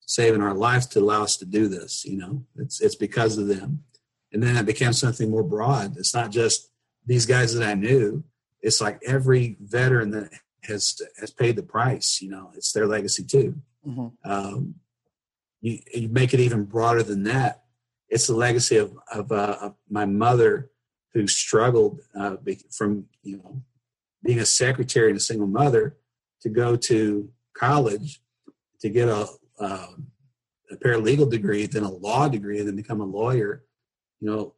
saving 0.00 0.40
our 0.40 0.54
lives 0.54 0.86
to 0.86 1.00
allow 1.00 1.22
us 1.22 1.36
to 1.36 1.44
do 1.44 1.68
this. 1.68 2.06
You 2.06 2.16
know, 2.16 2.44
it's 2.56 2.80
it's 2.80 2.96
because 2.96 3.36
of 3.36 3.46
them, 3.46 3.84
and 4.32 4.42
then 4.42 4.56
it 4.56 4.64
became 4.64 4.94
something 4.94 5.30
more 5.30 5.42
broad. 5.42 5.98
It's 5.98 6.14
not 6.14 6.30
just 6.30 6.71
these 7.06 7.26
guys 7.26 7.54
that 7.54 7.68
I 7.68 7.74
knew. 7.74 8.24
It's 8.60 8.80
like 8.80 9.00
every 9.06 9.56
veteran 9.60 10.10
that 10.12 10.30
has 10.64 11.00
has 11.18 11.30
paid 11.30 11.56
the 11.56 11.62
price. 11.62 12.20
You 12.22 12.30
know, 12.30 12.50
it's 12.54 12.72
their 12.72 12.86
legacy 12.86 13.24
too. 13.24 13.56
Mm-hmm. 13.86 14.30
Um, 14.30 14.76
you, 15.60 15.78
you 15.92 16.08
make 16.08 16.32
it 16.34 16.40
even 16.40 16.64
broader 16.64 17.02
than 17.02 17.24
that. 17.24 17.64
It's 18.08 18.26
the 18.26 18.36
legacy 18.36 18.76
of 18.76 18.96
of, 19.12 19.32
uh, 19.32 19.56
of 19.60 19.74
my 19.90 20.04
mother 20.04 20.70
who 21.12 21.26
struggled 21.26 22.00
uh, 22.14 22.36
from 22.70 23.06
you 23.22 23.38
know 23.38 23.62
being 24.22 24.38
a 24.38 24.46
secretary 24.46 25.10
and 25.10 25.16
a 25.16 25.22
single 25.22 25.48
mother 25.48 25.96
to 26.42 26.48
go 26.48 26.76
to 26.76 27.30
college 27.54 28.20
to 28.80 28.88
get 28.88 29.08
a, 29.08 29.26
uh, 29.60 29.86
a 30.70 30.76
paralegal 30.76 31.30
degree, 31.30 31.66
then 31.66 31.84
a 31.84 31.90
law 31.90 32.28
degree, 32.28 32.58
and 32.58 32.68
then 32.68 32.76
become 32.76 33.00
a 33.00 33.04
lawyer. 33.04 33.64
You 34.20 34.30
know, 34.30 34.54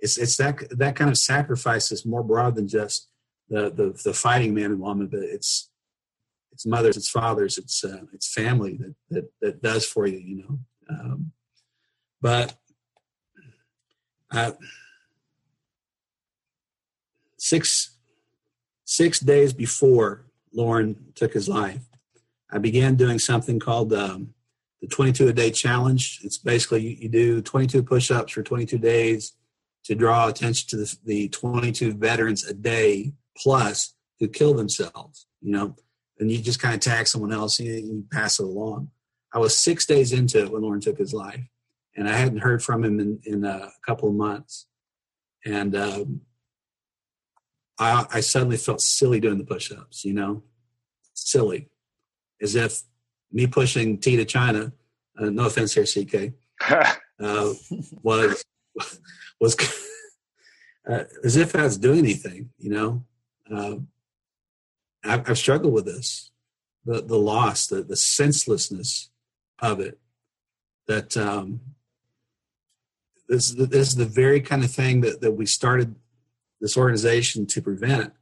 it's 0.00 0.18
it's 0.18 0.36
that 0.36 0.68
that 0.78 0.96
kind 0.96 1.10
of 1.10 1.18
sacrifice 1.18 1.90
is 1.90 2.04
more 2.04 2.22
broad 2.22 2.54
than 2.54 2.68
just 2.68 3.08
the 3.48 3.70
the, 3.70 3.98
the 4.04 4.12
fighting 4.12 4.54
man 4.54 4.72
and 4.72 4.80
woman, 4.80 5.06
but 5.06 5.20
it's 5.20 5.70
it's 6.52 6.66
mothers, 6.66 6.96
it's 6.96 7.10
fathers, 7.10 7.58
it's 7.58 7.84
uh, 7.84 8.02
it's 8.12 8.32
family 8.32 8.78
that 8.78 8.94
that 9.10 9.30
that 9.40 9.62
does 9.62 9.86
for 9.86 10.06
you. 10.06 10.18
You 10.18 10.36
know, 10.36 10.58
um, 10.90 11.32
but 12.20 12.54
six 17.38 17.96
six 18.84 19.20
days 19.20 19.52
before 19.52 20.26
Loren 20.52 21.12
took 21.14 21.32
his 21.32 21.48
life, 21.48 21.82
I 22.50 22.58
began 22.58 22.96
doing 22.96 23.18
something 23.18 23.58
called 23.58 23.92
um, 23.92 24.34
the 24.80 24.88
22 24.88 25.28
a 25.28 25.32
day 25.32 25.50
challenge. 25.50 26.20
It's 26.22 26.38
basically 26.38 26.82
you, 26.82 26.96
you 27.00 27.08
do 27.08 27.42
22 27.42 27.82
push 27.82 28.10
ups 28.10 28.32
for 28.32 28.42
22 28.42 28.78
days 28.78 29.32
to 29.86 29.94
draw 29.94 30.28
attention 30.28 30.68
to 30.68 30.76
the, 30.76 30.96
the 31.04 31.28
22 31.28 31.94
veterans 31.94 32.44
a 32.44 32.52
day 32.52 33.12
plus 33.36 33.94
who 34.18 34.26
kill 34.26 34.52
themselves, 34.54 35.26
you 35.40 35.52
know, 35.52 35.76
and 36.18 36.30
you 36.30 36.38
just 36.38 36.60
kind 36.60 36.74
of 36.74 36.80
tag 36.80 37.06
someone 37.06 37.32
else 37.32 37.60
and 37.60 37.68
you, 37.68 38.04
pass 38.10 38.40
it 38.40 38.44
along. 38.44 38.90
I 39.32 39.38
was 39.38 39.56
six 39.56 39.86
days 39.86 40.12
into 40.12 40.40
it 40.40 40.50
when 40.50 40.62
Loren 40.62 40.80
took 40.80 40.98
his 40.98 41.14
life, 41.14 41.44
and 41.94 42.08
I 42.08 42.16
hadn't 42.16 42.38
heard 42.38 42.64
from 42.64 42.84
him 42.84 42.98
in, 42.98 43.20
in 43.24 43.44
a 43.44 43.70
couple 43.86 44.08
of 44.08 44.14
months. 44.14 44.66
And 45.44 45.76
um, 45.76 46.22
I, 47.78 48.06
I 48.12 48.20
suddenly 48.20 48.56
felt 48.56 48.80
silly 48.80 49.20
doing 49.20 49.38
the 49.38 49.44
push 49.44 49.70
ups, 49.70 50.04
you 50.04 50.14
know, 50.14 50.42
silly, 51.14 51.68
as 52.42 52.56
if 52.56 52.82
me 53.30 53.46
pushing 53.46 53.98
T 53.98 54.16
to 54.16 54.24
China, 54.24 54.72
uh, 55.18 55.30
no 55.30 55.46
offense 55.46 55.74
here, 55.74 55.84
CK, 55.84 56.32
uh, 57.20 57.52
was 58.02 58.44
was 59.40 59.56
uh, 60.88 61.04
as 61.24 61.36
if 61.36 61.52
that's 61.52 61.76
doing 61.76 62.00
anything. 62.00 62.50
You 62.58 62.70
know, 62.70 63.04
uh, 63.52 63.76
I've, 65.04 65.30
I've, 65.30 65.38
struggled 65.38 65.72
with 65.72 65.86
this, 65.86 66.30
the 66.84 67.02
the 67.02 67.18
loss, 67.18 67.66
the 67.66 67.82
the 67.82 67.96
senselessness 67.96 69.10
of 69.58 69.80
it. 69.80 69.98
That 70.88 71.16
um, 71.16 71.60
this 73.28 73.50
this 73.50 73.88
is 73.88 73.96
the 73.96 74.04
very 74.04 74.40
kind 74.40 74.64
of 74.64 74.70
thing 74.70 75.00
that 75.02 75.20
that 75.20 75.32
we 75.32 75.46
started 75.46 75.96
this 76.60 76.76
organization 76.76 77.46
to 77.46 77.62
prevent, 77.62 78.12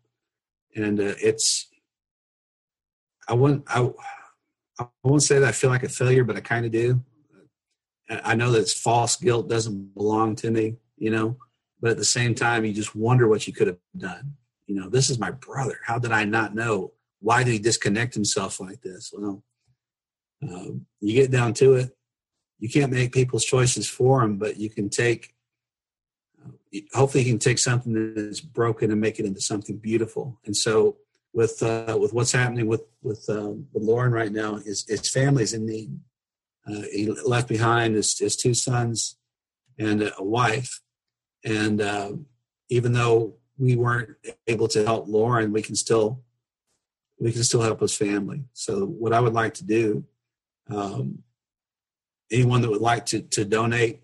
and 0.74 1.01
uh, 1.01 1.14
it's. 1.22 1.68
I 3.26 3.32
wouldn't. 3.35 3.64
I, 3.68 3.90
I 4.78 4.86
won't 5.02 5.22
say 5.22 5.39
that 5.39 5.48
I 5.48 5.52
feel 5.52 5.70
like 5.70 5.82
a 5.82 5.89
failure, 5.89 6.24
but 6.24 6.36
I 6.36 6.40
kind 6.40 6.66
of 6.66 6.72
do. 6.72 7.02
I 8.09 8.35
know 8.35 8.51
that 8.52 8.68
false 8.68 9.16
guilt 9.16 9.48
doesn't 9.48 9.94
belong 9.94 10.36
to 10.36 10.51
me, 10.51 10.76
you 10.97 11.10
know, 11.10 11.36
but 11.81 11.93
at 11.93 11.97
the 11.97 12.05
same 12.05 12.35
time, 12.35 12.64
you 12.64 12.72
just 12.72 12.94
wonder 12.94 13.28
what 13.28 13.47
you 13.47 13.52
could 13.52 13.66
have 13.66 13.78
done. 13.97 14.35
You 14.66 14.74
know, 14.76 14.89
this 14.89 15.10
is 15.10 15.18
my 15.18 15.31
brother. 15.31 15.78
How 15.85 15.98
did 15.98 16.12
I 16.12 16.24
not 16.24 16.55
know? 16.55 16.93
Why 17.20 17.43
did 17.44 17.52
he 17.52 17.59
disconnect 17.59 18.14
himself 18.14 18.60
like 18.60 18.82
this? 18.82 19.12
Well, 19.12 19.43
um, 20.43 20.86
you 21.01 21.14
get 21.14 21.31
down 21.31 21.55
to 21.55 21.74
it. 21.74 21.97
You 22.59 22.68
can't 22.68 22.93
make 22.93 23.12
people's 23.12 23.44
choices 23.44 23.89
for 23.89 24.20
them, 24.20 24.39
but 24.39 24.56
you 24.56 24.70
can 24.70 24.89
take. 24.89 25.35
Uh, 26.43 26.81
hopefully, 26.93 27.24
you 27.24 27.31
can 27.31 27.39
take 27.39 27.59
something 27.59 27.93
that 27.93 28.18
is 28.18 28.40
broken 28.40 28.90
and 28.90 29.01
make 29.01 29.18
it 29.18 29.26
into 29.26 29.40
something 29.40 29.76
beautiful. 29.76 30.39
And 30.44 30.56
so, 30.56 30.97
with 31.32 31.62
uh, 31.62 31.97
with 32.01 32.12
what's 32.12 32.32
happening 32.32 32.66
with 32.66 32.82
with, 33.02 33.28
um, 33.28 33.66
with 33.72 33.82
Loren 33.82 34.12
right 34.12 34.32
now, 34.32 34.56
his 34.56 34.85
his 34.89 35.09
family's 35.09 35.52
in 35.52 35.66
need. 35.66 35.98
Uh, 36.66 36.82
he 36.93 37.07
left 37.07 37.49
behind 37.49 37.95
his, 37.95 38.19
his 38.19 38.36
two 38.36 38.55
sons 38.55 39.16
and 39.78 40.03
a 40.03 40.23
wife, 40.23 40.81
and 41.45 41.81
uh, 41.81 42.12
even 42.69 42.93
though 42.93 43.35
we 43.59 43.77
weren't 43.77 44.11
able 44.47 44.69
to 44.69 44.85
help 44.85 45.07
Loren, 45.09 45.53
we 45.53 45.62
can 45.62 45.77
still 45.77 46.23
we 47.20 47.32
can 47.32 47.45
still 47.45 47.62
help 47.62 47.81
his 47.81 47.97
family. 47.97 48.45
So 48.55 48.86
what 48.86 49.12
I 49.12 49.20
would 49.20 49.35
like 49.35 49.55
to 49.55 49.65
do, 49.65 50.05
um, 50.69 51.23
anyone 52.31 52.61
that 52.62 52.70
would 52.70 52.81
like 52.81 53.07
to 53.07 53.20
to 53.20 53.45
donate 53.45 54.01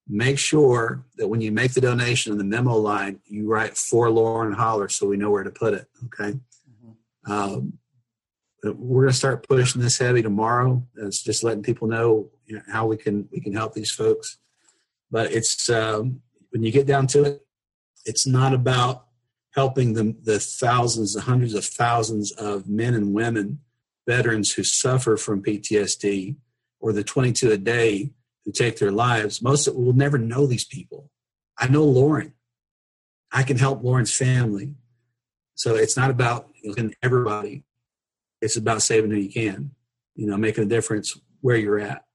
Make 0.07 0.38
sure 0.38 1.03
that 1.18 1.27
when 1.27 1.41
you 1.41 1.52
make 1.52 1.73
the 1.73 1.81
donation 1.81 2.31
in 2.31 2.38
the 2.38 2.43
memo 2.43 2.76
line, 2.76 3.19
you 3.26 3.47
write 3.47 3.76
for 3.76 4.10
Loren 4.10 4.53
Haller 4.53 4.88
so 4.88 5.07
we 5.07 5.18
know 5.18 5.31
where 5.31 5.43
to 5.43 5.49
put 5.49 5.73
it. 5.73 5.88
Okay. 6.06 6.38
Mm-hmm. 6.38 7.31
Um, 7.31 7.73
we're 8.64 9.03
going 9.03 9.11
to 9.11 9.18
start 9.18 9.47
pushing 9.47 9.81
this 9.81 9.97
heavy 9.97 10.22
tomorrow. 10.22 10.84
It's 10.97 11.22
just 11.22 11.43
letting 11.43 11.64
people 11.64 11.88
know, 11.88 12.30
you 12.45 12.56
know, 12.56 12.61
how 12.72 12.88
we 12.88 12.97
can 12.97 13.27
we 13.31 13.39
can 13.39 13.53
help 13.53 13.73
these 13.73 13.91
folks. 13.91 14.38
But 15.11 15.31
it's 15.31 15.69
um, 15.69 16.22
when 16.49 16.64
you 16.64 16.72
get 16.72 16.88
down 16.88 17.07
to 17.07 17.23
it, 17.23 17.45
it's 18.06 18.27
not 18.27 18.53
about 18.53 19.06
helping 19.56 19.93
the, 19.93 20.15
the 20.23 20.39
thousands, 20.39 21.14
the 21.14 21.22
hundreds 21.22 21.53
of 21.53 21.64
thousands 21.65 22.31
of 22.34 22.68
men 22.68 22.93
and 22.93 23.14
women, 23.14 23.60
veterans 24.07 24.53
who 24.53 24.64
suffer 24.64 25.18
from 25.18 25.44
PTSD, 25.44 26.36
or 26.80 26.94
the 26.94 27.03
22 27.03 27.52
a 27.52 27.57
day 27.57 28.11
who 28.44 28.52
take 28.52 28.77
their 28.77 28.91
lives. 28.91 29.41
Most 29.41 29.68
of 29.68 29.76
will 29.76 29.94
never 29.94 30.18
know 30.18 30.45
these 30.45 30.65
people. 30.65 31.10
I 31.57 31.68
know 31.68 31.84
Loren. 31.84 32.34
I 33.32 33.44
can 33.44 33.57
help 33.57 33.84
Loren's 33.84 34.15
family. 34.15 34.76
So 35.56 35.76
it's 35.76 35.98
not 35.98 36.10
about 36.11 36.49
everybody. 37.02 37.64
It's 38.41 38.56
about 38.56 38.82
saving 38.82 39.11
who 39.11 39.18
you 39.18 39.32
can. 39.32 39.72
You 40.15 40.27
know, 40.27 40.38
making 40.38 40.64
a 40.64 40.68
difference 40.68 41.19
where 41.41 41.57
you're 41.57 41.80
at. 41.80 42.06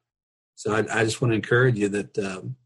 So 0.55 0.75
I, 0.75 1.01
I 1.01 1.05
just 1.05 1.21
want 1.21 1.33
to 1.33 1.37
encourage 1.37 1.79
you 1.79 1.89
that 1.89 2.19
um, 2.19 2.57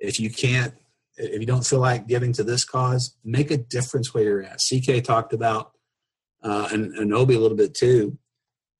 if 0.00 0.18
you 0.18 0.30
can't 0.30 0.74
if 1.16 1.40
you 1.40 1.46
don't 1.46 1.66
feel 1.66 1.80
like 1.80 2.06
giving 2.06 2.32
to 2.32 2.44
this 2.44 2.64
cause, 2.64 3.16
make 3.24 3.50
a 3.50 3.56
difference 3.56 4.12
where 4.12 4.24
you're 4.24 4.42
at. 4.42 4.60
CK 4.60 5.04
talked 5.04 5.32
about, 5.32 5.72
uh, 6.42 6.68
and, 6.72 6.92
and 6.94 7.14
Obi 7.14 7.34
a 7.34 7.40
little 7.40 7.56
bit 7.56 7.74
too, 7.74 8.18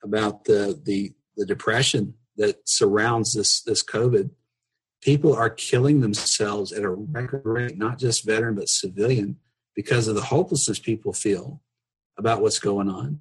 about 0.05 0.45
the, 0.45 0.81
the, 0.85 1.13
the 1.37 1.47
depression 1.47 2.15
that 2.37 2.69
surrounds 2.69 3.33
this, 3.35 3.63
this 3.63 3.83
COVID. 3.83 4.31
People 5.03 5.35
are 5.35 5.51
killing 5.51 6.01
themselves 6.01 6.73
at 6.73 6.85
a 6.85 6.91
record 6.91 7.43
rate, 7.45 7.77
not 7.77 7.99
just 7.99 8.25
veteran, 8.25 8.55
but 8.55 8.69
civilian, 8.69 9.39
because 9.75 10.07
of 10.07 10.15
the 10.15 10.23
hopelessness 10.23 10.79
people 10.79 11.13
feel 11.13 11.61
about 12.17 12.41
what's 12.41 12.61
going 12.61 12.89
on. 12.89 13.21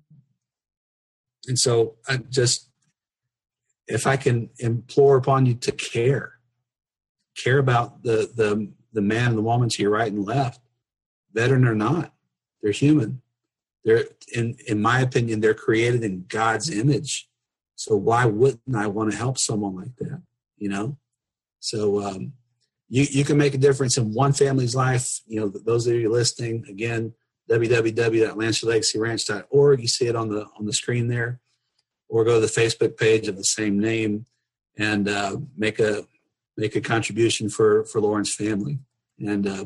And 1.47 1.57
so 1.57 1.95
I 2.07 2.17
just, 2.17 2.69
if 3.87 4.05
I 4.07 4.15
can 4.15 4.49
implore 4.59 5.17
upon 5.17 5.45
you 5.45 5.55
to 5.55 5.71
care, 5.71 6.33
care 7.35 7.57
about 7.57 8.03
the 8.03 8.29
the 8.33 8.71
the 8.93 9.01
man 9.01 9.29
and 9.29 9.37
the 9.37 9.41
woman 9.41 9.67
to 9.69 9.81
your 9.81 9.91
right 9.91 10.11
and 10.11 10.23
left, 10.23 10.61
veteran 11.33 11.67
or 11.67 11.75
not. 11.75 12.13
They're 12.61 12.71
human. 12.71 13.22
They're 13.83 14.05
in 14.33 14.57
in 14.67 14.81
my 14.81 15.01
opinion, 15.01 15.39
they're 15.39 15.53
created 15.53 16.03
in 16.03 16.25
God's 16.27 16.69
image. 16.69 17.29
So 17.75 17.95
why 17.95 18.25
wouldn't 18.25 18.75
I 18.75 18.87
want 18.87 19.11
to 19.11 19.17
help 19.17 19.37
someone 19.37 19.75
like 19.75 19.95
that? 19.97 20.21
You 20.57 20.69
know? 20.69 20.97
So 21.59 22.01
um, 22.01 22.33
you 22.89 23.05
you 23.09 23.23
can 23.25 23.37
make 23.37 23.53
a 23.53 23.57
difference 23.57 23.97
in 23.97 24.13
one 24.13 24.33
family's 24.33 24.75
life. 24.75 25.21
You 25.25 25.39
know, 25.41 25.47
those 25.47 25.87
of 25.87 25.95
you 25.95 26.11
listening, 26.11 26.65
again, 26.69 27.13
www.lancerlegacyranch.org. 27.49 29.81
You 29.81 29.87
see 29.87 30.07
it 30.07 30.15
on 30.15 30.29
the 30.29 30.45
on 30.57 30.65
the 30.65 30.73
screen 30.73 31.07
there, 31.07 31.39
or 32.09 32.23
go 32.23 32.35
to 32.35 32.39
the 32.39 32.47
Facebook 32.47 32.97
page 32.97 33.27
of 33.27 33.37
the 33.37 33.43
same 33.43 33.79
name 33.79 34.25
and 34.77 35.09
uh, 35.09 35.37
make 35.57 35.79
a 35.79 36.05
make 36.57 36.75
a 36.75 36.81
contribution 36.81 37.49
for 37.49 37.85
for 37.85 38.01
Loren's 38.01 38.33
family 38.33 38.79
and 39.19 39.47
uh, 39.47 39.65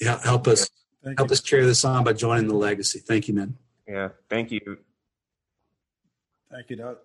help 0.00 0.46
us 0.48 0.68
thank 1.04 1.18
help 1.18 1.30
you. 1.30 1.34
us 1.34 1.40
carry 1.40 1.64
this 1.64 1.84
on 1.84 2.04
by 2.04 2.12
joining 2.12 2.48
the 2.48 2.54
legacy. 2.54 2.98
Thank 2.98 3.28
you, 3.28 3.34
man. 3.34 3.56
Yeah, 3.86 4.08
thank 4.28 4.50
you. 4.50 4.78
Thank 6.50 6.70
you, 6.70 6.76
Doug. 6.76 6.98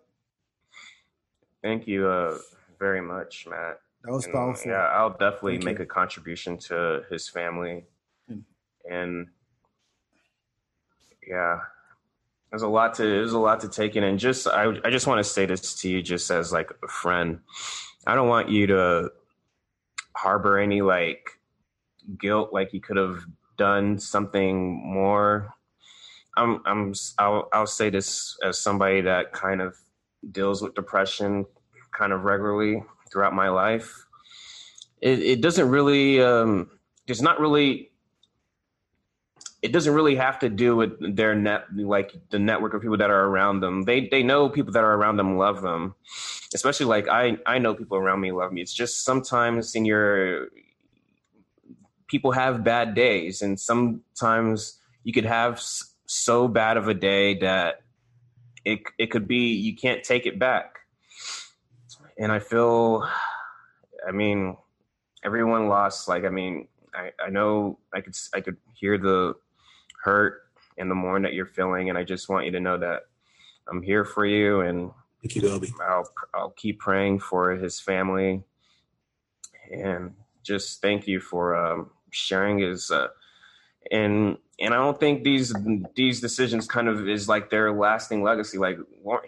Thank 1.63 1.87
you 1.87 2.07
uh, 2.07 2.37
very 2.79 3.01
much, 3.01 3.47
Matt. 3.49 3.79
That 4.03 4.11
was 4.11 4.25
and, 4.25 4.33
powerful. 4.33 4.71
Yeah, 4.71 4.77
I'll 4.77 5.11
definitely 5.11 5.53
thank 5.53 5.65
make 5.65 5.77
you. 5.79 5.83
a 5.83 5.87
contribution 5.87 6.57
to 6.59 7.03
his 7.09 7.27
family, 7.27 7.85
mm. 8.31 8.41
and 8.89 9.27
yeah, 11.27 11.59
there's 12.49 12.61
a 12.61 12.67
lot 12.67 12.95
to 12.95 13.03
there's 13.03 13.33
a 13.33 13.39
lot 13.39 13.59
to 13.61 13.69
take 13.69 13.95
in, 13.95 14.03
and 14.03 14.19
just 14.19 14.47
I 14.47 14.73
I 14.85 14.89
just 14.89 15.07
want 15.07 15.19
to 15.19 15.23
say 15.23 15.45
this 15.45 15.75
to 15.81 15.89
you, 15.89 16.01
just 16.01 16.29
as 16.31 16.51
like 16.51 16.71
a 16.83 16.87
friend. 16.87 17.39
I 18.05 18.15
don't 18.15 18.29
want 18.29 18.49
you 18.49 18.67
to 18.67 19.11
harbor 20.15 20.57
any 20.57 20.81
like 20.81 21.31
guilt, 22.19 22.53
like 22.53 22.73
you 22.73 22.79
could 22.79 22.97
have 22.97 23.25
done 23.57 23.99
something 23.99 24.81
more. 24.85 25.53
I'm 26.35 26.61
I'm 26.65 26.93
I'll 27.17 27.49
I'll 27.53 27.67
say 27.67 27.89
this 27.89 28.37
as 28.43 28.59
somebody 28.59 29.01
that 29.01 29.33
kind 29.33 29.61
of 29.61 29.75
deals 30.31 30.61
with 30.61 30.75
depression 30.75 31.45
kind 31.91 32.13
of 32.13 32.23
regularly 32.23 32.83
throughout 33.11 33.33
my 33.33 33.49
life. 33.49 34.05
It 35.01 35.19
it 35.19 35.41
doesn't 35.41 35.69
really 35.69 36.21
um 36.21 36.69
it's 37.07 37.21
not 37.21 37.39
really 37.39 37.91
it 39.61 39.71
doesn't 39.71 39.93
really 39.93 40.15
have 40.15 40.39
to 40.39 40.49
do 40.49 40.75
with 40.75 41.15
their 41.15 41.35
net 41.35 41.65
like 41.75 42.13
the 42.29 42.39
network 42.39 42.73
of 42.73 42.81
people 42.81 42.97
that 42.97 43.09
are 43.09 43.25
around 43.25 43.59
them 43.59 43.83
they 43.83 44.07
they 44.07 44.23
know 44.23 44.49
people 44.49 44.71
that 44.71 44.83
are 44.83 44.93
around 44.93 45.17
them 45.17 45.37
love 45.37 45.61
them 45.61 45.95
especially 46.53 46.85
like 46.85 47.07
i 47.07 47.37
i 47.45 47.57
know 47.57 47.73
people 47.73 47.97
around 47.97 48.21
me 48.21 48.31
love 48.31 48.51
me 48.53 48.61
it's 48.61 48.73
just 48.73 49.03
sometimes 49.03 49.75
in 49.75 49.83
your 49.83 50.47
people 52.07 52.31
have 52.31 52.63
bad 52.63 52.93
days 52.95 53.41
and 53.41 53.59
sometimes 53.59 54.79
you 55.03 55.13
could 55.13 55.25
have 55.25 55.61
so 56.05 56.47
bad 56.47 56.77
of 56.77 56.87
a 56.87 56.93
day 56.93 57.37
that 57.39 57.81
it 58.65 58.79
it 58.97 59.07
could 59.07 59.27
be 59.27 59.53
you 59.53 59.75
can't 59.75 60.03
take 60.03 60.25
it 60.25 60.39
back 60.39 60.79
and 62.17 62.31
i 62.31 62.39
feel 62.39 63.07
i 64.07 64.11
mean 64.11 64.55
everyone 65.23 65.67
lost 65.67 66.07
like 66.07 66.23
i 66.23 66.29
mean 66.29 66.67
I, 66.97 67.11
I 67.27 67.29
know 67.29 67.79
I 67.93 68.01
could 68.01 68.15
I 68.33 68.41
could 68.41 68.57
hear 68.73 68.97
the 68.97 69.35
hurt 70.03 70.41
and 70.77 70.89
the 70.89 70.95
mourn 70.95 71.23
that 71.23 71.33
you're 71.33 71.45
feeling. 71.45 71.89
And 71.89 71.97
I 71.97 72.03
just 72.03 72.29
want 72.29 72.45
you 72.45 72.51
to 72.51 72.59
know 72.59 72.77
that 72.77 73.03
I'm 73.69 73.81
here 73.81 74.03
for 74.03 74.25
you. 74.25 74.61
And 74.61 74.91
thank 75.21 75.35
you, 75.35 75.41
Dobie. 75.41 75.73
I'll, 75.81 76.09
I'll 76.33 76.49
keep 76.51 76.79
praying 76.79 77.19
for 77.19 77.51
his 77.51 77.79
family. 77.79 78.43
And 79.71 80.13
just 80.43 80.81
thank 80.81 81.07
you 81.07 81.19
for 81.19 81.55
um, 81.55 81.89
sharing 82.11 82.61
is 82.61 82.91
uh, 82.91 83.07
and, 83.91 84.37
and 84.59 84.73
I 84.73 84.77
don't 84.77 84.99
think 84.99 85.23
these, 85.23 85.53
these 85.95 86.19
decisions 86.19 86.67
kind 86.67 86.87
of 86.87 87.07
is 87.07 87.29
like 87.29 87.49
their 87.49 87.71
lasting 87.71 88.23
legacy. 88.23 88.57
Like 88.57 88.77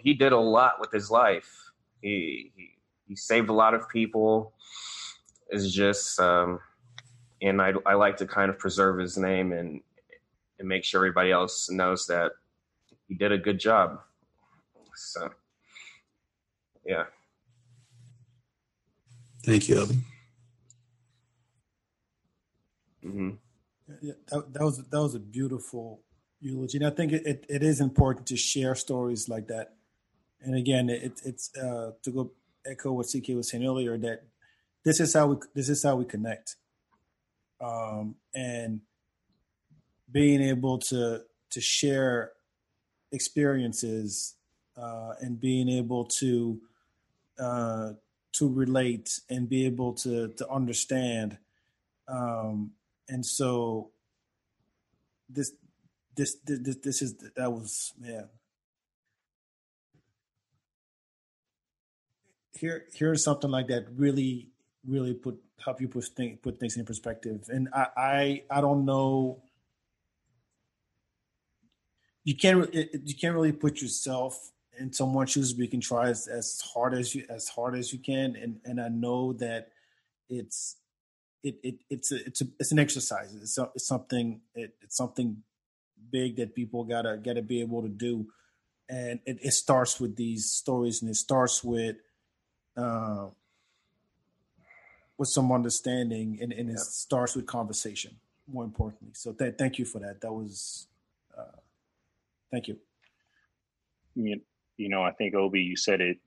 he 0.02 0.14
did 0.14 0.32
a 0.32 0.38
lot 0.38 0.80
with 0.80 0.90
his 0.90 1.10
life. 1.10 1.70
He, 2.02 2.52
he, 2.56 2.70
he 3.08 3.16
saved 3.16 3.48
a 3.48 3.52
lot 3.52 3.74
of 3.74 3.88
people. 3.88 4.52
Is 5.50 5.74
just, 5.74 6.20
um, 6.20 6.60
and 7.42 7.60
I, 7.60 7.72
I 7.84 7.94
like 7.94 8.16
to 8.18 8.26
kind 8.26 8.50
of 8.50 8.58
preserve 8.58 8.98
his 9.00 9.18
name 9.18 9.52
and 9.52 9.80
and 10.60 10.68
make 10.68 10.84
sure 10.84 11.00
everybody 11.00 11.32
else 11.32 11.70
knows 11.70 12.06
that 12.06 12.32
he 13.08 13.14
did 13.14 13.32
a 13.32 13.38
good 13.38 13.58
job. 13.58 13.98
So, 14.94 15.30
yeah. 16.84 17.04
Thank 19.42 19.68
you, 19.68 19.80
Evan. 19.80 20.04
Mm-hmm. 23.04 23.30
Yeah, 24.02 24.12
that, 24.28 24.52
that 24.52 24.62
was 24.62 24.78
that 24.78 25.00
was 25.00 25.14
a 25.14 25.20
beautiful 25.20 26.02
eulogy, 26.40 26.78
and 26.78 26.86
I 26.86 26.90
think 26.90 27.12
it, 27.12 27.26
it, 27.26 27.46
it 27.48 27.62
is 27.62 27.80
important 27.80 28.26
to 28.28 28.36
share 28.36 28.74
stories 28.74 29.28
like 29.28 29.48
that. 29.48 29.74
And 30.40 30.54
again, 30.54 30.88
it, 30.88 31.20
it's 31.24 31.54
uh, 31.56 31.92
to 32.02 32.10
go 32.10 32.32
echo 32.64 32.92
what 32.92 33.06
CK 33.06 33.30
was 33.30 33.50
saying 33.50 33.66
earlier 33.66 33.98
that 33.98 34.22
this 34.84 35.00
is 35.00 35.14
how 35.14 35.26
we 35.26 35.36
this 35.54 35.68
is 35.68 35.82
how 35.82 35.96
we 35.96 36.04
connect. 36.04 36.56
Um, 37.60 38.14
and 38.34 38.80
being 40.10 40.40
able 40.40 40.78
to 40.78 41.22
to 41.50 41.60
share 41.60 42.32
experiences 43.12 44.34
uh, 44.76 45.14
and 45.20 45.40
being 45.40 45.68
able 45.68 46.04
to 46.04 46.60
uh, 47.38 47.92
to 48.32 48.48
relate 48.48 49.20
and 49.28 49.48
be 49.48 49.66
able 49.66 49.92
to 49.94 50.28
to 50.28 50.48
understand 50.48 51.38
um, 52.08 52.72
and 53.10 53.26
so 53.26 53.90
this 55.28 55.52
this 56.16 56.36
this 56.44 56.76
this 56.76 57.02
is 57.02 57.16
that 57.36 57.52
was 57.52 57.92
yeah. 58.00 58.22
Here 62.58 62.84
here's 62.92 63.24
something 63.24 63.50
like 63.50 63.68
that 63.68 63.86
really 63.96 64.48
really 64.86 65.14
put 65.14 65.40
help 65.64 65.80
you 65.80 65.88
put 65.88 66.04
things 66.04 66.38
put 66.42 66.60
things 66.60 66.76
in 66.76 66.84
perspective. 66.84 67.48
And 67.48 67.68
I 67.72 67.86
I, 67.96 68.42
I 68.50 68.60
don't 68.60 68.84
know. 68.84 69.42
You 72.24 72.36
can't 72.36 72.72
you 72.74 73.14
can't 73.20 73.34
really 73.34 73.52
put 73.52 73.80
yourself 73.80 74.52
in 74.78 74.92
someone's 74.92 75.30
shoes, 75.30 75.52
but 75.52 75.62
you 75.62 75.68
can 75.68 75.80
try 75.80 76.08
as, 76.08 76.26
as 76.26 76.60
hard 76.60 76.94
as 76.94 77.14
you 77.14 77.24
as 77.28 77.48
hard 77.48 77.76
as 77.76 77.92
you 77.92 77.98
can. 77.98 78.36
And 78.36 78.60
and 78.64 78.80
I 78.80 78.88
know 78.88 79.32
that 79.34 79.70
it's 80.28 80.76
it, 81.42 81.56
it 81.62 81.74
it's 81.88 82.12
a 82.12 82.26
it's 82.26 82.40
a 82.40 82.44
it's 82.58 82.72
an 82.72 82.78
exercise. 82.78 83.34
It's, 83.34 83.58
a, 83.58 83.70
it's 83.74 83.86
something 83.86 84.40
it, 84.54 84.74
it's 84.82 84.96
something 84.96 85.42
big 86.10 86.36
that 86.36 86.54
people 86.54 86.84
gotta 86.84 87.18
gotta 87.22 87.42
be 87.42 87.60
able 87.60 87.82
to 87.82 87.88
do. 87.88 88.26
And 88.88 89.20
it, 89.24 89.38
it 89.40 89.52
starts 89.52 90.00
with 90.00 90.16
these 90.16 90.50
stories, 90.50 91.00
and 91.00 91.10
it 91.10 91.14
starts 91.14 91.62
with 91.62 91.96
uh, 92.76 93.26
with 95.16 95.28
some 95.28 95.52
understanding, 95.52 96.38
and, 96.42 96.52
and 96.52 96.70
it 96.70 96.72
yeah. 96.72 96.82
starts 96.82 97.36
with 97.36 97.46
conversation. 97.46 98.16
More 98.52 98.64
importantly, 98.64 99.12
so 99.14 99.32
th- 99.32 99.54
thank 99.56 99.78
you 99.78 99.84
for 99.84 100.00
that. 100.00 100.20
That 100.22 100.32
was 100.32 100.88
uh, 101.38 101.60
Thank 102.50 102.68
you. 102.68 102.76
You, 104.14 104.40
you 104.76 104.88
know, 104.88 105.02
I 105.02 105.12
think 105.12 105.34
Obi, 105.34 105.60
you 105.60 105.76
said 105.76 106.00
it 106.00 106.18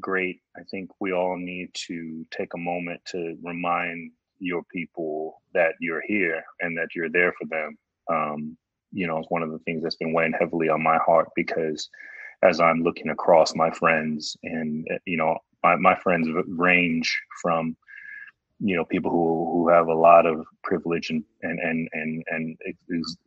great. 0.00 0.40
I 0.56 0.62
think 0.70 0.90
we 1.00 1.12
all 1.12 1.36
need 1.36 1.72
to 1.86 2.26
take 2.30 2.54
a 2.54 2.58
moment 2.58 3.00
to 3.12 3.36
remind 3.42 4.12
your 4.38 4.62
people 4.72 5.42
that 5.54 5.72
you're 5.80 6.02
here 6.06 6.42
and 6.60 6.76
that 6.76 6.88
you're 6.94 7.10
there 7.10 7.32
for 7.32 7.46
them. 7.46 7.78
Um, 8.10 8.56
you 8.92 9.06
know, 9.06 9.18
it's 9.18 9.30
one 9.30 9.42
of 9.42 9.50
the 9.50 9.58
things 9.60 9.82
that's 9.82 9.96
been 9.96 10.12
weighing 10.12 10.34
heavily 10.38 10.68
on 10.68 10.82
my 10.82 10.98
heart 10.98 11.28
because 11.36 11.88
as 12.42 12.60
I'm 12.60 12.82
looking 12.82 13.10
across 13.10 13.54
my 13.54 13.70
friends 13.70 14.36
and, 14.42 14.86
you 15.04 15.16
know, 15.16 15.38
my, 15.62 15.76
my 15.76 15.94
friends 15.96 16.28
range 16.46 17.14
from, 17.42 17.76
you 18.60 18.76
know, 18.76 18.84
people 18.84 19.10
who, 19.10 19.50
who 19.52 19.68
have 19.68 19.88
a 19.88 19.94
lot 19.94 20.24
of 20.24 20.46
privilege 20.62 21.10
and, 21.10 21.24
and, 21.42 21.58
and, 21.60 21.88
and, 21.92 22.24
and, 22.30 22.56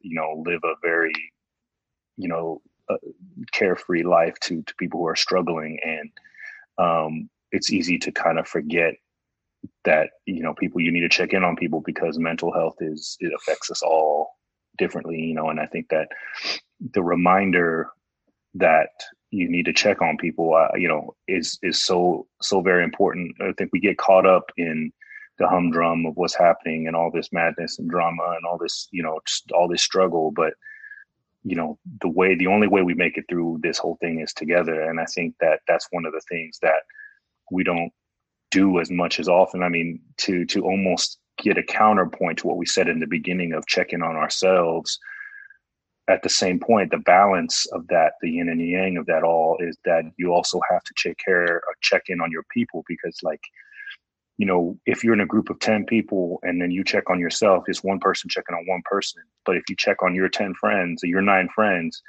you 0.01 0.15
know, 0.15 0.43
live 0.45 0.61
a 0.63 0.73
very 0.81 1.13
you 2.17 2.27
know 2.27 2.61
a 2.89 2.95
carefree 3.51 4.03
life 4.03 4.35
to 4.41 4.61
to 4.63 4.75
people 4.75 4.99
who 4.99 5.07
are 5.07 5.15
struggling 5.15 5.79
and 5.83 6.09
um, 6.77 7.29
it's 7.51 7.71
easy 7.71 7.97
to 7.97 8.11
kind 8.11 8.39
of 8.39 8.47
forget 8.47 8.93
that 9.85 10.09
you 10.25 10.41
know 10.41 10.53
people 10.53 10.81
you 10.81 10.91
need 10.91 11.01
to 11.01 11.09
check 11.09 11.33
in 11.33 11.43
on 11.43 11.55
people 11.55 11.81
because 11.81 12.17
mental 12.17 12.51
health 12.51 12.75
is 12.79 13.17
it 13.19 13.33
affects 13.33 13.69
us 13.69 13.81
all 13.81 14.31
differently 14.77 15.19
you 15.19 15.33
know 15.33 15.49
and 15.49 15.59
i 15.59 15.65
think 15.67 15.87
that 15.89 16.07
the 16.93 17.03
reminder 17.03 17.87
that 18.55 18.89
you 19.31 19.49
need 19.49 19.65
to 19.65 19.73
check 19.73 20.01
on 20.01 20.17
people 20.17 20.53
uh, 20.53 20.75
you 20.75 20.87
know 20.87 21.15
is 21.27 21.57
is 21.63 21.81
so 21.81 22.27
so 22.41 22.61
very 22.61 22.83
important. 22.83 23.35
I 23.41 23.53
think 23.57 23.71
we 23.71 23.79
get 23.79 23.97
caught 23.97 24.25
up 24.25 24.51
in 24.57 24.91
the 25.39 25.47
humdrum 25.47 26.05
of 26.05 26.17
what's 26.17 26.35
happening 26.35 26.85
and 26.85 26.95
all 26.95 27.09
this 27.09 27.29
madness 27.31 27.79
and 27.79 27.89
drama 27.89 28.35
and 28.35 28.45
all 28.45 28.57
this 28.57 28.87
you 28.91 29.01
know 29.01 29.19
all 29.53 29.67
this 29.67 29.83
struggle. 29.83 30.31
But 30.31 30.53
you 31.43 31.55
know 31.55 31.79
the 32.01 32.09
way 32.09 32.35
the 32.35 32.47
only 32.47 32.67
way 32.67 32.81
we 32.81 32.93
make 32.93 33.17
it 33.17 33.25
through 33.29 33.59
this 33.63 33.77
whole 33.77 33.97
thing 34.01 34.19
is 34.19 34.33
together. 34.33 34.81
And 34.81 34.99
i 34.99 35.05
think 35.05 35.35
that 35.39 35.61
that's 35.67 35.87
one 35.91 36.05
of 36.05 36.11
the 36.11 36.21
things 36.29 36.59
that 36.61 36.83
we 37.49 37.63
don't 37.63 37.91
do 38.51 38.79
as 38.79 38.91
much 38.91 39.19
as 39.19 39.27
often. 39.27 39.63
I 39.63 39.69
mean, 39.69 39.99
to 40.17 40.45
to 40.45 40.63
almost 40.63 41.17
get 41.37 41.57
a 41.57 41.63
counterpoint 41.63 42.39
to 42.39 42.47
what 42.47 42.57
we 42.57 42.65
said 42.65 42.87
in 42.87 42.99
the 42.99 43.07
beginning 43.07 43.53
of 43.53 43.65
checking 43.65 44.01
on 44.01 44.15
ourselves. 44.15 44.99
At 46.07 46.23
the 46.23 46.29
same 46.29 46.59
point, 46.59 46.91
the 46.91 46.97
balance 46.97 47.65
of 47.71 47.87
that, 47.87 48.13
the 48.21 48.29
yin 48.29 48.49
and 48.49 48.61
yang 48.61 48.97
of 48.97 49.05
that 49.05 49.23
all, 49.23 49.57
is 49.59 49.77
that 49.85 50.03
you 50.17 50.33
also 50.33 50.59
have 50.69 50.83
to 50.83 50.93
take 51.01 51.17
care 51.17 51.55
or 51.55 51.75
check 51.81 52.03
in 52.07 52.21
on 52.21 52.31
your 52.31 52.43
people 52.51 52.83
because, 52.87 53.17
like, 53.23 53.41
you 54.37 54.45
know, 54.45 54.77
if 54.85 55.03
you're 55.03 55.13
in 55.13 55.21
a 55.21 55.25
group 55.25 55.49
of 55.49 55.59
10 55.59 55.85
people 55.85 56.39
and 56.41 56.61
then 56.61 56.71
you 56.71 56.83
check 56.83 57.09
on 57.09 57.19
yourself, 57.19 57.63
it's 57.67 57.83
one 57.83 57.99
person 57.99 58.29
checking 58.29 58.55
on 58.55 58.65
one 58.65 58.81
person. 58.83 59.21
But 59.45 59.55
if 59.55 59.63
you 59.69 59.75
check 59.75 60.03
on 60.03 60.15
your 60.15 60.29
10 60.29 60.55
friends 60.55 61.03
or 61.03 61.07
your 61.07 61.21
nine 61.21 61.47
friends, 61.53 62.01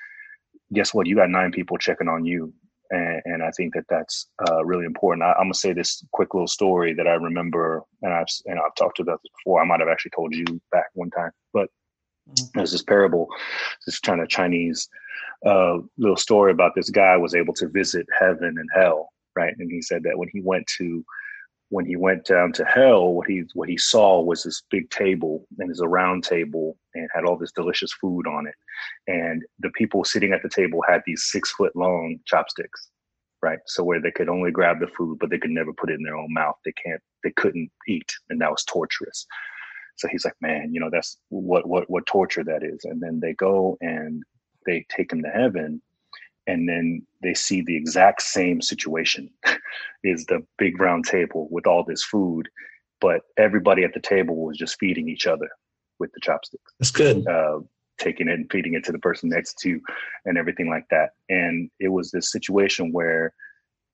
guess 0.73 0.95
what? 0.95 1.07
You 1.07 1.15
got 1.15 1.31
nine 1.31 1.53
people 1.53 1.77
checking 1.77 2.09
on 2.09 2.25
you 2.25 2.53
and, 2.93 3.23
and 3.25 3.43
I 3.43 3.51
think 3.53 3.75
that 3.75 3.87
that's 3.89 4.29
uh, 4.49 4.65
really 4.65 4.85
important. 4.85 5.25
I, 5.25 5.31
am 5.31 5.45
gonna 5.45 5.55
say 5.55 5.73
this 5.73 6.05
quick 6.13 6.35
little 6.35 6.47
story 6.47 6.93
that 6.95 7.09
I 7.09 7.15
remember, 7.15 7.83
and 8.03 8.13
I've 8.13 8.27
and 8.45 8.59
I've 8.59 8.75
talked 8.77 9.01
about 9.01 9.21
this 9.23 9.33
before. 9.39 9.61
I 9.61 9.65
might 9.65 9.81
have 9.81 9.89
actually 9.89 10.13
told 10.15 10.35
you 10.35 10.45
Bak 10.71 10.85
one 10.93 11.11
time, 11.11 11.31
but 11.55 11.69
mm-hmm. 12.29 12.45
there's 12.55 12.73
this 12.73 12.83
parable, 12.83 13.29
this 13.87 13.99
kind 13.99 14.21
of 14.21 14.29
Chinese 14.29 14.89
uh, 15.47 15.79
little 15.97 16.17
story 16.17 16.53
about 16.53 16.73
this 16.77 16.91
guy 16.91 17.17
was 17.17 17.35
able 17.35 17.55
to 17.55 17.69
visit 17.69 18.07
heaven 18.21 18.57
and 18.59 18.69
hell, 18.75 19.09
right? 19.35 19.55
And 19.59 19.71
he 19.71 19.81
said 19.81 20.03
that 20.03 20.19
when 20.19 20.29
he 20.31 20.43
went 20.43 20.67
to 20.79 21.05
when 21.73 21.87
he 21.87 21.97
went 21.97 22.27
down 22.27 22.53
to 22.53 22.67
hell, 22.67 23.15
what 23.15 23.27
he 23.27 23.45
what 23.55 23.67
he 23.67 23.79
saw 23.79 24.21
was 24.21 24.43
this 24.43 24.63
big 24.71 24.91
table 24.91 25.47
and 25.59 25.71
it's 25.71 25.81
a 25.81 25.89
round 25.89 26.23
table 26.23 26.77
and 26.95 27.09
had 27.15 27.25
all 27.25 27.39
this 27.39 27.51
delicious 27.51 27.95
food 27.95 28.27
on 28.27 28.47
it. 28.47 28.55
And 29.07 29.43
the 29.59 29.71
people 29.71 30.05
sitting 30.05 30.35
at 30.35 30.43
the 30.43 30.51
table 30.51 30.83
had 30.87 31.01
these 31.07 31.31
six 31.33 31.51
foot 31.53 31.75
long 31.75 32.19
chopsticks, 32.27 32.91
right? 33.41 33.59
So 33.67 33.83
where 33.85 34.03
they 34.03 34.11
could 34.11 34.29
only 34.29 34.51
grab 34.51 34.81
the 34.81 34.87
food, 34.87 35.17
but 35.19 35.31
they 35.31 35.39
could 35.39 35.51
never 35.51 35.73
put 35.73 35.89
it 35.89 35.95
in 35.95 36.03
their 36.03 36.17
own 36.17 36.31
mouth. 36.35 36.57
They 36.63 36.75
can't, 36.85 37.01
they 37.25 37.33
couldn't 37.33 37.71
eat, 37.89 38.13
and 38.29 38.39
that 38.43 38.51
was 38.51 38.65
torturous. 38.65 39.27
So 39.97 40.09
he's 40.09 40.27
like, 40.27 40.37
man, 40.43 40.75
you 40.75 40.81
know, 40.81 40.91
that's 40.93 41.17
what 41.31 41.67
what 41.67 41.89
what 41.89 42.05
torture 42.05 42.45
that 42.45 42.63
is. 42.63 42.85
And 42.85 43.01
then 43.01 43.19
they 43.19 43.33
go 43.33 43.79
and 43.81 44.23
they 44.67 44.85
take 44.95 45.11
him 45.11 45.23
to 45.23 45.31
heaven, 45.31 45.81
and 46.47 46.69
then 46.69 47.07
they 47.23 47.35
see 47.35 47.63
the 47.63 47.77
exact 47.77 48.23
same 48.23 48.61
situation 48.61 49.31
is 50.05 50.27
the 50.27 50.45
big 50.59 50.81
round 50.81 51.05
table 51.05 51.49
with 51.51 51.67
all 51.67 51.85
this 51.85 52.05
food 52.05 52.49
but 53.03 53.23
everybody 53.37 53.83
at 53.83 53.93
the 53.93 54.01
table 54.01 54.37
was 54.37 54.57
just 54.57 54.79
feeding 54.79 55.09
each 55.09 55.27
other 55.27 55.51
with 55.99 56.13
the 56.13 56.21
chopsticks. 56.21 56.73
That's 56.79 56.93
good. 56.93 57.27
Uh, 57.27 57.59
taking 57.99 58.29
it 58.29 58.35
and 58.35 58.51
feeding 58.51 58.75
it 58.75 58.85
to 58.85 58.93
the 58.93 58.99
person 58.99 59.29
next 59.29 59.59
to 59.59 59.81
and 60.25 60.39
everything 60.39 60.71
like 60.71 60.87
that. 60.91 61.11
And 61.29 61.69
it 61.81 61.89
was 61.89 62.11
this 62.11 62.31
situation 62.31 62.93
where 62.93 63.35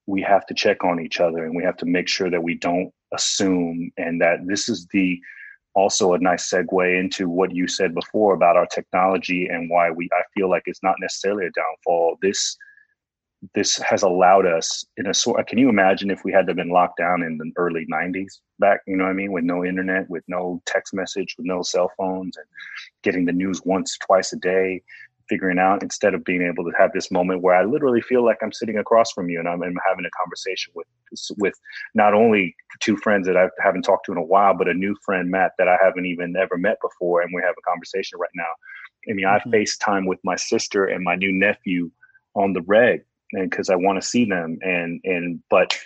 we 0.06 0.22
have 0.22 0.46
to 0.46 0.54
check 0.54 0.84
on 0.84 1.00
each 1.00 1.20
other 1.20 1.44
and 1.44 1.56
we 1.56 1.64
have 1.64 1.76
to 1.78 1.86
make 1.86 2.06
sure 2.06 2.30
that 2.30 2.42
we 2.42 2.54
don't 2.54 2.92
assume 3.12 3.90
and 3.96 4.20
that 4.20 4.46
this 4.46 4.68
is 4.68 4.86
the 4.92 5.18
also 5.78 6.14
a 6.14 6.18
nice 6.18 6.50
segue 6.50 6.98
into 6.98 7.28
what 7.28 7.54
you 7.54 7.68
said 7.68 7.94
before 7.94 8.34
about 8.34 8.56
our 8.56 8.66
technology 8.66 9.46
and 9.46 9.70
why 9.70 9.90
we 9.90 10.08
I 10.12 10.22
feel 10.34 10.50
like 10.50 10.64
it's 10.66 10.82
not 10.82 10.96
necessarily 11.00 11.46
a 11.46 11.50
downfall. 11.50 12.18
This 12.20 12.56
this 13.54 13.76
has 13.78 14.02
allowed 14.02 14.46
us 14.46 14.84
in 14.96 15.06
a 15.06 15.14
sort 15.14 15.46
can 15.46 15.58
you 15.58 15.68
imagine 15.68 16.10
if 16.10 16.24
we 16.24 16.32
had 16.32 16.44
to 16.46 16.54
been 16.54 16.70
locked 16.70 16.98
down 16.98 17.22
in 17.22 17.38
the 17.38 17.52
early 17.56 17.86
90s 17.86 18.40
back 18.58 18.80
you 18.88 18.96
know 18.96 19.04
what 19.04 19.10
i 19.10 19.12
mean 19.12 19.30
with 19.30 19.44
no 19.44 19.64
internet 19.64 20.10
with 20.10 20.24
no 20.26 20.60
text 20.66 20.92
message 20.92 21.36
with 21.38 21.46
no 21.46 21.62
cell 21.62 21.88
phones 21.96 22.36
and 22.36 22.46
getting 23.04 23.24
the 23.24 23.32
news 23.32 23.62
once 23.64 23.96
twice 23.98 24.32
a 24.32 24.36
day 24.36 24.82
figuring 25.28 25.58
out 25.58 25.82
instead 25.82 26.14
of 26.14 26.24
being 26.24 26.42
able 26.42 26.64
to 26.64 26.72
have 26.78 26.92
this 26.92 27.10
moment 27.10 27.42
where 27.42 27.54
I 27.54 27.64
literally 27.64 28.00
feel 28.00 28.24
like 28.24 28.38
I'm 28.42 28.52
sitting 28.52 28.78
across 28.78 29.12
from 29.12 29.28
you 29.28 29.38
and 29.38 29.48
I'm, 29.48 29.62
I'm, 29.62 29.76
having 29.86 30.04
a 30.04 30.10
conversation 30.18 30.72
with 30.74 30.86
with 31.38 31.54
not 31.94 32.14
only 32.14 32.54
two 32.80 32.96
friends 32.96 33.26
that 33.26 33.36
I 33.36 33.48
haven't 33.62 33.82
talked 33.82 34.06
to 34.06 34.12
in 34.12 34.18
a 34.18 34.22
while, 34.22 34.54
but 34.56 34.68
a 34.68 34.74
new 34.74 34.94
friend 35.04 35.30
Matt 35.30 35.52
that 35.58 35.68
I 35.68 35.76
haven't 35.82 36.06
even 36.06 36.36
ever 36.36 36.58
met 36.58 36.78
before, 36.82 37.22
and 37.22 37.30
we 37.34 37.42
have 37.42 37.54
a 37.58 37.70
conversation 37.70 38.18
right 38.18 38.30
now. 38.34 38.50
I 39.08 39.14
mean, 39.14 39.26
mm-hmm. 39.26 39.48
I 39.48 39.56
FaceTime 39.56 40.06
with 40.06 40.18
my 40.24 40.36
sister 40.36 40.84
and 40.84 41.04
my 41.04 41.14
new 41.14 41.32
nephew 41.32 41.90
on 42.34 42.52
the 42.52 42.62
reg, 42.62 43.04
and 43.32 43.50
because 43.50 43.70
I 43.70 43.76
want 43.76 44.00
to 44.00 44.06
see 44.06 44.24
them, 44.24 44.58
and 44.62 45.00
and 45.04 45.42
but 45.48 45.78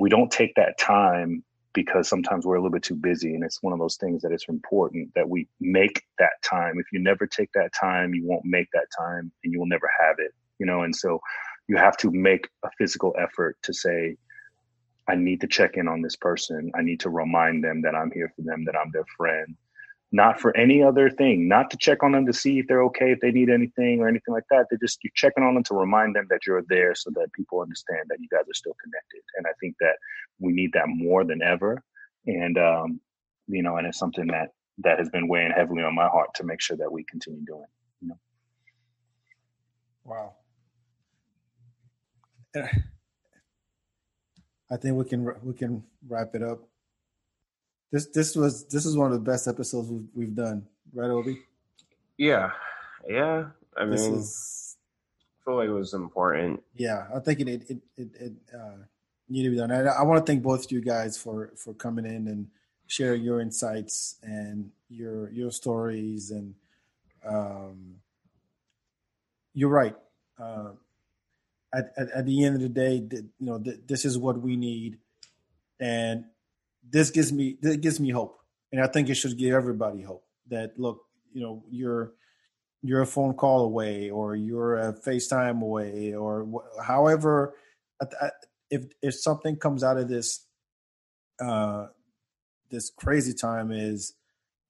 we 0.00 0.08
don't 0.08 0.30
take 0.30 0.54
that 0.54 0.78
time 0.78 1.44
because 1.72 2.08
sometimes 2.08 2.44
we're 2.44 2.56
a 2.56 2.58
little 2.58 2.70
bit 2.70 2.82
too 2.82 2.96
busy 2.96 3.34
and 3.34 3.44
it's 3.44 3.62
one 3.62 3.72
of 3.72 3.78
those 3.78 3.96
things 3.96 4.22
that 4.22 4.32
it's 4.32 4.48
important 4.48 5.12
that 5.14 5.28
we 5.28 5.46
make 5.60 6.02
that 6.18 6.32
time. 6.42 6.78
If 6.78 6.86
you 6.92 6.98
never 6.98 7.26
take 7.26 7.50
that 7.54 7.72
time 7.78 8.14
you 8.14 8.26
won't 8.26 8.44
make 8.44 8.68
that 8.72 8.86
time 8.96 9.30
and 9.44 9.52
you 9.52 9.58
will 9.58 9.66
never 9.66 9.90
have 10.00 10.16
it 10.18 10.32
you 10.60 10.66
know? 10.66 10.82
And 10.82 10.94
so 10.94 11.20
you 11.66 11.76
have 11.76 11.96
to 11.96 12.10
make 12.12 12.48
a 12.64 12.68
physical 12.78 13.16
effort 13.18 13.56
to 13.62 13.72
say 13.72 14.16
i 15.08 15.14
need 15.14 15.40
to 15.40 15.46
check 15.48 15.76
in 15.76 15.88
on 15.88 16.02
this 16.02 16.14
person. 16.14 16.70
I 16.76 16.82
need 16.82 17.00
to 17.00 17.10
remind 17.10 17.64
them 17.64 17.82
that 17.82 17.94
i'm 17.94 18.10
here 18.12 18.32
for 18.36 18.42
them 18.42 18.64
that 18.66 18.76
i'm 18.76 18.90
their 18.92 19.06
friend 19.16 19.56
not 20.12 20.40
for 20.40 20.56
any 20.56 20.82
other 20.82 21.08
thing, 21.08 21.48
not 21.48 21.70
to 21.70 21.76
check 21.76 22.02
on 22.02 22.12
them 22.12 22.26
to 22.26 22.32
see 22.32 22.58
if 22.58 22.66
they're 22.66 22.82
okay, 22.82 23.12
if 23.12 23.20
they 23.20 23.30
need 23.30 23.48
anything 23.48 24.00
or 24.00 24.08
anything 24.08 24.34
like 24.34 24.44
that. 24.50 24.66
They're 24.68 24.78
just 24.78 24.98
you're 25.04 25.12
checking 25.14 25.44
on 25.44 25.54
them 25.54 25.62
to 25.64 25.74
remind 25.74 26.16
them 26.16 26.26
that 26.30 26.46
you're 26.46 26.64
there 26.68 26.94
so 26.94 27.10
that 27.14 27.32
people 27.32 27.60
understand 27.60 28.00
that 28.08 28.18
you 28.20 28.28
guys 28.28 28.48
are 28.48 28.54
still 28.54 28.74
connected. 28.82 29.22
And 29.36 29.46
I 29.46 29.52
think 29.60 29.76
that 29.80 29.96
we 30.40 30.52
need 30.52 30.72
that 30.72 30.88
more 30.88 31.24
than 31.24 31.42
ever. 31.42 31.82
And 32.26 32.58
um, 32.58 33.00
you 33.46 33.62
know, 33.62 33.76
and 33.76 33.86
it's 33.86 33.98
something 33.98 34.26
that 34.28 34.48
that 34.78 34.98
has 34.98 35.08
been 35.10 35.28
weighing 35.28 35.52
heavily 35.52 35.84
on 35.84 35.94
my 35.94 36.08
heart 36.08 36.30
to 36.36 36.44
make 36.44 36.60
sure 36.60 36.76
that 36.76 36.90
we 36.90 37.04
continue 37.04 37.44
doing. 37.44 37.66
You 38.00 38.08
know. 38.08 38.18
Wow. 40.04 40.34
I 44.72 44.76
think 44.76 44.96
we 44.96 45.04
can 45.04 45.32
we 45.42 45.54
can 45.54 45.84
wrap 46.08 46.34
it 46.34 46.42
up. 46.42 46.69
This 47.90 48.06
this 48.06 48.36
was 48.36 48.66
this 48.66 48.86
is 48.86 48.96
one 48.96 49.12
of 49.12 49.12
the 49.12 49.30
best 49.30 49.48
episodes 49.48 49.88
we've, 49.88 50.08
we've 50.14 50.34
done, 50.34 50.66
right, 50.94 51.10
Obi? 51.10 51.42
Yeah, 52.16 52.50
yeah. 53.08 53.46
I 53.76 53.84
this 53.86 54.02
mean, 54.02 54.18
is, 54.18 54.76
I 55.18 55.44
feel 55.44 55.56
like 55.56 55.68
it 55.68 55.72
was 55.72 55.94
important. 55.94 56.62
Yeah, 56.74 57.06
I 57.14 57.18
think 57.18 57.40
it 57.40 57.48
it 57.48 57.70
it, 57.70 57.78
it, 57.96 58.10
it 58.20 58.32
uh, 58.54 58.76
needed 59.28 59.48
to 59.48 59.50
be 59.50 59.56
done. 59.56 59.72
I, 59.72 59.82
I 59.86 60.02
want 60.02 60.24
to 60.24 60.30
thank 60.30 60.42
both 60.42 60.66
of 60.66 60.72
you 60.72 60.80
guys 60.80 61.18
for 61.18 61.50
for 61.56 61.74
coming 61.74 62.04
in 62.04 62.28
and 62.28 62.48
sharing 62.86 63.22
your 63.22 63.40
insights 63.40 64.16
and 64.22 64.70
your 64.88 65.30
your 65.30 65.50
stories 65.50 66.30
and 66.30 66.54
um, 67.26 67.96
you're 69.54 69.68
right. 69.68 69.96
Uh, 70.38 70.70
at, 71.72 71.92
at, 71.96 72.10
at 72.10 72.26
the 72.26 72.44
end 72.44 72.56
of 72.56 72.62
the 72.62 72.68
day, 72.68 73.02
you 73.12 73.30
know, 73.40 73.58
this 73.58 74.04
is 74.04 74.18
what 74.18 74.40
we 74.40 74.56
need, 74.56 74.98
and 75.78 76.24
this 76.88 77.10
gives 77.10 77.32
me 77.32 77.56
this 77.60 77.76
gives 77.76 78.00
me 78.00 78.10
hope, 78.10 78.38
and 78.72 78.82
I 78.82 78.86
think 78.86 79.08
it 79.08 79.14
should 79.14 79.36
give 79.38 79.54
everybody 79.54 80.02
hope 80.02 80.24
that 80.48 80.78
look, 80.78 81.02
you 81.32 81.42
know, 81.42 81.64
you're 81.70 82.12
you're 82.82 83.02
a 83.02 83.06
phone 83.06 83.34
call 83.34 83.64
away, 83.64 84.10
or 84.10 84.34
you're 84.34 84.76
a 84.78 84.92
FaceTime 84.92 85.62
away, 85.62 86.14
or 86.14 86.46
wh- 86.46 86.82
however, 86.82 87.54
if 88.70 88.84
if 89.02 89.14
something 89.14 89.56
comes 89.56 89.84
out 89.84 89.98
of 89.98 90.08
this, 90.08 90.46
uh, 91.40 91.86
this 92.70 92.90
crazy 92.90 93.34
time 93.34 93.70
is 93.70 94.14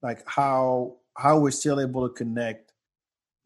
like 0.01 0.23
how 0.27 0.97
how 1.17 1.39
we're 1.39 1.51
still 1.51 1.79
able 1.79 2.07
to 2.07 2.13
connect 2.13 2.73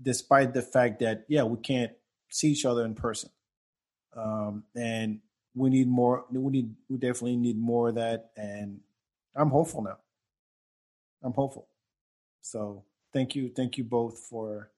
despite 0.01 0.53
the 0.53 0.61
fact 0.61 0.99
that 0.99 1.25
yeah 1.27 1.43
we 1.43 1.57
can't 1.57 1.91
see 2.29 2.49
each 2.49 2.65
other 2.65 2.85
in 2.85 2.95
person. 2.95 3.29
Um, 4.15 4.63
and 4.75 5.19
we 5.55 5.69
need 5.69 5.87
more. 5.87 6.25
We 6.31 6.51
need. 6.51 6.75
We 6.89 6.97
definitely 6.97 7.37
need 7.37 7.57
more 7.57 7.89
of 7.89 7.95
that, 7.95 8.31
and 8.35 8.81
I'm 9.35 9.49
hopeful 9.49 9.81
now. 9.81 9.97
I'm 11.23 11.33
hopeful. 11.33 11.67
So 12.41 12.83
thank 13.13 13.35
you, 13.35 13.49
thank 13.49 13.77
you 13.77 13.83
both 13.83 14.19
for 14.19 14.69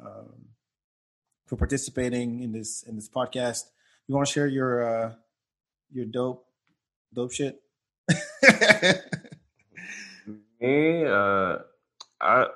um, 0.00 0.48
for 1.46 1.56
participating 1.56 2.42
in 2.42 2.52
this 2.52 2.82
in 2.82 2.96
this 2.96 3.08
podcast. 3.08 3.64
You 4.08 4.14
want 4.14 4.26
to 4.26 4.32
share 4.32 4.46
your 4.46 4.82
uh, 4.82 5.12
your 5.92 6.06
dope 6.06 6.46
dope 7.12 7.32
shit? 7.32 7.60
Me, 10.60 11.04
uh, 11.04 11.58
I 12.20 12.46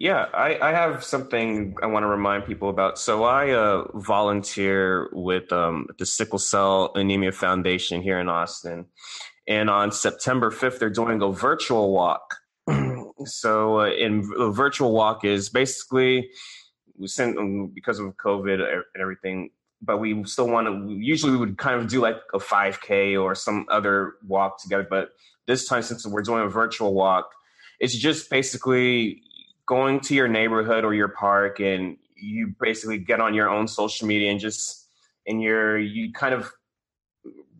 yeah, 0.00 0.28
I, 0.32 0.58
I 0.58 0.72
have 0.72 1.04
something 1.04 1.76
I 1.82 1.86
want 1.86 2.04
to 2.04 2.06
remind 2.06 2.46
people 2.46 2.70
about. 2.70 2.98
So 2.98 3.24
I 3.24 3.50
uh, 3.50 3.84
volunteer 3.92 5.10
with 5.12 5.52
um, 5.52 5.88
the 5.98 6.06
Sickle 6.06 6.38
Cell 6.38 6.90
Anemia 6.94 7.32
Foundation 7.32 8.00
here 8.00 8.18
in 8.18 8.26
Austin, 8.26 8.86
and 9.46 9.68
on 9.68 9.92
September 9.92 10.50
fifth 10.50 10.78
they're 10.78 10.88
doing 10.88 11.20
a 11.20 11.30
virtual 11.30 11.92
walk. 11.92 12.36
so, 13.26 13.80
uh, 13.80 13.90
in 13.90 14.22
the 14.38 14.50
virtual 14.50 14.92
walk 14.92 15.22
is 15.22 15.50
basically 15.50 16.30
we 16.96 17.06
sent 17.06 17.36
um, 17.36 17.70
because 17.74 17.98
of 17.98 18.16
COVID 18.16 18.54
and 18.54 18.82
everything, 18.98 19.50
but 19.82 19.98
we 19.98 20.24
still 20.24 20.48
want 20.48 20.66
to. 20.66 20.94
Usually, 20.94 21.32
we 21.32 21.38
would 21.38 21.58
kind 21.58 21.78
of 21.78 21.88
do 21.88 22.00
like 22.00 22.16
a 22.32 22.38
5K 22.38 23.22
or 23.22 23.34
some 23.34 23.66
other 23.70 24.14
walk 24.26 24.62
together, 24.62 24.86
but 24.88 25.10
this 25.46 25.68
time 25.68 25.82
since 25.82 26.06
we're 26.06 26.22
doing 26.22 26.42
a 26.42 26.48
virtual 26.48 26.94
walk, 26.94 27.32
it's 27.80 27.94
just 27.94 28.30
basically 28.30 29.24
going 29.70 30.00
to 30.00 30.16
your 30.16 30.26
neighborhood 30.26 30.84
or 30.84 30.92
your 30.92 31.06
park 31.06 31.60
and 31.60 31.96
you 32.16 32.52
basically 32.60 32.98
get 32.98 33.20
on 33.20 33.34
your 33.34 33.48
own 33.48 33.68
social 33.68 34.08
media 34.08 34.28
and 34.28 34.40
just 34.40 34.88
and 35.28 35.40
you're 35.40 35.78
you 35.78 36.12
kind 36.12 36.34
of 36.34 36.52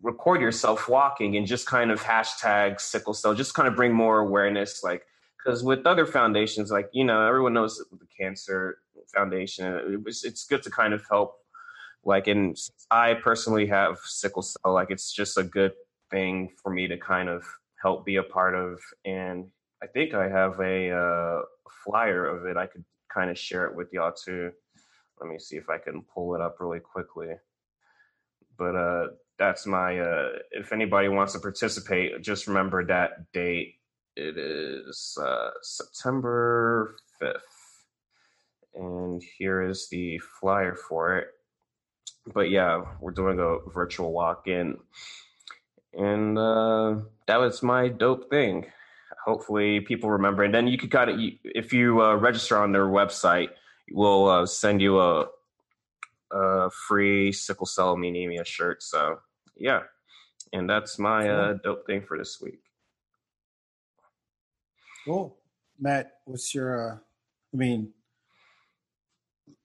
record 0.03 0.41
yourself 0.41 0.89
walking 0.89 1.37
and 1.37 1.47
just 1.47 1.65
kind 1.65 1.89
of 1.89 2.03
hashtag 2.03 2.81
sickle 2.81 3.13
cell, 3.13 3.33
just 3.33 3.53
kind 3.53 3.65
of 3.65 3.77
bring 3.77 3.93
more 3.93 4.19
awareness. 4.19 4.83
Like, 4.83 5.03
because 5.37 5.63
with 5.63 5.87
other 5.87 6.05
foundations, 6.05 6.69
like 6.69 6.89
you 6.91 7.05
know, 7.05 7.25
everyone 7.25 7.53
knows 7.53 7.77
the 7.77 8.07
cancer 8.19 8.79
foundation. 9.15 9.65
It 9.65 10.03
was, 10.03 10.25
it's 10.25 10.43
good 10.45 10.63
to 10.63 10.69
kind 10.69 10.93
of 10.93 11.01
help. 11.09 11.35
Like, 12.03 12.27
and 12.27 12.57
I 12.89 13.13
personally 13.13 13.67
have 13.67 13.99
sickle 14.03 14.41
cell. 14.41 14.73
Like, 14.73 14.91
it's 14.91 15.13
just 15.13 15.37
a 15.37 15.43
good 15.43 15.71
thing 16.09 16.49
for 16.61 16.73
me 16.73 16.89
to 16.89 16.97
kind 16.97 17.29
of 17.29 17.45
help 17.81 18.05
be 18.05 18.17
a 18.17 18.23
part 18.23 18.53
of. 18.53 18.81
And 19.05 19.47
I 19.81 19.87
think 19.87 20.13
I 20.13 20.27
have 20.27 20.59
a 20.59 20.91
uh, 20.91 21.41
flyer 21.85 22.25
of 22.25 22.45
it. 22.45 22.57
I 22.57 22.67
could 22.67 22.85
kind 23.13 23.29
of 23.29 23.37
share 23.37 23.65
it 23.65 23.75
with 23.75 23.91
y'all 23.93 24.13
too. 24.13 24.51
Let 25.19 25.29
me 25.29 25.37
see 25.39 25.57
if 25.57 25.69
I 25.69 25.77
can 25.77 26.03
pull 26.13 26.35
it 26.35 26.41
up 26.41 26.57
really 26.59 26.79
quickly. 26.79 27.27
But 28.57 28.75
uh, 28.75 29.07
that's 29.37 29.65
my. 29.65 29.99
Uh, 29.99 30.29
if 30.51 30.73
anybody 30.73 31.07
wants 31.07 31.33
to 31.33 31.39
participate, 31.39 32.21
just 32.21 32.47
remember 32.47 32.85
that 32.85 33.31
date. 33.33 33.75
It 34.15 34.37
is 34.37 35.17
uh, 35.21 35.51
September 35.61 36.95
fifth, 37.19 37.85
and 38.75 39.21
here 39.37 39.61
is 39.61 39.87
the 39.89 40.19
flyer 40.19 40.75
for 40.75 41.17
it. 41.17 41.27
But 42.33 42.49
yeah, 42.49 42.83
we're 42.99 43.11
doing 43.11 43.39
a 43.39 43.57
virtual 43.71 44.11
walk-in, 44.11 44.77
and 45.93 46.37
uh, 46.37 46.97
that 47.27 47.39
was 47.39 47.63
my 47.63 47.87
dope 47.87 48.29
thing. 48.29 48.65
Hopefully, 49.25 49.81
people 49.81 50.09
remember. 50.09 50.43
And 50.43 50.53
then 50.53 50.67
you 50.67 50.77
could 50.77 50.91
kind 50.91 51.09
of, 51.09 51.19
if 51.43 51.73
you 51.73 52.01
uh, 52.01 52.15
register 52.15 52.57
on 52.57 52.71
their 52.71 52.87
website, 52.87 53.49
we'll 53.91 54.27
uh, 54.27 54.45
send 54.45 54.81
you 54.81 54.99
a, 54.99 55.27
a 56.31 56.69
free 56.87 57.31
sickle 57.31 57.65
cell 57.65 57.93
anemia 57.93 58.43
shirt. 58.45 58.81
So 58.81 59.19
yeah, 59.55 59.81
and 60.53 60.69
that's 60.69 60.97
my 60.97 61.29
uh, 61.29 61.53
dope 61.63 61.85
thing 61.85 62.01
for 62.01 62.17
this 62.17 62.39
week. 62.41 62.59
Cool, 65.05 65.37
Matt. 65.79 66.11
What's 66.25 66.53
your? 66.53 66.91
Uh, 66.91 66.95
I 67.53 67.57
mean, 67.57 67.89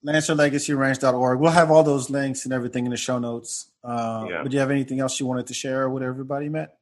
LancerLegacyRanch.org. 0.05 1.41
We'll 1.41 1.51
have 1.51 1.71
all 1.71 1.83
those 1.83 2.11
links 2.11 2.45
and 2.45 2.53
everything 2.53 2.85
in 2.85 2.91
the 2.91 2.97
show 2.97 3.19
notes. 3.19 3.71
Uh, 3.83 4.27
yeah. 4.29 4.43
But 4.43 4.51
do 4.51 4.55
you 4.55 4.61
have 4.61 4.71
anything 4.71 5.01
else 5.01 5.19
you 5.21 5.27
wanted 5.27 5.47
to 5.49 5.55
share 5.55 5.89
with 5.89 6.03
everybody, 6.03 6.49
Matt? 6.49 6.79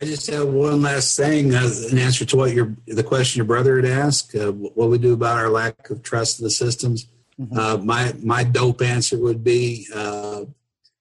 I 0.00 0.04
just 0.04 0.30
have 0.30 0.46
one 0.48 0.82
last 0.82 1.16
thing, 1.16 1.54
uh, 1.54 1.68
an 1.90 1.98
answer 1.98 2.24
to 2.24 2.36
what 2.36 2.52
your 2.52 2.76
the 2.86 3.02
question 3.02 3.38
your 3.38 3.46
brother 3.46 3.76
had 3.76 3.84
asked. 3.84 4.34
Uh, 4.34 4.52
what 4.52 4.90
we 4.90 4.98
do 4.98 5.12
about 5.12 5.38
our 5.38 5.48
lack 5.48 5.90
of 5.90 6.04
trust 6.04 6.38
in 6.38 6.44
the 6.44 6.50
systems. 6.50 7.06
Mm-hmm. 7.38 7.58
Uh, 7.58 7.76
my 7.78 8.14
my 8.22 8.44
dope 8.44 8.80
answer 8.80 9.18
would 9.18 9.42
be 9.42 9.88
uh, 9.92 10.44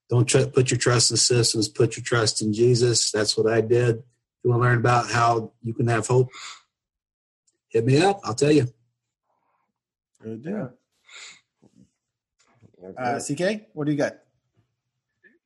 don't 0.09 0.25
tr- 0.25 0.45
put 0.45 0.71
your 0.71 0.79
trust 0.79 1.11
in 1.11 1.17
systems. 1.17 1.67
Put 1.67 1.95
your 1.95 2.03
trust 2.03 2.41
in 2.41 2.53
Jesus. 2.53 3.11
That's 3.11 3.37
what 3.37 3.51
I 3.51 3.61
did. 3.61 3.97
If 3.97 4.03
you 4.43 4.49
want 4.49 4.63
to 4.63 4.67
learn 4.67 4.77
about 4.79 5.11
how 5.11 5.51
you 5.61 5.75
can 5.75 5.87
have 5.87 6.07
hope, 6.07 6.31
hit 7.69 7.85
me 7.85 8.01
up. 8.01 8.21
I'll 8.23 8.33
tell 8.33 8.51
you. 8.51 8.67
Good 10.23 10.43
deal. 10.43 10.73
Uh, 12.97 13.19
CK, 13.19 13.67
what 13.73 13.85
do 13.85 13.91
you 13.91 13.97
got? 13.97 14.17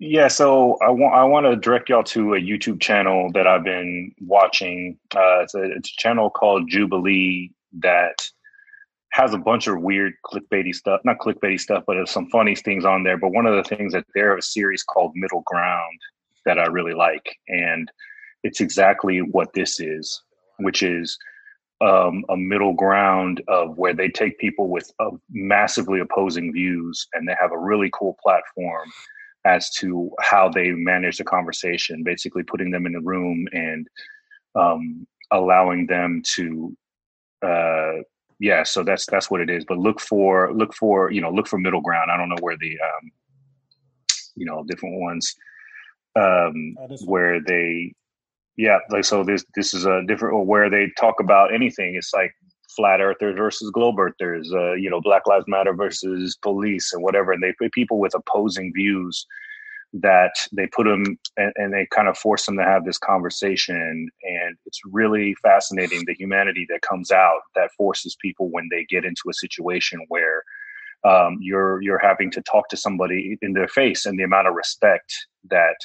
Yeah, 0.04 0.30
so 0.30 0.80
I 0.82 0.90
want 0.90 1.14
I 1.14 1.24
want 1.26 1.46
to 1.46 1.56
direct 1.56 1.88
y'all 1.88 2.04
to 2.06 2.34
a 2.34 2.40
YouTube 2.40 2.82
channel 2.82 3.32
that 3.34 3.46
I've 3.46 3.64
been 3.64 4.12
watching. 4.20 4.98
Uh, 5.16 5.42
it's 5.42 5.54
a 5.54 5.62
it's 5.62 5.92
a 5.92 6.02
channel 6.02 6.32
called 6.32 6.68
Jubilee 6.68 7.52
that 7.82 8.16
has 9.12 9.36
a 9.36 9.38
bunch 9.38 9.68
of 9.68 9.80
weird 9.80 10.14
clickbaity 10.26 10.74
stuff, 10.74 11.02
not 11.06 11.20
clickbaity 11.20 11.60
stuff, 11.60 11.84
but 11.86 12.10
some 12.10 12.28
funny 12.32 12.56
things 12.56 12.84
on 12.84 13.04
there. 13.04 13.16
But 13.16 13.32
one 13.32 13.46
of 13.46 13.56
the 13.56 13.76
things 13.76 13.94
that 13.94 14.06
they 14.16 14.22
have 14.22 14.40
a 14.40 14.42
series 14.42 14.82
called 14.82 15.12
Middle 15.14 15.44
Ground 15.46 16.00
that 16.48 16.58
I 16.58 16.66
really 16.66 16.96
like, 16.96 17.38
and 17.48 17.92
it's 18.42 18.60
exactly 18.60 19.20
what 19.20 19.54
this 19.54 19.80
is, 19.80 20.24
which 20.58 20.82
is 20.82 21.16
um, 21.80 22.26
a 22.30 22.36
middle 22.36 22.74
ground 22.74 23.44
of 23.48 23.78
where 23.78 23.94
they 23.94 24.10
take 24.10 24.40
people 24.40 24.68
with 24.68 24.92
uh, 25.00 25.12
massively 25.30 26.00
opposing 26.00 26.52
views 26.54 27.08
and 27.14 27.28
they 27.28 27.36
have 27.40 27.52
a 27.52 27.60
really 27.60 27.92
cool 27.94 28.18
platform 28.24 28.90
as 29.46 29.70
to 29.72 30.12
how 30.22 30.50
they 30.50 30.72
manage 30.72 31.18
the 31.18 31.24
conversation, 31.24 32.04
basically 32.04 32.44
putting 32.44 32.72
them 32.72 32.86
in 32.86 32.94
the 32.94 33.02
room 33.02 33.48
and 33.52 33.88
um, 34.56 35.08
allowing 35.32 35.88
them 35.88 36.22
to 36.26 36.76
uh, 37.46 37.94
yeah 38.40 38.64
so 38.64 38.84
that's 38.84 39.06
that's 39.06 39.32
what 39.32 39.42
it 39.42 39.50
is. 39.50 39.64
But 39.66 39.78
look 39.78 40.02
for 40.02 40.54
look 40.54 40.74
for 40.74 41.12
you 41.12 41.22
know 41.22 41.32
look 41.32 41.48
for 41.48 41.58
middle 41.58 41.82
ground. 41.82 42.12
I 42.12 42.18
don't 42.18 42.30
know 42.30 42.42
where 42.42 42.58
the 42.60 42.72
um 42.72 43.12
you 44.36 44.46
know 44.46 44.64
different 44.68 45.00
ones 45.00 45.36
um 46.16 46.76
where 47.06 47.40
they 47.42 47.94
yeah 48.58 48.80
like 48.90 49.06
so 49.06 49.24
this 49.24 49.46
this 49.56 49.74
is 49.74 49.86
a 49.86 50.02
different 50.08 50.46
where 50.46 50.70
they 50.70 50.92
talk 50.98 51.20
about 51.20 51.54
anything. 51.54 51.96
It's 51.96 52.14
like 52.14 52.34
flat 52.76 53.02
earthers 53.02 53.36
versus 53.38 53.72
globe 53.72 54.00
earthers, 54.00 54.52
uh, 54.54 54.74
you 54.74 54.90
know, 54.90 55.02
Black 55.02 55.28
Lives 55.28 55.46
Matter 55.48 55.74
versus 55.74 56.38
police 56.42 56.94
and 56.94 57.04
whatever. 57.04 57.32
And 57.32 57.44
they 57.44 57.54
put 57.58 57.72
people 57.72 58.00
with 58.00 58.16
opposing 58.16 58.72
views 58.74 59.26
that 59.94 60.32
they 60.54 60.68
put 60.68 60.86
them 60.86 61.04
and, 61.36 61.52
and, 61.58 61.74
they 61.74 61.86
kind 61.94 62.08
of 62.08 62.18
force 62.18 62.46
them 62.46 62.56
to 62.56 62.64
have 62.64 62.86
this 62.86 62.98
conversation. 62.98 64.10
And 64.24 64.58
it's 64.66 64.80
really 64.86 65.36
fascinating 65.44 66.04
the 66.06 66.14
humanity 66.14 66.66
that 66.70 66.82
comes 66.82 67.12
out 67.12 67.42
that 67.56 67.72
forces 67.78 68.16
people 68.22 68.50
when 68.50 68.70
they 68.72 68.86
get 68.86 69.04
into 69.04 69.24
a 69.30 69.34
situation 69.34 70.06
where 70.08 70.44
um, 71.04 71.40
you're 71.42 71.82
you're 71.82 72.00
having 72.00 72.32
to 72.32 72.42
talk 72.44 72.70
to 72.70 72.78
somebody 72.78 73.38
in 73.42 73.54
their 73.54 73.68
face 73.68 74.06
and 74.06 74.18
the 74.18 74.24
amount 74.24 74.48
of 74.48 74.54
respect 74.54 75.14
that 75.50 75.76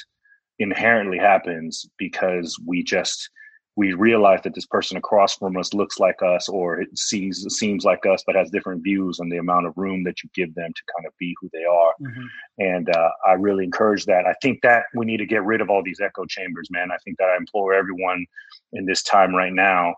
inherently 0.59 1.17
happens 1.17 1.85
because 1.97 2.57
we 2.65 2.83
just 2.83 3.29
we 3.77 3.93
realize 3.93 4.41
that 4.43 4.55
this 4.55 4.65
person 4.65 4.97
across 4.97 5.35
from 5.35 5.55
us 5.55 5.71
looks 5.71 5.99
like 5.99 6.21
us 6.23 6.49
or 6.49 6.81
it 6.81 6.89
sees 6.97 7.45
seems 7.49 7.85
like 7.85 8.05
us 8.07 8.23
but 8.25 8.35
has 8.35 8.49
different 8.49 8.83
views 8.83 9.19
on 9.19 9.29
the 9.29 9.37
amount 9.37 9.67
of 9.67 9.77
room 9.77 10.03
that 10.03 10.21
you 10.23 10.29
give 10.33 10.53
them 10.55 10.71
to 10.75 10.81
kind 10.97 11.05
of 11.05 11.13
be 11.19 11.33
who 11.39 11.49
they 11.53 11.63
are. 11.63 11.93
Mm-hmm. 12.01 12.25
and 12.57 12.89
uh, 12.89 13.09
i 13.25 13.33
really 13.33 13.63
encourage 13.63 14.05
that. 14.05 14.25
I 14.25 14.33
think 14.41 14.61
that 14.63 14.83
we 14.95 15.05
need 15.05 15.17
to 15.17 15.25
get 15.25 15.43
rid 15.43 15.61
of 15.61 15.69
all 15.69 15.83
these 15.83 16.01
echo 16.01 16.25
chambers 16.25 16.69
man. 16.71 16.91
I 16.91 16.97
think 17.05 17.17
that 17.19 17.29
i 17.29 17.37
implore 17.37 17.73
everyone 17.73 18.25
in 18.73 18.85
this 18.85 19.03
time 19.03 19.33
right 19.33 19.53
now 19.53 19.95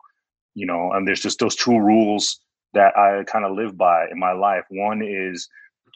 you 0.54 0.66
know 0.66 0.92
and 0.92 1.08
there's 1.08 1.22
just 1.22 1.40
those 1.40 1.56
two 1.56 1.80
rules 1.80 2.40
that 2.74 2.96
i 2.98 3.24
kind 3.24 3.46
of 3.46 3.56
live 3.56 3.78
by 3.78 4.08
in 4.12 4.20
my 4.20 4.34
life. 4.34 4.66
One 4.70 5.02
is 5.02 5.48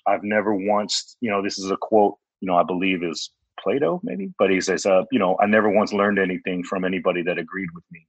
i've 0.07 0.23
never 0.23 0.55
once 0.55 1.17
you 1.19 1.29
know 1.29 1.41
this 1.41 1.59
is 1.59 1.69
a 1.69 1.77
quote 1.77 2.15
you 2.39 2.47
know 2.47 2.57
i 2.57 2.63
believe 2.63 3.03
is 3.03 3.29
Plato, 3.63 3.99
maybe. 4.03 4.33
But 4.37 4.49
he 4.51 4.61
says, 4.61 4.85
uh, 4.85 5.03
you 5.11 5.19
know, 5.19 5.37
I 5.39 5.45
never 5.45 5.69
once 5.69 5.93
learned 5.93 6.19
anything 6.19 6.63
from 6.63 6.85
anybody 6.85 7.23
that 7.23 7.37
agreed 7.37 7.69
with 7.73 7.83
me. 7.91 8.07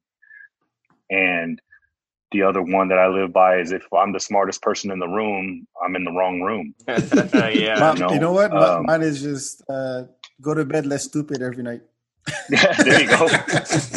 And 1.10 1.60
the 2.32 2.42
other 2.42 2.62
one 2.62 2.88
that 2.88 2.98
I 2.98 3.06
live 3.08 3.32
by 3.32 3.58
is 3.58 3.72
if 3.72 3.84
I'm 3.92 4.12
the 4.12 4.20
smartest 4.20 4.60
person 4.62 4.90
in 4.90 4.98
the 4.98 5.08
room, 5.08 5.66
I'm 5.82 5.94
in 5.96 6.04
the 6.04 6.10
wrong 6.10 6.40
room. 6.40 6.74
yeah, 6.88 7.92
you 7.92 8.00
know, 8.00 8.12
you 8.12 8.18
know 8.18 8.32
what? 8.32 8.52
Um, 8.52 8.86
Mine 8.86 9.02
is 9.02 9.22
just 9.22 9.62
uh, 9.68 10.02
go 10.40 10.54
to 10.54 10.64
bed 10.64 10.86
less 10.86 11.04
stupid 11.04 11.42
every 11.42 11.62
night. 11.62 11.82
yeah, 12.50 12.72
there 12.82 13.02
you 13.02 13.08
go. 13.08 13.26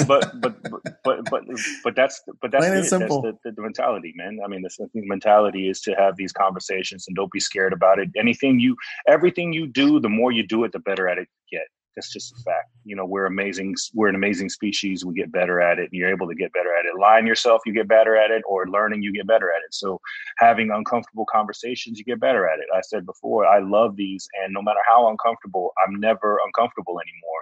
but 0.05 0.41
but 0.41 0.61
but 1.03 1.29
but 1.29 1.43
but 1.83 1.95
that's 1.95 2.21
but 2.41 2.51
that's, 2.51 2.65
it. 2.65 2.71
that's 2.71 2.89
the, 2.89 3.37
the, 3.43 3.61
mentality, 3.61 4.13
man. 4.17 4.39
I 4.43 4.47
mean, 4.47 4.61
the, 4.61 4.89
the 4.93 5.01
mentality 5.07 5.69
is 5.69 5.79
to 5.81 5.93
have 5.93 6.17
these 6.17 6.33
conversations 6.33 7.05
and 7.07 7.15
don't 7.15 7.31
be 7.31 7.39
scared 7.39 7.71
about 7.71 7.99
it. 7.99 8.09
Anything 8.17 8.59
you, 8.59 8.75
everything 9.07 9.53
you 9.53 9.67
do, 9.67 9.99
the 9.99 10.09
more 10.09 10.31
you 10.31 10.45
do 10.45 10.65
it, 10.65 10.73
the 10.73 10.79
better 10.79 11.07
at 11.07 11.17
it 11.17 11.27
you 11.49 11.59
get. 11.59 11.67
That's 11.95 12.13
just 12.13 12.31
a 12.33 12.43
fact. 12.43 12.69
You 12.83 12.95
know, 12.95 13.05
we're 13.05 13.25
amazing. 13.25 13.75
We're 13.93 14.09
an 14.09 14.15
amazing 14.15 14.49
species. 14.49 15.03
We 15.03 15.15
get 15.15 15.31
better 15.31 15.61
at 15.61 15.79
it, 15.79 15.89
and 15.91 15.93
you're 15.93 16.11
able 16.11 16.27
to 16.27 16.35
get 16.35 16.53
better 16.53 16.69
at 16.77 16.85
it. 16.85 16.99
Lying 16.99 17.25
yourself, 17.25 17.61
you 17.65 17.73
get 17.73 17.87
better 17.87 18.15
at 18.15 18.29
it, 18.29 18.43
or 18.47 18.67
learning, 18.67 19.01
you 19.01 19.11
get 19.13 19.25
better 19.25 19.49
at 19.49 19.63
it. 19.65 19.73
So, 19.73 19.99
having 20.37 20.69
uncomfortable 20.69 21.25
conversations, 21.31 21.97
you 21.97 22.05
get 22.05 22.19
better 22.19 22.47
at 22.47 22.59
it. 22.59 22.65
I 22.75 22.81
said 22.81 23.05
before, 23.05 23.47
I 23.47 23.59
love 23.59 23.95
these, 23.95 24.27
and 24.43 24.53
no 24.53 24.61
matter 24.61 24.79
how 24.85 25.09
uncomfortable, 25.09 25.73
I'm 25.83 25.99
never 25.99 26.39
uncomfortable 26.45 26.99
anymore 26.99 27.41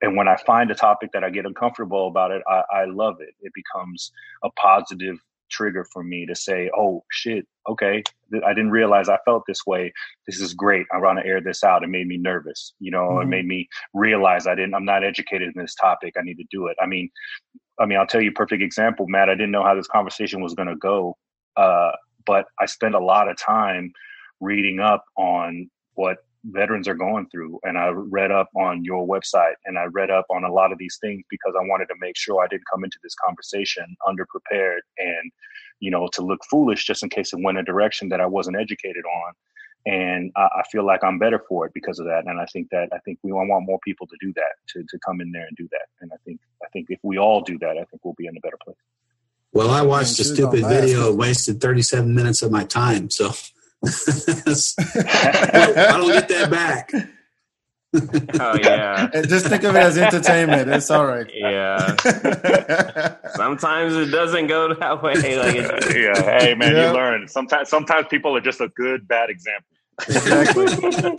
and 0.00 0.16
when 0.16 0.28
I 0.28 0.36
find 0.36 0.70
a 0.70 0.74
topic 0.74 1.10
that 1.12 1.24
I 1.24 1.30
get 1.30 1.46
uncomfortable 1.46 2.06
about 2.06 2.30
it, 2.30 2.42
I, 2.46 2.62
I 2.72 2.84
love 2.84 3.16
it. 3.20 3.34
It 3.40 3.52
becomes 3.54 4.12
a 4.44 4.50
positive 4.50 5.18
trigger 5.50 5.84
for 5.92 6.04
me 6.04 6.26
to 6.26 6.34
say, 6.34 6.70
"Oh 6.76 7.04
shit, 7.10 7.46
okay, 7.68 8.02
I 8.44 8.54
didn't 8.54 8.70
realize 8.70 9.08
I 9.08 9.18
felt 9.24 9.44
this 9.46 9.66
way. 9.66 9.92
This 10.26 10.40
is 10.40 10.54
great. 10.54 10.86
I 10.92 10.98
want 10.98 11.18
to 11.18 11.26
air 11.26 11.40
this 11.40 11.64
out." 11.64 11.82
It 11.82 11.88
made 11.88 12.06
me 12.06 12.16
nervous. 12.16 12.74
You 12.78 12.90
know, 12.90 13.08
mm-hmm. 13.08 13.22
it 13.22 13.26
made 13.26 13.46
me 13.46 13.68
realize 13.94 14.46
I 14.46 14.54
didn't. 14.54 14.74
I'm 14.74 14.84
not 14.84 15.04
educated 15.04 15.52
in 15.54 15.60
this 15.60 15.74
topic. 15.74 16.14
I 16.18 16.22
need 16.22 16.36
to 16.36 16.44
do 16.50 16.66
it. 16.66 16.76
I 16.80 16.86
mean, 16.86 17.10
I 17.80 17.86
mean, 17.86 17.98
I'll 17.98 18.06
tell 18.06 18.20
you 18.20 18.30
a 18.30 18.34
perfect 18.34 18.62
example, 18.62 19.06
Matt. 19.08 19.28
I 19.28 19.34
didn't 19.34 19.52
know 19.52 19.64
how 19.64 19.74
this 19.74 19.88
conversation 19.88 20.40
was 20.40 20.54
going 20.54 20.68
to 20.68 20.76
go, 20.76 21.16
uh, 21.56 21.92
but 22.26 22.46
I 22.60 22.66
spent 22.66 22.94
a 22.94 23.00
lot 23.00 23.28
of 23.28 23.36
time 23.36 23.92
reading 24.40 24.80
up 24.80 25.04
on 25.16 25.70
what 25.94 26.18
veterans 26.44 26.88
are 26.88 26.94
going 26.94 27.28
through. 27.30 27.58
And 27.64 27.78
I 27.78 27.88
read 27.88 28.30
up 28.30 28.48
on 28.56 28.84
your 28.84 29.06
website 29.06 29.54
and 29.64 29.78
I 29.78 29.84
read 29.84 30.10
up 30.10 30.26
on 30.30 30.44
a 30.44 30.52
lot 30.52 30.72
of 30.72 30.78
these 30.78 30.98
things 31.00 31.24
because 31.30 31.54
I 31.56 31.66
wanted 31.66 31.86
to 31.86 31.94
make 32.00 32.16
sure 32.16 32.42
I 32.42 32.48
didn't 32.48 32.68
come 32.72 32.84
into 32.84 32.98
this 33.02 33.14
conversation 33.14 33.96
underprepared 34.06 34.80
and, 34.98 35.32
you 35.80 35.90
know, 35.90 36.08
to 36.12 36.22
look 36.22 36.40
foolish 36.50 36.86
just 36.86 37.02
in 37.02 37.08
case 37.08 37.32
it 37.32 37.42
went 37.42 37.58
a 37.58 37.62
direction 37.62 38.08
that 38.10 38.20
I 38.20 38.26
wasn't 38.26 38.56
educated 38.56 39.04
on. 39.04 39.32
and 39.86 40.32
I, 40.36 40.48
I, 40.58 40.62
feel 40.70 40.84
like 40.84 41.04
I'm 41.04 41.18
better 41.18 41.40
for 41.48 41.66
it 41.66 41.72
because 41.72 41.98
of 41.98 42.06
that. 42.06 42.26
And 42.26 42.40
I 42.40 42.46
think 42.46 42.68
that 42.70 42.88
I 42.92 42.98
think 43.04 43.18
we 43.22 43.32
want 43.32 43.64
more 43.64 43.78
people 43.84 44.06
to 44.06 44.16
do 44.20 44.32
that, 44.34 44.54
to 44.70 44.84
to 44.88 44.98
come 45.06 45.20
in 45.20 45.30
there 45.30 45.46
and 45.46 45.56
do 45.56 45.68
that. 45.70 45.86
And 46.00 46.10
I 46.12 46.16
think 46.24 46.40
I 46.62 46.68
think 46.72 46.86
if 46.90 46.98
we 47.02 47.18
all 47.18 47.42
do 47.42 47.58
that, 47.60 47.70
I 47.70 47.84
think 47.84 48.04
we'll 48.04 48.14
be 48.18 48.26
in 48.26 48.36
a 48.36 48.40
better 48.40 48.58
place. 48.62 48.76
Well, 49.52 49.70
I 49.70 49.82
watched 49.82 50.18
a 50.18 50.24
stupid 50.24 50.66
video, 50.66 51.14
wasted 51.14 51.60
37 51.60 52.14
minutes 52.14 52.42
of 52.42 52.50
my 52.50 52.64
time, 52.64 53.08
so 53.08 53.32
I 53.84 53.90
don't 55.96 56.12
get 56.12 56.28
that 56.28 56.48
back. 56.50 56.90
oh 58.40 58.58
yeah. 58.62 59.08
Just 59.26 59.46
think 59.46 59.64
of 59.64 59.74
it 59.74 59.78
as 59.78 59.96
entertainment. 59.96 60.68
It's 60.68 60.90
all 60.90 61.06
right. 61.06 61.26
Yeah. 61.32 61.96
sometimes 63.34 63.94
it 63.94 64.10
doesn't 64.10 64.46
go 64.46 64.74
that 64.74 65.02
way. 65.02 65.14
Like 65.14 65.54
yeah. 65.94 66.38
Hey 66.38 66.54
man, 66.54 66.72
you 66.72 66.92
learn. 66.92 67.28
Sometimes 67.28 67.68
sometimes 67.68 68.06
people 68.08 68.36
are 68.36 68.42
just 68.42 68.60
a 68.60 68.68
good 68.68 69.08
bad 69.08 69.30
example. 69.30 69.64
Exactly. 70.06 70.66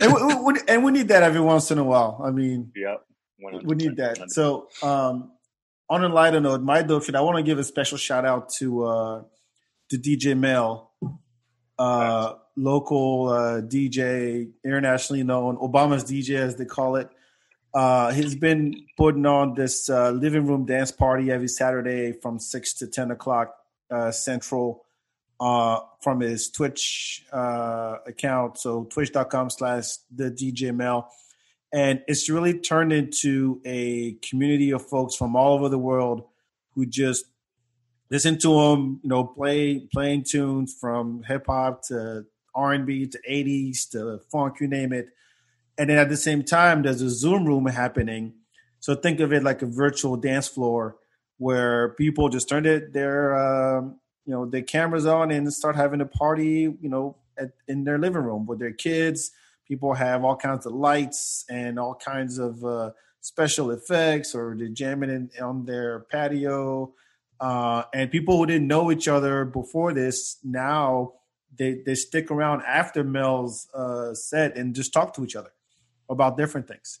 and, 0.00 0.12
we, 0.12 0.52
we, 0.52 0.60
and, 0.68 0.84
we, 0.84 0.92
need 0.92 1.08
that 1.08 1.22
every 1.22 1.40
once 1.40 1.70
in 1.70 1.76
a 1.76 1.84
while. 1.84 2.22
I 2.24 2.30
mean, 2.30 2.72
yeah, 2.74 2.96
we 3.62 3.74
need 3.74 3.96
that. 3.96 4.30
So, 4.30 4.68
um, 4.82 5.32
on 5.90 6.02
a 6.02 6.08
lighter 6.08 6.40
note, 6.40 6.62
my 6.62 6.80
dope 6.80 7.04
shit. 7.04 7.14
I 7.14 7.20
want 7.20 7.36
to 7.36 7.42
give 7.42 7.58
a 7.58 7.64
special 7.64 7.98
shout 7.98 8.24
out 8.24 8.48
to 8.58 8.84
uh, 8.84 9.22
to 9.90 9.98
DJ 9.98 10.38
Mel. 10.38 10.92
Uh, 11.78 12.34
local 12.56 13.28
uh, 13.28 13.60
DJ, 13.60 14.50
internationally 14.64 15.22
known, 15.22 15.56
Obama's 15.56 16.04
DJ 16.04 16.36
as 16.36 16.56
they 16.56 16.64
call 16.64 16.96
it. 16.96 17.08
Uh, 17.72 18.10
he's 18.12 18.34
been 18.34 18.74
putting 18.96 19.26
on 19.26 19.54
this 19.54 19.88
uh, 19.88 20.10
living 20.10 20.46
room 20.46 20.66
dance 20.66 20.90
party 20.90 21.30
every 21.30 21.48
Saturday 21.48 22.12
from 22.12 22.38
six 22.38 22.74
to 22.74 22.86
ten 22.86 23.10
o'clock 23.10 23.54
uh, 23.90 24.10
central 24.10 24.84
uh, 25.40 25.80
from 26.02 26.20
his 26.20 26.50
Twitch 26.50 27.24
uh, 27.32 27.96
account. 28.06 28.58
So 28.58 28.84
twitch.com 28.84 29.50
slash 29.50 29.96
the 30.14 30.30
DJ 30.30 30.74
Mel. 30.74 31.10
And 31.72 32.02
it's 32.08 32.28
really 32.28 32.58
turned 32.58 32.92
into 32.92 33.60
a 33.64 34.14
community 34.28 34.72
of 34.72 34.86
folks 34.86 35.14
from 35.14 35.36
all 35.36 35.54
over 35.54 35.68
the 35.68 35.78
world 35.78 36.24
who 36.74 36.84
just 36.84 37.26
listen 38.10 38.38
to 38.40 38.60
him, 38.60 39.00
you 39.02 39.08
know, 39.08 39.24
play 39.24 39.88
playing 39.92 40.24
tunes 40.28 40.76
from 40.78 41.22
hip 41.22 41.46
hop 41.46 41.82
to 41.86 42.26
R&B 42.54 43.06
to 43.06 43.18
80s 43.28 43.90
to 43.90 44.20
funk, 44.30 44.60
you 44.60 44.68
name 44.68 44.92
it. 44.92 45.08
And 45.78 45.88
then 45.90 45.98
at 45.98 46.08
the 46.08 46.16
same 46.16 46.42
time, 46.42 46.82
there's 46.82 47.02
a 47.02 47.10
Zoom 47.10 47.46
room 47.46 47.66
happening. 47.66 48.34
So 48.80 48.94
think 48.94 49.20
of 49.20 49.32
it 49.32 49.42
like 49.42 49.62
a 49.62 49.66
virtual 49.66 50.16
dance 50.16 50.48
floor 50.48 50.96
where 51.38 51.90
people 51.90 52.28
just 52.28 52.48
turn 52.48 52.66
it, 52.66 52.92
their 52.92 53.34
um, 53.34 53.98
you 54.26 54.32
know 54.32 54.44
their 54.46 54.62
cameras 54.62 55.06
on 55.06 55.30
and 55.30 55.52
start 55.52 55.76
having 55.76 56.00
a 56.00 56.06
party, 56.06 56.72
you 56.80 56.88
know, 56.88 57.16
at, 57.38 57.52
in 57.66 57.84
their 57.84 57.98
living 57.98 58.22
room 58.22 58.46
with 58.46 58.58
their 58.58 58.72
kids. 58.72 59.30
People 59.66 59.94
have 59.94 60.24
all 60.24 60.36
kinds 60.36 60.66
of 60.66 60.72
lights 60.72 61.44
and 61.48 61.78
all 61.78 61.94
kinds 61.94 62.38
of 62.38 62.62
uh, 62.64 62.90
special 63.20 63.70
effects, 63.70 64.34
or 64.34 64.54
they're 64.58 64.68
jamming 64.68 65.10
in, 65.10 65.30
on 65.42 65.64
their 65.64 66.00
patio. 66.00 66.92
Uh, 67.40 67.84
and 67.94 68.10
people 68.10 68.36
who 68.36 68.44
didn't 68.44 68.66
know 68.66 68.92
each 68.92 69.08
other 69.08 69.46
before 69.46 69.94
this 69.94 70.36
now 70.44 71.14
they 71.56 71.82
they 71.84 71.94
stick 71.94 72.30
around 72.30 72.62
after 72.62 73.04
Mel's 73.04 73.68
uh, 73.74 74.14
set 74.14 74.56
and 74.56 74.74
just 74.74 74.92
talk 74.92 75.14
to 75.14 75.24
each 75.24 75.36
other 75.36 75.52
about 76.08 76.36
different 76.36 76.68
things. 76.68 77.00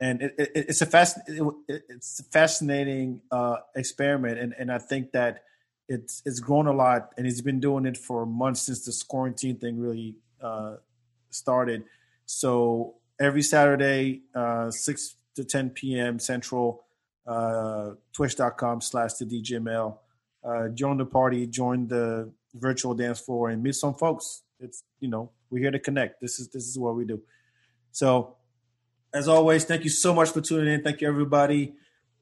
And 0.00 0.22
it, 0.22 0.34
it, 0.38 0.50
it's 0.54 0.82
a 0.82 0.86
fast 0.86 1.18
it, 1.26 1.42
it's 1.88 2.20
a 2.20 2.24
fascinating 2.24 3.20
uh, 3.30 3.56
experiment, 3.76 4.38
and, 4.38 4.54
and 4.58 4.72
I 4.72 4.78
think 4.78 5.12
that 5.12 5.44
it's 5.88 6.22
it's 6.24 6.40
grown 6.40 6.66
a 6.66 6.72
lot, 6.72 7.12
and 7.16 7.26
he's 7.26 7.42
been 7.42 7.60
doing 7.60 7.86
it 7.86 7.96
for 7.96 8.26
months 8.26 8.62
since 8.62 8.84
this 8.84 9.02
quarantine 9.02 9.56
thing 9.56 9.78
really 9.78 10.16
uh, 10.42 10.76
started. 11.30 11.84
So 12.26 12.96
every 13.20 13.42
Saturday, 13.42 14.22
uh, 14.34 14.70
six 14.70 15.16
to 15.36 15.44
ten 15.44 15.70
p.m. 15.70 16.18
Central, 16.18 16.84
uh, 17.26 17.90
Twitch.com 18.12 18.80
slash 18.80 19.14
the 19.14 19.26
DJ 19.26 19.62
Mel. 19.62 20.00
Uh, 20.42 20.68
join 20.68 20.98
the 20.98 21.06
party, 21.06 21.46
join 21.46 21.86
the 21.86 22.30
virtual 22.54 22.94
dance 22.94 23.20
floor 23.20 23.50
and 23.50 23.62
meet 23.62 23.74
some 23.74 23.94
folks. 23.94 24.42
It's 24.60 24.82
you 25.00 25.08
know 25.08 25.30
we're 25.50 25.60
here 25.60 25.70
to 25.70 25.78
connect. 25.78 26.20
This 26.20 26.38
is 26.38 26.48
this 26.48 26.66
is 26.66 26.78
what 26.78 26.94
we 26.94 27.04
do. 27.04 27.20
So 27.92 28.36
as 29.12 29.28
always, 29.28 29.64
thank 29.64 29.84
you 29.84 29.90
so 29.90 30.12
much 30.12 30.30
for 30.30 30.40
tuning 30.40 30.72
in. 30.72 30.82
Thank 30.82 31.00
you 31.00 31.08
everybody 31.08 31.74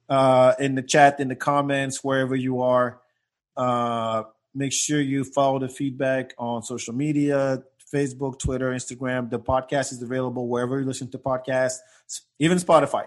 uh, 0.09 0.55
in 0.59 0.75
the 0.75 0.83
chat, 0.83 1.21
in 1.21 1.29
the 1.29 1.37
comments, 1.37 2.05
wherever 2.05 2.37
you 2.37 2.61
are. 2.61 3.01
Uh, 3.57 4.25
make 4.55 4.73
sure 4.73 5.01
you 5.01 5.25
follow 5.25 5.59
the 5.59 5.67
FeedBak 5.67 6.33
on 6.39 6.63
social 6.63 6.95
media, 6.95 7.63
Facebook, 7.93 8.39
Twitter, 8.39 8.73
Instagram. 8.73 9.31
The 9.31 9.39
podcast 9.39 9.93
is 9.93 10.03
available 10.03 10.49
wherever 10.49 10.79
you 10.79 10.87
listen 10.87 11.11
to 11.13 11.19
podcasts, 11.19 11.79
even 12.39 12.59
Spotify. 12.59 13.05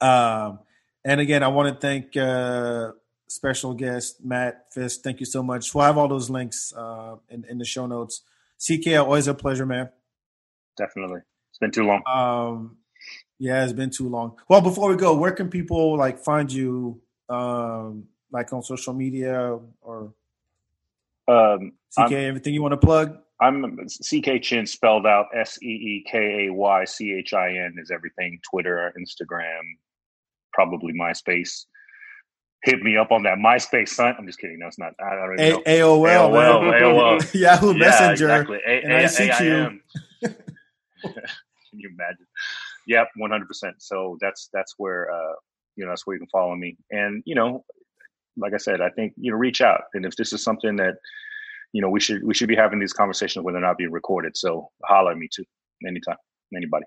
Um, 0.00 0.60
and 1.04 1.20
again, 1.20 1.42
I 1.42 1.48
want 1.48 1.74
to 1.74 1.80
thank 1.80 2.16
uh, 2.16 2.92
special 3.30 3.74
guest 3.74 4.24
Matt 4.24 4.72
Fisk. 4.72 5.02
Thank 5.02 5.20
you 5.20 5.26
so 5.26 5.42
much. 5.42 5.72
We'll 5.72 5.84
have 5.84 5.96
all 5.96 6.08
those 6.08 6.28
links 6.30 6.72
uh, 6.76 7.16
in, 7.28 7.44
in 7.48 7.58
the 7.58 7.64
show 7.64 7.86
notes. 7.86 8.22
CK, 8.58 8.98
always 8.98 9.28
a 9.28 9.34
pleasure, 9.34 9.64
man. 9.64 9.88
Definitely. 10.76 11.20
It's 11.50 11.58
been 11.58 11.70
too 11.70 11.84
long. 11.84 12.02
Um, 12.06 12.76
yeah, 13.38 13.62
it's 13.62 13.72
been 13.72 13.90
too 13.90 14.08
long. 14.08 14.36
Well, 14.48 14.60
before 14.60 14.90
we 14.90 14.96
go, 14.96 15.16
where 15.16 15.32
can 15.32 15.48
people 15.48 15.96
like 15.96 16.18
find 16.18 16.52
you, 16.52 17.00
um, 17.28 18.04
like 18.32 18.52
on 18.52 18.62
social 18.62 18.94
media 18.94 19.58
or 19.80 20.12
um, 21.28 21.72
CK? 21.96 22.12
I'm, 22.12 22.12
everything 22.12 22.52
you 22.52 22.62
want 22.62 22.72
to 22.72 22.84
plug? 22.84 23.16
I'm 23.40 23.78
CK 23.86 24.42
Chin 24.42 24.66
spelled 24.66 25.06
out 25.06 25.26
S 25.34 25.58
E 25.62 25.66
E 25.66 26.06
K 26.10 26.46
A 26.46 26.52
Y 26.52 26.84
C 26.84 27.12
H 27.12 27.32
I 27.32 27.50
N 27.50 27.76
is 27.80 27.90
everything. 27.90 28.40
Twitter, 28.50 28.92
Instagram, 28.98 29.60
probably 30.52 30.92
MySpace 30.92 31.64
hit 32.62 32.82
me 32.82 32.96
up 32.96 33.10
on 33.10 33.22
that 33.22 33.38
MySpace, 33.38 33.88
son. 33.90 34.14
I'm 34.18 34.26
just 34.26 34.38
kidding. 34.38 34.58
No, 34.58 34.66
it's 34.66 34.78
not. 34.78 34.92
I 35.00 35.14
don't 35.14 35.40
even 35.40 35.52
know. 35.52 35.62
AOL, 35.66 36.30
AOL, 36.30 36.80
AOL, 36.80 37.34
Yahoo 37.40 37.72
yeah, 37.72 37.78
Messenger, 37.78 38.12
exactly. 38.12 38.58
A- 38.66 38.82
and 38.82 38.92
A- 38.92 39.08
can 41.02 41.78
you 41.78 41.88
imagine? 41.88 42.26
Yep, 42.86 43.08
100. 43.16 43.46
percent 43.46 43.76
So 43.78 44.18
that's 44.20 44.48
that's 44.52 44.74
where 44.76 45.10
uh, 45.10 45.34
you 45.76 45.84
know 45.84 45.90
that's 45.90 46.06
where 46.06 46.14
you 46.14 46.20
can 46.20 46.28
follow 46.28 46.54
me. 46.54 46.76
And 46.90 47.22
you 47.24 47.34
know, 47.34 47.64
like 48.36 48.52
I 48.54 48.58
said, 48.58 48.80
I 48.80 48.90
think 48.90 49.14
you 49.16 49.32
know 49.32 49.38
reach 49.38 49.60
out. 49.60 49.82
And 49.94 50.04
if 50.04 50.16
this 50.16 50.32
is 50.32 50.42
something 50.42 50.76
that 50.76 50.94
you 51.72 51.80
know 51.80 51.88
we 51.88 52.00
should 52.00 52.22
we 52.24 52.34
should 52.34 52.48
be 52.48 52.56
having 52.56 52.78
these 52.78 52.92
conversations 52.92 53.44
when 53.44 53.54
they're 53.54 53.62
not 53.62 53.78
being 53.78 53.92
recorded. 53.92 54.36
So 54.36 54.70
holler 54.84 55.12
at 55.12 55.18
me 55.18 55.28
too, 55.32 55.44
anytime, 55.86 56.16
anybody. 56.54 56.84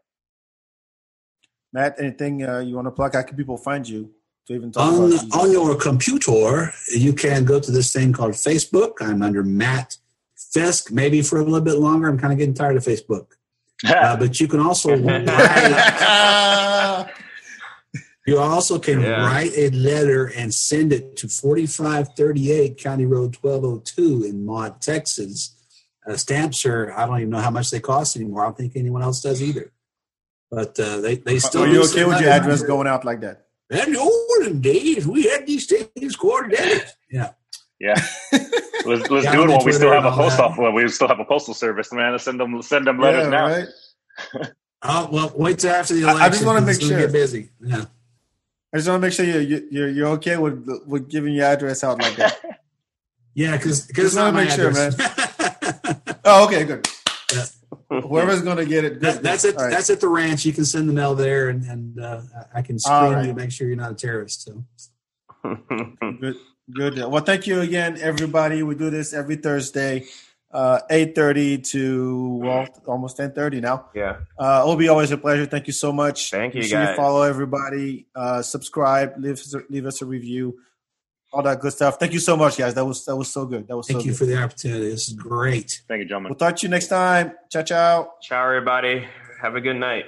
Matt, 1.71 1.95
anything 1.99 2.47
uh, 2.47 2.59
you 2.59 2.75
want 2.75 2.85
to 2.85 2.91
plug? 2.91 3.15
How 3.15 3.23
can 3.23 3.35
people 3.35 3.57
find 3.57 3.87
you? 3.87 4.11
To 4.47 4.53
even 4.53 4.71
talk 4.71 4.93
on, 4.93 5.13
on 5.13 5.51
your 5.51 5.75
computer, 5.75 6.73
you 6.93 7.13
can 7.13 7.45
go 7.45 7.59
to 7.59 7.71
this 7.71 7.93
thing 7.93 8.13
called 8.13 8.33
Facebook. 8.33 8.93
I'm 8.99 9.21
under 9.21 9.43
Matt 9.43 9.97
Fisk, 10.35 10.91
maybe 10.91 11.21
for 11.21 11.39
a 11.39 11.43
little 11.43 11.61
bit 11.61 11.75
longer. 11.75 12.09
I'm 12.09 12.19
kind 12.19 12.33
of 12.33 12.39
getting 12.39 12.53
tired 12.53 12.77
of 12.77 12.83
Facebook. 12.83 13.27
Uh, 13.85 14.15
but 14.15 14.39
you 14.39 14.47
can 14.47 14.61
also 14.61 14.95
write. 15.03 15.25
you 18.25 18.39
also 18.39 18.79
can 18.79 19.01
yeah. 19.01 19.25
write 19.25 19.51
a 19.57 19.69
letter 19.71 20.31
and 20.37 20.53
send 20.53 20.93
it 20.93 21.17
to 21.17 21.27
4538 21.27 22.77
County 22.77 23.05
Road 23.05 23.35
1202 23.35 24.23
in 24.23 24.45
Maud, 24.45 24.79
Texas. 24.79 25.57
Uh, 26.07 26.15
stamps 26.15 26.65
are, 26.65 26.93
I 26.93 27.05
don't 27.05 27.17
even 27.17 27.31
know 27.31 27.39
how 27.39 27.51
much 27.51 27.71
they 27.71 27.81
cost 27.81 28.15
anymore. 28.15 28.43
I 28.43 28.45
don't 28.45 28.57
think 28.57 28.77
anyone 28.77 29.01
else 29.01 29.21
does 29.21 29.43
either. 29.43 29.73
But 30.49 30.79
uh, 30.79 31.01
they, 31.01 31.15
they 31.15 31.39
still. 31.39 31.63
Are 31.63 31.67
you 31.67 31.83
okay 31.83 32.05
with 32.05 32.21
your 32.21 32.29
address 32.29 32.63
going 32.63 32.87
out 32.87 33.03
like 33.03 33.19
that? 33.19 33.47
And 33.73 33.95
the 33.95 33.99
olden 33.99 34.61
days, 34.61 35.07
we 35.07 35.23
had 35.23 35.47
these 35.47 35.65
things 35.65 36.15
called 36.15 36.43
coordinated. 36.43 36.85
Yeah. 37.09 37.31
Yeah. 37.79 37.95
let's 38.85 39.09
let's 39.09 39.31
do 39.31 39.43
it 39.43 39.49
while 39.49 39.65
we 39.65 39.71
still 39.71 39.91
have 39.91 40.05
a 40.05 40.11
post 40.11 40.39
office. 40.39 40.57
Well, 40.57 40.71
we 40.71 40.87
still 40.87 41.07
have 41.07 41.19
a 41.19 41.25
postal 41.25 41.53
service, 41.53 41.91
man. 41.91 42.11
Let's 42.11 42.23
send 42.23 42.39
them 42.39 42.61
send 42.61 42.87
them 42.87 42.99
letters 42.99 43.23
yeah, 43.23 43.29
now. 43.29 43.47
Right? 43.47 43.67
oh 44.83 45.09
well, 45.11 45.33
wait 45.35 45.59
till 45.59 45.71
after 45.71 45.95
the 45.95 46.03
election. 46.03 46.21
I 46.21 46.29
just 46.29 46.45
want 46.45 46.59
to 46.59 46.65
make 46.65 46.79
sure 46.79 46.97
get 46.97 47.11
busy. 47.11 47.49
Yeah. 47.61 47.85
I 48.73 48.77
just 48.77 48.87
want 48.87 49.01
to 49.01 49.07
make 49.07 49.13
sure 49.13 49.25
you 49.25 49.67
you're 49.69 49.89
you're 49.89 50.07
okay 50.09 50.37
with 50.37 50.67
with 50.85 51.09
giving 51.09 51.33
your 51.33 51.45
address 51.45 51.83
out 51.83 51.99
like 52.01 52.15
that. 52.15 52.39
yeah, 53.33 53.57
because 53.57 53.87
because 53.87 54.15
I 54.15 54.31
want 54.31 54.37
to 54.37 54.43
make 54.45 54.51
sure, 54.51 54.71
man. 54.71 54.93
oh, 56.25 56.45
okay, 56.45 56.63
good. 56.63 56.87
Yeah. 57.91 58.01
Whoever's 58.01 58.41
going 58.41 58.57
to 58.57 58.65
get 58.65 58.85
it, 58.85 58.99
that, 59.01 59.21
that's 59.21 59.45
it. 59.45 59.55
Right. 59.55 59.69
That's 59.69 59.89
at 59.89 59.99
the 59.99 60.07
ranch. 60.07 60.45
You 60.45 60.53
can 60.53 60.65
send 60.65 60.89
the 60.89 60.93
mail 60.93 61.15
there, 61.15 61.49
and, 61.49 61.63
and 61.63 61.99
uh, 61.99 62.21
I 62.53 62.61
can 62.61 62.79
screen 62.79 63.13
right. 63.13 63.21
you 63.25 63.31
to 63.31 63.37
make 63.37 63.51
sure 63.51 63.67
you're 63.67 63.75
not 63.75 63.91
a 63.91 63.95
terrorist. 63.95 64.43
So 64.43 64.63
good, 66.19 66.35
good. 66.71 66.97
Well, 67.05 67.23
thank 67.23 67.47
you 67.47 67.61
again, 67.61 67.97
everybody. 68.01 68.63
We 68.63 68.75
do 68.75 68.89
this 68.89 69.13
every 69.13 69.35
Thursday, 69.35 70.05
uh, 70.51 70.79
eight 70.89 71.15
thirty 71.15 71.57
to 71.57 72.39
well, 72.41 72.67
almost 72.87 73.17
ten 73.17 73.31
thirty 73.31 73.59
now. 73.59 73.89
Yeah. 73.93 74.17
Uh, 74.37 74.61
it'll 74.63 74.75
be 74.75 74.87
always 74.87 75.11
a 75.11 75.17
pleasure. 75.17 75.45
Thank 75.45 75.67
you 75.67 75.73
so 75.73 75.91
much. 75.91 76.31
Thank 76.31 76.55
you, 76.55 76.61
Make 76.61 76.71
guys. 76.71 76.89
You 76.89 76.95
follow 76.95 77.23
everybody. 77.23 78.07
Uh, 78.15 78.41
subscribe. 78.41 79.15
Leave 79.17 79.41
leave 79.69 79.85
us 79.85 80.01
a 80.01 80.05
review 80.05 80.59
all 81.33 81.41
that 81.43 81.59
good 81.59 81.73
stuff. 81.73 81.97
Thank 81.99 82.13
you 82.13 82.19
so 82.19 82.37
much, 82.37 82.57
guys. 82.57 82.75
That 82.75 82.85
was 82.85 83.03
that 83.05 83.15
was 83.15 83.29
so 83.29 83.45
good. 83.45 83.67
That 83.67 83.75
was 83.75 83.87
Thank 83.87 84.01
so 84.01 84.05
you 84.05 84.11
good. 84.11 84.17
for 84.19 84.25
the 84.25 84.41
opportunity. 84.41 84.89
This 84.89 85.07
is 85.07 85.13
great. 85.13 85.81
Thank 85.87 85.99
you, 85.99 86.05
gentlemen. 86.05 86.29
We'll 86.29 86.37
talk 86.37 86.55
to 86.57 86.63
you 86.63 86.69
next 86.69 86.87
time. 86.87 87.33
Ciao, 87.49 87.63
ciao. 87.63 88.13
Ciao, 88.21 88.45
everybody. 88.45 89.07
Have 89.41 89.55
a 89.55 89.61
good 89.61 89.75
night. 89.75 90.05